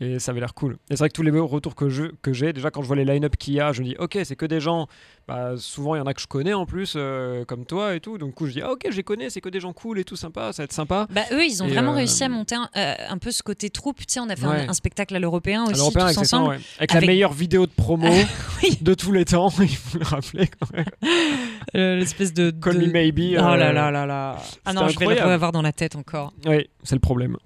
Et 0.00 0.18
ça 0.18 0.32
avait 0.32 0.40
l'air 0.40 0.54
cool. 0.54 0.72
Et 0.90 0.96
c'est 0.96 0.98
vrai 0.98 1.08
que 1.10 1.14
tous 1.14 1.22
les 1.22 1.30
retours 1.30 1.76
que 1.76 1.88
je- 1.88 2.10
que 2.22 2.32
j'ai, 2.32 2.52
déjà 2.52 2.70
quand 2.72 2.82
je 2.82 2.88
vois 2.88 2.96
les 2.96 3.04
line-up 3.04 3.36
qu'il 3.36 3.54
y 3.54 3.60
a, 3.60 3.72
je 3.72 3.82
me 3.82 3.86
dis, 3.86 3.96
ok, 4.00 4.18
c'est 4.24 4.34
que 4.34 4.46
des 4.46 4.58
gens, 4.58 4.88
bah, 5.28 5.52
souvent 5.56 5.94
il 5.94 5.98
y 5.98 6.00
en 6.00 6.06
a 6.06 6.14
que 6.14 6.20
je 6.20 6.26
connais 6.26 6.54
en 6.54 6.66
plus, 6.66 6.94
euh, 6.96 7.44
comme 7.44 7.64
toi 7.66 7.94
et 7.94 8.00
tout. 8.00 8.18
Donc 8.18 8.30
du 8.30 8.34
coup, 8.34 8.46
je 8.46 8.52
dis, 8.52 8.62
ah, 8.62 8.72
ok, 8.72 8.86
je 8.90 8.96
les 8.96 9.04
connais, 9.04 9.30
c'est 9.30 9.40
que 9.40 9.48
des 9.48 9.60
gens 9.60 9.72
cool 9.72 10.00
et 10.00 10.04
tout, 10.04 10.16
sympa, 10.16 10.52
ça 10.52 10.62
va 10.62 10.64
être 10.64 10.72
sympa. 10.72 11.06
Bah 11.10 11.20
eux, 11.30 11.44
ils 11.44 11.62
ont 11.62 11.66
Et, 11.66 11.70
vraiment 11.72 11.92
euh, 11.92 11.96
réussi 11.96 12.24
à 12.24 12.28
monter 12.28 12.56
un, 12.56 12.68
euh, 12.76 12.94
un 13.08 13.18
peu 13.18 13.30
ce 13.30 13.44
côté 13.44 13.70
troupe. 13.70 13.98
Tu 13.98 14.06
sais, 14.08 14.18
on 14.20 14.28
a 14.28 14.34
fait 14.34 14.44
un- 14.46 14.50
Ouais. 14.50 14.66
un, 14.68 14.72
spectacle 14.72 15.14
à 15.14 15.20
l'européen 15.20 15.64
aussi 15.66 15.74
tous 15.74 15.86
exactement, 15.90 16.20
ensemble. 16.22 16.48
ouais. 16.48 16.60
avec, 16.78 16.90
Avec- 16.94 17.00
la 17.02 17.06
meilleure 17.06 17.32
vidéo 17.32 17.66
de 17.66 17.72
promo 17.72 18.08
Oui. 18.64 18.78
de 18.80 18.94
tous 18.94 19.12
les 19.12 19.24
temps, 19.24 19.50
il 19.60 19.68
faut 19.68 19.98
le 19.98 20.04
rappeler 20.04 20.48
quand 20.58 20.72
même. 20.72 20.86
L'espèce 21.74 22.32
de. 22.34 22.50
Call 22.50 22.78
de- 22.80 22.86
Me 22.86 22.92
Maybe. 22.92 23.36
Oh 23.38 23.42
là 23.56 23.72
là 23.72 23.90
là 23.92 24.04
là. 24.06 24.36
Ah 24.64 24.72
non, 24.72 24.88
je 24.88 24.98
vais 24.98 25.04
le 25.04 25.12
incroyable. 25.12 25.32
revoir 25.32 25.52
dans 25.52 25.62
la 25.62 25.72
tête 25.72 25.94
encore. 25.96 26.32
Oui, 26.46 26.68
c'est 26.82 26.96
le 26.96 27.00
problème. 27.00 27.36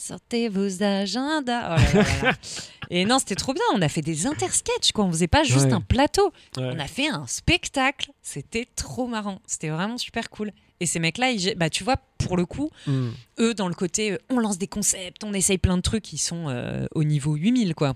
Sortez 0.00 0.48
vos 0.48 0.82
agendas. 0.82 1.76
Oh 1.76 1.76
là 1.76 1.92
là 1.92 2.02
là 2.02 2.22
là. 2.22 2.32
Et 2.90 3.04
non, 3.04 3.18
c'était 3.20 3.34
trop 3.36 3.52
bien. 3.52 3.62
On 3.74 3.82
a 3.82 3.88
fait 3.88 4.00
des 4.00 4.26
intersketchs, 4.26 4.92
quoi. 4.92 5.04
On 5.04 5.12
faisait 5.12 5.28
pas 5.28 5.44
juste 5.44 5.66
Ouais. 5.66 5.72
un 5.74 5.80
plateau. 5.80 6.32
Ouais. 6.56 6.70
On 6.74 6.78
a 6.78 6.86
fait 6.88 7.08
un 7.08 7.26
spectacle. 7.26 8.10
C'était 8.22 8.66
trop 8.76 9.06
marrant. 9.06 9.40
C'était 9.46 9.68
vraiment 9.68 9.98
super 9.98 10.30
cool. 10.30 10.52
Et 10.80 10.86
ces 10.86 10.98
mecs-là, 10.98 11.30
ils- 11.30 11.54
bah, 11.56 11.68
tu 11.70 11.84
vois, 11.84 11.98
pour 12.18 12.36
le 12.38 12.46
coup, 12.46 12.70
Mm. 12.86 13.08
eux, 13.40 13.54
dans 13.54 13.68
le 13.68 13.74
côté, 13.74 14.12
euh, 14.12 14.18
on 14.30 14.38
lance 14.40 14.56
des 14.58 14.66
concepts, 14.66 15.22
on 15.22 15.34
essaye 15.34 15.58
plein 15.58 15.76
de 15.76 15.82
trucs, 15.82 16.12
ils 16.14 16.18
sont 16.18 16.48
euh, 16.48 16.86
au 16.94 17.04
niveau 17.04 17.34
8000, 17.34 17.74
quoi. 17.74 17.94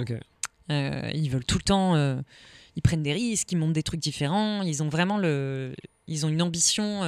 Ok. 0.00 0.12
Euh, 0.72 1.10
ils 1.14 1.30
veulent 1.30 1.44
tout 1.44 1.58
le 1.58 1.62
temps, 1.62 1.94
euh, 1.94 2.20
ils 2.74 2.82
prennent 2.82 3.04
des 3.04 3.12
risques, 3.12 3.52
ils 3.52 3.56
montent 3.56 3.72
des 3.72 3.84
trucs 3.84 4.00
différents. 4.00 4.62
Ils 4.62 4.82
ont 4.82 4.88
vraiment 4.88 5.16
le, 5.16 5.74
ils 6.08 6.26
ont 6.26 6.28
une 6.28 6.42
ambition, 6.42 7.02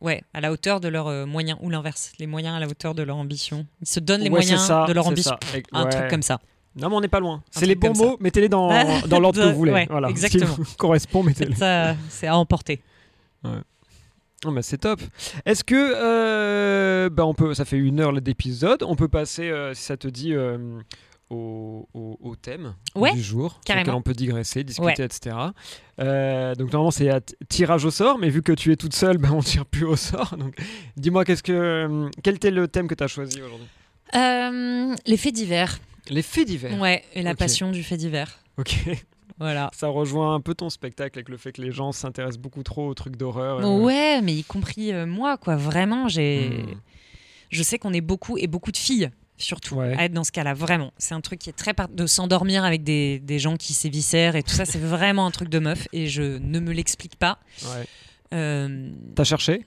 ouais, 0.00 0.22
à 0.34 0.40
la 0.40 0.52
hauteur 0.52 0.80
de 0.80 0.88
leurs 0.88 1.08
euh, 1.08 1.26
moyens 1.26 1.58
ou 1.62 1.70
l'inverse, 1.70 2.12
les 2.18 2.26
moyens 2.26 2.56
à 2.56 2.60
la 2.60 2.66
hauteur 2.66 2.94
de 2.94 3.02
leur 3.02 3.16
ambition. 3.16 3.66
Ils 3.80 3.88
se 3.88 4.00
donnent 4.00 4.20
les 4.20 4.26
Ouais, 4.30 4.40
moyens 4.40 4.62
ça, 4.62 4.84
de 4.86 4.92
leur 4.92 5.06
ambition. 5.06 5.36
Un 5.72 5.84
ouais. 5.84 5.90
truc 5.90 6.08
comme 6.08 6.22
ça. 6.22 6.40
Non, 6.76 6.90
mais 6.90 6.96
on 6.96 7.00
n'est 7.00 7.08
pas 7.08 7.20
loin. 7.20 7.42
C'est 7.50 7.66
les 7.66 7.74
bons 7.74 7.96
mots, 7.96 8.16
mettez-les 8.20 8.48
dans, 8.48 8.68
dans 9.08 9.20
l'ordre 9.20 9.42
que 9.42 9.48
vous 9.48 9.56
voulez. 9.56 9.72
Ouais, 9.72 9.86
voilà. 9.90 10.08
exactement. 10.08 10.54
Vous 10.56 10.64
correspond, 10.78 11.22
mettez-les. 11.22 11.56
Ça, 11.56 11.96
c'est 12.08 12.26
à 12.26 12.36
emporter. 12.36 12.82
Oh, 14.44 14.52
bah, 14.52 14.62
c'est 14.62 14.78
top. 14.78 15.00
Est-ce 15.44 15.64
que 15.64 15.74
euh, 15.96 17.10
bah, 17.10 17.26
on 17.26 17.34
peut, 17.34 17.54
ça 17.54 17.64
fait 17.64 17.76
une 17.76 17.98
heure 17.98 18.12
d'épisode, 18.20 18.84
on 18.84 18.94
peut 18.94 19.08
passer, 19.08 19.50
euh, 19.50 19.74
si 19.74 19.82
ça 19.82 19.96
te 19.96 20.06
dit, 20.06 20.32
euh, 20.32 20.78
au, 21.30 21.88
au- 21.94 22.18
au 22.20 22.36
thème 22.36 22.74
Ouais, 22.94 23.12
du 23.12 23.22
jour, 23.22 23.52
sur 23.52 23.60
carrément. 23.64 23.82
lequel 23.82 23.94
on 23.94 24.02
peut 24.02 24.12
digresser, 24.14 24.64
discuter, 24.64 24.86
Ouais. 24.86 25.04
etc. 25.04 25.36
Euh, 26.00 26.54
donc 26.54 26.72
normalement 26.72 26.90
c'est 26.90 27.10
à 27.10 27.20
tirage 27.48 27.84
au 27.84 27.90
sort, 27.90 28.18
mais 28.18 28.28
vu 28.30 28.42
que 28.42 28.52
tu 28.52 28.72
es 28.72 28.76
toute 28.76 28.94
seule, 28.94 29.18
bah, 29.18 29.30
on 29.32 29.40
tire 29.42 29.66
plus 29.66 29.84
au 29.84 29.96
sort. 29.96 30.36
Donc 30.36 30.54
dis-moi 30.96 31.24
qu'est-ce 31.24 31.42
que, 31.42 31.52
euh, 31.52 32.08
quel 32.22 32.36
était 32.36 32.50
le 32.50 32.68
thème 32.68 32.88
que 32.88 32.94
tu 32.94 33.04
as 33.04 33.08
choisi 33.08 33.40
aujourd'hui? 33.42 33.66
Euh, 34.14 34.94
les 35.06 35.16
faits 35.16 35.34
divers. 35.34 35.78
Les 36.10 36.22
faits 36.22 36.46
divers? 36.46 36.80
Ouais, 36.80 37.04
et 37.14 37.22
la 37.22 37.34
passion 37.34 37.70
du 37.70 37.82
fait 37.82 37.96
divers. 37.98 38.38
Ok. 38.56 38.74
Voilà. 39.38 39.70
Ça 39.74 39.86
rejoint 39.88 40.34
un 40.34 40.40
peu 40.40 40.54
ton 40.54 40.68
spectacle 40.70 41.18
avec 41.18 41.28
le 41.28 41.36
fait 41.36 41.52
que 41.52 41.62
les 41.62 41.70
gens 41.70 41.92
s'intéressent 41.92 42.40
beaucoup 42.40 42.62
trop 42.64 42.88
aux 42.88 42.94
trucs 42.94 43.16
d'horreur. 43.16 43.58
euh. 43.60 43.78
Ouais, 43.78 44.20
mais 44.22 44.32
y 44.34 44.42
compris 44.42 44.92
euh, 44.92 45.06
moi, 45.06 45.36
quoi. 45.36 45.54
Vraiment, 45.56 46.08
j'ai. 46.08 46.48
Hmm. 46.48 46.80
Je 47.50 47.62
sais 47.62 47.78
qu'on 47.78 47.92
est 47.92 48.00
beaucoup 48.00 48.36
et 48.36 48.46
beaucoup 48.46 48.72
de 48.72 48.76
filles, 48.76 49.10
surtout, 49.38 49.76
Ouais. 49.76 49.94
à 49.96 50.04
être 50.04 50.12
dans 50.12 50.24
ce 50.24 50.32
cas-là. 50.32 50.52
Vraiment, 50.54 50.92
c'est 50.98 51.14
un 51.14 51.20
truc 51.20 51.38
qui 51.38 51.48
est 51.48 51.54
très 51.54 51.72
par- 51.74 51.88
de 51.88 52.06
s'endormir 52.06 52.64
avec 52.64 52.82
des, 52.84 53.18
des 53.20 53.38
gens 53.38 53.56
qui 53.56 53.72
s'éviscèrent 53.72 54.36
et 54.36 54.42
tout 54.42 54.50
ça. 54.54 54.64
C'est 54.64 54.78
vraiment 54.80 55.26
un 55.26 55.30
truc 55.30 55.48
de 55.48 55.58
meuf 55.58 55.88
et 55.92 56.06
je 56.08 56.22
ne 56.38 56.60
me 56.60 56.72
l'explique 56.72 57.16
pas. 57.16 57.38
Ouais. 57.64 57.86
Euh, 58.34 58.90
T'as 59.14 59.24
cherché 59.24 59.64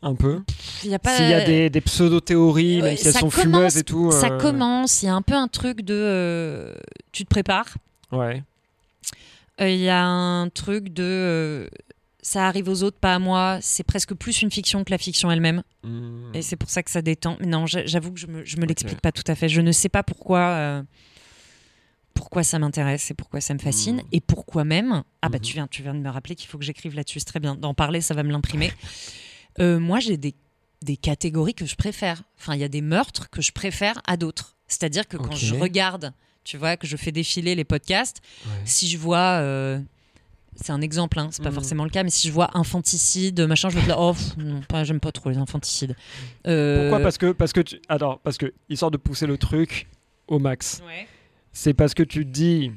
un 0.00 0.14
peu 0.14 0.40
y 0.84 0.94
a 0.94 0.98
pas. 1.00 1.16
S'il 1.16 1.28
y 1.28 1.34
a 1.34 1.44
des, 1.44 1.68
des 1.70 1.80
pseudo-théories, 1.80 2.76
Ouais, 2.80 2.88
même 2.90 2.96
si 2.96 3.08
elles 3.08 3.12
sont 3.14 3.28
commence- 3.30 3.34
fumeuses 3.42 3.76
et 3.78 3.82
tout. 3.82 4.10
Ça 4.12 4.28
euh, 4.28 4.38
commence. 4.38 5.02
Il 5.02 5.06
y 5.06 5.08
a 5.08 5.14
un 5.14 5.22
peu 5.22 5.34
un 5.34 5.48
truc 5.48 5.80
de. 5.82 5.94
euh, 5.94 6.74
tu 7.12 7.24
te 7.24 7.28
prépares. 7.28 7.76
Ouais. 8.12 8.42
Il 9.60 9.76
y 9.76 9.88
a 9.88 10.04
un 10.06 10.48
truc 10.50 10.92
de. 10.94 11.68
Ça 12.28 12.46
arrive 12.46 12.68
aux 12.68 12.82
autres, 12.82 12.98
pas 12.98 13.14
à 13.14 13.18
moi. 13.18 13.58
C'est 13.62 13.84
presque 13.84 14.14
plus 14.14 14.42
une 14.42 14.50
fiction 14.50 14.84
que 14.84 14.90
la 14.90 14.98
fiction 14.98 15.30
elle-même. 15.30 15.62
Hmm. 15.82 16.30
Et 16.34 16.42
c'est 16.42 16.56
pour 16.56 16.68
ça 16.70 16.82
que 16.82 16.90
ça 16.90 17.02
détend. 17.02 17.36
Mais 17.40 17.46
Non, 17.46 17.66
j'a- 17.66 17.86
j'avoue 17.86 18.12
que 18.12 18.20
je 18.20 18.26
me, 18.26 18.44
je 18.44 18.56
me 18.58 18.66
l'explique 18.66 19.00
pas 19.00 19.12
tout 19.12 19.24
à 19.26 19.34
fait. 19.34 19.48
Je 19.48 19.60
ne 19.60 19.72
sais 19.72 19.88
pas 19.88 20.02
pourquoi, 20.02 20.40
euh, 20.40 20.82
pourquoi 22.14 22.42
ça 22.42 22.58
m'intéresse 22.58 23.10
et 23.10 23.14
pourquoi 23.14 23.40
ça 23.40 23.54
me 23.54 23.58
fascine. 23.58 23.96
Mhm. 23.96 24.02
Et 24.12 24.20
pourquoi 24.20 24.64
même. 24.64 25.02
Ah, 25.22 25.28
bah, 25.28 25.38
tu 25.38 25.52
viens, 25.54 25.66
tu 25.68 25.82
viens 25.82 25.94
de 25.94 26.00
me 26.00 26.10
rappeler 26.10 26.34
qu'il 26.34 26.48
faut 26.48 26.58
que 26.58 26.64
j'écrive 26.64 26.94
là-dessus. 26.94 27.20
C'est 27.20 27.26
très 27.26 27.40
bien. 27.40 27.54
D'en 27.54 27.74
parler, 27.74 28.00
ça 28.00 28.14
va 28.14 28.22
me 28.22 28.30
l'imprimer. 28.32 28.72
Euh, 29.60 29.78
moi, 29.78 30.00
j'ai 30.00 30.16
des, 30.16 30.34
des 30.82 30.96
catégories 30.96 31.54
que 31.54 31.66
je 31.66 31.76
préfère. 31.76 32.22
Enfin, 32.38 32.54
il 32.54 32.60
y 32.60 32.64
a 32.64 32.68
des 32.68 32.80
meurtres 32.82 33.30
que 33.30 33.40
je 33.42 33.52
préfère 33.52 34.00
à 34.06 34.16
d'autres. 34.16 34.56
C'est-à-dire 34.66 35.06
que 35.08 35.16
quand 35.16 35.34
je 35.34 35.54
regarde, 35.54 36.12
tu 36.44 36.56
vois, 36.58 36.76
que 36.76 36.86
je 36.86 36.96
fais 36.96 37.12
défiler 37.12 37.54
les 37.54 37.64
podcasts, 37.64 38.20
Ouais. 38.46 38.52
si 38.64 38.88
je 38.88 38.98
vois. 38.98 39.38
euh, 39.40 39.80
c'est 40.60 40.72
un 40.72 40.80
exemple, 40.80 41.18
hein, 41.18 41.28
c'est 41.30 41.42
pas 41.42 41.48
Mhm. 41.50 41.54
forcément 41.54 41.84
le 41.84 41.90
cas, 41.90 42.02
mais 42.02 42.10
si 42.10 42.26
je 42.28 42.32
vois 42.32 42.50
infanticide, 42.56 43.40
machin, 43.42 43.68
je 43.68 43.76
vais 43.76 43.82
être 43.82 43.88
là, 43.88 43.96
oh, 43.98 44.12
pff, 44.12 44.36
non, 44.36 44.60
pas, 44.68 44.84
j'aime 44.84 45.00
pas 45.00 45.12
trop 45.12 45.30
les 45.30 45.38
infanticides. 45.38 45.94
Euh, 46.46 46.88
Pourquoi? 46.90 47.02
Parce 47.02 47.18
que 47.18 47.32
parce 47.32 47.52
que 47.52 47.60
tu... 47.60 47.80
alors 47.88 48.18
parce 48.20 48.38
que 48.38 48.52
histoire 48.68 48.90
de 48.90 48.96
pousser 48.96 49.26
le 49.26 49.38
truc 49.38 49.86
au 50.26 50.38
max. 50.38 50.82
Ouais. 50.86 51.06
C'est 51.52 51.74
parce 51.74 51.94
que 51.94 52.02
tu 52.02 52.24
dis 52.24 52.70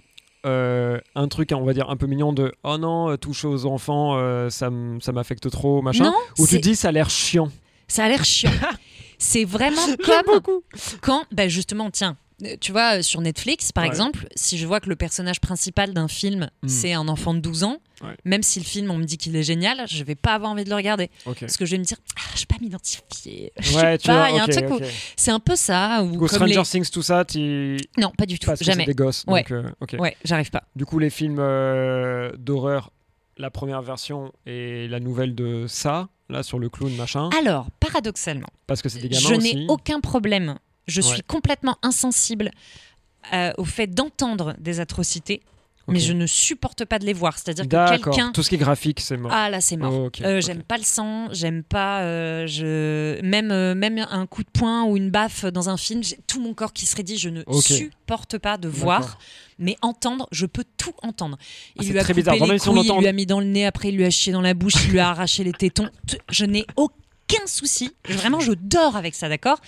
euh, 0.45 0.99
un 1.15 1.27
truc 1.27 1.51
on 1.53 1.63
va 1.65 1.73
dire 1.73 1.89
un 1.89 1.97
peu 1.97 2.07
mignon 2.07 2.33
de 2.33 2.51
oh 2.63 2.77
non 2.79 3.09
euh, 3.11 3.15
toucher 3.17 3.47
aux 3.47 3.65
enfants 3.67 4.17
euh, 4.17 4.49
ça 4.49 4.69
m'affecte 5.11 5.49
trop 5.51 5.81
machin. 5.81 6.05
Non, 6.05 6.13
Ou 6.39 6.47
tu 6.47 6.59
dis 6.59 6.75
ça 6.75 6.87
a 6.89 6.91
l'air 6.91 7.09
chiant. 7.09 7.49
ça 7.87 8.05
a 8.05 8.09
l'air 8.09 8.23
chiant. 8.25 8.49
c'est 9.19 9.45
vraiment 9.45 9.85
comme 10.03 10.23
beaucoup. 10.25 10.63
quand, 11.01 11.25
bah 11.31 11.47
justement, 11.47 11.91
tiens, 11.91 12.17
tu 12.59 12.71
vois, 12.71 12.97
euh, 12.97 13.01
sur 13.01 13.21
Netflix, 13.21 13.71
par 13.71 13.83
Ouais. 13.83 13.89
exemple, 13.89 14.27
si 14.35 14.57
je 14.57 14.65
vois 14.67 14.79
que 14.79 14.89
le 14.89 14.95
personnage 14.95 15.39
principal 15.39 15.93
d'un 15.93 16.07
film, 16.07 16.49
Mm. 16.63 16.67
c'est 16.67 16.93
un 16.93 17.07
enfant 17.07 17.33
de 17.33 17.39
12 17.39 17.63
ans, 17.63 17.77
Ouais. 18.03 18.15
même 18.25 18.41
si 18.43 18.59
le 18.59 18.65
film, 18.65 18.89
on 18.91 18.97
me 18.97 19.03
dit 19.03 19.17
qu'il 19.17 19.35
est 19.35 19.43
génial, 19.43 19.83
je 19.87 20.03
vais 20.03 20.15
pas 20.15 20.33
avoir 20.33 20.51
envie 20.51 20.63
de 20.63 20.69
le 20.69 20.75
regarder. 20.75 21.09
Parce 21.39 21.57
que 21.57 21.65
je 21.65 21.71
vais 21.71 21.77
me 21.77 21.83
dire, 21.83 21.97
ah, 22.17 22.21
je 22.35 22.39
vais 22.41 22.45
pas 22.47 22.55
m'identifier. 22.61 23.53
Ouais, 23.75 23.97
tu 23.97 24.07
pas, 24.07 24.13
vois, 24.17 24.29
il 24.31 24.35
y 24.35 24.39
a 24.39 24.43
un 24.43 24.47
truc 24.47 24.69
où-. 24.71 24.79
C'est 25.15 25.31
un 25.31 25.39
peu 25.39 25.55
ça. 25.55 26.03
Ou 26.03 26.27
Stranger 26.27 26.55
les... 26.57 26.63
Things 26.63 26.89
tout 26.89 27.03
ça, 27.03 27.25
tu 27.25 27.77
Non, 27.97 28.11
pas 28.17 28.25
du 28.25 28.39
tout. 28.39 28.47
parce 28.47 28.59
que 28.59 28.65
c'est 28.65 28.71
Jamais. 28.71 28.85
des 28.85 28.93
gosses. 28.95 29.23
Ouais. 29.27 29.41
Donc, 29.79 29.93
euh. 29.93 29.97
Ouais, 29.97 30.17
j'arrive 30.23 30.49
pas. 30.49 30.63
Du 30.75 30.85
coup, 30.85 30.97
les 30.99 31.09
films 31.09 31.37
euh, 31.39 32.31
d'horreur, 32.37 32.91
la 33.37 33.49
première 33.51 33.81
version 33.81 34.31
et 34.45 34.87
la 34.87 34.99
nouvelle 34.99 35.35
de 35.35 35.65
ça, 35.67 36.09
là 36.29 36.43
sur 36.43 36.59
le 36.59 36.69
clown 36.69 36.93
machin, 36.95 37.29
Alors, 37.39 37.69
paradoxalement, 37.79 38.47
parce 38.67 38.81
que 38.81 38.89
c'est 38.89 38.99
des 38.99 39.09
gamins 39.09 39.29
je 39.29 39.35
n'ai 39.35 39.65
aucun 39.67 39.99
problème. 39.99 40.57
Je 40.91 41.01
suis 41.01 41.17
Ouais. 41.17 41.23
complètement 41.27 41.77
insensible 41.83 42.51
euh, 43.33 43.51
au 43.57 43.65
fait 43.65 43.87
d'entendre 43.87 44.55
des 44.59 44.79
atrocités, 44.79 45.41
mais 45.87 45.99
je 45.99 46.13
ne 46.13 46.25
supporte 46.25 46.85
pas 46.85 46.99
de 46.99 47.05
les 47.05 47.11
voir. 47.13 47.37
C'est-à-dire 47.37 47.67
que 47.67 47.89
quelqu'un. 47.97 48.31
Tout 48.31 48.43
ce 48.43 48.49
qui 48.49 48.55
est 48.55 48.59
graphique, 48.59 48.99
c'est 49.01 49.17
mort. 49.17 49.31
Ah 49.33 49.49
là, 49.49 49.59
c'est 49.61 49.75
mort. 49.77 49.91
Oh, 49.93 50.09
Euh. 50.23 50.39
J'aime 50.39 50.63
pas 50.63 50.77
le 50.77 50.83
sang, 50.83 51.27
j'aime 51.33 51.63
pas. 51.63 52.01
euh, 52.01 52.47
je... 52.47 53.19
même, 53.21 53.51
euh, 53.51 53.75
même 53.75 53.97
un 54.09 54.25
coup 54.25 54.43
de 54.43 54.49
poing 54.49 54.83
ou 54.85 54.95
une 54.95 55.09
baffe 55.11 55.45
dans 55.45 55.69
un 55.69 55.77
film, 55.77 56.01
j'ai 56.03 56.17
tout 56.27 56.39
mon 56.41 56.53
corps 56.53 56.71
qui 56.73 56.85
se 56.85 57.01
dit 57.01 57.17
je 57.17 57.29
ne 57.29 57.43
supporte 57.61 58.37
pas 58.37 58.57
de 58.57 58.69
voir, 58.69 59.17
mais 59.59 59.75
entendre, 59.81 60.27
je 60.31 60.45
peux 60.45 60.63
tout 60.77 60.93
entendre. 61.03 61.37
Il 61.41 61.81
Ah, 61.81 61.83
c'est 61.83 61.89
lui 61.91 61.99
a 61.99 62.01
coupé 62.03 62.13
les 62.53 62.59
si 62.59 62.69
il 62.69 62.99
lui 62.99 63.07
a 63.07 63.13
mis 63.13 63.25
dans 63.25 63.39
le 63.39 63.45
nez, 63.47 63.65
après 63.65 63.89
il 63.89 63.97
lui 63.97 64.05
a 64.05 64.09
chié 64.09 64.31
dans 64.31 64.41
la 64.41 64.53
bouche, 64.53 64.73
il 64.85 64.91
lui 64.91 64.99
a 64.99 65.09
arraché 65.09 65.43
les 65.43 65.51
tétons. 65.53 65.89
Je 66.29 66.45
n'ai 66.45 66.65
aucun 66.77 66.95
souci. 67.45 67.91
Vraiment, 68.07 68.39
je 68.39 68.51
dors 68.53 68.95
avec 68.95 69.15
ça, 69.15 69.29
d'accord? 69.29 69.59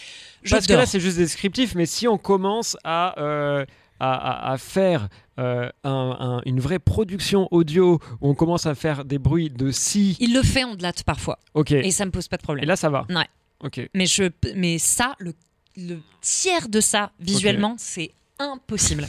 Parce 0.50 0.66
que 0.66 0.74
dors. 0.74 0.82
là, 0.82 0.86
c'est 0.86 1.00
juste 1.00 1.18
descriptif, 1.18 1.76
mais 1.76 1.86
si 1.86 2.08
on 2.08 2.18
commence 2.18 2.78
à, 2.84 3.20
euh, 3.22 3.66
à, 4.00 4.14
à- 4.50 4.52
à 4.54 4.58
faire 4.58 5.08
euh, 5.40 5.68
un- 5.84 6.18
un- 6.20 6.42
une 6.46 6.60
vraie 6.60 6.78
production 6.80 7.48
audio 7.52 8.00
où 8.22 8.30
on 8.30 8.36
commence 8.36 8.66
à 8.68 8.76
faire 8.76 9.04
des 9.06 9.18
bruits 9.18 9.50
de 9.50 9.72
si, 9.72 10.16
il 10.20 10.34
le 10.34 10.44
fait 10.44 10.64
en 10.64 10.76
date 10.76 11.04
parfois, 11.04 11.40
ok, 11.56 11.72
et 11.72 11.88
et, 11.88 11.92
ça 11.92 12.06
me 12.06 12.12
pose 12.12 12.28
pas 12.28 12.38
de 12.38 12.44
problème. 12.44 12.66
là 12.68 12.76
ça 12.76 12.90
va. 12.90 13.06
Ouais. 13.10 13.26
Ok. 13.64 13.82
Mais, 13.96 14.06
je, 14.06 14.24
mais 14.56 14.78
ça, 14.78 15.16
le, 15.20 15.34
le 15.78 16.00
tiers 16.22 16.68
de 16.70 16.82
ça, 16.82 17.12
visuellement, 17.20 17.76
c'est 17.80 18.12
impossible. 18.40 19.08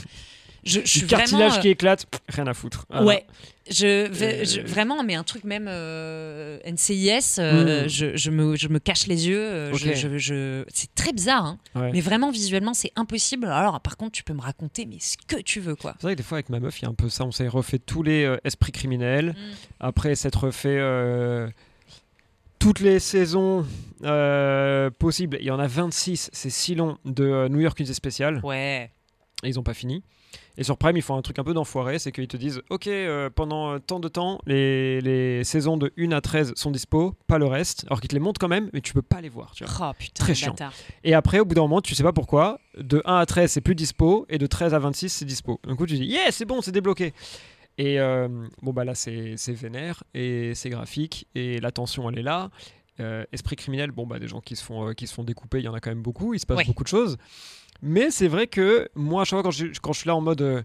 Je, 0.65 0.79
je 0.81 0.87
suis 0.87 0.99
Du 1.01 1.05
cartilage 1.07 1.39
vraiment, 1.39 1.55
euh, 1.57 1.61
qui 1.61 1.69
éclate, 1.69 2.05
pff, 2.07 2.21
rien 2.29 2.47
à 2.47 2.53
foutre. 2.55 2.85
Voilà. 2.89 3.05
Ouais, 3.05 3.25
je, 3.69 4.07
vais- 4.07 4.41
Euh, 4.41 4.45
je- 4.45 4.61
vraiment, 4.61 5.03
mais 5.03 5.13
un 5.13 5.23
truc 5.23 5.43
même 5.43 5.67
euh, 5.69 6.57
NCIS, 6.65 7.35
euh, 7.39 7.83
Mm. 7.85 7.87
je, 7.89 8.15
je 8.17 8.31
me, 8.31 8.55
je 8.55 8.67
me 8.69 8.79
cache 8.79 9.05
les 9.05 9.27
yeux. 9.27 9.71
je- 9.73 10.63
c'est 10.73 10.93
très 10.95 11.13
bizarre, 11.13 11.45
hein. 11.45 11.59
Ouais. 11.75 11.91
mais 11.93 12.01
vraiment 12.01 12.31
visuellement, 12.31 12.73
c'est 12.73 12.91
impossible. 12.95 13.45
Alors, 13.45 13.79
par 13.81 13.95
contre, 13.95 14.13
tu 14.13 14.23
peux 14.23 14.33
me 14.33 14.41
raconter, 14.41 14.87
mais 14.87 14.97
ce 14.99 15.17
que 15.27 15.39
tu 15.39 15.59
veux, 15.59 15.75
quoi. 15.75 15.93
C'est 15.99 16.03
vrai 16.07 16.13
que 16.13 16.17
des 16.17 16.23
fois 16.23 16.37
avec 16.37 16.49
ma 16.49 16.59
meuf, 16.59 16.79
il 16.79 16.83
y 16.83 16.85
a 16.87 16.89
un 16.89 16.95
peu 16.95 17.09
ça. 17.09 17.25
On 17.25 17.31
s'est 17.31 17.47
refait 17.47 17.77
tous 17.79 18.01
les 18.01 18.23
euh, 18.25 18.37
esprits 18.43 18.71
criminels. 18.71 19.29
Mm. 19.37 19.53
Après 19.81 20.15
s'être 20.15 20.45
refait 20.45 20.79
toutes 22.57 22.79
les 22.79 22.99
saisons 22.99 23.65
possibles. 24.97 25.37
Il 25.41 25.45
y 25.45 25.51
en 25.51 25.59
a 25.59 25.67
26, 25.67 26.29
c'est 26.33 26.49
si 26.49 26.73
long, 26.75 26.97
de 27.05 27.47
New 27.49 27.59
York 27.59 27.79
Unité 27.79 27.93
Spécial. 27.93 28.39
Ouais. 28.43 28.89
Et 29.43 29.49
ils 29.49 29.55
n'ont 29.55 29.63
pas 29.63 29.73
fini. 29.73 30.01
Et 30.57 30.63
sur 30.63 30.77
Prime, 30.77 30.95
ils 30.95 31.01
font 31.01 31.17
un 31.17 31.21
truc 31.21 31.37
un 31.39 31.43
peu 31.43 31.53
d'enfoiré, 31.53 31.99
c'est 31.99 32.11
qu'ils 32.11 32.27
te 32.27 32.37
disent 32.37 32.61
Ok, 32.69 32.87
euh, 32.87 33.29
pendant 33.29 33.73
euh, 33.73 33.79
tant 33.79 33.99
de 33.99 34.07
temps, 34.07 34.39
les, 34.45 35.01
les 35.01 35.43
saisons 35.43 35.75
de 35.77 35.91
1 35.97 36.11
à 36.11 36.21
13 36.21 36.53
sont 36.55 36.71
dispo, 36.71 37.13
pas 37.27 37.37
le 37.37 37.45
reste. 37.45 37.83
Alors 37.87 37.99
qu'ils 37.99 38.07
te 38.09 38.15
les 38.15 38.19
montrent 38.21 38.39
quand 38.39 38.47
même, 38.47 38.69
mais 38.73 38.81
tu 38.81 38.93
peux 38.93 39.01
pas 39.01 39.21
les 39.21 39.29
voir. 39.29 39.51
Tu 39.55 39.65
vois. 39.65 39.89
Oh 39.89 39.93
putain, 39.97 40.23
Très 40.23 40.35
chiant. 40.35 40.51
bâtard. 40.51 40.73
Et 41.03 41.13
après, 41.13 41.39
au 41.39 41.45
bout 41.45 41.55
d'un 41.55 41.61
moment, 41.61 41.81
tu 41.81 41.93
sais 41.95 42.03
pas 42.03 42.13
pourquoi, 42.13 42.59
de 42.77 43.01
1 43.05 43.15
à 43.17 43.25
13, 43.25 43.51
c'est 43.51 43.61
plus 43.61 43.75
dispo, 43.75 44.25
et 44.29 44.37
de 44.37 44.47
13 44.47 44.73
à 44.73 44.79
26, 44.79 45.09
c'est 45.09 45.25
dispo. 45.25 45.59
Du 45.67 45.75
coup, 45.75 45.85
tu 45.85 45.95
dis 45.95 46.05
Yeah, 46.05 46.31
c'est 46.31 46.45
bon, 46.45 46.61
c'est 46.61 46.71
débloqué. 46.71 47.13
Et 47.77 47.99
euh, 47.99 48.29
bon, 48.61 48.71
bah 48.71 48.85
là, 48.85 48.95
c'est 48.95 49.33
c'est 49.35 49.51
vénère, 49.51 50.03
et 50.13 50.53
c'est 50.55 50.69
graphique, 50.69 51.27
et 51.35 51.59
la 51.59 51.71
tension, 51.71 52.09
elle 52.09 52.19
est 52.19 52.23
là. 52.23 52.49
Euh, 53.01 53.25
esprit 53.33 53.57
criminel, 53.57 53.91
bon, 53.91 54.07
bah 54.07 54.19
des 54.19 54.29
gens 54.29 54.39
qui 54.39 54.55
se 54.55 54.63
font, 54.63 54.93
qui 54.93 55.05
se 55.07 55.13
font 55.13 55.25
découper, 55.25 55.59
il 55.59 55.65
y 55.65 55.67
en 55.67 55.73
a 55.73 55.81
quand 55.81 55.89
même 55.91 56.01
beaucoup, 56.01 56.33
il 56.33 56.39
se 56.39 56.45
passe 56.45 56.59
Ouais. 56.59 56.63
beaucoup 56.63 56.83
de 56.83 56.87
choses. 56.87 57.17
Mais 57.85 58.09
c'est 58.11 58.27
vrai 58.27 58.47
que 58.47 58.89
moi, 58.95 59.21
à 59.21 59.25
chaque 59.25 59.37
fois, 59.37 59.43
quand 59.43 59.51
je, 59.51 59.67
quand 59.81 59.93
je 59.93 59.99
suis 59.99 60.07
là 60.07 60.15
en 60.15 60.21
mode. 60.21 60.41
euh, 60.41 60.61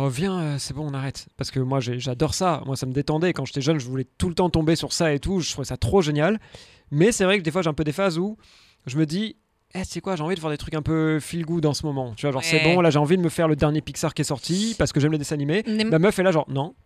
Oh 0.00 0.08
viens, 0.08 0.38
euh, 0.40 0.56
c'est 0.60 0.74
bon, 0.74 0.86
on 0.88 0.94
arrête. 0.94 1.26
Parce 1.36 1.50
que 1.50 1.58
moi 1.58 1.80
j'adore 1.80 2.32
ça. 2.32 2.62
Moi 2.66 2.76
ça 2.76 2.86
me 2.86 2.92
détendait. 2.92 3.32
Quand 3.32 3.44
j'étais 3.44 3.60
jeune, 3.60 3.80
je 3.80 3.86
voulais 3.86 4.06
tout 4.16 4.28
le 4.28 4.34
temps 4.36 4.48
tomber 4.48 4.76
sur 4.76 4.92
ça 4.92 5.12
et 5.12 5.18
tout. 5.18 5.40
Je 5.40 5.50
trouvais 5.50 5.64
ça 5.66 5.76
trop 5.76 6.00
génial. 6.02 6.38
Mais 6.92 7.10
c'est 7.10 7.24
vrai 7.24 7.36
que 7.38 7.42
des 7.42 7.50
fois 7.50 7.62
j'ai 7.62 7.68
un 7.68 7.74
peu 7.74 7.82
des 7.82 7.90
phases 7.90 8.16
où 8.16 8.36
je 8.86 8.96
me 8.96 9.06
dis, 9.06 9.34
eh, 9.74 9.82
c'est 9.82 10.00
quoi, 10.00 10.14
j'ai 10.14 10.22
envie 10.22 10.36
de 10.36 10.40
faire 10.40 10.50
des 10.50 10.56
trucs 10.56 10.74
un 10.74 10.82
peu 10.82 11.18
feel 11.18 11.44
good 11.44 11.66
en 11.66 11.74
ce 11.74 11.84
moment. 11.84 12.14
Tu 12.14 12.26
vois, 12.26 12.32
genre 12.32 12.44
c'est 12.44 12.62
bon, 12.62 12.80
là 12.80 12.90
j'ai 12.90 13.00
envie 13.00 13.16
de 13.16 13.22
me 13.22 13.28
faire 13.28 13.48
le 13.48 13.56
dernier 13.56 13.80
Pixar 13.80 14.14
qui 14.14 14.22
est 14.22 14.24
sorti 14.24 14.76
parce 14.78 14.92
que 14.92 15.00
j'aime 15.00 15.10
les 15.10 15.18
dessins 15.18 15.34
animés. 15.34 15.64
Mais- 15.66 15.82
Ma 15.82 15.98
meuf 15.98 16.16
est 16.20 16.22
là, 16.22 16.30
genre 16.30 16.46
non, 16.48 16.76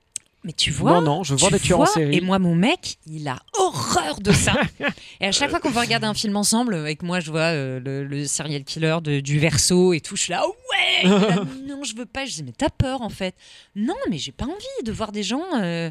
Mais 0.44 0.52
tu 0.52 0.72
vois, 0.72 0.94
non, 0.94 1.02
non, 1.18 1.22
je 1.22 1.36
tu 1.36 1.50
des 1.52 1.60
tueurs 1.60 1.80
en 1.80 1.84
vois, 1.84 1.92
série. 1.92 2.16
Et 2.16 2.20
moi, 2.20 2.38
mon 2.40 2.54
mec, 2.56 2.98
il 3.06 3.28
a 3.28 3.38
horreur 3.56 4.18
de 4.20 4.32
ça. 4.32 4.54
et 5.20 5.26
à 5.26 5.32
chaque 5.32 5.50
fois 5.50 5.60
qu'on 5.60 5.70
va 5.70 5.82
regarder 5.82 6.06
un 6.06 6.14
film 6.14 6.36
ensemble, 6.36 6.74
avec 6.74 7.02
moi, 7.04 7.20
je 7.20 7.30
vois 7.30 7.40
euh, 7.52 7.78
le, 7.78 8.02
le 8.04 8.26
serial 8.26 8.64
killer 8.64 8.96
de- 9.02 9.20
du 9.20 9.38
verso 9.38 9.92
et 9.92 10.00
tout, 10.00 10.16
je 10.16 10.22
suis 10.24 10.32
là, 10.32 10.42
ouais 10.46 11.04
est 11.04 11.08
là, 11.08 11.44
Non, 11.68 11.84
je 11.84 11.94
veux 11.94 12.06
pas. 12.06 12.24
Je 12.24 12.34
dis, 12.34 12.42
mais 12.42 12.52
t'as 12.56 12.70
peur 12.70 13.02
en 13.02 13.08
fait. 13.08 13.36
Non, 13.76 13.94
mais 14.10 14.18
j'ai 14.18 14.32
pas 14.32 14.46
envie 14.46 14.84
de 14.84 14.90
voir 14.90 15.12
des 15.12 15.22
gens 15.22 15.44
euh, 15.60 15.90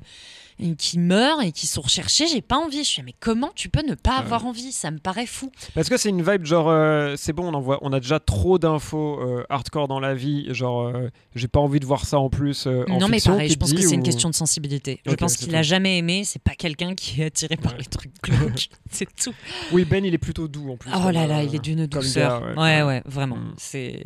qui 0.78 1.00
meurent 1.00 1.42
et 1.42 1.52
qui 1.52 1.68
sont 1.68 1.82
recherchés. 1.82 2.28
J'ai 2.28 2.42
pas 2.42 2.58
envie. 2.58 2.84
Je 2.84 2.90
suis, 2.90 3.04
mais 3.04 3.14
comment 3.20 3.52
tu 3.56 3.70
peux 3.70 3.86
ne 3.88 3.96
pas 3.96 4.18
avoir 4.18 4.46
envie? 4.46 4.72
Ça 4.72 4.92
me 4.92 4.98
paraît 4.98 5.26
fou. 5.26 5.52
Parce 5.76 5.90
que 5.90 5.98
c'est 5.98 6.10
une 6.10 6.24
vibe 6.24 6.46
genre, 6.46 6.70
euh, 6.70 7.16
c'est 7.18 7.34
bon, 7.34 7.48
on, 7.48 7.54
en 7.54 7.62
voit, 7.62 7.80
on 7.82 7.94
a 7.94 8.00
déjà 8.00 8.20
trop 8.20 8.58
d'infos 8.58 9.20
euh, 9.20 9.46
hardcore 9.50 9.88
dans 9.88 10.00
la 10.00 10.14
vie. 10.14 10.54
Genre, 10.54 10.88
euh, 10.88 11.10
j'ai 11.36 11.48
pas 11.48 11.60
envie 11.60 11.80
de 11.80 11.86
voir 11.86 12.06
ça 12.06 12.20
en 12.20 12.30
plus. 12.30 12.68
en 12.68 13.00
non, 13.00 13.08
mais 13.08 13.20
pareil, 13.20 13.50
je 13.50 13.56
pense 13.56 13.74
que 13.74 13.82
c'est 13.82 13.96
une 13.96 14.04
question 14.04 14.30
de 14.30 14.36
sensibilité. 14.36 15.02
Je 15.06 15.16
pense 15.16 15.38
qu'il 15.38 15.56
a 15.56 15.62
jamais 15.62 15.98
aimé. 15.98 16.24
C'est 16.26 16.42
pas 16.42 16.56
quelqu'un 16.56 16.96
qui 16.96 17.22
est 17.22 17.26
attiré 17.26 17.58
par 17.58 17.76
les 17.78 17.86
trucs 17.86 18.14
glauques. 18.22 18.70
c'est 18.90 19.14
tout. 19.16 19.34
Oui, 19.72 19.86
Ben, 19.86 20.06
il 20.06 20.14
est 20.14 20.18
plutôt 20.18 20.48
doux 20.48 20.72
en 20.72 20.78
plus. 20.78 20.92
Oh 20.94 21.00
comme, 21.00 21.12
là 21.12 21.28
là, 21.28 21.44
il 21.44 21.54
est 21.56 21.60
d'une 21.60 21.86
douceur. 21.86 22.42
gars, 22.42 22.48
ouais, 22.50 22.82
ouais. 22.82 22.84
ouais, 22.84 23.02
vraiment. 23.06 23.38
Mm. 23.38 23.54
C'est 23.58 24.04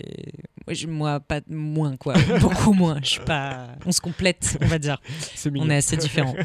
moi, 0.67 0.73
je- 0.73 0.87
moi, 0.87 1.19
pas 1.19 1.41
moins 1.49 1.95
quoi, 1.97 2.13
beaucoup 2.41 2.73
moins. 2.73 2.99
Je 3.03 3.09
suis 3.09 3.21
pas. 3.25 3.69
On 3.85 3.91
se 3.91 4.01
complète, 4.01 4.57
on 4.61 4.67
va 4.67 4.79
dire. 4.79 5.01
On 5.55 5.69
est 5.69 5.75
assez 5.77 5.97
différents. 5.97 6.35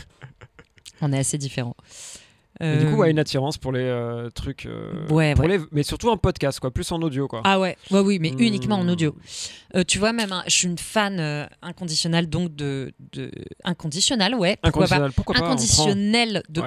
on 1.01 1.12
est 1.12 1.18
assez 1.18 1.39
différents. 1.39 1.77
Du 2.61 2.66
coup, 2.66 2.66
Euh, 2.66 2.93
ouais, 2.97 3.11
une 3.11 3.18
attirance 3.18 3.57
pour 3.57 3.73
les 3.73 3.81
euh, 3.81 4.29
trucs. 4.29 4.66
euh, 4.66 5.07
Ouais, 5.09 5.35
pour 5.35 5.47
ouais. 5.47 5.57
les- 5.57 5.64
mais 5.73 5.83
surtout 5.83 6.11
en 6.11 6.18
podcast, 6.18 6.61
quoi, 6.61 6.71
plus 6.71 6.93
en 6.93 7.01
audio, 7.01 7.27
quoi. 7.27 7.41
Ah 7.45 7.59
ouais, 7.59 7.79
ouais, 7.91 8.01
oui, 8.01 8.18
mais 8.21 8.33
Mm. 8.33 8.41
uniquement 8.41 8.75
en 8.77 8.87
audio. 8.87 9.16
Euh, 9.75 9.83
tu 9.83 9.99
vois, 9.99 10.12
même, 10.12 10.35
je 10.47 10.51
suis 10.55 10.68
une 10.68 10.77
fan 10.77 11.18
euh, 11.21 11.47
inconditionnelle, 11.62 12.29
donc 12.29 12.55
de, 12.55 12.93
de 13.12 13.31
inconditionnelle, 13.64 14.35
ouais. 14.35 14.59
Pourquoi 14.62 14.87
pas 14.89 14.97
Inconditionnel, 14.97 15.12
pourquoi 15.12 15.35
pas 15.37 15.41
on 15.41 15.45
prend. 15.45 15.53
Inconditionnelle 15.53 16.43
de 16.51 16.61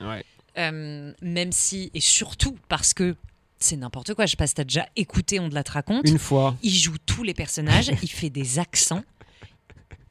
Ouais. 0.00 0.24
Euh, 0.58 1.12
même 1.20 1.50
si, 1.52 1.90
et 1.92 2.00
surtout 2.00 2.54
parce 2.68 2.94
que 2.94 3.16
c'est 3.58 3.76
n'importe 3.76 4.14
quoi. 4.14 4.26
Je 4.26 4.32
sais 4.32 4.36
pas 4.36 4.46
si 4.46 4.54
t'as 4.54 4.64
déjà 4.64 4.86
écouté 4.96 5.40
On 5.40 5.48
de 5.48 5.54
la 5.54 5.64
te 5.64 5.72
raconte. 5.72 6.08
Une 6.08 6.18
fois. 6.18 6.56
Il 6.62 6.74
joue 6.74 6.96
tous 7.06 7.22
les 7.22 7.34
personnages, 7.34 7.90
il 8.02 8.10
fait 8.10 8.30
des 8.30 8.58
accents, 8.58 9.02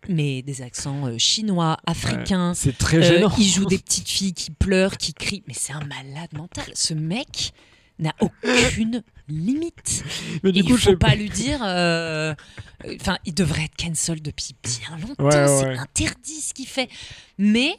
mais 0.08 0.41
des 0.43 0.62
accents 0.62 1.08
euh, 1.08 1.18
chinois, 1.18 1.78
africains. 1.86 2.54
C'est 2.54 2.78
très 2.78 2.98
Euh, 2.98 3.02
gênant. 3.02 3.32
il 3.38 3.46
joue 3.50 3.66
des 3.66 3.78
petites 3.80 4.10
filles 4.10 4.34
qui 4.34 4.52
pleurent, 4.52 4.98
qui 4.98 5.14
crient. 5.14 5.43
Mais 5.48 5.54
c'est 5.56 5.74
un 5.74 5.84
malade 5.86 6.32
mental. 6.34 6.66
Ce 6.76 6.93
mec 6.93 7.54
n'a 7.98 8.14
aucune 8.20 9.02
limite. 9.30 10.04
Mais 10.43 10.50
Et 10.50 10.54
du 10.54 10.60
il 10.60 10.66
coup, 10.66 10.72
faut 10.72 10.78
je 10.78 10.84
sais 10.91 10.96
pas 10.98 11.16
lui 11.16 11.30
dire. 11.30 11.60
euh, 11.64 12.36
Enfin, 13.02 13.18
il 13.26 13.34
devrait 13.34 13.64
être 13.64 13.76
cancel 13.78 14.22
depuis 14.22 14.54
bien 14.64 14.98
longtemps. 15.00 15.24
Ouais, 15.24 15.34
ouais, 15.36 15.48
c'est 15.48 15.78
interdit 15.80 16.41
ce 16.41 16.54
qu'il 16.54 16.68
fait. 16.68 16.89
Mais 17.39 17.76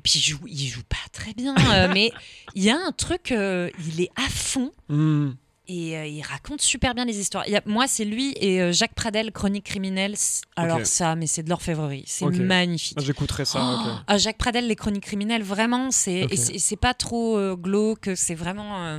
et 0.00 0.02
puis 0.02 0.14
il 0.16 0.22
joue, 0.22 0.38
il 0.46 0.66
joue 0.66 0.82
pas 0.88 0.96
très 1.12 1.34
bien. 1.34 1.54
euh, 1.74 1.90
mais 1.94 2.10
il 2.54 2.62
y 2.64 2.70
a 2.70 2.76
un 2.76 2.90
truc. 2.92 3.32
euh, 3.32 3.68
il 3.86 4.00
est 4.00 4.10
à 4.16 4.28
fond. 4.30 4.72
Hmm. 4.88 5.32
Et 5.68 5.96
euh, 5.96 6.06
il 6.06 6.22
raconte 6.22 6.62
super 6.62 6.94
bien 6.94 7.04
les 7.04 7.20
histoires. 7.20 7.44
Il 7.46 7.52
y 7.52 7.56
a- 7.56 7.62
moi, 7.66 7.86
c'est 7.86 8.04
lui 8.06 8.32
et 8.40 8.72
Jacques 8.72 8.94
Pradel, 8.94 9.30
Chronique 9.30 9.64
criminelle. 9.66 10.14
Alors 10.56 10.78
ça, 10.84 11.14
mais 11.14 11.26
c'est 11.28 11.42
de 11.44 11.48
l'orfèvrerie. 11.50 12.02
C'est 12.06 12.24
magnifique. 12.42 12.96
Ah, 12.98 13.04
J'écouterai 13.04 13.44
ça. 13.44 13.60
Oh, 13.62 13.90
ah, 14.06 14.18
Jacques 14.18 14.38
Pradel, 14.38 14.66
les 14.66 14.74
chroniques 14.74 15.04
criminelles, 15.04 15.42
vraiment, 15.44 15.90
c'est 15.92 16.26
c'est- 16.58 16.76
pas 16.76 16.94
trop 16.94 17.56
glauque, 17.56 18.10
c'est 18.16 18.34
vraiment. 18.34 18.98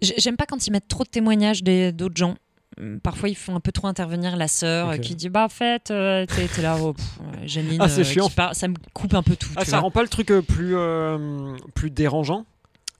j'ai- 0.00 0.14
J'aime 0.16 0.36
pas 0.36 0.46
quand 0.46 0.66
ils 0.66 0.70
mettent 0.70 0.88
trop 0.88 1.04
de 1.04 1.10
témoignages 1.10 1.62
d'autres 1.62 2.16
gens. 2.16 2.36
Hum, 2.80 3.00
Parfois, 3.00 3.28
ils 3.28 3.34
font 3.36 3.54
un 3.54 3.60
peu 3.60 3.72
trop 3.72 3.86
intervenir 3.88 4.36
la 4.36 4.48
sœur 4.48 4.90
euh, 4.90 4.96
qui 4.96 5.14
dit 5.14 5.28
Bah, 5.28 5.44
en 5.44 5.48
fait, 5.48 5.90
euh, 5.90 6.24
t'es 6.26 6.46
t'es 6.48 6.62
là, 6.62 6.76
oh, 6.80 6.92
pff, 6.94 7.04
euh, 7.20 7.46
Janine, 7.46 7.78
Ah, 7.80 7.88
c'est 7.88 8.00
euh, 8.00 8.04
chiant. 8.04 8.28
ça 8.52 8.68
me 8.68 8.74
coupe 8.94 9.14
un 9.14 9.22
peu 9.22 9.36
tout. 9.36 9.50
Ah, 9.56 9.64
ça 9.64 9.72
vois. 9.72 9.80
rend 9.80 9.90
pas 9.90 10.02
le 10.02 10.08
truc 10.08 10.30
euh, 10.30 10.40
plus, 10.42 10.76
euh, 10.76 11.56
plus 11.74 11.90
dérangeant 11.90 12.46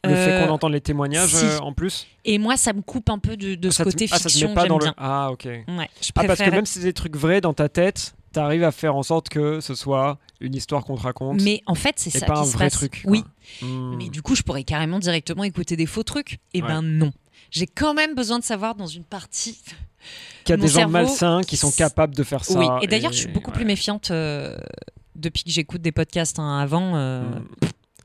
Le 0.04 0.10
Euh, 0.10 0.24
fait 0.40 0.46
qu'on 0.46 0.52
entende 0.52 0.72
les 0.72 0.80
témoignages 0.80 1.34
si. 1.34 1.44
euh, 1.44 1.58
en 1.60 1.72
plus 1.72 2.06
Et 2.24 2.38
moi, 2.38 2.56
ça 2.56 2.72
me 2.72 2.82
coupe 2.82 3.08
un 3.10 3.18
peu 3.18 3.36
de, 3.36 3.54
de 3.54 3.70
ce 3.70 3.78
te- 3.82 3.88
côté 3.90 4.06
ah, 4.10 4.18
ça 4.18 4.28
fiction 4.28 4.54
pas 4.54 4.66
dans 4.66 4.78
le... 4.78 4.86
Ah, 4.96 5.30
ok. 5.32 5.44
Ouais, 5.44 5.88
je 6.02 6.10
Ah, 6.16 6.24
parce 6.24 6.40
que 6.40 6.50
même 6.50 6.66
si 6.66 6.74
c'est 6.78 6.84
des 6.84 6.92
trucs 6.92 7.16
vrais 7.16 7.40
dans 7.40 7.54
ta 7.54 7.68
tête, 7.68 8.14
t'arrives 8.32 8.64
à 8.64 8.70
faire 8.72 8.94
en 8.96 9.02
sorte 9.02 9.28
que 9.28 9.60
ce 9.60 9.74
soit 9.74 10.18
une 10.40 10.54
histoire 10.54 10.84
qu'on 10.84 10.96
te 10.96 11.02
raconte 11.02 11.42
Mais 11.42 11.60
en 11.66 11.74
fait, 11.74 11.94
c'est 11.98 12.14
et 12.14 12.18
ça 12.18 12.26
pas 12.26 12.34
qui 12.34 12.40
un 12.40 12.44
se 12.44 12.52
vrai 12.52 12.66
passe. 12.66 12.72
truc. 12.74 13.02
Oui. 13.06 13.24
Hmm. 13.62 13.96
mais 13.98 14.08
du 14.08 14.22
coup, 14.22 14.34
je 14.36 14.42
pourrais 14.42 14.62
carrément 14.64 14.98
directement 15.00 15.44
écouter 15.44 15.76
des 15.76 15.86
faux 15.86 16.02
trucs. 16.02 16.38
Et 16.54 16.62
Ouais. 16.62 16.68
ben 16.68 16.82
non. 16.82 17.10
J'ai 17.50 17.66
quand 17.66 17.94
même 17.94 18.14
besoin 18.14 18.38
de 18.38 18.44
savoir 18.44 18.74
dans 18.74 18.86
une 18.86 19.04
partie. 19.04 19.58
Qu'il 20.44 20.50
y 20.50 20.52
a 20.54 20.56
mon 20.56 20.62
des 20.62 20.68
gens 20.68 20.74
cerveau- 20.80 20.92
malsains 20.92 21.40
qui 21.42 21.56
sont 21.56 21.70
capables 21.70 22.14
de 22.14 22.22
faire 22.22 22.44
ça. 22.44 22.58
oui, 22.58 22.66
et 22.82 22.86
d'ailleurs, 22.86 23.12
je 23.12 23.18
suis 23.18 23.28
beaucoup 23.28 23.50
ouais. 23.50 23.56
plus 23.56 23.64
méfiante 23.66 24.10
euh, 24.10 24.56
depuis 25.14 25.44
que 25.44 25.50
j'écoute 25.50 25.82
des 25.82 25.92
podcasts 25.92 26.38
hein, 26.38 26.58
avant. 26.58 26.96
euh, 26.96 27.22
Hmm. 27.22 27.44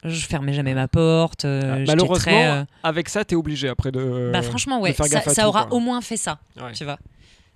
Je 0.07 0.23
fermais 0.27 0.53
jamais 0.53 0.75
ma 0.75 0.87
porte. 0.87 1.45
euh, 1.45 1.61
Ah, 1.63 1.83
Malheureusement, 1.87 2.15
très, 2.19 2.65
avec 2.83 3.09
ça, 3.09 3.25
t'es 3.25 3.33
obligé 3.35 3.69
après 3.69 3.91
de. 3.91 4.29
bah 4.31 4.43
franchement, 4.43 4.79
ouais, 4.79 4.93
ça, 4.93 5.05
ça 5.07 5.41
tout, 5.41 5.47
aura 5.47 5.65
quoi. 5.65 5.77
au 5.77 5.79
moins 5.79 5.99
fait 6.01 6.17
ça, 6.17 6.37
Ouais. 6.61 6.73
tu 6.73 6.83
vois. 6.83 6.99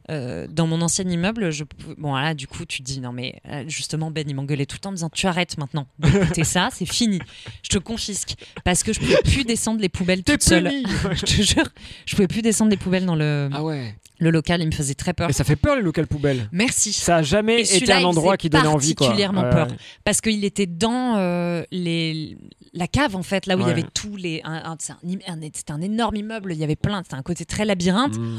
Euh, 0.09 0.47
dans 0.49 0.65
mon 0.65 0.81
ancien 0.81 1.07
immeuble, 1.07 1.51
je... 1.51 1.63
bon 1.97 2.15
là, 2.15 2.33
du 2.33 2.47
coup, 2.47 2.65
tu 2.65 2.79
te 2.79 2.83
dis 2.83 2.99
non 2.99 3.11
mais 3.11 3.39
euh, 3.47 3.63
justement 3.67 4.09
Ben, 4.09 4.25
il 4.27 4.35
m'engueulait 4.35 4.65
tout 4.65 4.75
le 4.77 4.79
temps 4.79 4.89
en 4.89 4.93
me 4.93 4.97
disant 4.97 5.09
tu 5.09 5.27
arrêtes 5.27 5.57
maintenant 5.57 5.87
d'écouter 5.99 6.43
ça, 6.43 6.69
c'est 6.73 6.85
fini, 6.87 7.19
je 7.61 7.69
te 7.69 7.77
confisque 7.77 8.33
parce 8.63 8.81
que 8.81 8.91
je 8.91 8.99
pouvais 8.99 9.21
plus 9.23 9.43
descendre 9.43 9.81
les 9.81 9.89
poubelles 9.89 10.23
T'es 10.23 10.33
toute 10.33 10.43
seule. 10.43 10.69
Je 11.13 11.21
te 11.25 11.41
jure, 11.41 11.67
je 12.05 12.15
pouvais 12.15 12.27
plus 12.27 12.41
descendre 12.41 12.71
les 12.71 12.77
poubelles 12.77 13.05
dans 13.05 13.15
le, 13.15 13.49
Ah 13.53 13.63
ouais. 13.63 13.95
Le 14.19 14.31
local, 14.31 14.61
il 14.61 14.67
me 14.67 14.71
faisait 14.71 14.93
très 14.95 15.13
peur. 15.13 15.29
Et 15.29 15.33
ça 15.33 15.43
fait 15.43 15.55
peur 15.55 15.75
les 15.77 15.81
locales 15.81 16.07
poubelles. 16.07 16.47
Merci. 16.51 16.93
Ça 16.93 17.17
a 17.17 17.21
jamais 17.23 17.61
Et 17.61 17.77
été 17.77 17.91
un 17.93 18.03
endroit 18.03 18.37
qui 18.37 18.49
donnait 18.49 18.67
envie 18.67 18.93
quoi. 18.95 19.07
particulièrement 19.07 19.43
Ouais, 19.43 19.49
peur. 19.49 19.67
ouais. 19.69 19.75
parce 20.03 20.21
qu'il 20.21 20.43
était 20.43 20.65
dans 20.65 21.15
euh, 21.17 21.63
les, 21.71 22.37
la 22.73 22.87
cave 22.87 23.15
en 23.15 23.23
fait, 23.23 23.45
là 23.45 23.55
où 23.55 23.61
il 23.61 23.67
y 23.67 23.71
avait 23.71 23.85
tous 23.93 24.15
les. 24.17 24.41
un- 24.43 24.71
un- 24.71 24.75
c'est 24.79 24.93
un 24.93 24.97
im- 25.07 25.19
un- 25.27 25.39
C'était 25.53 25.71
un, 25.71 25.81
énorme 25.81 26.17
immeuble, 26.17 26.51
il 26.53 26.59
y 26.59 26.63
avait 26.63 26.75
plein, 26.75 27.01
c'était 27.03 27.15
un 27.15 27.21
côté 27.23 27.45
très 27.45 27.65
labyrinthe. 27.65 28.17
Hmm. 28.17 28.37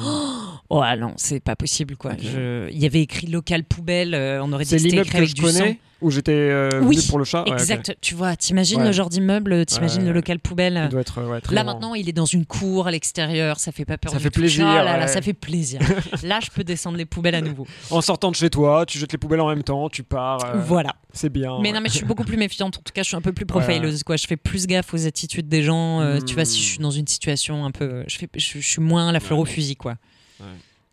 Oh 0.68 0.80
ah 0.84 0.96
non, 0.96 1.14
c'est 1.16 1.40
pas 1.40 1.56
possible 1.56 1.96
quoi. 1.96 2.12
Je- 2.18 2.68
Il 2.70 2.78
y 2.78 2.86
avait 2.86 3.00
écrit 3.02 3.26
local 3.26 3.64
poubelle, 3.64 4.14
euh, 4.14 4.42
on 4.44 4.52
aurait 4.52 4.64
dit 4.64 4.70
c'était 4.70 4.88
l'immeuble 4.90 5.06
écrit 5.08 5.12
que 5.12 5.16
avec 5.18 5.28
je 5.30 5.34
du 5.34 5.42
sang. 5.50 5.74
Où 6.02 6.10
j'étais 6.10 6.32
euh, 6.32 6.80
Oui, 6.82 6.96
venu 6.96 7.06
pour 7.08 7.18
le 7.18 7.24
chat. 7.24 7.44
Ouais. 7.44 7.52
Exact, 7.52 7.96
tu 8.00 8.14
vois, 8.14 8.36
t'imagines 8.36 8.80
Ouais. 8.80 8.86
le 8.86 8.92
genre 8.92 9.08
d'immeuble, 9.08 9.66
t'imagines 9.66 10.00
Ouais. 10.02 10.08
le 10.08 10.12
local 10.12 10.38
poubelle. 10.38 10.80
Il 10.84 10.88
doit 10.90 11.00
être 11.00 11.22
ouais, 11.22 11.40
très 11.40 11.54
Là 11.54 11.64
maintenant, 11.64 11.94
il 11.94 12.08
est 12.08 12.12
dans 12.12 12.24
une 12.24 12.46
cour 12.46 12.86
à 12.86 12.90
l'extérieur, 12.90 13.58
ça 13.60 13.72
fait 13.72 13.84
pas 13.84 13.98
peur. 13.98 14.12
Ça 14.12 14.18
du 14.18 14.22
fait 14.24 14.30
tout. 14.30 14.40
plaisir, 14.40 14.66
Oh 14.68 14.84
là 14.84 15.06
ça 15.06 15.20
fait 15.22 15.32
plaisir. 15.34 15.80
là, 16.22 16.38
je 16.42 16.50
peux 16.50 16.64
descendre 16.64 16.96
les 16.98 17.04
poubelles 17.06 17.34
à 17.34 17.40
nouveau. 17.40 17.66
En 17.90 18.00
sortant 18.00 18.30
de 18.30 18.36
chez 18.36 18.50
toi, 18.50 18.84
tu 18.86 18.98
jettes 18.98 19.12
les 19.12 19.18
poubelles 19.18 19.40
en 19.40 19.48
même 19.48 19.62
temps, 19.62 19.88
tu 19.88 20.02
pars. 20.02 20.44
euh, 20.44 20.60
Voilà. 20.64 20.94
C'est 21.12 21.28
bien. 21.28 21.58
Mais 21.60 21.72
non, 21.72 21.80
mais 21.80 21.88
je 21.88 21.94
suis 21.94 22.06
beaucoup 22.06 22.24
plus 22.24 22.36
méfiante. 22.38 22.78
En 22.78 22.82
tout 22.82 22.92
cas, 22.94 23.02
je 23.02 23.08
suis 23.08 23.16
un 23.16 23.20
peu 23.20 23.32
plus 23.32 23.46
profileuse. 23.46 24.02
Quoi. 24.04 24.16
Je 24.16 24.26
fais 24.26 24.36
plus 24.36 24.66
gaffe 24.66 24.94
aux 24.94 25.06
attitudes 25.06 25.48
des 25.48 25.62
gens. 25.62 26.00
euh, 26.00 26.18
Hmm. 26.20 26.24
Tu 26.24 26.34
vois, 26.34 26.44
si 26.44 26.60
je 26.60 26.64
suis 26.66 26.78
dans 26.78 26.90
une 26.90 27.06
situation 27.06 27.64
un 27.64 27.70
peu. 27.70 28.04
Je, 28.06 28.16
fais, 28.18 28.28
je, 28.36 28.58
je 28.60 28.68
suis 28.68 28.80
moins 28.80 29.10
la 29.12 29.20
fleur 29.20 29.38
au 29.38 29.44
fusil, 29.44 29.76
quoi. 29.76 29.96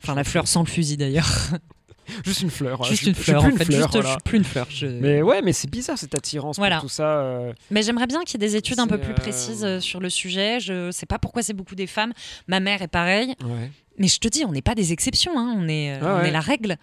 Enfin, 0.04 0.16
la 0.16 0.24
fleur 0.24 0.48
sans 0.48 0.62
le 0.62 0.68
fusil 0.68 0.98
d'ailleurs. 0.98 1.28
Juste 2.24 2.42
une 2.42 2.50
fleur. 2.50 2.84
Juste 2.84 3.04
je- 3.04 3.10
une 3.10 3.16
je 3.16 3.22
fleur, 3.22 3.42
plus 3.42 3.48
en 3.48 3.52
une 3.52 3.58
fait. 3.58 3.66
fleur, 3.66 3.78
Juste, 3.82 3.94
je 3.94 3.98
voilà. 4.00 4.10
suis 4.12 4.20
plus 4.24 4.38
une 4.38 4.44
fleur. 4.44 4.68
Mais 5.02 5.22
ouais, 5.22 5.42
mais 5.42 5.54
c'est 5.54 5.70
bizarre 5.70 5.98
cette 5.98 6.16
attirance 6.16 6.58
Voilà. 6.58 6.76
pour 6.78 6.84
tout 6.86 6.90
ça. 6.94 7.20
euh, 7.22 7.54
Mais 7.72 7.82
j'aimerais 7.84 8.08
bien 8.08 8.24
qu'il 8.24 8.42
y 8.42 8.44
ait 8.44 8.48
des 8.48 8.56
études 8.56 8.80
un 8.80 8.88
peu 8.88 8.98
plus 9.00 9.12
euh, 9.12 9.16
précises 9.16 9.64
euh, 9.66 9.80
sur 9.80 10.00
le 10.00 10.10
sujet. 10.10 10.60
Je 10.60 10.92
sais 10.92 11.06
pas 11.06 11.20
pourquoi 11.20 11.42
c'est 11.44 11.54
beaucoup 11.54 11.76
des 11.76 11.88
femmes. 11.88 12.14
Ma 12.48 12.60
mère 12.60 12.82
est 12.82 12.88
pareille. 12.88 13.34
Ouais. 13.44 13.72
Mais 13.98 14.08
je 14.08 14.20
te 14.20 14.28
dis, 14.28 14.46
on 14.46 14.52
n'est 14.52 14.62
pas 14.62 14.76
des 14.76 14.94
exceptions. 14.94 15.38
hein. 15.38 15.56
On, 15.58 15.68
est, 15.68 15.98
Ah 16.02 16.16
on 16.18 16.22
ouais. 16.22 16.28
est 16.30 16.32
la 16.32 16.40
règle. 16.42 16.78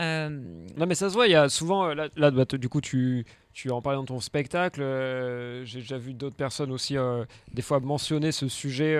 Euh, 0.00 0.28
Non, 0.76 0.86
mais 0.86 0.94
ça 0.94 1.08
se 1.08 1.14
voit, 1.14 1.26
il 1.26 1.32
y 1.32 1.34
a 1.34 1.48
souvent. 1.48 1.92
Là, 1.94 2.08
là, 2.16 2.30
bah, 2.30 2.44
du 2.44 2.68
coup, 2.68 2.80
tu, 2.80 3.24
tu 3.52 3.70
en 3.72 3.82
parlais 3.82 3.96
dans 3.98 4.04
ton 4.04 4.20
spectacle. 4.20 4.80
euh, 4.80 5.64
J'ai 5.64 5.80
déjà 5.80 5.98
vu 5.98 6.14
d'autres 6.14 6.36
personnes 6.36 6.70
aussi, 6.70 6.96
euh, 6.96 7.24
des 7.52 7.62
fois, 7.62 7.80
mentionner 7.80 8.30
ce 8.30 8.46
sujet 8.48 8.96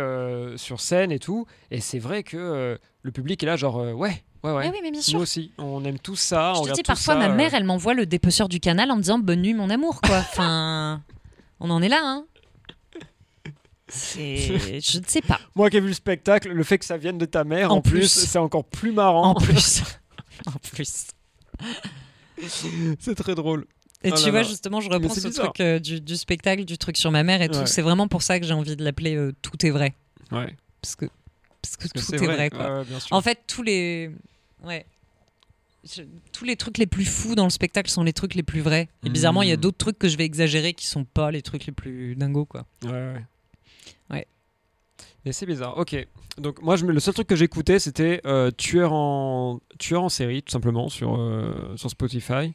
sur 0.56 0.80
scène 0.80 1.12
et 1.12 1.18
tout. 1.20 1.46
Et 1.70 1.80
c'est 1.80 2.00
vrai 2.00 2.22
que 2.24 2.78
le 3.02 3.12
public 3.12 3.40
est 3.42 3.46
là, 3.46 3.54
genre, 3.56 3.76
ouais, 3.94 4.24
ouais, 4.42 4.52
ouais. 4.52 4.66
eh 4.66 4.70
oui, 4.70 4.78
mais 4.82 4.90
bien 4.90 5.00
Nous 5.00 5.04
sûr. 5.04 5.20
aussi, 5.20 5.52
on 5.58 5.84
aime 5.84 5.98
tout 5.98 6.16
ça. 6.16 6.52
on 6.56 6.64
Je 6.64 6.70
te 6.70 6.74
dis, 6.76 6.82
parfois, 6.82 7.14
ça, 7.14 7.20
ma 7.20 7.28
euh, 7.30 7.34
mère, 7.34 7.54
elle 7.54 7.64
m'envoie 7.64 7.94
le 7.94 8.06
dépeceur 8.06 8.48
du 8.48 8.60
canal 8.60 8.90
en 8.90 8.96
me 8.96 9.02
disant 9.02 9.18
Bonne 9.18 9.42
nuit, 9.42 9.54
mon 9.54 9.70
amour. 9.70 10.00
Quoi. 10.00 10.18
Enfin, 10.30 11.02
on 11.60 11.70
en 11.70 11.82
est 11.82 11.88
là. 11.88 12.00
Hein. 12.02 12.24
Je 13.90 14.98
ne 14.98 15.04
sais 15.06 15.22
pas. 15.22 15.40
Moi 15.54 15.70
qui 15.70 15.78
ai 15.78 15.80
vu 15.80 15.88
le 15.88 15.94
spectacle, 15.94 16.50
le 16.50 16.62
fait 16.64 16.78
que 16.78 16.84
ça 16.84 16.96
vienne 16.98 17.16
de 17.18 17.24
ta 17.24 17.44
mère, 17.44 17.72
En 17.72 17.76
en, 17.76 17.80
plus, 17.80 18.00
plus. 18.00 18.08
c'est 18.08 18.38
encore 18.38 18.64
plus 18.64 18.92
marrant. 18.92 19.30
En 19.30 19.34
plus. 19.40 19.82
en 20.46 20.52
plus. 20.72 21.06
c'est 22.98 23.14
très 23.14 23.34
drôle. 23.34 23.66
Et 24.04 24.12
Oh 24.12 24.14
tu 24.16 24.26
là 24.26 24.30
vois, 24.30 24.42
là. 24.42 24.48
justement, 24.48 24.80
je 24.80 24.88
reprends 24.90 25.12
ce 25.12 25.26
bizarre. 25.26 25.46
truc 25.46 25.60
euh, 25.60 25.78
du, 25.80 26.00
du 26.00 26.16
spectacle, 26.16 26.64
du 26.64 26.78
truc 26.78 26.96
sur 26.96 27.10
ma 27.10 27.22
mère 27.24 27.42
et 27.42 27.48
tout. 27.48 27.58
Ouais. 27.60 27.66
C'est 27.66 27.82
vraiment 27.82 28.06
pour 28.08 28.22
ça 28.22 28.38
que 28.38 28.46
j'ai 28.46 28.52
envie 28.54 28.76
de 28.76 28.84
l'appeler 28.84 29.16
euh, 29.16 29.32
Tout 29.42 29.64
est 29.66 29.70
vrai. 29.70 29.94
Ouais. 30.30 30.54
Parce 30.80 30.94
que, 30.94 31.06
parce 31.62 31.76
que 31.76 31.88
Parce 31.92 32.06
que 32.10 32.16
tout 32.16 32.24
est 32.24 32.26
vrai. 32.26 32.50
quoi. 32.50 32.80
Ouais. 32.80 32.86
En 33.10 33.20
fait, 33.20 33.38
tous 33.46 33.62
les. 33.62 34.10
Ouais. 34.62 34.86
Je- 35.84 36.02
Tous 36.32 36.44
les 36.44 36.56
trucs 36.56 36.76
les 36.78 36.86
plus 36.86 37.04
fous 37.04 37.34
dans 37.34 37.44
le 37.44 37.50
spectacle 37.50 37.88
sont 37.90 38.02
les 38.02 38.12
trucs 38.12 38.34
les 38.34 38.42
plus 38.42 38.60
vrais. 38.60 38.88
Et 39.04 39.10
bizarrement, 39.10 39.42
il 39.42 39.48
y 39.48 39.52
a 39.52 39.56
Mm. 39.56 39.60
d'autres 39.60 39.78
trucs 39.78 39.98
que 39.98 40.08
je 40.08 40.16
vais 40.16 40.24
exagérer 40.24 40.74
qui 40.74 40.86
sont 40.86 41.04
pas 41.04 41.30
les 41.30 41.40
trucs 41.42 41.66
les 41.66 41.72
plus 41.72 42.14
dingos, 42.16 42.44
quoi. 42.46 42.66
Ouais, 42.84 42.90
ouais. 42.90 43.24
Ouais. 44.10 44.26
Et 45.24 45.32
c'est 45.32 45.46
bizarre. 45.46 45.78
Ok. 45.78 45.96
Donc 46.36 46.60
moi, 46.62 46.76
je, 46.76 46.84
le 46.84 47.00
seul 47.00 47.14
truc 47.14 47.26
que 47.26 47.36
j'écoutais, 47.36 47.78
c'était 47.78 48.20
euh, 48.26 48.50
tueur 48.50 48.92
en 48.92 49.60
tueur 49.78 50.02
en 50.02 50.08
série, 50.08 50.42
tout 50.42 50.52
simplement 50.52 50.88
sur 50.88 51.16
euh, 51.18 51.74
sur 51.76 51.90
Spotify, 51.90 52.52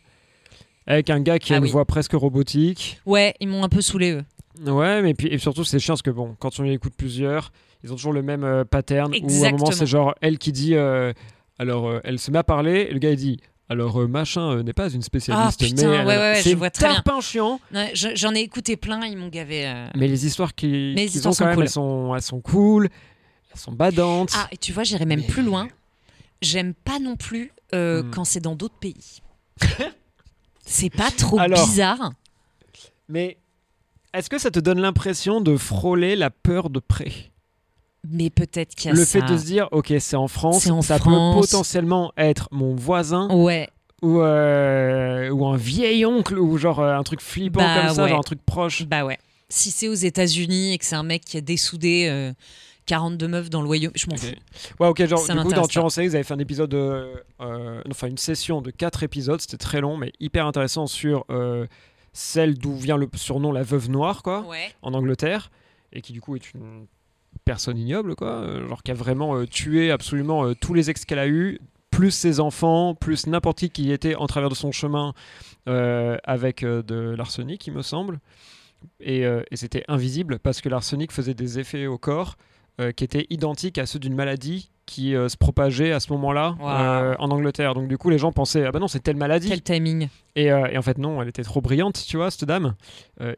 avec 0.86 1.10
un 1.10 1.20
gars 1.22 1.40
qui 1.40 1.54
a 1.54 1.56
Ah 1.56 1.60
une 1.60 1.66
oui. 1.66 1.72
voix 1.72 1.86
presque 1.86 2.14
robotique. 2.14 3.00
Ouais, 3.06 3.34
ils 3.40 3.48
m'ont 3.48 3.64
un 3.64 3.70
peu 3.70 3.82
saoulé, 3.82 4.12
eux. 4.12 4.26
Ouais, 4.72 5.02
mais 5.02 5.14
puis 5.14 5.28
et 5.28 5.38
surtout 5.38 5.64
c'est 5.64 5.80
chiant 5.80 5.94
parce 5.94 6.02
que 6.02 6.12
bon, 6.12 6.36
quand 6.40 6.60
on 6.60 6.66
y 6.66 6.72
écoute 6.72 6.94
plusieurs, 6.96 7.52
ils 7.84 7.92
ont 7.92 7.96
toujours 7.96 8.14
le 8.14 8.22
même 8.22 8.44
euh, 8.44 8.64
pattern 8.66 9.12
où 9.12 9.16
à 9.16 9.18
un 9.18 9.22
moment 9.22 9.28
Exactement. 9.28 9.72
c'est 9.72 9.86
genre 9.86 10.16
elle 10.22 10.38
qui 10.38 10.52
dit, 10.52 10.76
euh, 10.76 11.14
alors 11.60 11.88
euh, 11.88 12.00
elle 12.04 12.20
se 12.20 12.32
met 12.32 12.40
à 12.40 12.44
parler, 12.44 12.88
et 12.90 12.94
le 12.94 13.00
gars 13.00 13.12
il 13.12 13.18
dit. 13.18 13.38
Alors 13.70 14.08
machin 14.10 14.62
n'est 14.62 14.74
pas 14.74 14.90
une 14.90 15.02
spécialiste, 15.02 15.62
Ah, 15.64 15.66
putain, 15.66 15.88
mais 15.90 15.98
ouais, 16.06 16.18
ouais, 16.18 16.42
c'est 16.44 16.52
je 16.52 16.56
vois 16.58 16.70
très 16.70 16.86
bien. 16.88 16.96
tarpin 16.96 17.22
chiant. 17.22 17.60
Ouais, 17.74 17.92
J'en 17.96 18.36
ai 18.36 18.40
écouté 18.42 18.76
plein, 18.76 19.04
ils 19.06 19.18
m'ont 19.18 19.30
gavé. 19.30 19.86
Mais 19.96 20.08
les 20.10 20.26
histoires 20.28 20.54
qu'ils 20.54 20.96
ont 21.28 21.32
sont 21.32 21.44
quand 21.44 21.46
même, 21.46 21.56
cool. 21.56 21.64
elles 21.64 21.70
sont 21.70 22.14
elles 22.16 22.22
sont 22.22 22.42
cool, 22.42 22.90
elles 23.54 23.60
sont 23.60 23.72
badantes. 23.72 24.32
Ah, 24.36 24.48
et 24.52 24.58
tu 24.58 24.74
vois, 24.74 24.84
j'irais 24.84 25.06
même 25.06 25.22
Mais- 25.22 25.28
plus 25.28 25.44
loin. 25.44 25.70
J'aime 26.42 26.74
pas 26.74 27.00
non 27.00 27.16
plus 27.16 27.52
Hmm. 27.72 28.12
quand 28.12 28.26
c'est 28.26 28.42
dans 28.42 28.56
d'autres 28.56 28.78
pays. 28.80 29.22
c'est 30.66 30.90
pas 30.92 31.10
trop 31.12 31.40
Alors, 31.40 31.66
bizarre 31.66 32.12
Mais 33.10 33.38
est-ce 34.14 34.30
que 34.30 34.38
ça 34.38 34.52
te 34.52 34.60
donne 34.60 34.80
l'impression 34.82 35.42
de 35.42 35.58
frôler 35.58 36.16
la 36.16 36.30
peur 36.30 36.70
de 36.70 36.80
près? 36.80 37.32
Mais 38.10 38.30
peut-être 38.30 38.76
qu'il 38.76 38.90
y 38.90 38.94
a 38.94 38.96
Le 38.96 39.06
ça. 39.06 39.20
fait 39.26 39.34
de 39.34 39.38
se 39.38 39.46
dire, 39.46 39.70
ok, 39.72 39.94
c'est 40.00 40.16
en 40.18 40.28
France, 40.28 40.68
en 40.68 40.82
ça 40.82 41.00
France. 41.00 41.36
peut 41.36 41.42
potentiellement 41.42 42.12
être 42.18 42.50
mon 42.52 42.76
voisin 42.76 43.30
Ouais, 43.30 43.70
ou, 44.02 44.20
euh, 44.22 45.30
ou 45.30 45.46
un 45.48 45.56
vieil 45.58 46.06
oncle 46.06 46.38
ou 46.38 46.58
genre 46.58 46.80
euh, 46.82 46.96
un 46.98 47.04
truc 47.04 47.22
flippant 47.22 47.62
Bah, 47.64 47.82
comme 47.86 47.96
ça, 47.96 48.04
ouais. 48.04 48.10
genre 48.10 48.20
un 48.20 48.24
truc 48.24 48.42
proche. 48.46 48.84
bah 48.86 49.06
ouais. 49.06 49.18
Si 49.50 49.72
c'est 49.72 49.88
aux 49.88 49.94
États-Unis 49.94 50.74
et 50.74 50.78
que 50.78 50.86
c'est 50.86 50.96
un 50.96 51.04
mec 51.04 51.24
qui 51.24 51.38
a 51.38 51.42
dessoudé 51.42 52.08
euh, 52.10 52.34
42 52.88 53.28
meufs 53.30 53.50
dans 53.50 53.62
le 53.62 53.70
Wyoming, 53.70 53.92
je 53.96 54.08
m'en 54.08 54.16
Ok. 54.16 54.20
fous. 54.22 54.74
Ouais, 54.82 54.88
ok, 54.90 55.06
genre 55.06 55.20
Ça 55.20 55.34
du 55.36 55.40
coup, 55.42 55.54
dans 55.54 55.90
série, 55.90 56.08
vous 56.10 56.16
avez 56.16 56.24
fait 56.26 56.34
un 56.34 56.40
épisode, 56.40 56.72
de, 56.72 57.14
euh, 57.40 57.82
enfin 57.90 58.08
une 58.08 58.18
session 58.18 58.62
de 58.62 58.72
4 58.72 59.04
épisodes, 59.04 59.40
c'était 59.40 59.58
très 59.58 59.80
long, 59.80 59.96
mais 59.96 60.12
hyper 60.20 60.46
intéressant 60.48 60.88
sur 60.88 61.24
euh, 61.30 61.68
celle 62.12 62.58
d'où 62.58 62.76
vient 62.76 62.98
le 62.98 63.08
surnom 63.16 63.52
la 63.54 63.64
veuve 63.64 63.90
noire, 63.90 64.24
quoi. 64.24 64.42
Ouais. 64.42 64.74
en 64.82 64.94
Angleterre 64.94 65.52
et 65.94 66.02
qui 66.02 66.12
du 66.12 66.20
coup 66.20 66.36
est 66.36 66.54
une 66.54 66.88
personne 67.46 67.78
ignoble 67.78 68.16
quoi 68.16 68.30
euh, 68.30 68.68
genre 68.68 68.84
qui 68.84 68.92
a 68.92 68.94
vraiment 68.94 69.36
euh, 69.36 69.46
tué 69.46 69.92
absolument 69.92 70.46
euh, 70.46 70.54
tous 70.60 70.74
les 70.74 70.90
ex 70.90 71.06
qu'elle 71.06 71.20
a 71.20 71.28
eu 71.28 71.60
plus 71.92 72.12
ses 72.12 72.40
enfants 72.40 72.96
plus 72.96 73.28
n'importe 73.28 73.60
qui 73.60 73.70
qui 73.70 73.92
était 73.92 74.16
en 74.16 74.28
travers 74.28 74.50
de 74.50 74.56
son 74.56 74.72
chemin 74.72 75.14
avec 75.68 76.66
de 76.66 77.16
l'arsenic 77.18 77.66
il 77.68 77.74
me 77.74 77.82
semble 77.82 78.20
et, 79.00 79.22
et 79.22 79.56
c'était 79.56 79.84
invisible 79.88 80.40
parce 80.40 80.60
que 80.62 80.70
l'arsenic 80.70 81.12
faisait 81.12 81.34
des 81.36 81.60
effets 81.60 81.86
au 81.88 81.98
corps 81.98 82.36
qui 82.96 83.04
étaient 83.04 83.28
identiques 83.30 83.78
à 83.78 83.86
ceux 83.86 84.00
d'une 84.00 84.16
maladie 84.16 84.72
qui 84.86 85.16
euh, 85.16 85.30
se 85.30 85.38
propageait 85.38 85.94
à 85.94 86.00
ce 86.02 86.12
moment-là 86.14 86.56
Wow. 86.60 86.68
euh, 86.68 87.16
en 87.20 87.30
Angleterre 87.32 87.74
donc 87.76 87.88
du 87.88 87.98
coup 87.98 88.10
les 88.10 88.18
gens 88.18 88.32
pensaient 88.34 88.66
ah 88.66 88.72
bah 88.72 88.80
non 88.80 88.88
c'est 88.90 89.00
telle 89.00 89.16
maladie 89.16 89.48
Quel 89.50 89.62
timing. 89.62 90.10
et, 90.36 90.52
euh, 90.52 90.66
et 90.72 90.78
en 90.78 90.82
fait, 90.82 90.98
non, 90.98 91.22
elle 91.22 91.30
était 91.30 91.44
trop 91.44 91.62
brillante, 91.62 92.04
tu 92.06 92.18
vois, 92.18 92.32
cette 92.32 92.44
dame. 92.46 92.76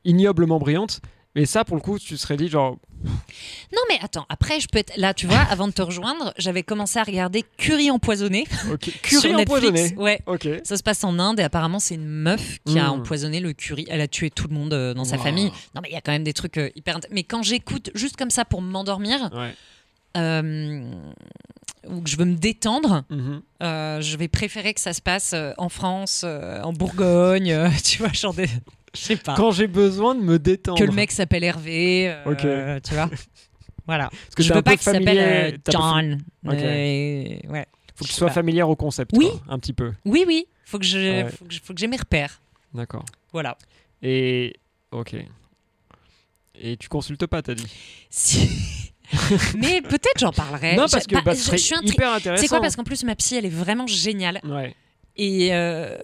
Ignoblement 0.05 0.57
brillante. 0.57 1.01
Mais 1.35 1.45
ça, 1.45 1.65
pour 1.65 1.75
le 1.75 1.81
coup, 1.81 1.99
tu 1.99 2.15
serais 2.17 2.37
dit, 2.37 2.47
genre, 2.47 2.77
Non 3.03 3.81
mais 3.89 3.99
attends, 4.01 4.25
après 4.29 4.59
je 4.61 4.67
peux 4.67 4.79
être 4.79 4.93
là, 4.97 5.13
tu 5.13 5.27
vois, 5.27 5.39
avant 5.49 5.67
de 5.67 5.73
te 5.73 5.81
rejoindre, 5.81 6.33
j'avais 6.37 6.63
commencé 6.63 6.97
à 6.97 7.03
regarder 7.03 7.43
Curie 7.57 7.91
empoisonnée 7.91 8.45
ok, 8.71 8.83
sur 9.05 9.21
curry 9.21 9.33
Netflix. 9.35 9.41
empoisonné. 9.67 9.95
Ouais. 9.97 10.21
Ok. 10.25 10.47
Ça 10.63 10.77
se 10.77 10.81
passe 10.83 11.03
en 11.03 11.19
Inde 11.19 11.39
et 11.39 11.43
apparemment 11.43 11.79
c'est 11.79 11.95
une 11.95 12.05
meuf 12.07 12.59
qui 12.65 12.79
a 12.79 12.85
Mm. 12.87 13.01
empoisonné 13.01 13.39
le 13.41 13.51
curry. 13.53 13.85
Elle 13.89 14.01
a 14.01 14.07
tué 14.07 14.29
tout 14.31 14.47
le 14.47 14.53
monde 14.55 14.73
euh, 14.73 14.93
dans 14.93 15.03
sa 15.03 15.17
famille. 15.17 15.51
Non 15.75 15.81
mais 15.83 15.89
il 15.89 15.93
y 15.93 15.97
a 15.97 16.01
quand 16.01 16.13
même 16.13 16.23
des 16.23 16.33
trucs 16.33 16.57
euh, 16.57 16.69
hyper. 16.75 16.99
Mais 17.11 17.23
quand 17.23 17.43
j'écoute 17.43 17.91
juste 17.95 18.15
comme 18.15 18.31
ça 18.31 18.45
pour 18.45 18.61
m'endormir 18.61 19.29
Ouais. 19.33 19.53
euh, 20.17 20.89
ou 21.89 22.01
que 22.01 22.09
je 22.09 22.17
veux 22.17 22.25
me 22.25 22.35
détendre, 22.37 23.03
Mhm. 23.09 23.41
je 23.61 24.17
vais 24.17 24.27
préférer 24.29 24.73
que 24.73 24.81
ça 24.81 24.93
se 24.93 25.01
passe 25.01 25.35
en 25.57 25.69
France, 25.69 26.23
en 26.23 26.71
Bourgogne, 26.73 27.69
tu 27.83 27.99
vois, 27.99 28.13
genre 28.13 28.33
des. 28.33 28.47
Je 28.95 29.01
sais 29.01 29.15
pas. 29.17 29.35
Quand 29.35 29.51
j'ai 29.51 29.67
besoin 29.67 30.15
de 30.15 30.21
me 30.21 30.39
détendre. 30.39 30.79
Que 30.79 30.83
le 30.85 30.91
mec 30.93 31.11
s'appelle 31.11 31.43
Hervé, 31.43 32.09
euh, 32.09 32.31
Ok. 32.31 32.81
tu 32.83 32.93
vois. 32.93 33.09
Voilà. 33.87 34.09
Parce 34.09 34.35
que 34.35 34.43
je 34.43 34.53
veux 34.53 34.61
pas 34.63 34.71
qu'il 34.71 34.81
s'appelle 34.81 35.17
euh, 35.19 35.57
John. 35.69 36.19
Ok. 36.45 36.53
Euh, 36.53 37.37
ouais. 37.49 37.65
Faut 37.95 38.03
que 38.05 38.09
tu 38.09 38.15
sois 38.15 38.27
pas. 38.27 38.33
familière 38.33 38.67
au 38.69 38.75
concept. 38.75 39.11
Oui. 39.15 39.27
quoi, 39.29 39.53
un 39.53 39.59
petit 39.59 39.73
peu. 39.73 39.93
Oui, 40.05 40.23
oui. 40.27 40.47
Faut 40.65 40.79
que 40.79 40.85
je, 40.85 40.97
Ouais. 41.23 41.29
faut 41.29 41.45
que 41.45 41.55
faut 41.63 41.73
que 41.73 41.79
j'ai 41.79 41.87
mes 41.87 41.97
repères. 41.97 42.41
D'accord. 42.73 43.05
Voilà. 43.31 43.57
Et. 44.01 44.53
Ok. 44.91 45.15
Et 46.57 46.77
tu 46.77 46.87
consultes 46.89 47.25
pas, 47.27 47.41
t'as 47.41 47.53
dit 47.53 47.67
Si- 48.09 48.91
Mais 49.57 49.81
peut-être 49.81 50.17
j'en 50.19 50.31
parlerai. 50.31 50.75
Non, 50.75 50.85
parce 50.89 51.05
que 51.05 51.15
bah, 51.15 51.21
bah, 51.23 51.33
je- 51.35 51.51
je 51.51 51.55
suis 51.57 51.75
hyper 51.83 52.11
intéressant. 52.13 52.41
C'est 52.41 52.47
quoi 52.47 52.59
Parce 52.61 52.75
qu'en 52.75 52.83
plus, 52.83 53.03
ma 53.03 53.15
psy, 53.15 53.35
elle 53.35 53.45
est 53.45 53.49
vraiment 53.49 53.85
géniale. 53.87 54.39
Ouais. 54.43 54.73
Et 55.15 55.49
euh, 55.53 55.95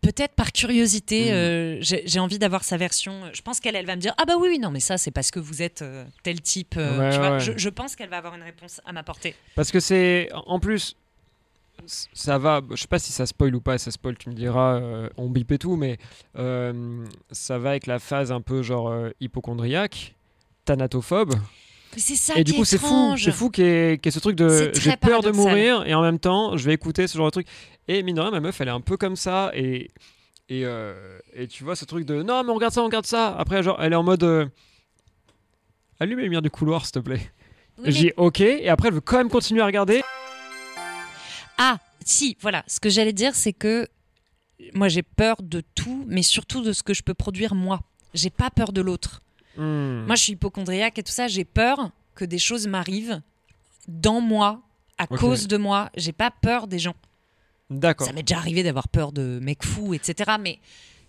peut-être 0.00 0.34
par 0.34 0.52
curiosité, 0.52 1.26
Mm. 1.30 1.34
euh, 1.34 1.78
j'ai 1.80 2.18
envie 2.20 2.38
d'avoir 2.38 2.64
sa 2.64 2.76
version. 2.76 3.22
Je 3.32 3.42
pense 3.42 3.60
qu'elle, 3.60 3.76
elle 3.76 3.86
va 3.86 3.96
me 3.96 4.00
dire 4.00 4.14
Ah 4.18 4.24
bah 4.24 4.34
oui, 4.38 4.48
oui, 4.50 4.58
non, 4.58 4.70
mais 4.70 4.80
ça, 4.80 4.98
c'est 4.98 5.10
parce 5.10 5.30
que 5.30 5.38
vous 5.40 5.62
êtes 5.62 5.82
euh, 5.82 6.04
tel 6.22 6.40
type. 6.40 6.74
euh, 6.76 6.98
Ouais, 6.98 7.10
tu 7.12 7.18
vois. 7.18 7.30
ouais. 7.32 7.40
je, 7.40 7.52
je 7.56 7.68
pense 7.68 7.96
qu'elle 7.96 8.08
va 8.08 8.18
avoir 8.18 8.34
une 8.34 8.42
réponse 8.42 8.80
à 8.84 8.92
m'apporter. 8.92 9.34
Parce 9.54 9.70
que 9.70 9.80
c'est. 9.80 10.28
En 10.46 10.58
plus, 10.60 10.96
ça 12.12 12.38
va. 12.38 12.60
Je 12.70 12.76
sais 12.76 12.88
pas 12.88 12.98
si 12.98 13.12
ça 13.12 13.26
spoil 13.26 13.54
ou 13.54 13.60
pas. 13.60 13.78
Ça 13.78 13.90
spoil, 13.90 14.16
tu 14.18 14.28
me 14.30 14.34
diras. 14.34 14.80
on 15.16 15.28
bip 15.30 15.50
et 15.52 15.58
tout, 15.58 15.76
mais 15.76 15.98
ça 17.30 17.58
va 17.58 17.70
avec 17.70 17.86
la 17.86 17.98
phase 17.98 18.32
un 18.32 18.40
peu 18.40 18.62
genre 18.62 18.94
hypochondriaque, 19.20 20.14
thanatophobe. 20.64 21.34
Mais 21.94 22.00
c'est 22.00 22.14
ça 22.16 22.34
et 22.36 22.44
du 22.44 22.52
coup, 22.52 22.62
est 22.62 22.64
c'est 22.64 22.78
fou. 22.78 23.14
C'est 23.18 23.32
fou 23.32 23.50
qu'il 23.50 23.64
y, 23.64 23.68
ait 23.68 23.98
qu'il 23.98 24.06
y 24.06 24.08
ait 24.08 24.12
ce 24.16 24.20
truc 24.20 24.36
de. 24.36 24.70
J'ai 24.74 24.96
peur 24.96 25.22
de 25.22 25.30
mourir 25.30 25.84
et 25.86 25.94
en 25.94 26.02
même 26.02 26.18
temps, 26.18 26.56
je 26.56 26.64
vais 26.64 26.74
écouter 26.74 27.06
ce 27.08 27.16
genre 27.18 27.26
de 27.26 27.32
truc. 27.32 27.46
Et 27.88 28.02
mine 28.02 28.14
de 28.16 28.20
rien, 28.20 28.30
ma 28.30 28.40
meuf, 28.40 28.60
elle 28.60 28.68
est 28.68 28.72
un 28.72 28.80
peu 28.80 28.96
comme 28.96 29.16
ça. 29.16 29.50
Et. 29.54 29.90
Et, 30.52 30.64
euh, 30.64 31.18
et 31.32 31.46
tu 31.46 31.62
vois 31.62 31.76
ce 31.76 31.84
truc 31.84 32.04
de 32.04 32.24
non 32.24 32.42
mais 32.42 32.50
on 32.50 32.54
regarde 32.56 32.74
ça 32.74 32.82
on 32.82 32.86
regarde 32.86 33.06
ça 33.06 33.36
après 33.38 33.62
genre 33.62 33.80
elle 33.80 33.92
est 33.92 33.96
en 33.96 34.02
mode 34.02 34.24
euh, 34.24 34.46
allume 36.00 36.18
les 36.18 36.24
lumières 36.24 36.42
du 36.42 36.50
couloir 36.50 36.84
s'il 36.86 36.94
te 36.94 36.98
plaît 36.98 37.20
Oui, 37.78 37.84
mais- 37.84 37.90
j'ai 37.92 38.00
dit 38.06 38.12
ok 38.16 38.40
et 38.40 38.68
après 38.68 38.88
elle 38.88 38.94
veut 38.94 39.00
quand 39.00 39.18
même 39.18 39.28
continuer 39.30 39.60
à 39.62 39.66
regarder 39.66 40.02
Ah, 41.56 41.78
si, 42.04 42.36
voilà. 42.40 42.64
Ce 42.66 42.80
que 42.80 42.88
j'allais 42.88 43.12
dire, 43.12 43.34
c'est 43.34 43.52
que 43.52 43.86
moi, 44.74 44.88
j'ai 44.88 45.02
peur 45.02 45.36
de 45.42 45.62
tout, 45.74 46.04
mais 46.08 46.22
surtout 46.22 46.62
de 46.62 46.72
ce 46.72 46.82
que 46.82 46.94
je 46.94 47.02
peux 47.02 47.14
produire 47.14 47.54
moi. 47.54 47.80
J'ai 48.14 48.30
pas 48.30 48.50
peur 48.50 48.72
de 48.72 48.80
l'autre. 48.80 49.20
Hmm. 49.56 50.04
Moi, 50.06 50.14
je 50.16 50.22
suis 50.22 50.32
hypochondriaque 50.32 50.98
et 50.98 51.02
tout 51.02 51.12
ça. 51.12 51.28
J'ai 51.28 51.44
peur 51.44 51.90
que 52.14 52.24
des 52.24 52.38
choses 52.38 52.66
m'arrivent 52.66 53.20
dans 53.88 54.20
moi, 54.20 54.60
à 54.98 55.06
cause 55.06 55.48
de 55.48 55.56
moi. 55.56 55.90
J'ai 55.96 56.12
pas 56.12 56.30
peur 56.30 56.66
des 56.66 56.78
gens. 56.78 56.94
D'accord. 57.70 58.06
Ça 58.06 58.12
m'est 58.12 58.22
déjà 58.22 58.38
arrivé 58.38 58.62
d'avoir 58.62 58.88
peur 58.88 59.12
de 59.12 59.38
mecs 59.40 59.64
fous, 59.64 59.94
etc. 59.94 60.32
Mais 60.40 60.58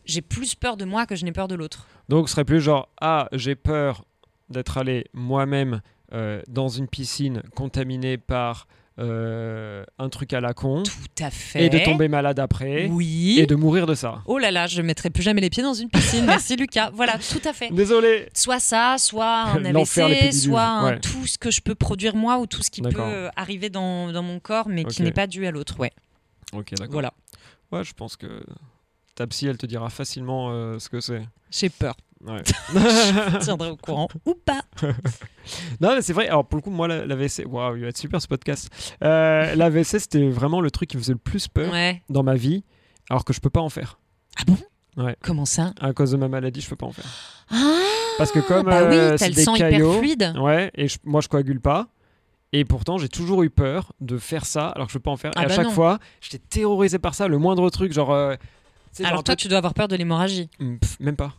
j'ai 0.06 0.22
plus 0.22 0.56
peur 0.56 0.78
de 0.78 0.86
moi 0.86 1.06
que 1.06 1.16
je 1.16 1.26
n'ai 1.26 1.32
peur 1.32 1.48
de 1.48 1.56
l'autre. 1.56 1.88
Donc 2.10 2.30
ce 2.30 2.34
serait 2.34 2.46
plus 2.46 2.62
genre 2.62 2.90
ah 3.00 3.28
j'ai 3.32 3.56
peur 3.56 4.06
d'être 4.50 4.78
allé 4.78 5.06
moi-même 5.14 5.82
euh, 6.14 6.42
dans 6.48 6.68
une 6.68 6.88
piscine 6.88 7.42
contaminée 7.56 8.18
par 8.18 8.68
euh, 9.02 9.84
un 9.98 10.10
truc 10.10 10.32
à 10.34 10.40
la 10.40 10.54
con 10.54 10.84
Tout 10.84 11.24
à 11.24 11.30
fait. 11.32 11.66
et 11.66 11.70
de 11.70 11.80
tomber 11.80 12.08
malade 12.08 12.40
après 12.40 12.88
Oui. 12.90 13.38
et 13.40 13.46
de 13.48 13.56
mourir 13.56 13.86
de 13.88 13.96
ça. 13.96 14.22
Oh 14.26 14.38
là 14.38 14.52
là, 14.52 14.68
je 14.68 14.82
mettrai 14.82 15.10
plus 15.10 15.24
jamais 15.24 15.42
les 15.42 15.50
pieds 15.50 15.64
dans 15.64 15.74
une 15.74 15.90
piscine. 15.90 16.26
Merci 16.26 16.56
Lucas. 16.56 16.92
Voilà, 16.94 17.14
tout 17.18 17.42
à 17.48 17.54
fait. 17.54 17.70
Désolé. 17.72 18.30
Soit 18.34 18.60
ça, 18.60 18.96
soit 19.00 19.44
un 19.44 19.66
AVC, 19.66 20.32
soit 20.32 20.62
un- 20.64 20.86
ouais. 20.92 21.00
tout 21.00 21.26
ce 21.28 21.38
que 21.38 21.52
je 21.52 21.62
peux 21.62 21.76
produire 21.76 22.16
moi 22.16 22.38
ou 22.40 22.46
tout 22.48 22.62
ce 22.64 22.70
qui 22.70 22.82
peut 22.82 23.30
arriver 23.36 23.70
dans, 23.70 24.12
dans 24.12 24.24
mon 24.24 24.40
corps, 24.40 24.68
mais 24.70 24.84
qui 24.86 25.02
n'est 25.04 25.12
pas 25.12 25.28
dû 25.28 25.46
à 25.48 25.52
l'autre. 25.52 25.80
Ouais, 25.80 25.92
Ok, 26.54 26.72
d'accord. 26.78 26.92
voilà. 26.94 27.14
Ouais, 27.72 27.84
je 27.84 27.94
pense 27.94 28.16
que 28.18 28.44
ta 29.16 29.26
psy, 29.28 29.48
elle 29.48 29.58
te 29.58 29.66
dira 29.66 29.90
facilement 29.90 30.50
euh, 30.52 30.78
ce 30.80 30.90
que 30.90 31.00
c'est. 31.00 31.22
J'ai 31.50 31.70
peur. 31.70 31.96
Ouais. 32.26 32.42
Je 32.74 33.38
tiendrai 33.40 33.72
au 33.72 33.78
courant 33.82 34.08
ou 34.26 34.36
pas. 34.36 34.62
non, 35.80 35.96
mais 35.96 36.02
c'est 36.02 36.14
vrai. 36.14 36.28
Alors, 36.28 36.46
pour 36.48 36.58
le 36.58 36.62
coup, 36.62 36.70
moi, 36.70 36.88
la- 36.88 37.06
l'AVC, 37.06 37.46
waouh, 37.48 37.76
il 37.78 37.82
va 37.84 37.88
être 37.88 37.98
super 37.98 38.22
ce 38.22 38.28
podcast. 38.28 38.70
Euh, 39.04 39.56
L'AVC, 39.56 40.00
c'était 40.00 40.30
vraiment 40.30 40.62
le 40.62 40.70
truc 40.72 40.90
qui 40.90 40.98
me 40.98 41.02
faisait 41.02 41.14
le 41.14 41.20
plus 41.20 41.48
peur 41.48 41.72
Ouais. 41.72 42.02
dans 42.10 42.24
ma 42.24 42.36
vie, 42.36 42.64
alors 43.10 43.26
que 43.26 43.34
je 43.34 43.40
peux 43.40 43.50
pas 43.50 43.62
en 43.62 43.70
faire. 43.70 44.00
Ah 44.40 44.44
bon? 44.46 44.58
Ouais. 45.04 45.16
Comment 45.24 45.46
ça? 45.46 45.74
À 45.80 45.94
cause 45.94 46.12
de 46.12 46.18
ma 46.18 46.28
maladie, 46.28 46.62
je 46.62 46.70
peux 46.70 46.76
pas 46.76 46.86
en 46.86 46.92
faire. 46.92 47.06
Ah 47.52 47.56
Parce 48.18 48.32
que 48.32 48.40
comme 48.40 48.66
bah 48.66 48.82
euh, 48.82 48.90
oui, 48.90 48.96
t'as 49.12 49.18
c'est 49.18 49.30
le 49.30 49.36
des 49.36 49.44
sang 49.44 49.54
caillots, 49.56 49.90
hyper 49.92 50.00
fluide. 50.00 50.34
ouais, 50.40 50.72
et 50.76 50.88
je- 50.88 50.98
moi, 51.04 51.22
je 51.22 51.28
coagule 51.30 51.60
pas. 51.62 51.88
Et 52.54 52.66
pourtant, 52.66 52.98
j'ai 52.98 53.08
toujours 53.10 53.44
eu 53.44 53.50
peur 53.50 53.94
de 54.02 54.18
faire 54.18 54.46
ça, 54.46 54.68
alors 54.68 54.88
que 54.88 54.92
je 54.94 54.98
peux 54.98 55.04
pas 55.04 55.12
en 55.12 55.18
faire. 55.18 55.32
Ah 55.38 55.44
et 55.44 55.46
à 55.46 55.48
bah 55.48 55.56
chaque 55.56 55.66
non. 55.68 55.72
fois, 55.72 56.00
j'étais 56.20 56.38
terrorisé 56.50 57.00
par 57.00 57.16
ça. 57.16 57.28
Le 57.30 57.38
moindre 57.38 57.70
truc, 57.70 57.94
genre. 57.94 58.12
euh, 58.12 58.36
genre 59.00 59.08
Alors 59.08 59.24
toi, 59.24 59.38
tu 59.38 59.48
dois 59.48 59.58
avoir 59.60 59.74
peur 59.74 59.88
de 59.88 59.96
l'hémorragie. 59.96 60.50
Pff, 60.60 61.00
même 61.00 61.16
pas. 61.16 61.34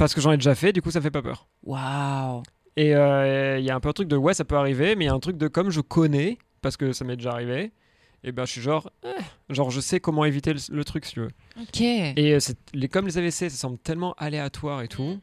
Parce 0.00 0.14
que 0.14 0.22
j'en 0.22 0.32
ai 0.32 0.38
déjà 0.38 0.54
fait, 0.54 0.72
du 0.72 0.80
coup, 0.80 0.90
ça 0.90 1.02
fait 1.02 1.10
pas 1.10 1.20
peur. 1.20 1.46
Waouh. 1.62 2.42
Et 2.74 2.96
euh, 2.96 3.58
il 3.58 3.64
y 3.66 3.68
a 3.68 3.74
un 3.74 3.80
peu 3.80 3.90
un 3.90 3.92
truc 3.92 4.08
de 4.08 4.16
ouais, 4.16 4.32
ça 4.32 4.46
peut 4.46 4.56
arriver, 4.56 4.96
mais 4.96 5.04
il 5.04 5.08
y 5.08 5.10
a 5.10 5.12
un 5.12 5.20
truc 5.20 5.36
de 5.36 5.46
comme 5.46 5.68
je 5.68 5.82
connais, 5.82 6.38
parce 6.62 6.78
que 6.78 6.92
ça 6.92 7.04
m'est 7.04 7.16
déjà 7.16 7.32
arrivé, 7.32 7.72
et 8.24 8.32
ben 8.32 8.46
je 8.46 8.52
suis 8.52 8.62
genre, 8.62 8.90
eh, 9.04 9.52
genre 9.52 9.70
je 9.70 9.78
sais 9.78 10.00
comment 10.00 10.24
éviter 10.24 10.54
le, 10.54 10.60
le 10.70 10.84
truc 10.86 11.04
si 11.04 11.12
tu 11.12 11.20
veux. 11.20 11.30
Ok. 11.60 11.82
Et 11.82 12.14
euh, 12.32 12.38
les, 12.72 12.88
comme 12.88 13.06
les 13.06 13.18
AVC, 13.18 13.30
ça 13.30 13.50
semble 13.50 13.76
tellement 13.76 14.14
aléatoire 14.16 14.80
et 14.80 14.88
tout, 14.88 15.20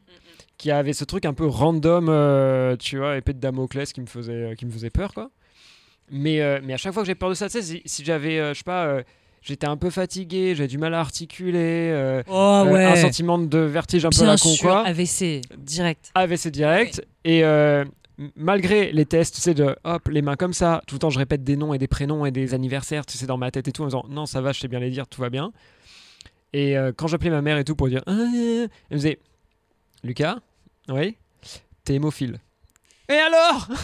qu'il 0.58 0.68
y 0.68 0.72
avait 0.72 0.92
ce 0.92 1.02
truc 1.04 1.24
un 1.24 1.34
peu 1.34 1.46
random, 1.46 2.06
euh, 2.08 2.76
tu 2.76 2.98
vois, 2.98 3.16
épée 3.16 3.32
de 3.32 3.40
Damoclès 3.40 3.92
qui 3.92 4.00
me 4.00 4.06
faisait, 4.06 4.54
qui 4.56 4.64
me 4.64 4.70
faisait 4.70 4.90
peur 4.90 5.12
quoi. 5.12 5.32
Mais, 6.08 6.40
euh, 6.40 6.60
mais 6.62 6.74
à 6.74 6.76
chaque 6.76 6.92
fois 6.94 7.02
que 7.02 7.08
j'ai 7.08 7.16
peur 7.16 7.30
de 7.30 7.34
ça, 7.34 7.48
tu 7.48 7.60
sais, 7.60 7.62
si, 7.62 7.82
si 7.84 8.04
j'avais, 8.04 8.38
euh, 8.38 8.54
je 8.54 8.58
sais 8.58 8.64
pas, 8.64 9.02
j'étais 9.42 9.66
un 9.66 9.76
peu 9.76 9.90
fatigué, 9.90 10.54
j'avais 10.54 10.68
du 10.68 10.78
mal 10.78 10.94
à 10.94 11.00
articuler, 11.00 11.90
euh, 11.92 12.22
Oh 12.28 12.64
euh, 12.66 12.92
un 12.92 12.96
sentiment 12.96 13.38
de 13.38 13.58
vertige 13.58 14.04
un 14.04 14.10
peu 14.10 14.22
à 14.22 14.26
la 14.26 14.36
con 14.36 14.50
sûr, 14.50 14.68
quoi. 14.68 14.86
AVC, 14.86 15.42
direct. 15.56 16.10
AVC 16.14 16.48
direct. 16.48 17.06
Et 17.24 17.44
euh, 17.44 17.84
malgré 18.36 18.92
les 18.92 19.06
tests, 19.06 19.36
tu 19.36 19.40
sais, 19.40 19.54
de 19.54 19.76
hop, 19.84 20.08
les 20.08 20.22
mains 20.22 20.36
comme 20.36 20.52
ça, 20.52 20.82
tout 20.86 20.96
le 20.96 20.98
temps 20.98 21.10
je 21.10 21.18
répète 21.18 21.44
des 21.44 21.56
noms 21.56 21.74
et 21.74 21.78
des 21.78 21.88
prénoms 21.88 22.26
et 22.26 22.30
des 22.30 22.54
anniversaires, 22.54 23.06
tu 23.06 23.16
sais, 23.16 23.26
dans 23.26 23.38
ma 23.38 23.50
tête 23.50 23.68
et 23.68 23.72
tout, 23.72 23.82
en 23.82 23.86
disant 23.86 24.04
non, 24.08 24.26
ça 24.26 24.40
va, 24.40 24.52
je 24.52 24.60
sais 24.60 24.68
bien 24.68 24.80
les 24.80 24.90
dire, 24.90 25.06
tout 25.06 25.20
va 25.20 25.30
bien. 25.30 25.52
Et 26.52 26.76
euh, 26.76 26.92
quand 26.96 27.06
j'appelais 27.06 27.30
ma 27.30 27.42
mère 27.42 27.58
et 27.58 27.64
tout 27.64 27.76
pour 27.76 27.88
dire, 27.88 28.02
Ah, 28.06 28.12
ah, 28.16 28.24
ah 28.24 28.34
elle 28.34 28.68
me 28.90 28.96
disait 28.96 29.18
Lucas, 30.02 30.38
oui, 30.88 31.16
t'es 31.84 31.94
hémophile. 31.94 32.38
Et 33.10 33.14
alors? 33.16 33.68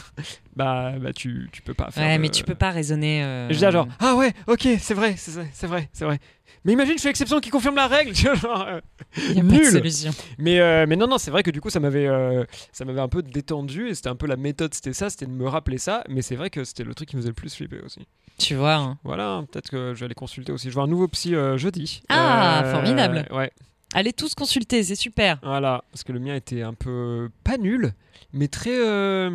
Bah, 0.56 0.92
bah, 1.01 1.12
tu, 1.12 1.48
tu 1.51 1.62
peux 1.62 1.74
pas 1.74 1.90
faire. 1.90 2.05
Ouais, 2.06 2.16
de- 2.16 2.22
mais 2.22 2.28
tu 2.28 2.44
peux 2.44 2.55
pas 2.55 2.70
raisonner. 2.70 3.24
euh, 3.24 3.48
je 3.51 3.55
dis 3.59 3.72
genre, 3.72 3.88
ah 3.98 4.14
ouais, 4.14 4.32
ok, 4.46 4.68
c'est 4.78 4.94
vrai, 4.94 5.16
c'est 5.16 5.32
vrai, 5.66 5.88
c'est 5.92 6.05
vrai. 6.05 6.20
Mais 6.64 6.72
imagine, 6.74 6.94
je 6.96 7.02
fais 7.02 7.09
l'exception 7.09 7.40
qui 7.40 7.51
confirme 7.51 7.74
la 7.74 7.88
règle. 7.88 8.14
genre, 8.14 8.64
euh, 8.68 8.80
y 9.18 9.40
a 9.40 9.42
pas 9.42 9.48
de 9.48 9.52
nul. 9.52 9.64
solution. 9.66 10.12
mais, 10.38 10.60
euh, 10.60 10.86
mais 10.88 10.94
non, 10.94 11.09
non, 11.09 11.18
c'est 11.18 11.32
vrai 11.32 11.42
que 11.42 11.51
du 11.51 11.60
coup, 11.60 11.70
ça 11.70 11.80
m'avait, 11.80 12.06
euh, 12.06 12.44
ça 12.70 12.84
m'avait 12.84 13.01
un 13.01 13.09
peu 13.09 13.20
détendu 13.20 13.88
et 13.88 13.94
c'était 13.96 14.10
un 14.10 14.14
peu 14.14 14.28
la 14.28 14.36
méthode, 14.36 14.72
c'était 14.74 14.92
ça, 14.92 15.10
c'était 15.10 15.26
de 15.26 15.32
me 15.32 15.48
rappeler 15.48 15.78
ça. 15.78 16.05
Mais 16.09 16.22
c'est 16.22 16.36
vrai 16.36 16.51
que 16.51 16.62
c'était 16.62 16.84
le 16.84 16.94
truc 16.94 17.09
qui 17.09 17.16
me 17.16 17.20
faisait 17.20 17.30
le 17.30 17.34
plus 17.34 17.52
flipper 17.52 17.80
aussi. 17.84 18.06
Tu 18.38 18.55
vois. 18.55 18.74
hein. 18.76 18.98
Voilà, 19.02 19.28
hein, 19.30 19.44
peut-être 19.46 19.70
que 19.70 19.92
je 19.94 19.98
vais 19.98 20.05
aller 20.05 20.14
consulter 20.14 20.52
aussi. 20.52 20.68
Je 20.68 20.74
vois 20.74 20.84
un 20.84 20.88
nouveau 20.88 21.09
psy 21.09 21.34
euh, 21.34 21.56
jeudi. 21.59 22.05
Ah, 22.10 22.62
formidable. 22.70 23.26
Ouais, 23.32 23.51
Allez 23.95 24.12
tous 24.12 24.35
consulter, 24.35 24.83
c'est 24.83 24.95
super. 24.97 25.39
voilà, 25.43 25.83
parce 25.93 26.03
que 26.05 26.12
le 26.12 26.19
mien 26.19 26.35
était 26.35 26.62
un 26.62 26.75
peu 26.75 27.31
pas 27.45 27.57
nul, 27.57 27.93
mais 28.33 28.49
très. 28.49 28.77
euh, 28.77 29.31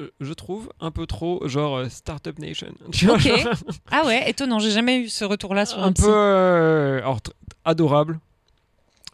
euh, 0.00 0.08
je 0.20 0.32
trouve 0.32 0.70
un 0.80 0.90
peu 0.90 1.06
trop 1.06 1.46
genre 1.46 1.76
euh, 1.76 1.88
Startup 1.88 2.38
Nation. 2.38 2.72
Ok. 3.08 3.30
Ah 3.90 4.04
ouais, 4.06 4.28
étonnant, 4.30 4.58
j'ai 4.58 4.70
jamais 4.70 4.98
eu 5.00 5.08
ce 5.08 5.24
retour-là 5.24 5.66
sur 5.66 5.78
un, 5.78 5.88
un 5.88 5.92
peu 5.92 6.04
euh, 6.08 6.98
alors, 7.00 7.20
adorable. 7.64 8.18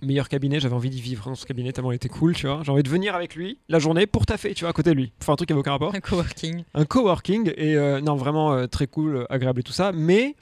Meilleur 0.02 0.28
cabinet, 0.28 0.60
j'avais 0.60 0.74
envie 0.74 0.90
d'y 0.90 1.01
vivre 1.01 1.24
dans 1.24 1.35
ce 1.35 1.47
cabinet 1.47 1.73
tellement 1.73 1.90
il 1.90 1.94
était 1.97 2.10
cool, 2.10 2.35
tu 2.36 2.47
vois. 2.47 2.60
J'ai 2.62 2.70
envie 2.70 2.82
de 2.82 2.89
venir 2.89 3.14
avec 3.14 3.35
lui 3.35 3.59
la 3.70 3.78
journée 3.78 4.06
pour 4.06 4.27
taffer, 4.27 4.52
tu 4.55 4.64
vois, 4.64 4.70
à 4.70 4.73
côté 4.74 4.90
de 4.90 4.94
lui. 4.97 5.12
Faire 5.20 5.32
un 5.32 5.36
truc 5.36 5.48
qui 5.48 5.55
n'a 5.55 5.59
aucun 5.59 5.70
rapport. 5.73 5.94
Un 5.94 6.01
coworking. 6.01 6.64
un 6.74 6.85
coworking 6.85 7.51
et 7.56 7.77
euh, 7.77 8.01
non 8.02 8.14
vraiment 8.14 8.52
euh, 8.52 8.66
très 8.66 8.86
cool, 8.86 9.27
agréable 9.31 9.60
et 9.60 9.62
tout 9.62 9.73
ça, 9.73 9.93
mais 9.93 10.36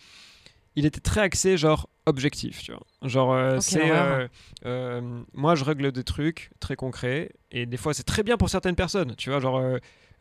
il 0.74 0.84
était 0.86 0.98
très 1.00 1.20
axé 1.20 1.56
genre 1.56 1.88
objectif, 2.06 2.62
tu 2.62 2.72
vois. 2.72 2.82
Genre 3.08 3.32
euh, 3.32 3.58
c'est 3.60 3.90
euh, 3.90 4.28
euh, 4.66 5.22
moi 5.32 5.54
je 5.54 5.64
règle 5.64 5.92
des 5.92 6.04
trucs 6.04 6.50
très 6.60 6.76
concrets 6.76 7.30
et 7.50 7.66
des 7.66 7.76
fois 7.76 7.94
c'est 7.94 8.02
très 8.02 8.22
bien 8.22 8.36
pour 8.36 8.50
certaines 8.50 8.76
personnes, 8.76 9.14
tu 9.16 9.30
vois, 9.30 9.40
genre 9.40 9.62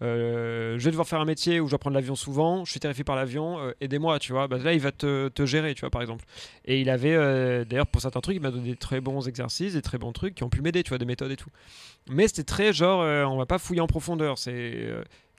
je 0.02 0.78
vais 0.80 0.92
devoir 0.92 1.08
faire 1.08 1.22
un 1.22 1.26
métier 1.26 1.62
où 1.62 1.66
je 1.68 1.72
dois 1.72 1.80
prendre 1.80 1.96
l'avion 1.96 2.16
souvent, 2.16 2.66
je 2.66 2.72
suis 2.72 2.80
terrifié 2.80 3.06
par 3.06 3.16
l'avion, 3.16 3.58
aidez-moi, 3.80 4.20
tu 4.20 4.34
vois. 4.34 4.50
Bah, 4.50 4.58
là, 4.58 4.74
il 4.74 4.82
va 4.82 4.92
te, 4.92 5.30
te 5.30 5.46
gérer, 5.46 5.74
tu 5.76 5.80
vois, 5.80 5.92
par 5.92 6.02
exemple. 6.02 6.26
Et 6.66 6.82
il 6.82 6.90
avait, 6.90 7.64
d'ailleurs, 7.64 7.88
pour 7.88 8.02
certains 8.02 8.20
trucs, 8.20 8.36
il 8.36 8.42
m'a 8.42 8.52
donné 8.52 8.72
des 8.72 8.76
très 8.76 9.00
bons 9.00 9.30
exercices, 9.30 9.76
des 9.76 9.82
très 9.82 9.98
bons 9.98 10.12
trucs 10.12 10.36
qui 10.36 10.44
ont 10.44 10.50
pu 10.50 10.62
m'aider, 10.62 10.84
tu 10.84 10.90
vois, 10.90 10.98
des 10.98 11.06
méthodes 11.06 11.32
et 11.32 11.38
tout. 11.38 11.52
Mais 12.10 12.28
c'était 12.28 12.44
très 12.44 12.74
genre, 12.74 13.00
on 13.32 13.38
va 13.38 13.46
pas 13.46 13.60
fouiller 13.60 13.80
en 13.80 13.88
profondeur. 13.88 14.38
C'est 14.38 14.90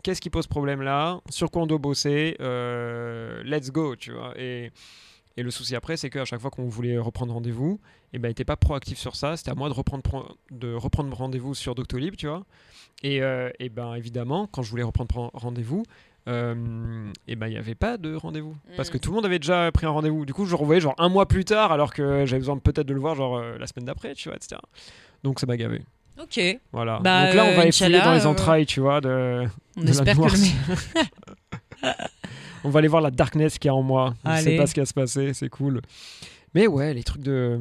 qu'est-ce 0.05 0.21
qui 0.21 0.31
pose 0.31 0.47
problème 0.47 0.83
là, 0.83 1.21
sur 1.31 1.51
quoi 1.51 1.63
on 1.63 1.67
doit 1.67 1.79
bosser, 1.79 2.37
euh, 2.41 3.43
let's 3.43 3.73
go, 3.73 3.97
tu 3.97 4.13
vois. 4.13 4.39
Et, 4.39 4.71
et 5.37 5.43
le 5.43 5.51
souci 5.51 5.75
après, 5.75 5.97
c'est 5.97 6.11
qu'à 6.11 6.25
chaque 6.25 6.41
fois 6.41 6.51
qu'on 6.51 6.67
voulait 6.69 6.97
reprendre 6.99 7.33
rendez-vous, 7.35 7.81
et 8.13 8.19
ben, 8.19 8.29
il 8.29 8.31
n'était 8.31 8.45
pas 8.45 8.57
proactif 8.57 8.99
sur 8.99 9.17
ça. 9.17 9.37
C'était 9.37 9.51
à 9.51 9.55
moi 9.55 9.69
de 9.69 9.75
reprendre, 9.75 10.37
de 10.51 10.73
reprendre 10.75 11.15
rendez-vous 11.17 11.55
sur 11.55 11.75
Doctolib, 11.75 12.15
tu 12.17 12.27
vois. 12.29 12.45
Et, 13.03 13.21
euh, 13.23 13.51
et 13.59 13.69
ben 13.69 13.95
évidemment, 13.95 14.47
quand 14.47 14.63
je 14.63 14.71
voulais 14.71 14.83
reprendre 14.85 15.11
pren- 15.13 15.31
rendez-vous, 15.35 15.83
euh, 16.29 17.11
et 17.29 17.37
ben 17.37 17.49
il 17.49 17.51
n'y 17.51 17.59
avait 17.59 17.75
pas 17.75 17.99
de 17.99 18.15
rendez-vous 18.15 18.57
parce 18.79 18.89
que 18.89 18.97
Mm. 18.97 19.01
tout 19.01 19.11
le 19.11 19.17
monde 19.17 19.27
avait 19.27 19.39
déjà 19.41 19.71
pris 19.73 19.85
un 19.85 19.91
rendez-vous. 19.91 20.25
Du 20.25 20.33
coup, 20.33 20.47
je 20.47 20.51
le 20.53 20.57
revoyais 20.57 20.81
genre 20.81 20.95
un 20.97 21.09
mois 21.11 21.27
plus 21.27 21.45
tard, 21.45 21.71
alors 21.73 21.93
que 21.93 22.25
j'avais 22.25 22.39
besoin 22.41 22.57
peut-être 22.59 22.87
de 22.87 22.95
le 22.95 23.01
voir 23.01 23.15
genre 23.15 23.37
euh, 23.37 23.59
la 23.59 23.67
semaine 23.67 23.85
d'après, 23.87 24.15
tu 24.15 24.29
vois, 24.29 24.37
etc. 24.37 24.59
Donc 25.23 25.39
ça 25.41 25.47
m'a 25.47 25.57
gavé. 25.57 25.83
Ok. 26.23 26.41
Voilà. 26.73 27.01
Bah, 27.01 27.27
Donc 27.27 27.35
là, 27.35 27.45
on 27.45 27.49
euh, 27.49 27.57
va 27.57 27.63
Inch'Allah, 27.63 28.05
dans 28.05 28.13
les 28.15 28.25
euh, 28.25 28.29
entrailles, 28.31 28.67
tu 28.67 28.79
vois, 28.81 29.01
de, 29.01 29.45
On 29.77 29.81
de 29.81 29.87
la 29.87 29.91
espère 29.91 30.17
que 30.17 30.23
le 30.23 30.29
On 32.65 32.71
va 32.71 32.79
aller 32.79 32.89
voir 32.89 33.03
la 33.03 33.11
darkness 33.11 33.59
qu'il 33.59 33.69
y 33.69 33.71
a 33.71 33.75
en 33.75 33.83
moi. 33.83 34.15
Je 34.25 34.41
sais 34.43 34.57
pas 34.57 34.67
ce 34.67 34.75
qui 34.75 34.81
va 34.81 34.87
se 34.87 34.95
passer, 34.95 35.33
c'est 35.35 35.49
cool. 35.51 35.81
Mais 36.55 36.67
ouais, 36.67 36.95
les 36.95 37.03
trucs 37.03 37.23
de 37.23 37.61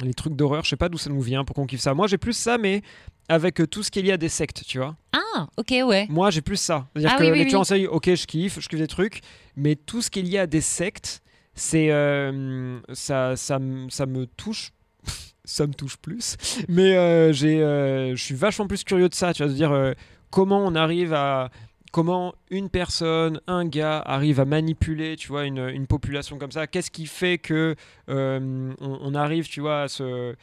les 0.00 0.14
trucs 0.14 0.34
d'horreur, 0.36 0.62
je 0.64 0.70
sais 0.70 0.76
pas 0.76 0.88
d'où 0.88 0.96
ça 0.96 1.10
nous 1.10 1.20
vient, 1.20 1.44
pour 1.44 1.56
qu'on 1.56 1.66
kiffe 1.66 1.80
ça. 1.80 1.92
Moi, 1.92 2.06
j'ai 2.06 2.18
plus 2.18 2.32
ça, 2.32 2.56
mais 2.56 2.82
avec 3.28 3.60
euh, 3.60 3.66
tout 3.66 3.82
ce 3.82 3.90
qu'il 3.90 4.06
y 4.06 4.12
a 4.12 4.16
des 4.16 4.28
sectes, 4.28 4.62
tu 4.64 4.78
vois. 4.78 4.94
Ah, 5.12 5.48
ok, 5.56 5.74
ouais. 5.84 6.06
Moi, 6.08 6.30
j'ai 6.30 6.40
plus 6.40 6.56
ça. 6.56 6.86
C'est-à-dire 6.94 7.10
Ah 7.14 7.18
que 7.18 7.24
oui, 7.24 7.30
oui, 7.32 7.38
les 7.38 7.46
tueurs 7.46 7.58
oui. 7.58 7.62
en 7.62 7.64
série, 7.64 7.86
ok, 7.88 8.14
je 8.14 8.26
kiffe, 8.26 8.60
je 8.60 8.68
kiffe 8.68 8.78
des 8.78 8.86
trucs, 8.86 9.20
mais 9.56 9.74
tout 9.74 10.00
ce 10.00 10.08
qu'il 10.08 10.28
y 10.28 10.38
a 10.38 10.46
des 10.46 10.60
sectes, 10.60 11.20
c'est 11.54 11.90
euh, 11.90 12.78
ça, 12.92 13.34
ça, 13.34 13.58
me- 13.58 13.90
ça 13.90 14.06
me 14.06 14.26
touche. 14.26 14.70
ça 15.44 15.66
me 15.66 15.74
touche 15.74 15.96
plus. 15.96 16.36
Mais 16.68 16.96
euh, 16.96 17.32
j'ai, 17.32 17.60
euh, 17.60 18.14
je 18.14 18.22
suis 18.22 18.36
vachement 18.36 18.68
plus 18.68 18.84
curieux 18.84 19.08
de 19.08 19.14
ça, 19.14 19.34
tu 19.34 19.42
vas 19.44 19.48
dire 19.52 19.72
euh, 19.72 19.94
comment 20.30 20.64
on 20.64 20.76
arrive 20.76 21.12
à 21.12 21.50
comment 21.92 22.34
une 22.50 22.68
personne, 22.68 23.40
un 23.46 23.64
gars 23.66 23.98
arrive 23.98 24.40
à 24.40 24.44
manipuler, 24.44 25.16
tu 25.16 25.28
vois, 25.28 25.44
une, 25.44 25.86
population 25.86 26.38
comme 26.38 26.52
ça. 26.52 26.66
Qu'est-ce 26.66 26.90
qui 26.90 27.06
fait 27.06 27.38
que 27.38 27.74
euh, 28.08 28.72
on, 28.80 29.14
arrive, 29.14 29.48
tu 29.48 29.60
vois, 29.60 29.82
à 29.82 29.88
se 29.88 30.34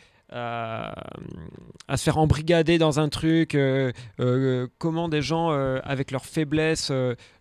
faire 1.97 2.17
embrigader 2.17 2.77
dans 2.77 2.99
un 2.99 3.09
truc, 3.09 3.53
euh, 3.53 3.91
euh, 4.19 4.67
comment 4.79 5.07
des 5.07 5.21
gens 5.21 5.49
avec 5.83 6.11
leurs 6.11 6.25
faiblesses 6.25 6.91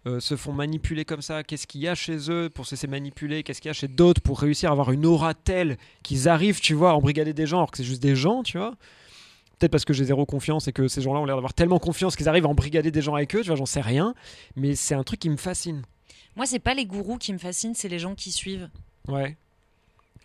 se 0.06 0.36
font 0.36 0.52
manipuler 0.52 1.04
comme 1.04 1.22
ça, 1.22 1.42
qu'est-ce 1.42 1.66
qu'il 1.66 1.80
y 1.80 1.88
a 1.88 1.94
chez 1.94 2.30
eux 2.30 2.50
pour 2.50 2.66
se 2.66 2.74
laisser 2.74 2.86
manipuler, 2.86 3.42
qu'est-ce 3.42 3.60
qu'il 3.60 3.68
y 3.68 3.70
a 3.70 3.74
chez 3.74 3.88
d'autres 3.88 4.20
pour 4.20 4.40
réussir 4.40 4.68
à 4.68 4.72
avoir 4.72 4.92
une 4.92 5.06
aura 5.06 5.34
telle 5.34 5.76
qu'ils 6.02 6.28
arrivent, 6.28 6.60
tu 6.60 6.74
vois, 6.74 6.90
à 6.90 6.94
embrigader 6.94 7.32
des 7.32 7.46
gens 7.46 7.58
alors 7.58 7.70
que 7.70 7.78
c'est 7.78 7.84
juste 7.84 8.02
des 8.02 8.16
gens, 8.16 8.42
tu 8.42 8.58
vois. 8.58 8.74
Peut-être 9.58 9.70
parce 9.72 9.84
que 9.84 9.92
j'ai 9.92 10.04
zéro 10.04 10.26
confiance 10.26 10.66
et 10.68 10.72
que 10.72 10.88
ces 10.88 11.00
gens-là 11.00 11.20
ont 11.20 11.24
l'air 11.26 11.36
d'avoir 11.36 11.54
tellement 11.54 11.78
confiance 11.78 12.16
qu'ils 12.16 12.28
arrivent 12.28 12.46
à 12.46 12.48
embrigader 12.48 12.90
des 12.90 13.02
gens 13.02 13.14
avec 13.14 13.34
eux, 13.36 13.40
tu 13.40 13.46
vois, 13.48 13.56
j'en 13.56 13.66
sais 13.66 13.80
rien. 13.80 14.14
Mais 14.56 14.74
c'est 14.74 14.94
un 14.94 15.04
truc 15.04 15.20
qui 15.20 15.30
me 15.30 15.36
fascine. 15.36 15.82
Moi, 16.36 16.46
c'est 16.46 16.58
pas 16.58 16.74
les 16.74 16.84
gourous 16.86 17.18
qui 17.18 17.32
me 17.32 17.38
fascinent, 17.38 17.74
c'est 17.74 17.88
les 17.88 17.98
gens 18.00 18.14
qui 18.14 18.32
suivent. 18.32 18.68
Ouais. 19.08 19.36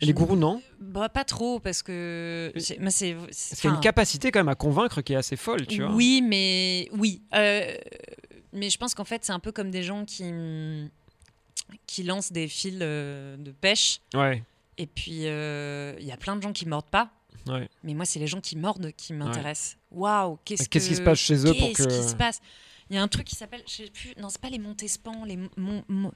Et 0.01 0.05
les 0.05 0.13
gourous, 0.13 0.37
non? 0.37 0.61
Bah, 0.79 1.09
pas 1.09 1.25
trop, 1.25 1.59
parce 1.59 1.83
que. 1.83 2.51
c'est- 2.55 2.77
une 3.65 3.79
capacité 3.81 4.31
quand 4.31 4.39
même 4.39 4.47
à 4.49 4.55
convaincre 4.55 5.01
qui 5.01 5.13
est 5.13 5.17
assez 5.17 5.35
folle, 5.35 5.67
tu 5.67 5.83
vois. 5.83 5.91
Oui, 5.93 6.23
mais. 6.25 6.87
Oui. 6.97 7.21
euh, 7.35 7.75
Mais 8.53 8.69
je 8.69 8.77
pense 8.77 8.95
qu'en 8.95 9.03
fait, 9.03 9.23
c'est 9.25 9.33
un 9.33 9.39
peu 9.39 9.51
comme 9.51 9.69
des 9.71 9.83
gens 9.83 10.05
qui. 10.05 10.23
qui 11.85 12.03
lancent 12.03 12.31
des 12.31 12.47
fils 12.47 12.77
euh, 12.81 13.35
de 13.37 13.51
pêche. 13.51 13.99
Ouais. 14.15 14.41
Et 14.77 14.87
puis, 14.87 15.27
euh, 15.27 15.93
il 15.99 16.05
y 16.07 16.11
a 16.11 16.17
plein 16.17 16.35
de 16.37 16.41
gens 16.41 16.53
qui 16.53 16.65
mordent 16.65 16.89
pas. 16.89 17.09
Ouais. 17.49 17.69
Mais 17.83 17.93
moi, 17.93 18.05
c'est 18.05 18.19
les 18.19 18.27
gens 18.27 18.41
qui 18.41 18.55
mordent 18.55 18.91
qui 18.93 19.13
m'intéressent. 19.13 19.77
Waouh, 19.91 20.37
qu'est-ce 20.45 20.67
Qu'est-ce 20.69 20.85
que- 20.87 20.91
qui 20.93 20.95
se 20.97 21.01
passe 21.01 21.19
chez 21.19 21.35
eux 21.45 21.53
pour 21.53 21.67
Qu'est-ce 21.69 21.87
que- 21.87 22.01
qui 22.03 22.07
se 22.09 22.15
passe? 22.15 22.39
Il 22.89 22.95
y 22.95 22.99
a 22.99 23.03
un 23.03 23.07
truc 23.07 23.25
qui 23.25 23.35
s'appelle, 23.35 23.61
je 23.67 23.73
sais 23.83 23.89
plus, 23.91 24.13
non, 24.19 24.29
c'est 24.29 24.41
pas 24.41 24.49
les 24.49 24.59
Montespan, 24.59 25.23
les 25.25 25.37
Mon- 25.37 25.83
Mon- 25.87 26.11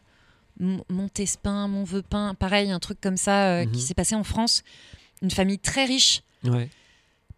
Mon- 0.59 0.83
Montespin, 0.89 1.67
Montvepin, 1.67 2.35
pareil, 2.35 2.69
un 2.71 2.79
truc 2.79 3.01
comme 3.01 3.17
ça 3.17 3.47
euh, 3.61 3.65
Mhm. 3.65 3.71
qui 3.71 3.81
s'est 3.81 3.93
passé 3.95 4.13
en 4.15 4.23
France. 4.23 4.63
Une 5.23 5.31
famille 5.31 5.57
très 5.59 5.85
riche 5.85 6.21
Ouais. 6.43 6.69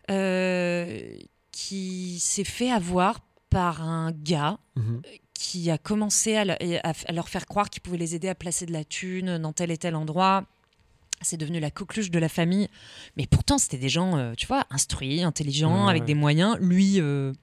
euh, 0.10 1.18
qui 1.52 2.20
s'est 2.20 2.44
fait 2.44 2.72
avoir 2.72 3.20
par 3.50 3.82
un 3.82 4.12
gars 4.12 4.58
Mhm. 4.76 5.02
qui 5.34 5.70
a 5.72 5.78
commencé 5.78 6.36
à, 6.36 6.46
le- 6.46 6.86
à- 6.86 6.94
à 7.08 7.12
leur 7.14 7.30
faire 7.30 7.46
croire 7.46 7.70
qu'il 7.70 7.82
pouvait 7.82 7.98
les 7.98 8.16
aider 8.16 8.28
à 8.28 8.36
placer 8.36 8.66
de 8.66 8.74
la 8.74 8.84
thune 8.84 9.38
dans 9.38 9.54
tel 9.54 9.72
et 9.72 9.78
tel 9.78 9.96
endroit. 9.96 10.46
C'est 11.26 11.38
devenu 11.38 11.60
la 11.60 11.72
coqueluche 11.72 12.12
de 12.12 12.20
la 12.20 12.30
famille. 12.30 12.68
Mais 13.18 13.26
pourtant, 13.28 13.58
c'était 13.58 13.78
des 13.78 13.90
gens, 13.90 14.18
euh, 14.18 14.34
tu 14.38 14.46
vois, 14.48 14.66
instruits, 14.70 15.24
intelligents, 15.24 15.86
Ouais, 15.86 15.90
avec 15.90 16.02
ouais. 16.04 16.08
des 16.08 16.14
moyens. 16.14 16.58
Lui, 16.60 17.00
euh, 17.02 17.34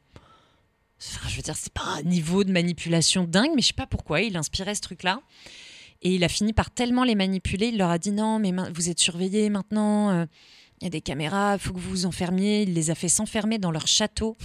enfin, 1.00 1.28
je 1.28 1.36
veux 1.36 1.42
dire, 1.42 1.56
c'est 1.56 1.72
pas 1.72 1.98
un 1.98 2.02
niveau 2.02 2.44
de 2.44 2.52
manipulation 2.52 3.24
dingue, 3.24 3.50
mais 3.56 3.62
je 3.62 3.68
sais 3.68 3.72
pas 3.74 3.86
pourquoi, 3.86 4.20
il 4.20 4.36
inspirait 4.36 4.74
ce 4.74 4.80
truc-là. 4.82 5.20
Et 6.02 6.14
il 6.14 6.24
a 6.24 6.28
fini 6.28 6.52
par 6.52 6.70
tellement 6.70 7.04
les 7.04 7.14
manipuler, 7.14 7.68
il 7.68 7.78
leur 7.78 7.90
a 7.90 7.98
dit 7.98 8.10
non, 8.12 8.38
mais 8.38 8.52
vous 8.74 8.88
êtes 8.88 8.98
surveillés 8.98 9.50
maintenant, 9.50 10.10
euh, 10.10 10.26
il 10.80 10.84
y 10.84 10.86
a 10.86 10.90
des 10.90 11.00
caméras, 11.00 11.54
il 11.54 11.60
faut 11.60 11.72
que 11.72 11.78
vous 11.78 11.90
vous 11.90 12.06
enfermiez. 12.06 12.62
Il 12.62 12.74
les 12.74 12.90
a 12.90 12.94
fait 12.96 13.08
s'enfermer 13.08 13.58
dans 13.58 13.70
leur 13.70 13.86
château 13.86 14.36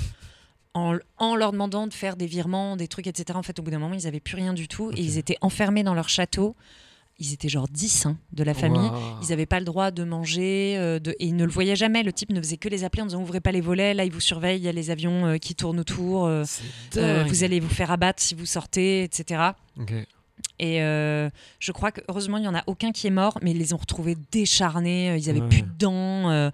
en, 0.76 0.96
en 1.18 1.36
leur 1.36 1.52
demandant 1.52 1.88
de 1.88 1.94
faire 1.94 2.16
des 2.16 2.28
virements, 2.28 2.76
des 2.78 2.88
trucs, 2.88 3.08
etc. 3.08 3.38
En 3.38 3.42
fait, 3.42 3.58
au 3.60 3.64
bout 3.64 3.72
d'un 3.72 3.80
moment, 3.80 3.96
ils 3.96 4.04
n'avaient 4.04 4.20
plus 4.20 4.36
rien 4.36 4.54
du 4.54 4.68
tout 4.68 4.92
et 4.92 5.02
ils 5.02 5.18
étaient 5.18 5.38
enfermés 5.42 5.82
dans 5.84 5.96
leur 5.96 6.10
château. 6.10 6.56
Ils 7.19 7.34
étaient 7.34 7.49
genre 7.49 7.68
10 7.68 8.06
hein, 8.06 8.18
de 8.34 8.44
la 8.44 8.53
famille. 8.53 8.89
Ils 9.23 9.30
n'avaient 9.30 9.48
pas 9.48 9.60
le 9.60 9.65
droit 9.65 9.89
de 9.89 10.03
manger 10.03 10.76
euh, 10.77 10.99
de... 10.99 11.15
et 11.19 11.26
ils 11.26 11.35
ne 11.35 11.45
le 11.45 11.52
voyaient 11.52 11.76
jamais. 11.76 12.03
Le 12.03 12.14
type 12.14 12.30
ne 12.31 12.39
faisait 12.39 12.57
que 12.57 12.69
les 12.69 12.84
appeler 12.84 13.02
en 13.02 13.06
disant 13.07 13.22
ouvrez 13.22 13.39
pas 13.41 13.52
les 13.52 13.61
volets, 13.61 13.95
là 13.95 14.06
ils 14.06 14.11
vous 14.11 14.19
surveillent, 14.19 14.60
il 14.60 14.64
y 14.64 14.68
a 14.68 14.72
les 14.72 14.91
avions 14.91 15.26
euh, 15.26 15.38
qui 15.38 15.56
tournent 15.56 15.80
autour, 15.80 16.26
euh, 16.27 16.44
vous 17.27 17.44
allez 17.44 17.60
vous 17.60 17.69
faire 17.69 17.89
abattre 17.91 18.22
si 18.22 18.35
vous 18.35 18.45
sortez, 18.45 19.03
etc. 19.03 19.41
Et 20.60 20.77
je 20.77 21.72
crois 21.72 21.91
que 21.91 22.02
heureusement 22.07 22.38
il 22.38 22.44
y 22.44 22.48
en 22.48 22.56
a 22.56 22.64
aucun 22.68 22.91
qui 22.91 23.07
est 23.07 23.11
mort, 23.11 23.39
mais 23.41 23.52
ils 23.52 23.57
les 23.57 23.73
ont 23.73 23.77
retrouvés 23.77 24.15
décharnés, 24.31 25.18
ils 25.18 25.30
avaient 25.30 25.41
Ouais. 25.41 25.49
plus 25.49 25.64
de 25.64 25.72
dents 25.80 26.52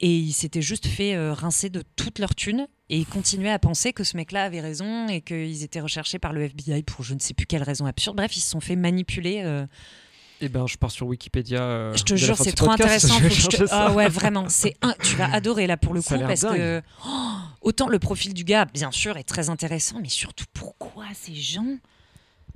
et 0.00 0.14
ils 0.16 0.32
s'étaient 0.32 0.62
juste 0.62 0.86
fait 0.86 1.14
euh, 1.14 1.32
rincer 1.32 1.70
de 1.70 1.82
toute 1.96 2.18
leur 2.18 2.34
thune 2.34 2.66
et 2.90 2.98
ils 2.98 3.06
continuaient 3.06 3.50
à 3.50 3.58
penser 3.58 3.92
que 3.92 4.04
ce 4.04 4.16
mec-là 4.16 4.44
avait 4.44 4.60
raison 4.60 5.08
et 5.08 5.20
qu'ils 5.22 5.62
étaient 5.62 5.80
recherchés 5.80 6.18
par 6.18 6.32
le 6.32 6.42
FBI 6.42 6.82
pour 6.82 7.02
je 7.04 7.14
ne 7.14 7.18
sais 7.18 7.34
plus 7.34 7.46
quelle 7.46 7.62
raison 7.62 7.86
absurde. 7.86 8.16
Bref, 8.16 8.36
ils 8.36 8.40
se 8.40 8.50
sont 8.50 8.60
fait 8.60 8.76
manipuler. 8.76 9.40
euh, 9.44 9.66
Eh 10.42 10.48
ben, 10.50 10.66
je 10.66 10.76
pars 10.76 10.90
sur 10.90 11.06
Wikipédia. 11.06 11.62
euh, 11.62 11.96
je 11.96 12.04
te 12.04 12.14
jure, 12.14 12.36
c'est 12.36 12.50
ce 12.50 12.54
trop 12.56 12.66
podcast, 12.66 13.06
intéressant. 13.06 13.18
je 13.18 13.22
vais 13.22 13.28
faut 13.30 13.34
que 13.34 13.40
je 13.40 13.46
te- 13.46 13.50
chercher 13.56 13.66
ça. 13.68 13.86
Ah 13.86 13.92
ouais, 13.92 14.08
vraiment, 14.08 14.48
c'est 14.50 14.76
un... 14.82 14.94
tu 15.02 15.16
vas 15.16 15.26
adorer 15.32 15.66
là 15.66 15.76
pour 15.78 15.94
le 15.94 16.02
coup 16.02 16.14
parce 16.18 16.42
dingue. 16.42 16.56
que 16.56 16.82
oh, 17.06 17.36
autant 17.62 17.88
le 17.88 17.98
profil 17.98 18.34
du 18.34 18.44
gars, 18.44 18.66
bien 18.66 18.90
sûr, 18.92 19.16
est 19.16 19.24
très 19.24 19.48
intéressant, 19.48 19.98
mais 20.02 20.10
surtout 20.10 20.44
pourquoi 20.52 21.06
ces 21.14 21.34
gens 21.34 21.78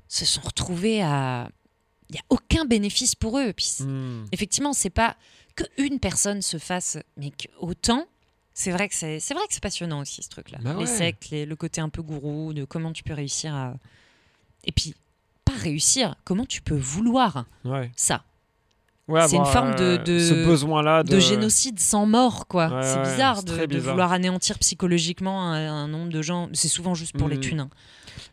se 0.08 0.24
sont 0.26 0.42
retrouvés 0.42 1.02
à 1.02 1.48
il 2.10 2.16
y 2.16 2.18
a 2.18 2.22
aucun 2.28 2.64
bénéfice 2.64 3.14
pour 3.14 3.38
eux. 3.38 3.52
Puis 3.52 3.68
Hmm. 3.80 4.24
effectivement, 4.32 4.72
c'est 4.72 4.90
pas 4.90 5.16
que 5.62 5.82
une 5.82 5.98
personne 5.98 6.42
se 6.42 6.58
fasse, 6.58 6.98
mais 7.16 7.32
autant. 7.60 8.06
C'est 8.52 8.72
vrai 8.72 8.88
que 8.88 8.94
c'est 8.94 9.20
c'est 9.20 9.32
vrai 9.34 9.46
que 9.46 9.54
c'est 9.54 9.62
passionnant 9.62 10.00
aussi 10.00 10.22
ce 10.22 10.28
truc-là. 10.28 10.58
Bah 10.62 10.72
les 10.74 10.80
ouais. 10.80 10.86
sectes, 10.86 11.30
les- 11.30 11.46
le 11.46 11.56
côté 11.56 11.80
un 11.80 11.88
peu 11.88 12.02
gourou, 12.02 12.52
de 12.52 12.64
comment 12.64 12.92
tu 12.92 13.02
peux 13.02 13.14
réussir 13.14 13.54
à 13.54 13.74
et 14.64 14.72
puis 14.72 14.94
pas 15.44 15.52
réussir, 15.56 16.16
comment 16.24 16.44
tu 16.44 16.60
peux 16.60 16.76
vouloir 16.76 17.44
Ouais. 17.64 17.90
ça? 17.96 18.22
Ouais, 19.08 19.26
C'est 19.26 19.36
une 19.36 19.46
forme 19.46 19.74
de- 19.74 19.82
euh, 19.82 19.98
de- 19.98 20.18
ce 20.20 20.34
besoin-là 20.46 21.02
de, 21.02 21.14
de 21.14 21.18
génocide 21.18 21.80
sans 21.80 22.06
mort, 22.06 22.46
quoi. 22.46 22.80
C'est 22.82 23.00
bizarre 23.02 23.42
de, 23.42 23.78
vouloir 23.78 24.12
anéantir 24.12 24.56
psychologiquement 24.60 25.42
un, 25.50 25.68
un 25.84 25.88
nombre 25.88 26.12
de 26.12 26.22
gens. 26.22 26.48
C'est 26.52 26.68
souvent 26.68 26.94
juste 26.94 27.16
pour 27.16 27.28
les 27.28 27.36
Mm. 27.38 27.40
thunes. 27.40 27.60
hein. 27.60 27.70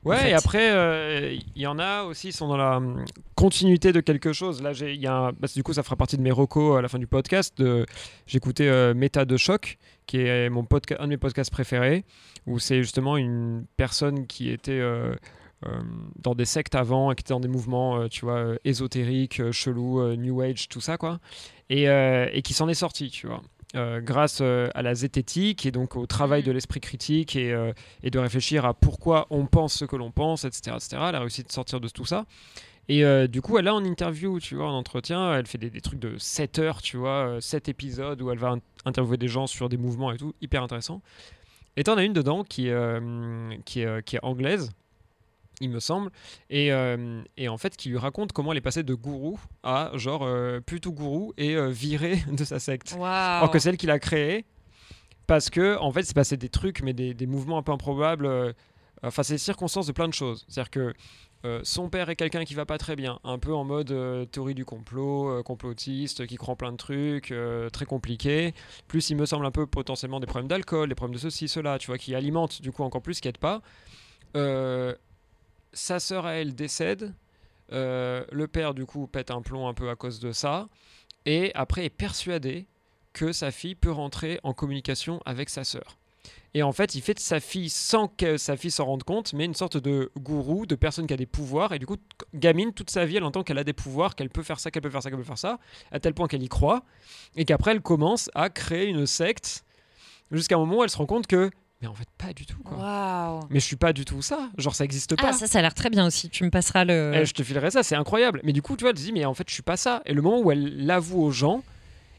Ouais, 0.04 0.16
en 0.16 0.20
fait. 0.20 0.30
et 0.30 0.34
après, 0.34 0.72
euh, 0.72 1.38
il 1.56 1.62
y 1.62 1.68
en 1.68 1.80
a 1.80 2.04
aussi, 2.04 2.30
ils 2.30 2.34
sont 2.34 2.48
dans 2.48 2.58
la 2.58 2.78
hum, 2.78 3.04
continuité 3.36 3.92
de 3.92 4.00
quelque 4.00 4.32
chose. 4.34 4.62
Là, 4.62 4.72
j'ai- 4.74 4.96
y 4.96 5.08
a 5.08 5.14
un- 5.16 5.32
bah, 5.34 5.48
du 5.54 5.64
coup, 5.64 5.74
ça 5.74 5.84
fera 5.84 5.96
partie 5.96 6.18
de 6.18 6.22
mes 6.22 6.32
recos 6.32 6.78
à 6.78 6.82
la 6.82 6.88
fin 6.88 7.00
du 7.00 7.08
podcast. 7.08 7.58
de- 7.58 7.86
J'écoutais 8.26 8.68
euh, 8.68 8.94
Méta 8.94 9.26
de 9.26 9.36
choc, 9.38 9.78
qui 10.06 10.18
est 10.22 10.50
mon 10.50 10.64
podca- 10.64 10.98
un 11.00 11.06
de 11.06 11.10
mes 11.10 11.18
podcasts 11.18 11.52
préférés, 11.52 12.06
où 12.46 12.60
c'est 12.60 12.78
justement 12.82 13.18
une 13.18 13.66
personne 13.76 14.28
qui 14.28 14.50
était 14.50 14.72
euh, 14.80 15.14
euh, 15.66 15.70
dans 16.22 16.36
des 16.36 16.46
sectes 16.46 16.76
avant, 16.76 17.12
et 17.12 17.16
qui 17.16 17.22
était 17.22 17.34
dans 17.34 17.40
des 17.40 17.48
mouvements, 17.48 17.98
euh, 18.00 18.08
tu 18.08 18.26
vois, 18.26 18.36
euh, 18.38 18.58
ésotériques, 18.64 19.40
euh, 19.40 19.52
chelous, 19.52 20.00
euh, 20.00 20.16
New 20.16 20.40
Age, 20.42 20.70
tout 20.70 20.82
ça, 20.82 20.98
quoi, 20.98 21.20
et, 21.72 21.90
euh, 21.90 22.28
et 22.32 22.44
qui 22.44 22.54
s'en 22.54 22.70
est 22.70 22.76
sorti, 22.76 23.10
tu 23.10 23.26
vois. 23.28 23.42
Euh, 23.76 24.00
grâce 24.02 24.40
euh, 24.42 24.70
à 24.76 24.82
la 24.82 24.96
zététique 24.96 25.66
et 25.66 25.72
donc 25.72 25.96
au 25.96 26.06
travail 26.06 26.42
Mhm. 26.42 26.48
de 26.48 26.52
l'esprit 26.54 26.80
critique 26.80 27.36
et, 27.36 27.52
euh, 27.54 27.74
et 28.04 28.10
de 28.12 28.20
réfléchir 28.20 28.66
à 28.66 28.74
pourquoi 28.74 29.28
on 29.30 29.46
pense 29.46 29.74
ce 29.74 29.86
que 29.86 29.96
l'on 29.98 30.12
pense, 30.12 30.46
etc., 30.46 30.76
etc. 30.78 30.98
Elle 31.10 31.16
a 31.16 31.20
réussi 31.20 31.44
de 31.44 31.52
sortir 31.52 31.80
de 31.82 31.88
tout 31.90 32.06
ça. 32.06 32.26
Et 32.90 33.04
euh, 33.04 33.28
du 33.28 33.42
coup, 33.42 33.58
elle 33.58 33.68
a 33.68 33.76
en 33.76 33.84
interview, 33.84 34.40
tu 34.40 34.56
vois, 34.56 34.68
en 34.70 34.74
entretien, 34.78 35.34
elle 35.36 35.46
fait 35.46 35.58
des, 35.58 35.70
des 35.70 35.82
trucs 35.82 36.00
de 36.00 36.18
7 36.18 36.60
heures, 36.60 36.82
tu 36.82 36.96
vois, 36.96 37.38
7 37.42 37.68
épisodes 37.68 38.22
où 38.22 38.32
elle 38.32 38.38
va 38.38 38.52
in- 38.52 38.60
interviewer 38.86 39.18
des 39.18 39.28
gens 39.28 39.46
sur 39.46 39.68
des 39.68 39.76
mouvements 39.76 40.14
et 40.14 40.18
tout, 40.18 40.34
hyper 40.42 40.64
intéressant. 40.64 41.02
Et 41.76 41.84
t'en 41.84 41.98
as 41.98 42.04
une 42.06 42.14
dedans 42.14 42.46
qui, 42.46 42.70
euh, 42.70 43.00
euh, 43.78 44.02
qui 44.02 44.16
est 44.16 44.24
anglaise, 44.24 44.72
il 45.62 45.70
me 45.70 45.80
semble, 45.80 46.12
et, 46.50 46.72
euh, 46.72 47.22
et 47.36 47.50
en 47.50 47.58
fait 47.58 47.76
qui 47.76 47.90
lui 47.90 47.98
raconte 47.98 48.32
comment 48.32 48.52
elle 48.52 48.58
est 48.58 48.62
passée 48.62 48.84
de 48.84 48.94
gourou 48.94 49.40
à 49.64 49.92
genre 49.96 50.24
euh, 50.24 50.60
plus 50.60 50.80
tout 50.80 50.94
gourou 50.94 51.34
et 51.38 51.56
euh, 51.56 51.70
virée 51.70 52.24
de 52.32 52.44
sa 52.44 52.60
secte. 52.60 52.94
Alors 53.40 53.52
que 53.52 53.60
c'est 53.60 53.70
elle 53.70 53.78
qui 53.78 53.88
l'a 53.88 54.00
créé 54.00 54.46
parce 55.26 55.50
que 55.50 55.78
en 55.80 55.92
fait 55.92 56.04
c'est 56.04 56.16
passé 56.16 56.38
des 56.38 56.50
trucs 56.50 56.82
mais 56.82 56.94
des, 56.94 57.14
des 57.14 57.26
mouvements 57.26 57.58
un 57.58 57.64
peu 57.64 57.72
improbables 57.72 58.54
enfin 59.04 59.24
c'est 59.24 59.34
les 59.34 59.40
circonstances 59.40 59.88
de 59.88 59.92
plein 59.92 60.08
de 60.08 60.14
choses. 60.14 60.46
C'est 60.48 60.62
à 60.62 60.64
dire 60.64 60.70
que 60.70 60.94
son 61.64 61.90
père 61.90 62.10
est 62.10 62.16
quelqu'un 62.16 62.44
qui 62.44 62.56
va 62.56 62.66
pas 62.66 62.78
très 62.78 62.96
bien 62.96 63.20
un 63.24 63.40
peu 63.40 63.54
en 63.54 63.64
mode 63.64 63.94
théorie 64.32 64.54
du 64.54 64.66
complot 64.66 65.44
complotiste 65.44 66.28
qui 66.28 66.36
croit 66.36 66.54
en 66.54 66.58
plein 66.58 66.72
de 66.72 66.78
trucs 66.78 67.34
très 67.74 67.86
compliqué. 67.86 68.54
Plus 68.88 69.10
il 69.10 69.18
me 69.18 69.26
semble 69.26 69.46
un 69.46 69.52
peu 69.52 69.66
potentiellement 69.66 70.20
des 70.20 70.28
problèmes 70.28 70.48
d'alcool 70.48 70.90
des 70.90 70.96
problèmes 70.96 71.16
de 71.16 71.20
ceci 71.22 71.48
cela 71.48 71.78
tu 71.80 71.88
vois 71.88 71.98
qui 71.98 72.16
alimentent 72.16 72.62
du 72.62 72.72
coup 72.72 72.84
encore 72.84 73.02
plus 73.02 73.20
qui 73.20 73.28
aident 73.28 73.38
pas. 73.38 73.62
Euh, 74.36 74.94
sa 75.74 76.00
sœur 76.00 76.26
à 76.26 76.34
elle 76.34 76.56
décède 76.56 77.14
Euh, 77.74 78.24
le 78.32 78.48
père 78.48 78.74
du 78.74 78.86
coup 78.86 79.08
pète 79.08 79.30
un 79.30 79.42
plomb 79.42 79.68
un 79.68 79.74
peu 79.74 79.90
à 79.90 79.98
cause 79.98 80.22
de 80.22 80.32
ça 80.32 80.70
et 81.26 81.52
après 81.54 81.84
est 81.84 81.90
persuadé 81.90 82.66
que 83.12 83.34
sa 83.34 83.52
fille 83.52 83.76
peut 83.76 83.92
rentrer 83.92 84.40
en 84.44 84.54
communication 84.54 85.22
avec 85.26 85.50
sa 85.50 85.66
sœur. 85.66 85.98
Et 86.54 86.64
en 86.64 86.72
fait, 86.72 86.96
il 86.96 87.02
fait 87.02 87.14
de 87.14 87.20
sa 87.20 87.40
fille 87.40 87.70
sans 87.70 88.08
que 88.08 88.38
sa 88.38 88.56
fille 88.56 88.72
s'en 88.72 88.86
rende 88.86 89.04
compte, 89.04 89.34
mais 89.34 89.46
une 89.46 89.54
sorte 89.54 89.78
de 89.78 90.12
gourou, 90.18 90.66
de 90.66 90.76
personne 90.76 91.08
qui 91.08 91.14
a 91.14 91.18
des 91.18 91.26
pouvoirs. 91.26 91.74
Et 91.74 91.80
du 91.80 91.86
coup, 91.86 91.98
gamine, 92.34 92.74
toute 92.74 92.90
sa 92.90 93.06
vie, 93.06 93.18
elle 93.18 93.24
entend 93.26 93.44
qu'elle 93.44 93.58
a 93.58 93.64
des 93.64 93.74
pouvoirs, 93.74 94.16
qu'elle 94.16 94.30
peut 94.30 94.44
faire 94.44 94.60
ça, 94.60 94.72
qu'elle 94.72 94.82
peut 94.82 94.90
faire 94.90 95.04
ça, 95.04 95.10
qu'elle 95.10 95.20
peut 95.20 95.26
faire 95.26 95.38
ça, 95.38 95.60
à 95.92 96.00
tel 96.00 96.14
point 96.14 96.28
qu'elle 96.28 96.44
y 96.44 96.50
croit. 96.50 96.84
Et 97.36 97.46
qu'après, 97.46 97.72
elle 97.72 97.82
commence 97.82 98.30
à 98.34 98.50
créer 98.50 98.88
une 98.88 99.06
secte, 99.06 99.66
jusqu'à 100.32 100.56
un 100.56 100.60
moment 100.60 100.78
où 100.78 100.84
elle 100.84 100.90
se 100.90 100.98
rend 100.98 101.06
compte 101.06 101.28
que, 101.28 101.52
mais 101.82 101.88
en 101.88 101.94
fait, 101.94 102.08
pas 102.18 102.34
du 102.34 102.46
tout. 102.46 102.62
Quoi. 102.64 103.40
Mais 103.50 103.60
je 103.60 103.66
suis 103.66 103.76
pas 103.76 103.94
du 103.94 104.04
tout 104.04 104.22
ça. 104.22 104.50
Genre, 104.58 104.74
ça 104.74 104.84
existe 104.84 105.16
pas. 105.16 105.30
Ah, 105.30 105.34
ça, 105.34 105.48
ça 105.48 105.60
a 105.60 105.62
l'air 105.62 105.74
très 105.74 105.90
bien 105.90 106.06
aussi. 106.08 106.30
Tu 106.30 106.44
me 106.44 106.50
passeras 106.50 106.86
le. 106.86 107.12
Eh, 107.14 107.26
je 107.26 107.34
te 107.34 107.44
filerai 107.44 107.72
ça, 107.72 107.84
c'est 107.84 107.96
incroyable. 107.96 108.42
Mais 108.44 108.54
du 108.54 108.62
coup, 108.62 108.76
tu 108.76 108.84
vois, 108.84 108.92
elle 108.92 108.98
se 108.98 109.04
dit, 109.04 109.12
mais 109.12 109.26
en 109.26 109.34
fait, 109.34 109.48
je 109.48 109.54
suis 109.54 109.64
pas 109.64 109.78
ça. 109.78 110.02
Et 110.06 110.14
le 110.14 110.22
moment 110.22 110.40
où 110.40 110.52
elle 110.52 110.86
l'avoue 110.86 111.22
aux 111.22 111.32
gens, 111.32 111.64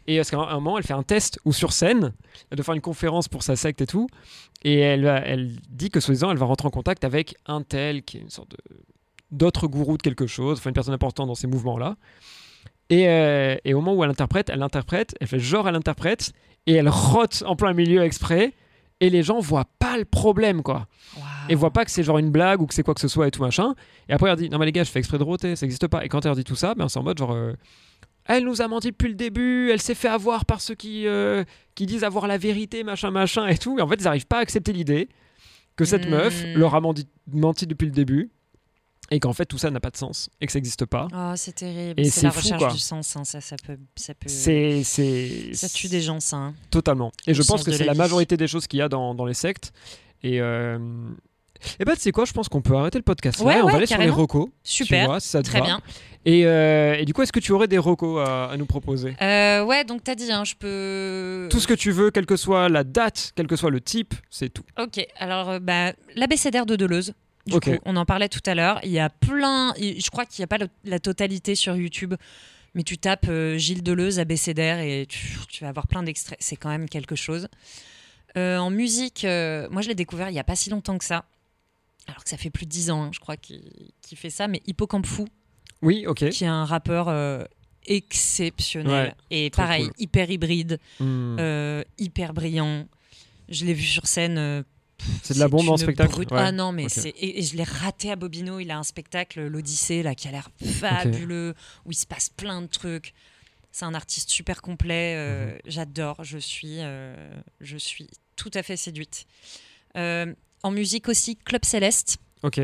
et 0.07 0.17
parce 0.17 0.31
qu'à 0.31 0.39
un 0.39 0.55
moment, 0.55 0.79
elle 0.79 0.85
fait 0.85 0.95
un 0.95 1.03
test 1.03 1.41
ou 1.45 1.53
sur 1.53 1.73
scène, 1.73 2.13
elle 2.51 2.57
doit 2.57 2.65
faire 2.65 2.75
une 2.75 2.81
conférence 2.81 3.29
pour 3.29 3.43
sa 3.43 3.57
secte 3.57 3.81
et 3.81 3.87
tout, 3.87 4.09
et 4.63 4.79
elle, 4.79 5.07
elle 5.07 5.51
dit 5.69 5.91
que 5.91 6.01
soi-disant, 6.01 6.31
elle 6.31 6.39
va 6.39 6.47
rentrer 6.47 6.67
en 6.67 6.71
contact 6.71 7.05
avec 7.05 7.35
un 7.47 7.63
tel 7.63 8.03
qui 8.03 8.17
est 8.19 8.21
une 8.21 8.31
sorte 8.31 8.51
de 8.51 8.57
d'autre 9.31 9.67
gourou 9.67 9.99
de 9.99 10.03
quelque 10.03 10.27
chose, 10.27 10.59
enfin 10.59 10.71
une 10.71 10.75
personne 10.75 10.95
importante 10.95 11.27
dans 11.29 11.35
ces 11.35 11.47
mouvements-là. 11.47 11.97
Et, 12.89 13.07
euh, 13.09 13.57
et 13.65 13.75
au 13.75 13.83
moment 13.83 13.95
où 13.95 14.03
elle 14.03 14.09
interprète, 14.09 14.49
elle 14.49 14.63
interprète, 14.63 15.15
elle 15.21 15.27
fait 15.27 15.39
genre 15.39 15.69
elle 15.69 15.75
interprète, 15.75 16.33
et 16.67 16.73
elle 16.73 16.89
rote 16.89 17.43
en 17.47 17.55
plein 17.55 17.75
milieu 17.75 18.03
exprès, 18.03 18.55
et 19.01 19.11
les 19.11 19.23
gens 19.23 19.39
voient 19.41 19.69
pas 19.79 19.97
le 19.97 20.05
problème, 20.05 20.63
quoi 20.63 20.87
Waouh. 21.17 21.25
et 21.49 21.55
voit 21.55 21.73
pas 21.73 21.85
que 21.85 21.91
c'est 21.91 22.03
genre 22.03 22.19
une 22.19 22.31
blague 22.31 22.61
ou 22.61 22.67
que 22.67 22.75
c'est 22.75 22.83
quoi 22.83 22.95
que 22.95 23.01
ce 23.01 23.09
soit 23.09 23.29
et 23.29 23.31
tout 23.31 23.43
machin. 23.43 23.75
Et 24.09 24.13
après, 24.13 24.29
elle 24.31 24.37
dit 24.37 24.51
Non, 24.51 24.59
mais 24.59 24.67
les 24.67 24.73
gars, 24.73 24.85
je 24.85 24.91
fais 24.91 24.99
exprès 24.99 25.19
de 25.19 25.23
roter, 25.25 25.55
ça 25.57 25.67
existe 25.67 25.87
pas. 25.87 26.05
Et 26.05 26.09
quand 26.09 26.25
elle 26.27 26.35
dit 26.35 26.45
tout 26.45 26.57
ça, 26.57 26.75
ben, 26.75 26.89
c'est 26.89 26.99
en 26.99 27.03
mode 27.05 27.19
genre 27.19 27.33
euh, 27.33 27.53
Elle 28.25 28.45
nous 28.45 28.61
a 28.61 28.69
menti 28.69 28.91
depuis 28.91 29.09
le 29.09 29.15
début, 29.15 29.71
elle 29.71 29.81
s'est 29.81 29.95
fait 29.95 30.09
avoir 30.09 30.45
par 30.45 30.61
ceux 30.61 30.75
qui, 30.75 31.07
euh, 31.07 31.45
qui 31.75 31.87
disent 31.87 32.05
avoir 32.05 32.27
la 32.27 32.39
vérité, 32.39 32.83
machin, 32.85 33.11
machin 33.11 33.47
et 33.47 33.57
tout. 33.57 33.79
Et 33.79 33.83
en 33.83 33.89
fait, 33.89 33.97
ils 34.01 34.05
n'arrivent 34.05 34.27
pas 34.27 34.39
à 34.39 34.41
accepter 34.41 34.73
l'idée 34.73 35.09
que 35.77 35.85
cette 35.85 36.07
Hmm. 36.07 36.11
meuf 36.11 36.45
leur 36.57 36.75
a 36.75 36.81
menti, 36.81 37.07
menti 37.33 37.67
depuis 37.67 37.87
le 37.87 37.93
début 37.93 38.31
et 39.11 39.21
qu'en 39.21 39.33
fait, 39.33 39.47
tout 39.47 39.59
ça 39.59 39.71
n'a 39.71 39.81
pas 39.81 39.91
de 39.91 39.97
sens 39.97 40.29
et 40.41 40.47
que 40.47 40.53
ça 40.53 40.59
n'existe 40.59 40.85
pas. 40.87 41.09
Oh, 41.15 41.33
c'est 41.37 41.55
terrible. 41.55 42.01
Et 42.01 42.11
C'est 42.11 42.23
la 42.23 42.31
fou, 42.31 42.41
recherche 42.41 42.63
quoi. 42.63 42.73
du 42.73 42.79
sens. 42.79 43.17
hein. 43.17 43.25
Ça, 43.25 43.41
ça 43.41 43.57
peut, 43.67 43.79
ça 43.97 44.15
peut. 44.15 44.29
C'est. 44.29 44.83
c'est 44.85 45.51
Ça 45.55 45.69
tue 45.69 45.89
des 45.89 46.01
gens, 46.01 46.21
ça. 46.21 46.37
hein. 46.37 46.55
Totalement. 46.71 47.11
Et 47.27 47.31
Le 47.31 47.35
je 47.35 47.43
pense 47.43 47.63
que 47.65 47.73
c'est 47.73 47.85
la 47.85 47.95
majorité 47.95 48.37
des 48.37 48.47
choses 48.49 48.67
qu'il 48.67 48.79
y 48.79 48.83
a 48.83 48.89
dans, 48.89 49.15
dans 49.15 49.25
les 49.25 49.35
sectes. 49.35 49.73
Et, 50.23 50.41
euh, 50.41 50.79
Eh 51.81 51.85
ben, 51.85 51.95
tu 51.95 52.01
sais 52.03 52.13
quoi, 52.13 52.25
je 52.25 52.33
pense 52.33 52.49
qu'on 52.49 52.61
peut 52.63 52.77
arrêter 52.77 52.99
le 52.99 53.05
podcast 53.05 53.41
Ouais, 53.41 53.55
là 53.55 53.59
et 53.61 53.63
on 53.63 53.67
va 53.69 53.77
aller 53.77 53.87
sur 53.87 53.97
les 53.99 54.05
carrément. 54.07 54.17
recos. 54.23 54.47
tu 54.65 54.85
Super. 54.85 55.07
vois, 55.07 55.21
si 55.21 55.29
ça 55.29 55.43
te 55.43 55.49
Très 55.49 55.61
va. 55.61 55.65
bien. 55.65 55.81
Et, 56.25 56.45
euh, 56.45 56.97
et 56.99 57.05
du 57.05 57.15
coup, 57.15 57.23
est-ce 57.23 57.33
que 57.33 57.41
tu 57.41 57.53
aurais 57.53 57.69
des 57.69 57.79
recos 57.79 58.21
à, 58.29 58.47
à 58.47 58.57
nous 58.57 58.67
proposer? 58.67 59.17
Euh, 59.23 59.65
ouais, 59.65 59.85
donc 59.85 60.03
t'as 60.05 60.15
dit, 60.17 60.31
hein, 60.31 60.45
je 60.45 60.55
peux. 60.57 61.49
Tout 61.51 61.61
ce 61.61 61.67
que 61.67 61.75
tu 61.75 61.91
veux, 61.93 62.11
quelle 62.11 62.27
que 62.27 62.37
soit 62.37 62.69
la 62.69 62.85
date, 62.85 63.33
quel 63.37 63.47
que 63.47 63.57
soit 63.57 63.71
le 63.71 63.81
type, 63.81 64.15
c'est 64.29 64.49
tout. 64.53 64.65
Ok, 64.79 65.07
alors 65.19 65.49
euh, 65.51 65.59
bah, 65.61 65.93
l'abécédaire 66.17 66.67
de 66.67 66.77
Deleuze. 66.77 67.15
Du 67.49 67.57
Ok. 67.57 67.65
coup, 67.65 67.83
on 67.85 67.97
en 67.97 68.05
parlait 68.05 68.29
tout 68.29 68.43
à 68.47 68.55
l'heure. 68.55 68.79
Il 68.85 68.91
y 68.91 68.99
a 68.99 69.09
plein. 69.11 69.75
Je 69.79 70.11
crois 70.11 70.25
qu'il 70.27 70.41
n'y 70.43 70.45
a 70.45 70.49
pas 70.49 70.59
le- 70.59 70.69
la 70.85 70.99
totalité 71.01 71.55
sur 71.55 71.77
YouTube, 71.77 72.15
mais 72.75 72.83
tu 72.83 72.99
tapes 72.99 73.27
euh, 73.29 73.57
Gilles 73.59 73.83
Deleuze 73.83 74.19
abécédaire 74.19 74.79
et 74.81 75.07
tu, 75.09 75.39
tu 75.49 75.65
vas 75.65 75.71
avoir 75.71 75.87
plein 75.87 76.03
d'extraits. 76.03 76.39
C'est 76.41 76.57
quand 76.57 76.69
même 76.69 76.89
quelque 76.89 77.17
chose. 77.17 77.49
Euh, 78.37 78.59
en 78.59 78.71
musique, 78.71 79.25
euh, 79.25 79.67
moi 79.71 79.83
je 79.83 79.89
l'ai 79.89 79.95
découvert 79.95 80.29
il 80.29 80.35
n'y 80.35 80.39
a 80.39 80.45
pas 80.45 80.55
si 80.57 80.69
longtemps 80.71 80.99
que 80.99 81.05
ça. 81.05 81.25
Alors 82.07 82.23
que 82.25 82.31
ça 82.31 82.37
fait 82.37 82.51
plus 82.51 82.67
de 82.67 82.71
10 82.71 82.91
ans, 82.91 83.03
hein, 83.05 83.11
je 83.13 83.21
crois, 83.21 83.37
qu'il 83.37 83.61
fait 84.17 84.31
ça. 84.31 84.49
Mais 84.49 84.63
Hippocampe 84.67 85.07
Fou, 85.07 85.27
Oui, 85.83 86.07
ok. 86.07 86.29
qui 86.31 86.45
est 86.45 86.47
un 86.47 86.65
rappeur 86.65 87.09
exceptionnel. 87.87 89.09
Ouais, 89.09 89.15
et 89.31 89.51
pareil, 89.51 89.85
cool. 89.85 89.93
hyper 89.99 90.31
hybride, 90.31 90.79
Hmm. 91.01 91.37
hyper 91.99 92.33
brillant. 92.35 92.87
Je 93.49 93.65
l'ai 93.65 93.75
vu 93.75 93.85
sur 93.85 94.07
scène. 94.07 94.65
C'est 95.23 95.35
de 95.35 95.39
la 95.39 95.49
bombe 95.49 95.69
en 95.69 95.77
spectacle 95.77 96.11
brute- 96.13 96.31
Ouais. 96.33 96.39
Ah 96.41 96.53
non, 96.53 96.73
mais 96.73 96.89
c'est. 96.89 97.09
Et, 97.11 97.39
et 97.39 97.43
je 97.43 97.57
l'ai 97.57 97.63
raté 97.65 98.11
à 98.11 98.17
Bobino. 98.17 98.59
Il 98.61 98.71
a 98.71 98.79
un 98.79 98.83
spectacle, 98.83 99.47
l'Odyssée, 99.47 100.03
là, 100.03 100.15
qui 100.15 100.29
a 100.29 100.31
l'air 100.31 100.51
fabuleux, 100.81 101.55
où 101.85 101.93
il 101.93 101.97
se 101.97 102.07
passe 102.07 102.29
plein 102.31 102.63
de 102.63 102.67
trucs. 102.67 103.15
C'est 103.73 103.85
un 103.85 103.95
artiste 103.95 104.31
super 104.31 104.63
complet. 104.63 105.15
euh, 105.17 105.53
Mhm. 105.53 105.59
J'adore. 105.67 106.25
Je 106.25 106.39
suis, 106.39 106.79
euh, 106.81 107.15
je 107.61 107.77
suis 107.77 108.09
tout 108.37 108.51
à 108.55 108.63
fait 108.63 108.77
séduite. 108.77 109.27
Euh, 109.97 110.35
en 110.63 110.71
musique 110.71 111.09
aussi, 111.09 111.37
Club 111.37 111.65
Céleste. 111.65 112.19
Ok, 112.43 112.61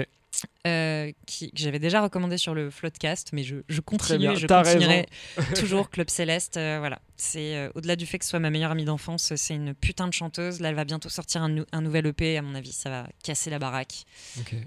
euh, 0.67 1.13
qui, 1.27 1.51
que 1.51 1.59
j'avais 1.59 1.79
déjà 1.79 2.01
recommandé 2.03 2.39
sur 2.39 2.55
le 2.55 2.71
Floodcast, 2.71 3.31
mais 3.33 3.43
je, 3.43 3.57
je 3.69 3.81
continue, 3.81 4.27
je 4.37 4.47
continuerai 4.65 5.07
toujours 5.55 5.91
Club 5.91 6.11
Céleste. 6.11 6.57
euh, 6.57 6.77
voilà, 6.79 7.01
c'est 7.17 7.57
euh, 7.57 7.71
au-delà 7.75 7.97
du 7.97 8.07
fait 8.07 8.19
que 8.19 8.25
ce 8.25 8.31
soit 8.31 8.41
ma 8.41 8.51
meilleure 8.51 8.71
amie 8.71 8.85
d'enfance, 8.85 9.35
c'est 9.37 9.55
une 9.55 9.75
putain 9.75 10.07
de 10.09 10.13
chanteuse. 10.13 10.61
Là, 10.61 10.69
elle 10.71 10.75
va 10.75 10.85
bientôt 10.85 11.09
sortir 11.09 11.43
un, 11.43 11.49
nou- 11.49 11.67
un 11.73 11.81
nouvel 11.83 12.07
EP. 12.07 12.37
À 12.39 12.43
mon 12.43 12.55
avis, 12.55 12.73
ça 12.73 12.91
va 12.91 13.09
casser 13.23 13.51
la 13.51 13.59
baraque. 13.59 14.05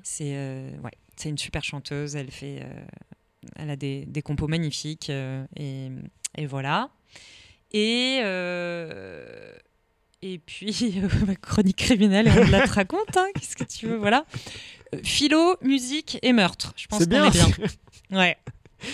C'est 0.03 0.31
ouais, 0.83 0.91
c'est 1.15 1.29
une 1.29 1.37
super 1.37 1.63
chanteuse. 1.63 2.15
Elle 2.15 2.31
fait, 2.31 2.63
elle 3.55 3.69
a 3.69 3.75
des, 3.75 4.05
des 4.05 4.21
compos 4.21 4.47
magnifiques 4.47 5.09
et, 5.09 5.89
et 6.37 6.45
voilà. 6.45 6.89
Et 7.71 8.21
et 10.23 10.39
puis 10.39 10.99
ma 11.27 11.35
chronique 11.35 11.75
criminelle, 11.77 12.27
on 12.35 12.47
la 12.49 12.67
te 12.67 12.73
raconte. 12.73 13.15
hein, 13.15 13.27
Qu'est-ce 13.35 13.55
que 13.55 13.63
tu 13.63 13.85
veux, 13.87 13.97
voilà. 13.97 14.25
Philo, 15.03 15.57
musique 15.61 16.17
et 16.21 16.33
meurtre. 16.33 16.73
Je 16.77 16.87
pense 16.87 16.99
C'est 16.99 17.05
qu'on 17.05 17.09
bien. 17.11 17.25
est 17.27 17.31
bien. 17.31 17.47
Ouais, 18.11 18.37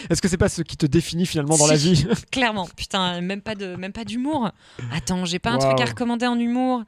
Est-ce 0.10 0.22
que 0.24 0.28
c'est 0.28 0.38
pas 0.38 0.49
ce 0.49 0.64
qui 0.64 0.76
te 0.76 0.88
définit 0.88 1.26
finalement 1.28 1.56
dans 1.57 1.68
la 1.68 1.76
vie 1.76 2.06
clairement. 2.32 2.68
Putain, 2.76 3.22
même 3.22 3.41
pas 3.41 3.53
de 3.56 3.76
même 3.76 3.94
pas 3.94 4.06
d'humour. 4.06 4.52
Attends, 4.91 5.26
j'ai 5.26 5.38
pas 5.40 5.52
un 5.52 5.57
truc 5.60 5.80
à 5.80 5.86
recommander 5.86 6.26
en 6.26 6.40
humour. 6.40 6.84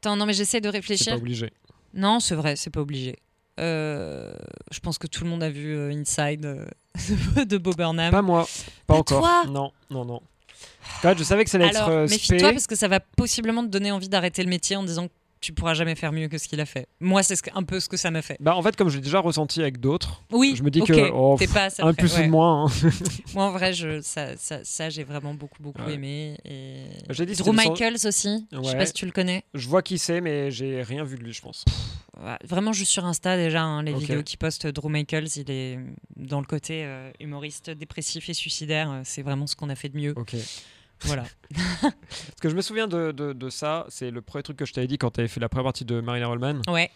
Attends, 0.00 0.16
non 0.16 0.26
mais 0.26 0.32
j'essaie 0.32 0.60
de 0.60 0.66
C'est 0.66 0.72
pas 0.72 0.76
réfléchir. 0.78 1.14
obligé. 1.16 1.52
Non, 1.94 2.20
c'est 2.20 2.34
vrai, 2.34 2.56
c'est 2.56 2.70
pas 2.70 2.80
obligé. 2.80 3.16
Euh, 3.60 4.32
je 4.70 4.80
pense 4.80 4.98
que 4.98 5.06
tout 5.06 5.24
le 5.24 5.30
monde 5.30 5.42
a 5.42 5.50
vu 5.50 5.74
euh, 5.76 5.90
Inside 5.92 6.44
euh, 6.46 7.44
de 7.44 7.58
Bob 7.58 7.76
Burnham. 7.76 8.10
Pas 8.10 8.22
moi, 8.22 8.44
pas 8.86 8.94
Pas 8.94 9.00
encore. 9.00 9.20
toi 9.20 9.44
Non, 9.46 9.72
non, 9.90 10.04
non. 10.04 10.20
Je 11.16 11.24
savais 11.24 11.44
que 11.44 11.50
ça 11.50 11.56
allait 11.56 11.74
Alors, 11.74 11.88
être 11.88 11.94
euh, 11.94 12.08
méfie-toi 12.08 12.52
parce 12.52 12.66
que 12.66 12.76
ça 12.76 12.88
va 12.88 13.00
possiblement 13.00 13.62
te 13.62 13.68
donner 13.68 13.90
envie 13.90 14.08
d'arrêter 14.08 14.42
le 14.42 14.48
métier 14.48 14.76
en 14.76 14.82
disant 14.84 15.08
que 15.08 15.12
tu 15.42 15.52
pourras 15.52 15.74
jamais 15.74 15.94
faire 15.94 16.12
mieux 16.12 16.28
que 16.28 16.38
ce 16.38 16.48
qu'il 16.48 16.60
a 16.60 16.64
fait. 16.66 16.86
Moi, 17.00 17.22
c'est 17.22 17.36
ce 17.36 17.42
un 17.54 17.62
peu 17.62 17.80
ce 17.80 17.88
que 17.88 17.96
ça 17.98 18.10
m'a 18.10 18.22
fait. 18.22 18.36
Bah, 18.40 18.56
en 18.56 18.62
fait, 18.62 18.74
comme 18.76 18.88
je 18.88 18.96
l'ai 18.96 19.02
déjà 19.02 19.20
ressenti 19.20 19.60
avec 19.60 19.78
d'autres, 19.78 20.22
Oui, 20.32 20.54
Je 20.56 20.62
me 20.62 20.70
dis 20.70 20.80
ok, 20.80 20.88
que, 20.88 21.10
oh, 21.12 21.36
t'es 21.38 21.46
pas 21.48 21.68
un 21.80 21.92
plus 21.92 22.14
ou 22.14 22.16
ouais. 22.18 22.26
de 22.26 22.30
moins. 22.30 22.66
hein. 22.66 22.90
Moi, 23.34 23.44
en 23.44 23.50
vrai, 23.52 23.72
je, 23.74 24.00
ça, 24.00 24.36
ça, 24.38 24.60
ça, 24.64 24.88
j'ai 24.88 25.04
vraiment 25.04 25.34
beaucoup, 25.34 25.62
beaucoup 25.62 25.82
Ouais. 25.82 25.94
aimé. 25.94 26.38
Et... 26.44 26.84
Dit, 27.10 27.34
Drew 27.36 27.54
sens- 27.54 27.56
Michaels 27.68 28.06
aussi. 28.06 28.46
Je 28.52 28.62
sais 28.62 28.68
Ouais. 28.68 28.76
pas 28.78 28.86
si 28.86 28.92
tu 28.94 29.04
le 29.04 29.12
connais. 29.12 29.44
Je 29.54 29.68
vois 29.68 29.82
qui 29.82 29.98
c'est, 29.98 30.20
mais 30.20 30.50
j'ai 30.50 30.82
rien 30.82 31.04
vu 31.04 31.16
de 31.18 31.22
lui, 31.24 31.32
je 31.32 31.42
pense. 31.42 31.64
Ouais, 32.22 32.36
Vraiment, 32.44 32.72
juste 32.72 32.92
sur 32.92 33.04
Insta, 33.04 33.36
déjà, 33.36 33.62
hein, 33.62 33.82
les 33.82 33.92
vidéos 33.94 34.22
qu'il 34.22 34.38
poste, 34.38 34.66
Drew 34.66 34.88
Michaels, 34.88 35.28
il 35.36 35.50
est 35.50 35.78
dans 36.16 36.40
le 36.40 36.46
côté 36.46 36.84
euh, 36.84 37.10
humoriste 37.20 37.70
dépressif 37.70 38.28
et 38.28 38.34
suicidaire. 38.34 38.90
euh, 38.90 39.00
C'est 39.04 39.22
vraiment 39.22 39.46
ce 39.46 39.56
qu'on 39.56 39.70
a 39.70 39.74
fait 39.74 39.88
de 39.88 39.96
mieux. 39.98 40.12
Ok. 40.16 40.34
Voilà. 41.04 41.24
Parce 41.82 42.40
que 42.40 42.48
je 42.48 42.54
me 42.54 42.62
souviens 42.62 42.86
de, 42.88 43.12
de, 43.12 43.32
de 43.32 43.50
ça, 43.50 43.86
c'est 43.88 44.10
le 44.10 44.22
premier 44.22 44.42
truc 44.42 44.56
que 44.56 44.64
je 44.64 44.72
t'avais 44.72 44.86
dit 44.86 44.98
quand 44.98 45.10
tu 45.10 45.20
avais 45.20 45.28
fait 45.28 45.40
la 45.40 45.48
première 45.48 45.64
partie 45.64 45.84
de 45.84 46.00
Marina 46.00 46.26
Rollman. 46.26 46.60
Ouais. 46.68 46.90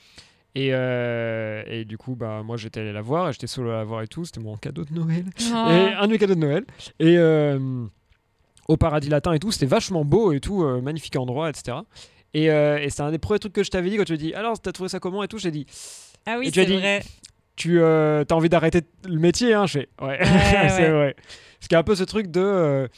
Et, 0.54 0.70
euh, 0.72 1.62
et 1.66 1.84
du 1.84 1.98
coup, 1.98 2.14
bah, 2.16 2.42
moi 2.42 2.56
j'étais 2.56 2.80
allé 2.80 2.92
la 2.92 3.02
voir 3.02 3.28
et 3.28 3.32
j'étais 3.32 3.46
solo 3.46 3.70
à 3.70 3.74
la 3.76 3.84
voir 3.84 4.02
et 4.02 4.08
tout. 4.08 4.24
C'était 4.24 4.40
mon 4.40 4.56
cadeau 4.56 4.84
de 4.84 4.92
Noël. 4.94 5.24
Oh. 5.40 5.66
Et 5.70 5.92
un 5.92 6.06
de 6.06 6.12
mes 6.12 6.18
cadeaux 6.18 6.34
de 6.34 6.40
Noël. 6.40 6.64
Et 6.98 7.18
euh, 7.18 7.58
au 8.68 8.76
paradis 8.76 9.08
latin 9.10 9.32
et 9.34 9.38
tout, 9.38 9.52
c'était 9.52 9.66
vachement 9.66 10.04
beau 10.04 10.32
et 10.32 10.40
tout, 10.40 10.62
euh, 10.64 10.80
magnifique 10.80 11.16
endroit, 11.16 11.50
etc. 11.50 11.76
Et, 12.34 12.46
et 12.46 12.90
c'est 12.90 13.00
un 13.02 13.10
des 13.10 13.18
premiers 13.18 13.38
trucs 13.38 13.52
que 13.54 13.62
je 13.62 13.70
t'avais 13.70 13.88
dit 13.90 13.96
quand 13.96 14.04
tu 14.04 14.12
m'as 14.12 14.18
dit 14.18 14.34
Alors, 14.34 14.58
t'as 14.60 14.72
trouvé 14.72 14.88
ça 14.88 14.98
comment 15.00 15.22
et 15.22 15.28
tout 15.28 15.38
J'ai 15.38 15.50
dit 15.50 15.66
Ah 16.26 16.36
oui, 16.38 16.48
Et 16.48 16.50
tu 16.52 16.60
as 16.60 16.64
c'est 16.64 16.70
dit- 16.70 16.76
vrai. 16.78 17.02
Tu 17.54 17.82
as 17.82 18.24
envie 18.32 18.50
d'arrêter 18.50 18.82
le 19.08 19.18
métier 19.18 19.54
hein 19.54 19.64
Je 19.66 19.78
fais 19.80 19.88
Ouais, 20.02 20.18
c'est 20.22 20.82
ouais. 20.82 20.90
vrai. 20.90 21.16
Parce 21.16 21.68
qu'il 21.68 21.72
y 21.72 21.76
a 21.76 21.78
un 21.78 21.82
peu 21.84 21.94
ce 21.94 22.04
truc 22.04 22.26
de. 22.30 22.88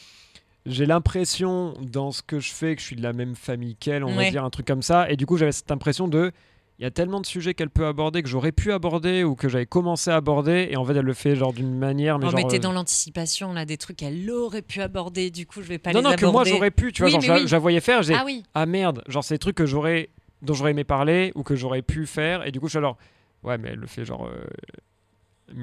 J'ai 0.68 0.86
l'impression 0.86 1.74
dans 1.80 2.10
ce 2.12 2.22
que 2.22 2.38
je 2.40 2.52
fais 2.52 2.74
que 2.76 2.80
je 2.82 2.86
suis 2.86 2.96
de 2.96 3.02
la 3.02 3.12
même 3.12 3.34
famille 3.34 3.74
qu'elle, 3.76 4.04
on 4.04 4.14
va 4.14 4.30
dire 4.30 4.44
un 4.44 4.50
truc 4.50 4.66
comme 4.66 4.82
ça. 4.82 5.10
Et 5.10 5.16
du 5.16 5.26
coup, 5.26 5.36
j'avais 5.36 5.52
cette 5.52 5.70
impression 5.70 6.08
de. 6.08 6.32
Il 6.80 6.84
y 6.84 6.86
a 6.86 6.92
tellement 6.92 7.20
de 7.20 7.26
sujets 7.26 7.54
qu'elle 7.54 7.70
peut 7.70 7.86
aborder 7.86 8.22
que 8.22 8.28
j'aurais 8.28 8.52
pu 8.52 8.70
aborder 8.70 9.24
ou 9.24 9.34
que 9.34 9.48
j'avais 9.48 9.66
commencé 9.66 10.10
à 10.12 10.14
aborder. 10.16 10.68
Et 10.70 10.76
en 10.76 10.84
fait, 10.84 10.94
elle 10.94 11.04
le 11.04 11.12
fait 11.12 11.34
genre 11.34 11.52
d'une 11.52 11.76
manière. 11.76 12.20
Mais 12.20 12.26
Oh, 12.26 12.30
genre, 12.30 12.36
mais 12.40 12.46
t'es 12.48 12.58
euh, 12.58 12.60
dans 12.60 12.70
l'anticipation, 12.72 13.52
là, 13.52 13.64
des 13.64 13.76
trucs 13.76 13.96
qu'elle 13.96 14.30
aurait 14.30 14.62
pu 14.62 14.80
aborder. 14.80 15.30
Du 15.32 15.44
coup, 15.44 15.60
je 15.60 15.66
vais 15.66 15.78
pas 15.78 15.90
non, 15.92 15.98
les 15.98 16.02
non, 16.04 16.10
aborder. 16.10 16.26
que 16.26 16.30
moi 16.30 16.44
j'aurais 16.44 16.70
pu, 16.70 16.92
tu 16.92 17.02
vois, 17.02 17.06
Oui, 17.08 17.12
genre 17.14 17.20
je 17.20 17.28
la- 17.32 17.38
oui. 17.40 17.46
je 17.48 17.52
la 17.52 17.58
voyais 17.58 17.80
faire, 17.80 18.04
j'ai 18.04 18.14
Ah 18.14 18.22
oui. 18.24 18.44
ah 18.54 18.64
merde, 18.64 19.02
genre 19.08 19.24
c'est 19.24 19.34
des 19.34 19.38
trucs 19.40 19.56
que 19.56 19.66
j'aurais 19.66 20.10
dont 20.40 20.54
j'aurais 20.54 20.70
aimé 20.70 20.84
parler 20.84 21.32
ou 21.34 21.42
que 21.42 21.56
j'aurais 21.56 21.82
pu 21.82 22.06
faire 22.06 22.46
et 22.46 22.52
du 22.52 22.60
coup 22.60 22.66
je 22.68 22.70
suis 22.70 22.78
alors 22.78 22.96
ouais 23.42 23.58
mais 23.58 23.70
elle 23.70 23.80
le 23.80 23.88
fait 23.88 24.04
genre 24.04 24.26
euh, 24.28 24.44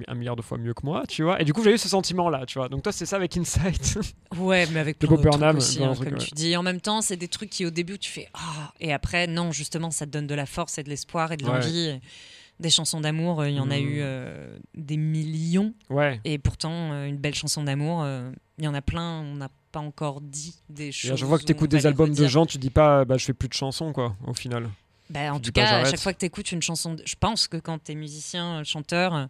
un 0.07 0.15
milliard 0.15 0.35
de 0.35 0.41
fois 0.41 0.57
mieux 0.57 0.73
que 0.73 0.85
moi, 0.85 1.03
tu 1.07 1.23
vois. 1.23 1.41
Et 1.41 1.45
du 1.45 1.53
coup 1.53 1.63
j'ai 1.63 1.73
eu 1.73 1.77
ce 1.77 1.87
sentiment 1.89 2.29
là, 2.29 2.45
tu 2.45 2.57
vois. 2.59 2.69
Donc 2.69 2.83
toi 2.83 2.91
c'est 2.91 3.05
ça 3.05 3.15
avec 3.15 3.35
Insight. 3.37 3.97
Ouais, 4.37 4.67
mais 4.71 4.79
avec 4.81 4.99
plein 4.99 5.07
Bob 5.09 5.21
Burnham, 5.21 5.57
aussi, 5.57 5.81
hein, 5.83 5.93
trucs, 5.93 6.09
comme 6.09 6.17
ouais. 6.19 6.25
tu 6.25 6.33
dis. 6.33 6.57
En 6.57 6.63
même 6.63 6.81
temps, 6.81 7.01
c'est 7.01 7.15
des 7.15 7.27
trucs 7.29 7.49
qui 7.49 7.65
au 7.65 7.69
début 7.69 7.97
tu 7.97 8.11
fais 8.11 8.27
ah 8.33 8.73
et 8.81 8.91
après 8.91 9.27
non, 9.27 9.51
justement, 9.51 9.91
ça 9.91 10.05
te 10.05 10.11
donne 10.11 10.27
de 10.27 10.35
la 10.35 10.45
force 10.45 10.77
et 10.77 10.83
de 10.83 10.89
l'espoir 10.89 11.31
et 11.31 11.37
de 11.37 11.45
Ouais. 11.45 11.51
l'envie. 11.53 11.99
Des 12.59 12.69
chansons 12.69 13.01
d'amour, 13.01 13.41
euh, 13.41 13.49
il 13.49 13.55
y 13.57 13.59
en 13.59 13.69
a 13.69 13.77
eu 13.77 13.97
euh, 13.99 14.57
des 14.75 14.95
millions 14.95 15.73
ouais. 15.89 16.21
et 16.23 16.37
pourtant 16.37 16.93
euh, 16.93 17.05
une 17.05 17.17
belle 17.17 17.35
chanson 17.35 17.63
d'amour, 17.63 18.05
il 18.57 18.63
y 18.63 18.67
en 18.69 18.73
a 18.73 18.81
plein, 18.81 19.19
on 19.21 19.35
n'a 19.35 19.49
pas 19.73 19.81
encore 19.81 20.21
dit 20.21 20.55
des 20.69 20.93
choses. 20.93 21.19
je 21.19 21.25
vois 21.25 21.37
que 21.37 21.43
tu 21.43 21.51
écoutes 21.51 21.71
des 21.71 21.85
albums 21.85 22.13
de 22.13 22.27
gens, 22.27 22.45
tu 22.45 22.57
dis 22.57 22.69
pas 22.69 23.03
bah 23.03 23.17
je 23.17 23.25
fais 23.25 23.33
plus 23.33 23.49
de 23.49 23.53
chansons 23.53 23.91
quoi 23.91 24.15
au 24.25 24.33
final. 24.33 24.69
Bah, 25.09 25.33
en 25.33 25.39
Tu 25.39 25.47
tout 25.47 25.51
cas, 25.51 25.79
à 25.81 25.85
chaque 25.85 25.99
fois 25.99 26.13
que 26.13 26.19
tu 26.19 26.25
écoutes 26.25 26.51
une 26.53 26.61
chanson, 26.61 26.93
de- 26.95 27.03
je 27.05 27.15
pense 27.19 27.47
que 27.49 27.57
quand 27.57 27.83
tu 27.83 27.91
es 27.91 27.95
musicien, 27.95 28.63
chanteur, 28.63 29.27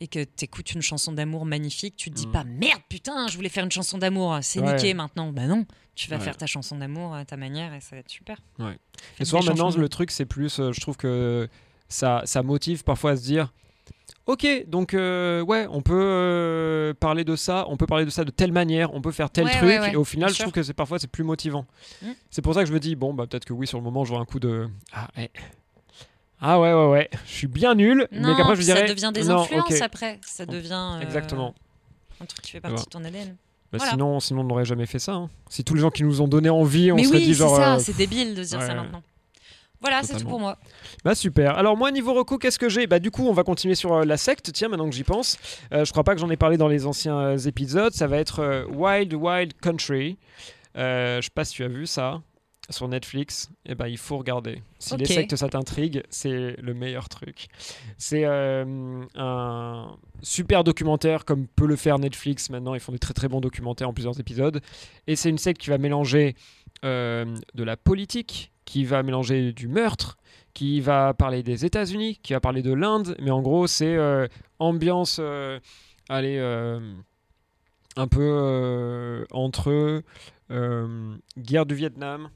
et 0.00 0.06
que 0.08 0.22
tu 0.24 0.44
écoutes 0.44 0.72
une 0.72 0.82
chanson 0.82 1.12
d'amour 1.12 1.44
magnifique, 1.44 1.96
tu 1.96 2.10
te 2.10 2.14
dis 2.14 2.26
Mm. 2.28 2.32
pas 2.32 2.44
merde, 2.44 2.80
putain, 2.88 3.26
je 3.28 3.36
voulais 3.36 3.48
faire 3.48 3.64
une 3.64 3.72
chanson 3.72 3.98
d'amour, 3.98 4.38
c'est 4.42 4.60
Ouais. 4.60 4.74
niqué 4.74 4.94
maintenant. 4.94 5.32
Bah 5.32 5.46
non, 5.46 5.66
tu 5.94 6.08
vas 6.10 6.16
Ouais. 6.18 6.22
faire 6.24 6.36
ta 6.36 6.46
chanson 6.46 6.76
d'amour 6.76 7.14
à 7.14 7.24
ta 7.24 7.36
manière 7.36 7.74
et 7.74 7.80
ça 7.80 7.96
va 7.96 8.00
être 8.00 8.08
super. 8.10 8.38
Ouais. 8.58 8.78
Et 9.20 9.24
souvent 9.24 9.42
maintenant 9.44 9.70
le 9.70 9.88
truc 9.88 10.10
c'est 10.10 10.26
plus 10.26 10.60
euh, 10.60 10.72
je 10.72 10.80
trouve 10.80 10.96
que 10.96 11.48
ça 11.88 12.22
ça 12.24 12.42
motive 12.42 12.84
parfois 12.84 13.12
à 13.12 13.16
se 13.16 13.22
dire 13.22 13.52
Ok, 14.26 14.46
donc 14.66 14.92
euh, 14.92 15.40
ouais, 15.40 15.66
on 15.70 15.80
peut 15.80 15.94
euh, 15.98 16.92
parler 16.92 17.24
de 17.24 17.34
ça, 17.34 17.64
on 17.68 17.78
peut 17.78 17.86
parler 17.86 18.04
de 18.04 18.10
ça 18.10 18.24
de 18.24 18.30
telle 18.30 18.52
manière, 18.52 18.92
on 18.92 19.00
peut 19.00 19.10
faire 19.10 19.30
tel 19.30 19.46
Ouais, 19.46 19.52
truc, 19.56 19.62
ouais, 19.70 19.78
ouais, 19.80 19.92
et 19.92 19.96
au 19.96 20.04
final, 20.04 20.26
bien 20.26 20.32
je 20.32 20.34
sûr. 20.36 20.44
trouve 20.44 20.52
que 20.52 20.62
c'est 20.62 20.74
parfois 20.74 20.98
c'est 20.98 21.10
plus 21.10 21.24
motivant. 21.24 21.64
Mm. 22.02 22.10
C'est 22.30 22.42
pour 22.42 22.52
ça 22.52 22.60
que 22.60 22.68
je 22.68 22.74
me 22.74 22.78
dis 22.78 22.94
bon 22.94 23.14
bah 23.14 23.26
peut-être 23.26 23.46
que 23.46 23.54
oui 23.54 23.66
sur 23.66 23.78
le 23.78 23.84
moment 23.84 24.04
j'aurai 24.04 24.20
un 24.20 24.26
coup 24.26 24.38
de 24.38 24.68
ah 24.92 25.08
ouais 25.16 25.30
ah 26.40 26.60
ouais 26.60 26.72
ouais 26.72 26.86
ouais, 26.88 27.10
je 27.26 27.32
suis 27.32 27.46
bien 27.48 27.74
nul, 27.74 28.06
Non, 28.12 28.30
mais 28.30 28.36
qu'après 28.36 28.56
je 28.56 28.60
dirais 28.62 28.86
ça 28.86 28.94
devient 28.94 29.10
des 29.12 29.24
non, 29.24 29.40
influences 29.40 29.80
après, 29.82 30.18
ça 30.24 30.46
devient 30.46 30.96
euh, 30.96 31.00
Exactement. 31.00 31.54
un 32.20 32.26
truc 32.26 32.42
qui 32.42 32.52
fait 32.52 32.60
partie 32.60 32.76
Ouais. 32.76 32.84
de 32.84 32.90
ton 32.90 33.04
ADN. 33.04 33.36
Bah, 33.70 33.78
voilà. 33.78 33.92
Sinon 33.92 34.20
sinon 34.20 34.40
on 34.40 34.44
n'aurait 34.44 34.64
jamais 34.64 34.86
fait 34.86 34.98
ça. 34.98 35.12
hein. 35.14 35.30
Si 35.50 35.62
tous 35.64 35.74
les 35.74 35.80
gens 35.80 35.90
qui 35.90 36.02
nous 36.04 36.20
ont 36.20 36.28
donné 36.28 36.48
envie, 36.48 36.90
on 36.92 36.96
Mais 36.96 37.04
serait 37.04 37.16
oui, 37.18 37.24
dit 37.24 37.34
c'est 37.34 37.40
genre 37.40 37.56
ça, 37.56 37.74
euh, 37.74 37.78
c'est 37.78 37.96
débile 37.96 38.34
de 38.34 38.42
dire 38.42 38.58
ouais, 38.58 38.66
ça 38.66 38.74
maintenant. 38.74 39.02
Voilà, 39.80 40.02
c'est 40.02 40.16
tout 40.16 40.24
pour 40.26 40.40
moi. 40.40 40.58
Bah 41.04 41.14
super. 41.14 41.56
Alors 41.56 41.76
moi 41.76 41.90
niveau 41.92 42.12
reco, 42.14 42.36
qu'est-ce 42.38 42.58
que 42.58 42.68
j'ai? 42.68 42.86
Bah 42.88 42.98
du 42.98 43.10
coup 43.12 43.26
on 43.28 43.32
va 43.32 43.44
continuer 43.44 43.74
sur 43.76 43.92
euh, 43.92 44.04
la 44.04 44.16
secte. 44.16 44.50
Tiens 44.52 44.68
maintenant 44.68 44.88
que 44.88 44.94
j'y 44.96 45.04
pense, 45.04 45.38
Euh, 45.72 45.84
je 45.84 45.90
crois 45.92 46.02
pas 46.02 46.14
que 46.14 46.20
j'en 46.20 46.30
ai 46.30 46.36
parlé 46.36 46.56
dans 46.56 46.66
les 46.66 46.84
anciens 46.86 47.16
euh, 47.18 47.36
épisodes. 47.38 47.92
Ça 47.92 48.06
va 48.08 48.16
être 48.18 48.66
Wild 48.72 49.12
Wild 49.14 49.52
Country. 49.60 50.16
Je 50.74 51.20
sais 51.22 51.30
pas 51.34 51.44
si 51.44 51.54
tu 51.54 51.64
as 51.64 51.68
vu 51.68 51.86
ça. 51.86 52.20
Sur 52.70 52.86
Netflix, 52.88 53.50
eh 53.64 53.74
ben, 53.74 53.86
il 53.86 53.96
faut 53.96 54.18
regarder. 54.18 54.62
Si 54.78 54.94
Ok. 54.94 55.00
les 55.00 55.06
sectes, 55.06 55.36
ça 55.36 55.48
t'intrigue, 55.48 56.02
c'est 56.10 56.54
le 56.60 56.74
meilleur 56.74 57.08
truc. 57.08 57.48
C'est 57.96 58.24
euh, 58.24 59.04
un 59.14 59.96
super 60.22 60.64
documentaire, 60.64 61.24
comme 61.24 61.46
peut 61.46 61.66
le 61.66 61.76
faire 61.76 61.98
Netflix 61.98 62.50
maintenant. 62.50 62.74
Ils 62.74 62.80
font 62.80 62.92
des 62.92 62.98
très 62.98 63.14
très 63.14 63.28
bons 63.28 63.40
documentaires 63.40 63.88
en 63.88 63.94
plusieurs 63.94 64.20
épisodes. 64.20 64.60
Et 65.06 65.16
c'est 65.16 65.30
une 65.30 65.38
secte 65.38 65.60
qui 65.60 65.70
va 65.70 65.78
mélanger 65.78 66.36
euh, 66.84 67.24
de 67.54 67.64
la 67.64 67.76
politique, 67.76 68.52
qui 68.66 68.84
va 68.84 69.02
mélanger 69.02 69.52
du 69.52 69.66
meurtre, 69.66 70.18
qui 70.52 70.80
va 70.80 71.14
parler 71.14 71.42
des 71.42 71.64
États-Unis, 71.64 72.18
qui 72.22 72.34
va 72.34 72.40
parler 72.40 72.60
de 72.62 72.72
l'Inde. 72.74 73.16
Mais 73.20 73.30
en 73.30 73.40
gros, 73.40 73.66
c'est 73.66 73.96
euh, 73.96 74.26
ambiance, 74.58 75.20
allez, 76.10 76.38
un 77.96 78.08
peu 78.08 79.26
entre 79.30 80.02
guerre 80.50 81.66
du 81.66 81.74
Vietnam, 81.74 82.30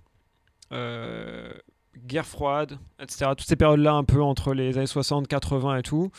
guerre 2.06 2.26
froide, 2.26 2.78
etc. 3.00 3.30
Toutes 3.36 3.46
ces 3.46 3.56
périodes-là, 3.56 3.92
un 3.94 4.04
peu 4.04 4.22
entre 4.22 4.54
les 4.54 4.76
années 4.78 4.86
60, 4.86 5.28
80 5.28 5.76
et 5.76 5.82
tout, 5.82 6.10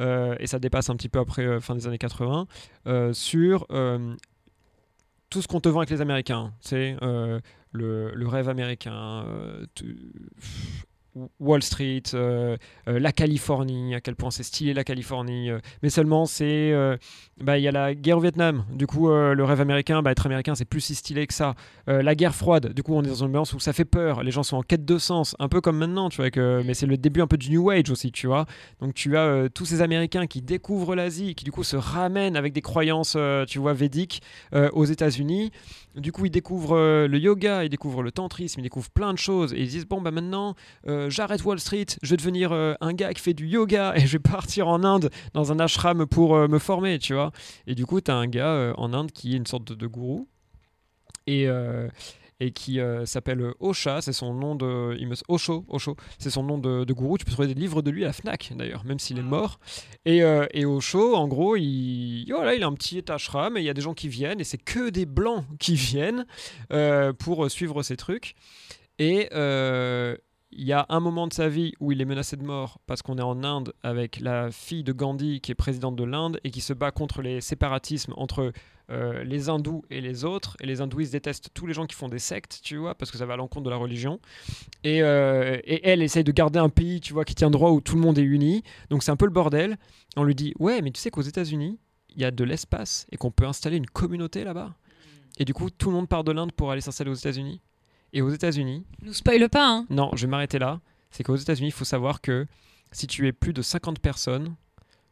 euh, 0.00 0.36
et 0.38 0.46
ça 0.46 0.58
dépasse 0.58 0.90
un 0.90 0.96
petit 0.96 1.08
peu 1.08 1.18
après 1.18 1.42
euh, 1.44 1.60
fin 1.60 1.74
des 1.74 1.86
années 1.86 1.98
80, 1.98 2.46
euh, 2.86 3.12
sur 3.12 3.66
euh, 3.70 4.14
tout 5.30 5.42
ce 5.42 5.48
qu'on 5.48 5.60
te 5.60 5.68
vend 5.68 5.80
avec 5.80 5.90
les 5.90 6.00
Américains. 6.00 6.52
C'est 6.60 6.96
euh, 7.02 7.40
le, 7.72 8.12
rêve 8.28 8.48
américain, 8.48 9.24
euh, 9.26 9.66
tu- 9.74 10.12
Wall 11.40 11.62
Street, 11.62 12.02
euh, 12.14 12.56
euh, 12.88 12.98
la 12.98 13.12
Californie, 13.12 13.94
à 13.94 14.00
quel 14.00 14.16
point 14.16 14.30
c'est 14.30 14.42
stylé 14.42 14.74
la 14.74 14.84
Californie. 14.84 15.50
euh, 15.50 15.58
mais 15.82 15.90
seulement, 15.90 16.26
c'est. 16.26 16.72
bah, 17.40 17.58
Il 17.58 17.62
y 17.62 17.68
a 17.68 17.72
la 17.72 17.94
guerre 17.94 18.18
au 18.18 18.20
Vietnam. 18.20 18.64
Du 18.72 18.86
coup, 18.86 19.08
le 19.08 19.44
rêve 19.44 19.60
américain, 19.60 20.02
bah, 20.02 20.12
être 20.12 20.26
américain, 20.26 20.54
c'est 20.54 20.64
plus 20.64 20.80
si 20.80 20.94
stylé 20.94 21.26
que 21.26 21.34
ça. 21.34 21.54
La 21.86 22.14
guerre 22.14 22.34
froide, 22.34 22.72
du 22.72 22.82
coup, 22.82 22.94
on 22.94 23.02
est 23.02 23.08
dans 23.08 23.14
une 23.14 23.26
ambiance 23.26 23.52
où 23.52 23.60
ça 23.60 23.72
fait 23.72 23.84
peur. 23.84 24.22
Les 24.22 24.30
gens 24.30 24.42
sont 24.42 24.56
en 24.56 24.62
quête 24.62 24.84
de 24.84 24.98
sens, 24.98 25.36
un 25.38 25.48
peu 25.48 25.60
comme 25.60 25.78
maintenant, 25.78 26.08
tu 26.08 26.18
vois. 26.18 26.30
Que, 26.30 26.62
mais 26.64 26.74
c'est 26.74 26.86
le 26.86 26.96
début 26.96 27.20
un 27.20 27.26
peu 27.26 27.36
du 27.36 27.50
New 27.50 27.70
Age 27.70 27.90
aussi, 27.90 28.12
tu 28.12 28.26
vois. 28.26 28.46
Donc, 28.80 28.94
tu 28.94 29.16
as 29.16 29.48
tous 29.54 29.64
ces 29.64 29.80
Américains 29.80 30.26
qui 30.26 30.42
découvrent 30.42 30.94
l'Asie, 30.94 31.34
qui 31.34 31.44
du 31.44 31.52
coup 31.52 31.64
se 31.64 31.76
ramènent 31.76 32.36
avec 32.36 32.52
des 32.52 32.62
croyances, 32.62 33.16
tu 33.48 33.58
vois, 33.58 33.72
védiques 33.72 34.22
aux 34.52 34.84
États-Unis. 34.84 35.50
Du 35.96 36.12
coup, 36.12 36.26
ils 36.26 36.30
découvrent 36.30 37.06
le 37.06 37.18
yoga, 37.18 37.64
ils 37.64 37.70
découvrent 37.70 38.02
le 38.02 38.12
tantrisme, 38.12 38.60
ils 38.60 38.64
découvrent 38.64 38.90
plein 38.90 39.12
de 39.12 39.18
choses. 39.18 39.52
Et 39.54 39.60
ils 39.60 39.68
disent 39.68 39.86
Bon, 39.86 40.00
bah 40.00 40.10
maintenant, 40.10 40.54
euh, 41.06 41.10
j'arrête 41.10 41.44
Wall 41.44 41.58
Street, 41.58 41.86
je 42.02 42.10
vais 42.10 42.16
devenir 42.16 42.52
euh, 42.52 42.74
un 42.80 42.92
gars 42.92 43.12
qui 43.14 43.22
fait 43.22 43.34
du 43.34 43.46
yoga 43.46 43.94
et 43.96 44.00
je 44.00 44.12
vais 44.12 44.18
partir 44.18 44.68
en 44.68 44.84
Inde 44.84 45.10
dans 45.34 45.52
un 45.52 45.60
ashram 45.60 46.06
pour 46.06 46.36
euh, 46.36 46.48
me 46.48 46.58
former, 46.58 46.98
tu 46.98 47.14
vois. 47.14 47.32
Et 47.66 47.74
du 47.74 47.86
coup, 47.86 48.00
tu 48.00 48.10
as 48.10 48.16
un 48.16 48.26
gars 48.26 48.74
en 48.76 48.92
Inde 48.92 49.12
qui 49.12 49.34
est 49.34 49.36
une 49.36 49.46
sorte 49.46 49.64
de, 49.68 49.74
de 49.74 49.86
gourou 49.86 50.28
et, 51.26 51.46
et 52.40 52.50
qui 52.52 52.78
s'appelle 53.04 53.52
Osha, 53.58 54.00
c'est 54.00 54.12
son 54.12 54.32
nom 54.34 54.54
de. 54.54 54.96
Il 54.98 55.08
me, 55.08 55.14
Osho, 55.28 55.64
Osho, 55.68 55.96
c'est 56.18 56.30
son 56.30 56.42
nom 56.42 56.58
de, 56.58 56.84
de 56.84 56.92
gourou. 56.92 57.18
Tu 57.18 57.24
peux 57.24 57.32
trouver 57.32 57.48
des 57.48 57.54
livres 57.54 57.82
de 57.82 57.90
lui 57.90 58.04
à 58.04 58.08
la 58.08 58.12
Fnac 58.12 58.52
d'ailleurs, 58.54 58.84
même 58.84 58.98
s'il 58.98 59.18
est 59.18 59.22
mort. 59.22 59.58
Et, 60.04 60.18
et 60.52 60.64
Osho, 60.64 61.16
en 61.16 61.26
gros, 61.28 61.56
il, 61.56 62.26
voilà, 62.30 62.54
il 62.54 62.62
a 62.62 62.66
un 62.66 62.74
petit 62.74 63.04
ashram 63.10 63.56
et 63.56 63.60
il 63.60 63.64
y 63.66 63.70
a 63.70 63.74
des 63.74 63.82
gens 63.82 63.94
qui 63.94 64.08
viennent 64.08 64.40
et 64.40 64.44
c'est 64.44 64.58
que 64.62 64.90
des 64.90 65.06
blancs 65.06 65.44
qui 65.58 65.74
viennent 65.76 66.26
pour 67.18 67.50
suivre 67.50 67.82
ces 67.82 67.96
trucs. 67.96 68.34
Et. 68.98 69.28
euh, 69.32 70.16
il 70.58 70.64
y 70.64 70.72
a 70.72 70.86
un 70.88 71.00
moment 71.00 71.26
de 71.26 71.34
sa 71.34 71.48
vie 71.48 71.74
où 71.80 71.92
il 71.92 72.00
est 72.00 72.06
menacé 72.06 72.36
de 72.36 72.42
mort 72.42 72.78
parce 72.86 73.02
qu'on 73.02 73.18
est 73.18 73.22
en 73.22 73.44
Inde 73.44 73.74
avec 73.82 74.20
la 74.20 74.50
fille 74.50 74.84
de 74.84 74.92
Gandhi 74.92 75.40
qui 75.40 75.52
est 75.52 75.54
présidente 75.54 75.96
de 75.96 76.04
l'Inde 76.04 76.40
et 76.44 76.50
qui 76.50 76.62
se 76.62 76.72
bat 76.72 76.90
contre 76.90 77.20
les 77.20 77.42
séparatismes 77.42 78.14
entre 78.16 78.52
euh, 78.90 79.22
les 79.24 79.50
hindous 79.50 79.82
et 79.90 80.00
les 80.00 80.24
autres. 80.24 80.56
Et 80.60 80.66
les 80.66 80.80
hindouistes 80.80 81.12
détestent 81.12 81.50
tous 81.52 81.66
les 81.66 81.74
gens 81.74 81.86
qui 81.86 81.94
font 81.94 82.08
des 82.08 82.18
sectes, 82.18 82.60
tu 82.62 82.78
vois, 82.78 82.94
parce 82.94 83.10
que 83.10 83.18
ça 83.18 83.26
va 83.26 83.34
à 83.34 83.36
l'encontre 83.36 83.64
de 83.64 83.70
la 83.70 83.76
religion. 83.76 84.18
Et, 84.82 85.02
euh, 85.02 85.58
et 85.64 85.86
elle 85.86 86.02
essaye 86.02 86.24
de 86.24 86.32
garder 86.32 86.58
un 86.58 86.70
pays, 86.70 87.00
tu 87.00 87.12
vois, 87.12 87.26
qui 87.26 87.34
tient 87.34 87.50
droit 87.50 87.70
où 87.70 87.82
tout 87.82 87.96
le 87.96 88.00
monde 88.00 88.18
est 88.18 88.22
uni. 88.22 88.62
Donc 88.88 89.02
c'est 89.02 89.10
un 89.10 89.16
peu 89.16 89.26
le 89.26 89.32
bordel. 89.32 89.76
On 90.16 90.24
lui 90.24 90.34
dit 90.34 90.54
Ouais, 90.58 90.80
mais 90.80 90.90
tu 90.90 91.00
sais 91.00 91.10
qu'aux 91.10 91.20
États-Unis, 91.20 91.78
il 92.14 92.22
y 92.22 92.24
a 92.24 92.30
de 92.30 92.44
l'espace 92.44 93.06
et 93.12 93.18
qu'on 93.18 93.30
peut 93.30 93.46
installer 93.46 93.76
une 93.76 93.86
communauté 93.86 94.42
là-bas. 94.42 94.74
Et 95.38 95.44
du 95.44 95.52
coup, 95.52 95.68
tout 95.68 95.90
le 95.90 95.96
monde 95.96 96.08
part 96.08 96.24
de 96.24 96.32
l'Inde 96.32 96.52
pour 96.52 96.70
aller 96.70 96.80
s'installer 96.80 97.10
aux 97.10 97.14
États-Unis. 97.14 97.60
Et 98.16 98.22
aux 98.22 98.30
États-Unis, 98.30 98.82
Nous 99.02 99.12
spoil 99.12 99.46
pas, 99.50 99.68
hein. 99.68 99.86
non, 99.90 100.10
je 100.14 100.22
vais 100.22 100.30
m'arrêter 100.30 100.58
là. 100.58 100.80
C'est 101.10 101.22
qu'aux 101.22 101.36
États-Unis, 101.36 101.68
il 101.68 101.72
faut 101.72 101.84
savoir 101.84 102.22
que 102.22 102.46
si 102.90 103.06
tu 103.06 103.26
es 103.26 103.32
plus 103.32 103.52
de 103.52 103.60
50 103.60 103.98
personnes 103.98 104.54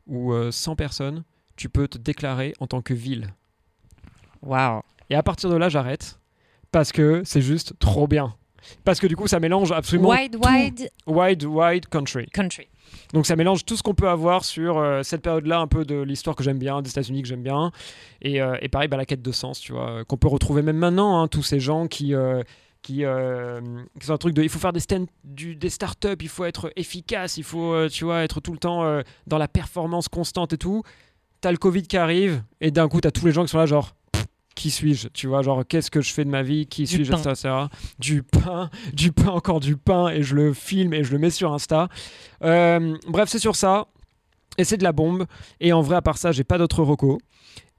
ou 0.06 0.32
euh, 0.32 0.50
100 0.50 0.74
personnes, 0.74 1.22
tu 1.54 1.68
peux 1.68 1.86
te 1.86 1.98
déclarer 1.98 2.54
en 2.60 2.66
tant 2.66 2.80
que 2.80 2.94
ville. 2.94 3.34
Waouh. 4.40 4.80
Et 5.10 5.16
à 5.16 5.22
partir 5.22 5.50
de 5.50 5.56
là, 5.56 5.68
j'arrête 5.68 6.18
parce 6.72 6.92
que 6.92 7.20
c'est 7.26 7.42
juste 7.42 7.78
trop 7.78 8.08
bien. 8.08 8.34
Parce 8.84 9.00
que 9.00 9.06
du 9.06 9.16
coup, 9.16 9.28
ça 9.28 9.38
mélange 9.38 9.70
absolument 9.70 10.08
Wide, 10.08 10.38
tout. 10.40 10.48
wide 10.48 10.90
wide, 11.06 11.44
wide 11.44 11.86
country. 11.88 12.24
country. 12.32 12.68
Donc 13.12 13.26
ça 13.26 13.36
mélange 13.36 13.66
tout 13.66 13.76
ce 13.76 13.82
qu'on 13.82 13.94
peut 13.94 14.08
avoir 14.08 14.46
sur 14.46 14.78
euh, 14.78 15.02
cette 15.02 15.20
période-là, 15.20 15.58
un 15.60 15.66
peu 15.66 15.84
de 15.84 16.00
l'histoire 16.00 16.34
que 16.36 16.42
j'aime 16.42 16.58
bien, 16.58 16.80
des 16.80 16.88
États-Unis 16.88 17.20
que 17.20 17.28
j'aime 17.28 17.42
bien, 17.42 17.70
et, 18.22 18.40
euh, 18.40 18.56
et 18.62 18.68
pareil, 18.70 18.88
bah, 18.88 18.96
la 18.96 19.04
quête 19.04 19.20
de 19.20 19.32
sens, 19.32 19.60
tu 19.60 19.72
vois, 19.72 19.90
euh, 19.90 20.04
qu'on 20.04 20.16
peut 20.16 20.28
retrouver 20.28 20.62
même 20.62 20.78
maintenant, 20.78 21.20
hein, 21.20 21.28
tous 21.28 21.42
ces 21.42 21.60
gens 21.60 21.86
qui, 21.86 22.14
euh, 22.14 22.42
qui, 22.84 23.04
euh, 23.04 23.60
qui 23.98 24.06
sont 24.06 24.12
un 24.12 24.18
truc 24.18 24.34
de, 24.34 24.42
il 24.42 24.48
faut 24.50 24.58
faire 24.58 24.74
des, 24.74 24.80
stand, 24.80 25.06
du, 25.24 25.56
des 25.56 25.70
startups, 25.70 26.20
il 26.20 26.28
faut 26.28 26.44
être 26.44 26.70
efficace, 26.76 27.38
il 27.38 27.42
faut, 27.42 27.72
euh, 27.72 27.88
tu 27.88 28.04
vois, 28.04 28.22
être 28.22 28.40
tout 28.40 28.52
le 28.52 28.58
temps 28.58 28.84
euh, 28.84 29.00
dans 29.26 29.38
la 29.38 29.48
performance 29.48 30.08
constante 30.08 30.52
et 30.52 30.58
tout. 30.58 30.82
T'as 31.40 31.50
le 31.50 31.56
Covid 31.56 31.82
qui 31.82 31.96
arrive, 31.96 32.42
et 32.60 32.70
d'un 32.70 32.88
coup, 32.88 33.00
t'as 33.00 33.10
tous 33.10 33.24
les 33.24 33.32
gens 33.32 33.42
qui 33.42 33.48
sont 33.48 33.58
là, 33.58 33.66
genre, 33.66 33.96
qui 34.54 34.70
suis-je 34.70 35.08
Tu 35.08 35.26
vois, 35.26 35.40
genre, 35.40 35.64
qu'est-ce 35.66 35.90
que 35.90 36.02
je 36.02 36.12
fais 36.12 36.26
de 36.26 36.30
ma 36.30 36.42
vie 36.42 36.66
Qui 36.66 36.86
suis-je. 36.86 37.10
Du 37.98 38.22
pain, 38.22 38.70
du 38.92 39.12
pain, 39.12 39.30
encore 39.30 39.60
du 39.60 39.76
pain, 39.78 40.08
et 40.08 40.22
je 40.22 40.34
le 40.34 40.52
filme 40.52 40.92
et 40.92 41.04
je 41.04 41.12
le 41.12 41.18
mets 41.18 41.30
sur 41.30 41.52
Insta. 41.52 41.88
Euh, 42.42 42.96
bref, 43.08 43.30
c'est 43.30 43.38
sur 43.38 43.56
ça. 43.56 43.86
Et 44.58 44.64
c'est 44.64 44.76
de 44.76 44.84
la 44.84 44.92
bombe. 44.92 45.24
Et 45.58 45.72
en 45.72 45.80
vrai, 45.80 45.96
à 45.96 46.02
part 46.02 46.18
ça, 46.18 46.30
j'ai 46.32 46.44
pas 46.44 46.58
d'autres 46.58 46.82
recos. 46.84 47.18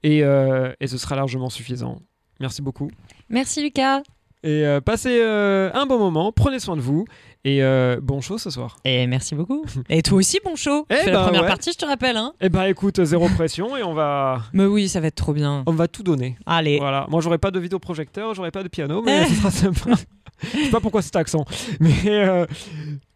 Et, 0.02 0.22
euh, 0.22 0.72
et 0.80 0.88
ce 0.88 0.98
sera 0.98 1.16
largement 1.16 1.48
suffisant. 1.48 2.02
Merci 2.38 2.60
beaucoup. 2.60 2.90
Merci 3.30 3.62
Lucas. 3.62 4.02
Et 4.46 4.64
euh, 4.64 4.80
passez 4.80 5.18
euh, 5.20 5.70
un 5.74 5.86
bon 5.86 5.98
moment. 5.98 6.30
Prenez 6.30 6.60
soin 6.60 6.76
de 6.76 6.80
vous. 6.80 7.04
Et 7.44 7.64
euh, 7.64 7.98
bon 8.00 8.20
show 8.20 8.38
ce 8.38 8.48
soir. 8.48 8.76
Et 8.84 9.08
merci 9.08 9.34
beaucoup. 9.34 9.64
Et 9.88 10.02
toi 10.02 10.18
aussi, 10.18 10.38
bon 10.44 10.54
show. 10.54 10.86
Eh 10.88 10.94
Tu 10.94 11.00
fais 11.00 11.06
ben 11.06 11.18
la 11.18 11.24
première 11.24 11.42
ouais. 11.42 11.48
partie, 11.48 11.72
je 11.72 11.78
te 11.78 11.84
rappelle. 11.84 12.16
Hein. 12.16 12.32
Eh 12.40 12.48
ben 12.48 12.62
écoute, 12.64 13.02
zéro 13.02 13.28
pression 13.28 13.76
et 13.76 13.82
on 13.82 13.92
va, 13.92 14.42
Mais 14.52 14.64
oui, 14.64 14.88
ça 14.88 15.00
va 15.00 15.08
être 15.08 15.16
trop 15.16 15.32
bien. 15.32 15.64
on 15.66 15.72
va 15.72 15.88
tout 15.88 16.04
donner. 16.04 16.36
Allez. 16.46 16.78
Voilà. 16.78 17.06
Moi, 17.08 17.20
j'aurai 17.20 17.38
pas 17.38 17.50
de 17.50 17.58
vidéoprojecteur, 17.58 18.34
j'aurai 18.34 18.52
pas 18.52 18.62
de 18.62 18.68
piano, 18.68 19.02
mais 19.02 19.26
ce 19.26 19.34
sera 19.34 19.50
sympa. 19.50 19.90
Je 20.42 20.64
sais 20.64 20.70
pas 20.70 20.80
pourquoi 20.80 21.02
cet 21.02 21.16
accent. 21.16 21.44
Mais 21.80 22.46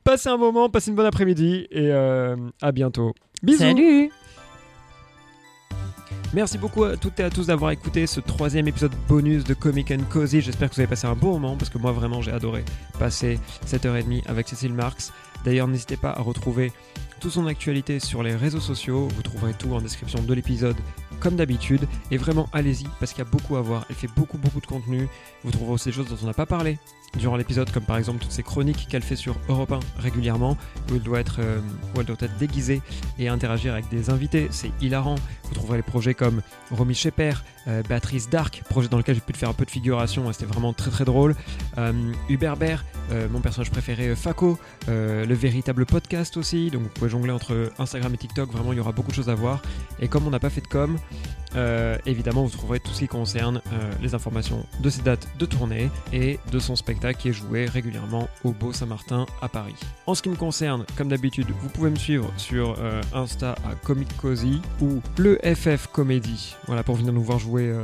passez 0.03 0.31
un 0.31 0.37
moment, 0.37 0.69
passez 0.69 0.91
une 0.91 0.97
bonne 0.97 1.07
après-midi 1.07 1.69
et 1.71 1.93
à 1.93 2.73
bientôt. 2.73 3.15
Bisous. 3.43 3.59
Salut. 3.59 4.11
Merci 6.33 6.59
beaucoup 6.59 6.85
à 6.85 6.97
toutes 6.97 7.19
et 7.19 7.25
à 7.25 7.31
tous 7.31 7.49
d'avoir 7.49 7.73
écouté 7.73 8.07
ce 8.07 8.21
troisième 8.21 8.69
épisode 8.69 8.93
bonus 9.09 9.43
de 9.43 9.53
Comic 9.53 9.91
and 9.91 10.05
Cozy. 10.09 10.41
J'espère 10.41 10.71
que 10.71 10.77
vous 10.77 10.81
avez 10.81 10.89
passé 10.89 11.09
un 11.09 11.17
bon 11.17 11.33
moment 11.33 11.57
parce 11.57 11.71
que 11.71 11.79
moi 11.79 11.91
vraiment 11.91 12.23
j'ai 12.23 12.31
adoré 12.31 12.65
passer 13.01 13.41
cette 13.67 13.85
heure 13.85 13.97
et 13.97 14.05
demie 14.05 14.23
avec 14.29 14.47
Cécile 14.47 14.73
Marx. 14.73 15.13
D'ailleurs 15.45 15.67
n'hésitez 15.67 15.97
pas 15.97 16.11
à 16.11 16.23
retrouver 16.23 16.71
toute 17.19 17.33
son 17.33 17.49
actualité 17.49 17.99
sur 17.99 18.23
les 18.23 18.37
réseaux 18.37 18.61
sociaux. 18.61 19.09
Vous 19.17 19.23
trouverez 19.23 19.55
tout 19.55 19.75
en 19.75 19.81
description 19.81 20.23
de 20.23 20.33
l'épisode 20.33 20.77
comme 21.19 21.35
d'habitude. 21.35 21.89
Et 22.13 22.17
vraiment 22.17 22.49
allez-y 22.53 22.87
parce 23.01 23.13
qu'il 23.13 23.25
y 23.25 23.27
a 23.27 23.31
beaucoup 23.31 23.57
à 23.57 23.61
voir. 23.61 23.85
Elle 23.91 23.97
fait 23.97 24.11
beaucoup 24.15 24.39
beaucoup 24.39 24.61
de 24.61 24.67
contenu. 24.67 25.09
Vous 25.43 25.51
trouverez 25.51 25.73
aussi 25.73 25.87
des 25.87 25.93
choses 25.97 26.09
dont 26.09 26.19
on 26.23 26.27
n'a 26.27 26.33
pas 26.33 26.47
parlé 26.47 26.79
durant 27.19 27.37
l'épisode 27.37 27.71
comme 27.71 27.85
par 27.85 27.97
exemple 27.97 28.21
toutes 28.21 28.33
ces 28.33 28.43
chroniques 28.43 28.87
qu'elle 28.89 29.03
fait 29.03 29.17
sur 29.17 29.37
Europe 29.49 29.73
1 29.73 29.81
régulièrement 29.99 30.57
où 30.91 30.95
elle 30.95 31.03
doit 31.03 31.21
être, 31.21 31.41
euh, 31.41 31.61
où 31.97 32.03
doit 32.03 32.17
être 32.21 32.37
déguisée 32.39 32.83
et 33.19 33.29
interagir 33.29 33.73
avec 33.73 33.89
des 33.89 34.11
invités. 34.11 34.49
C'est 34.51 34.71
hilarant. 34.81 35.17
Vous 35.45 35.55
trouverez 35.55 35.79
les 35.79 35.83
projets 35.83 36.15
comme 36.15 36.43
Romy 36.71 36.95
Sheper, 36.95 37.43
euh, 37.69 37.83
Béatrice 37.83 38.31
Dark, 38.31 38.63
projet 38.71 38.89
dans 38.89 38.97
lequel 38.97 39.15
j'ai 39.15 39.21
pu 39.21 39.33
faire 39.35 39.51
un 39.51 39.55
peu 39.55 39.65
de 39.65 39.71
figuration 39.71 40.31
c'était 40.33 40.47
vraiment 40.47 40.73
très 40.73 40.91
très 40.91 41.05
drôle. 41.05 41.35
Euh, 41.79 41.93
Hubert 42.29 42.57
Bert, 42.57 42.85
euh, 43.11 43.29
mon 43.31 43.41
personnage 43.41 43.71
préféré 43.71 44.15
Faco, 44.15 44.59
le 44.89 45.35
véritable 45.35 45.87
podcast 45.87 46.37
aussi. 46.37 46.71
Donc 46.71 46.83
vous 46.83 46.89
pouvez 46.89 47.11
jongler 47.11 47.33
entre 47.33 47.73
Instagram 47.79 48.15
et 48.15 48.17
TikTok. 48.17 48.51
Vraiment, 48.53 48.73
il 48.73 48.77
y 48.77 48.81
aura 48.81 48.93
beaucoup 48.93 49.11
de 49.11 49.17
choses 49.17 49.29
à 49.29 49.35
voir. 49.35 49.63
Et 50.01 50.09
comme 50.09 50.27
on 50.27 50.31
n'a 50.31 50.41
pas 50.41 50.51
fait 50.51 50.61
de 50.61 50.67
com, 50.67 50.97
euh, 51.57 51.99
évidemment, 52.07 52.45
vous 52.45 52.51
trouverez 52.51 52.81
tout 52.81 52.93
ce 52.93 53.01
qui 53.01 53.09
concerne 53.09 53.61
euh, 53.73 53.93
les 54.03 54.15
informations 54.15 54.65
de 54.81 54.91
ses 54.91 55.03
dates 55.03 55.29
de 55.39 55.47
tournée 55.47 55.91
et 56.13 56.39
de 56.51 56.59
son 56.59 56.77
spectacle 56.77 57.21
qui 57.21 57.29
est 57.29 57.33
joué 57.33 57.67
régulièrement 57.67 58.29
au 58.45 58.53
Beau 58.53 58.73
Saint-Martin 58.73 59.27
à 59.43 59.49
Paris. 59.49 59.75
En 60.07 60.15
ce 60.15 60.23
qui 60.23 60.29
me 60.29 60.37
concerne, 60.37 60.85
comme 60.97 61.09
d'habitude, 61.09 61.49
vous 61.61 61.69
pouvez 61.69 61.91
me 61.91 61.97
suivre 61.97 62.33
sur 62.37 62.77
euh, 62.79 63.01
Insta 63.13 63.53
à 63.65 63.75
Comic 63.85 64.17
Cozy 64.17 64.61
ou 64.81 65.01
le 65.19 65.39
FF 65.43 65.89
Comedy. 65.89 66.57
Voilà 66.67 66.83
pour 66.83 66.97
venir 66.97 67.13
nous 67.13 67.23
voir 67.23 67.39
jouer. 67.39 67.75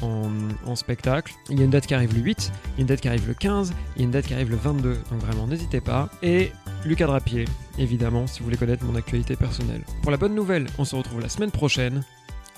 en, 0.00 0.30
en 0.64 0.76
spectacle. 0.76 1.34
Il 1.50 1.58
y 1.58 1.62
a 1.62 1.64
une 1.64 1.72
date 1.72 1.88
qui 1.88 1.94
arrive 1.94 2.14
le 2.14 2.20
8, 2.20 2.52
il 2.52 2.78
y 2.78 2.78
a 2.78 2.80
une 2.82 2.86
date 2.86 3.00
qui 3.00 3.08
arrive 3.08 3.26
le 3.26 3.34
15, 3.34 3.72
il 3.96 3.98
y 3.98 4.02
a 4.02 4.04
une 4.04 4.12
date 4.12 4.26
qui 4.26 4.34
arrive 4.34 4.48
le 4.48 4.56
22, 4.56 4.96
donc 5.10 5.20
vraiment 5.20 5.48
n'hésitez 5.48 5.80
pas. 5.80 6.08
Et 6.22 6.52
Lucas 6.84 7.06
Drapier, 7.06 7.46
évidemment, 7.78 8.28
si 8.28 8.38
vous 8.38 8.44
voulez 8.44 8.56
connaître 8.56 8.84
mon 8.84 8.94
actualité 8.94 9.34
personnelle. 9.34 9.82
Pour 10.02 10.12
la 10.12 10.16
bonne 10.16 10.36
nouvelle, 10.36 10.68
on 10.78 10.84
se 10.84 10.94
retrouve 10.94 11.20
la 11.20 11.28
semaine 11.28 11.50
prochaine 11.50 12.04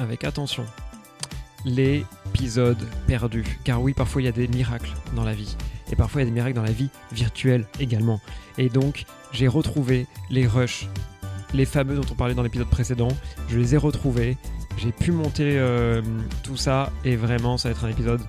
avec 0.00 0.24
attention. 0.24 0.64
l'épisode 1.64 2.78
perdu. 3.06 3.44
Car 3.64 3.82
oui, 3.82 3.92
parfois 3.92 4.22
il 4.22 4.24
y 4.24 4.28
a 4.28 4.32
des 4.32 4.48
miracles 4.48 4.90
dans 5.14 5.24
la 5.24 5.34
vie. 5.34 5.56
Et 5.92 5.96
parfois 5.96 6.22
il 6.22 6.24
y 6.24 6.26
a 6.26 6.30
des 6.30 6.34
miracles 6.34 6.56
dans 6.56 6.62
la 6.62 6.72
vie 6.72 6.88
virtuelle 7.12 7.66
également. 7.78 8.20
Et 8.58 8.68
donc, 8.68 9.04
j'ai 9.32 9.46
retrouvé 9.46 10.06
les 10.30 10.46
rushs, 10.46 10.88
les 11.52 11.66
fameux 11.66 11.96
dont 11.96 12.06
on 12.10 12.14
parlait 12.14 12.34
dans 12.34 12.42
l'épisode 12.42 12.68
précédent. 12.68 13.08
Je 13.48 13.58
les 13.58 13.74
ai 13.74 13.78
retrouvés. 13.78 14.36
J'ai 14.78 14.92
pu 14.92 15.12
monter 15.12 15.58
euh, 15.58 16.00
tout 16.42 16.56
ça. 16.56 16.90
Et 17.04 17.16
vraiment, 17.16 17.58
ça 17.58 17.68
va 17.68 17.72
être 17.72 17.84
un 17.84 17.90
épisode 17.90 18.22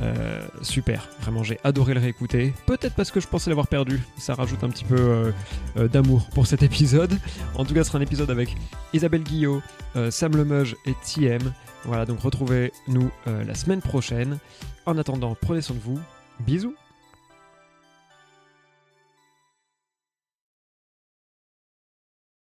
euh, 0.00 0.46
super, 0.62 1.08
vraiment 1.20 1.42
j'ai 1.42 1.58
adoré 1.64 1.94
le 1.94 2.00
réécouter. 2.00 2.52
Peut-être 2.66 2.94
parce 2.94 3.10
que 3.10 3.20
je 3.20 3.26
pensais 3.26 3.50
l'avoir 3.50 3.68
perdu, 3.68 4.02
ça 4.18 4.34
rajoute 4.34 4.62
un 4.64 4.68
petit 4.68 4.84
peu 4.84 4.96
euh, 4.96 5.32
euh, 5.76 5.88
d'amour 5.88 6.28
pour 6.34 6.46
cet 6.46 6.62
épisode. 6.62 7.18
En 7.54 7.64
tout 7.64 7.74
cas, 7.74 7.82
ce 7.82 7.88
sera 7.88 7.98
un 7.98 8.02
épisode 8.02 8.30
avec 8.30 8.54
Isabelle 8.92 9.22
Guillot, 9.22 9.62
Sam 10.10 10.36
Lemeuge 10.36 10.76
et 10.84 10.94
TM. 11.04 11.52
Voilà, 11.84 12.04
donc 12.04 12.20
retrouvez-nous 12.20 13.10
la 13.26 13.54
semaine 13.54 13.80
prochaine. 13.80 14.38
En 14.84 14.98
attendant, 14.98 15.36
prenez 15.40 15.62
soin 15.62 15.76
de 15.76 15.80
vous. 15.80 15.98
Bisous 16.40 16.74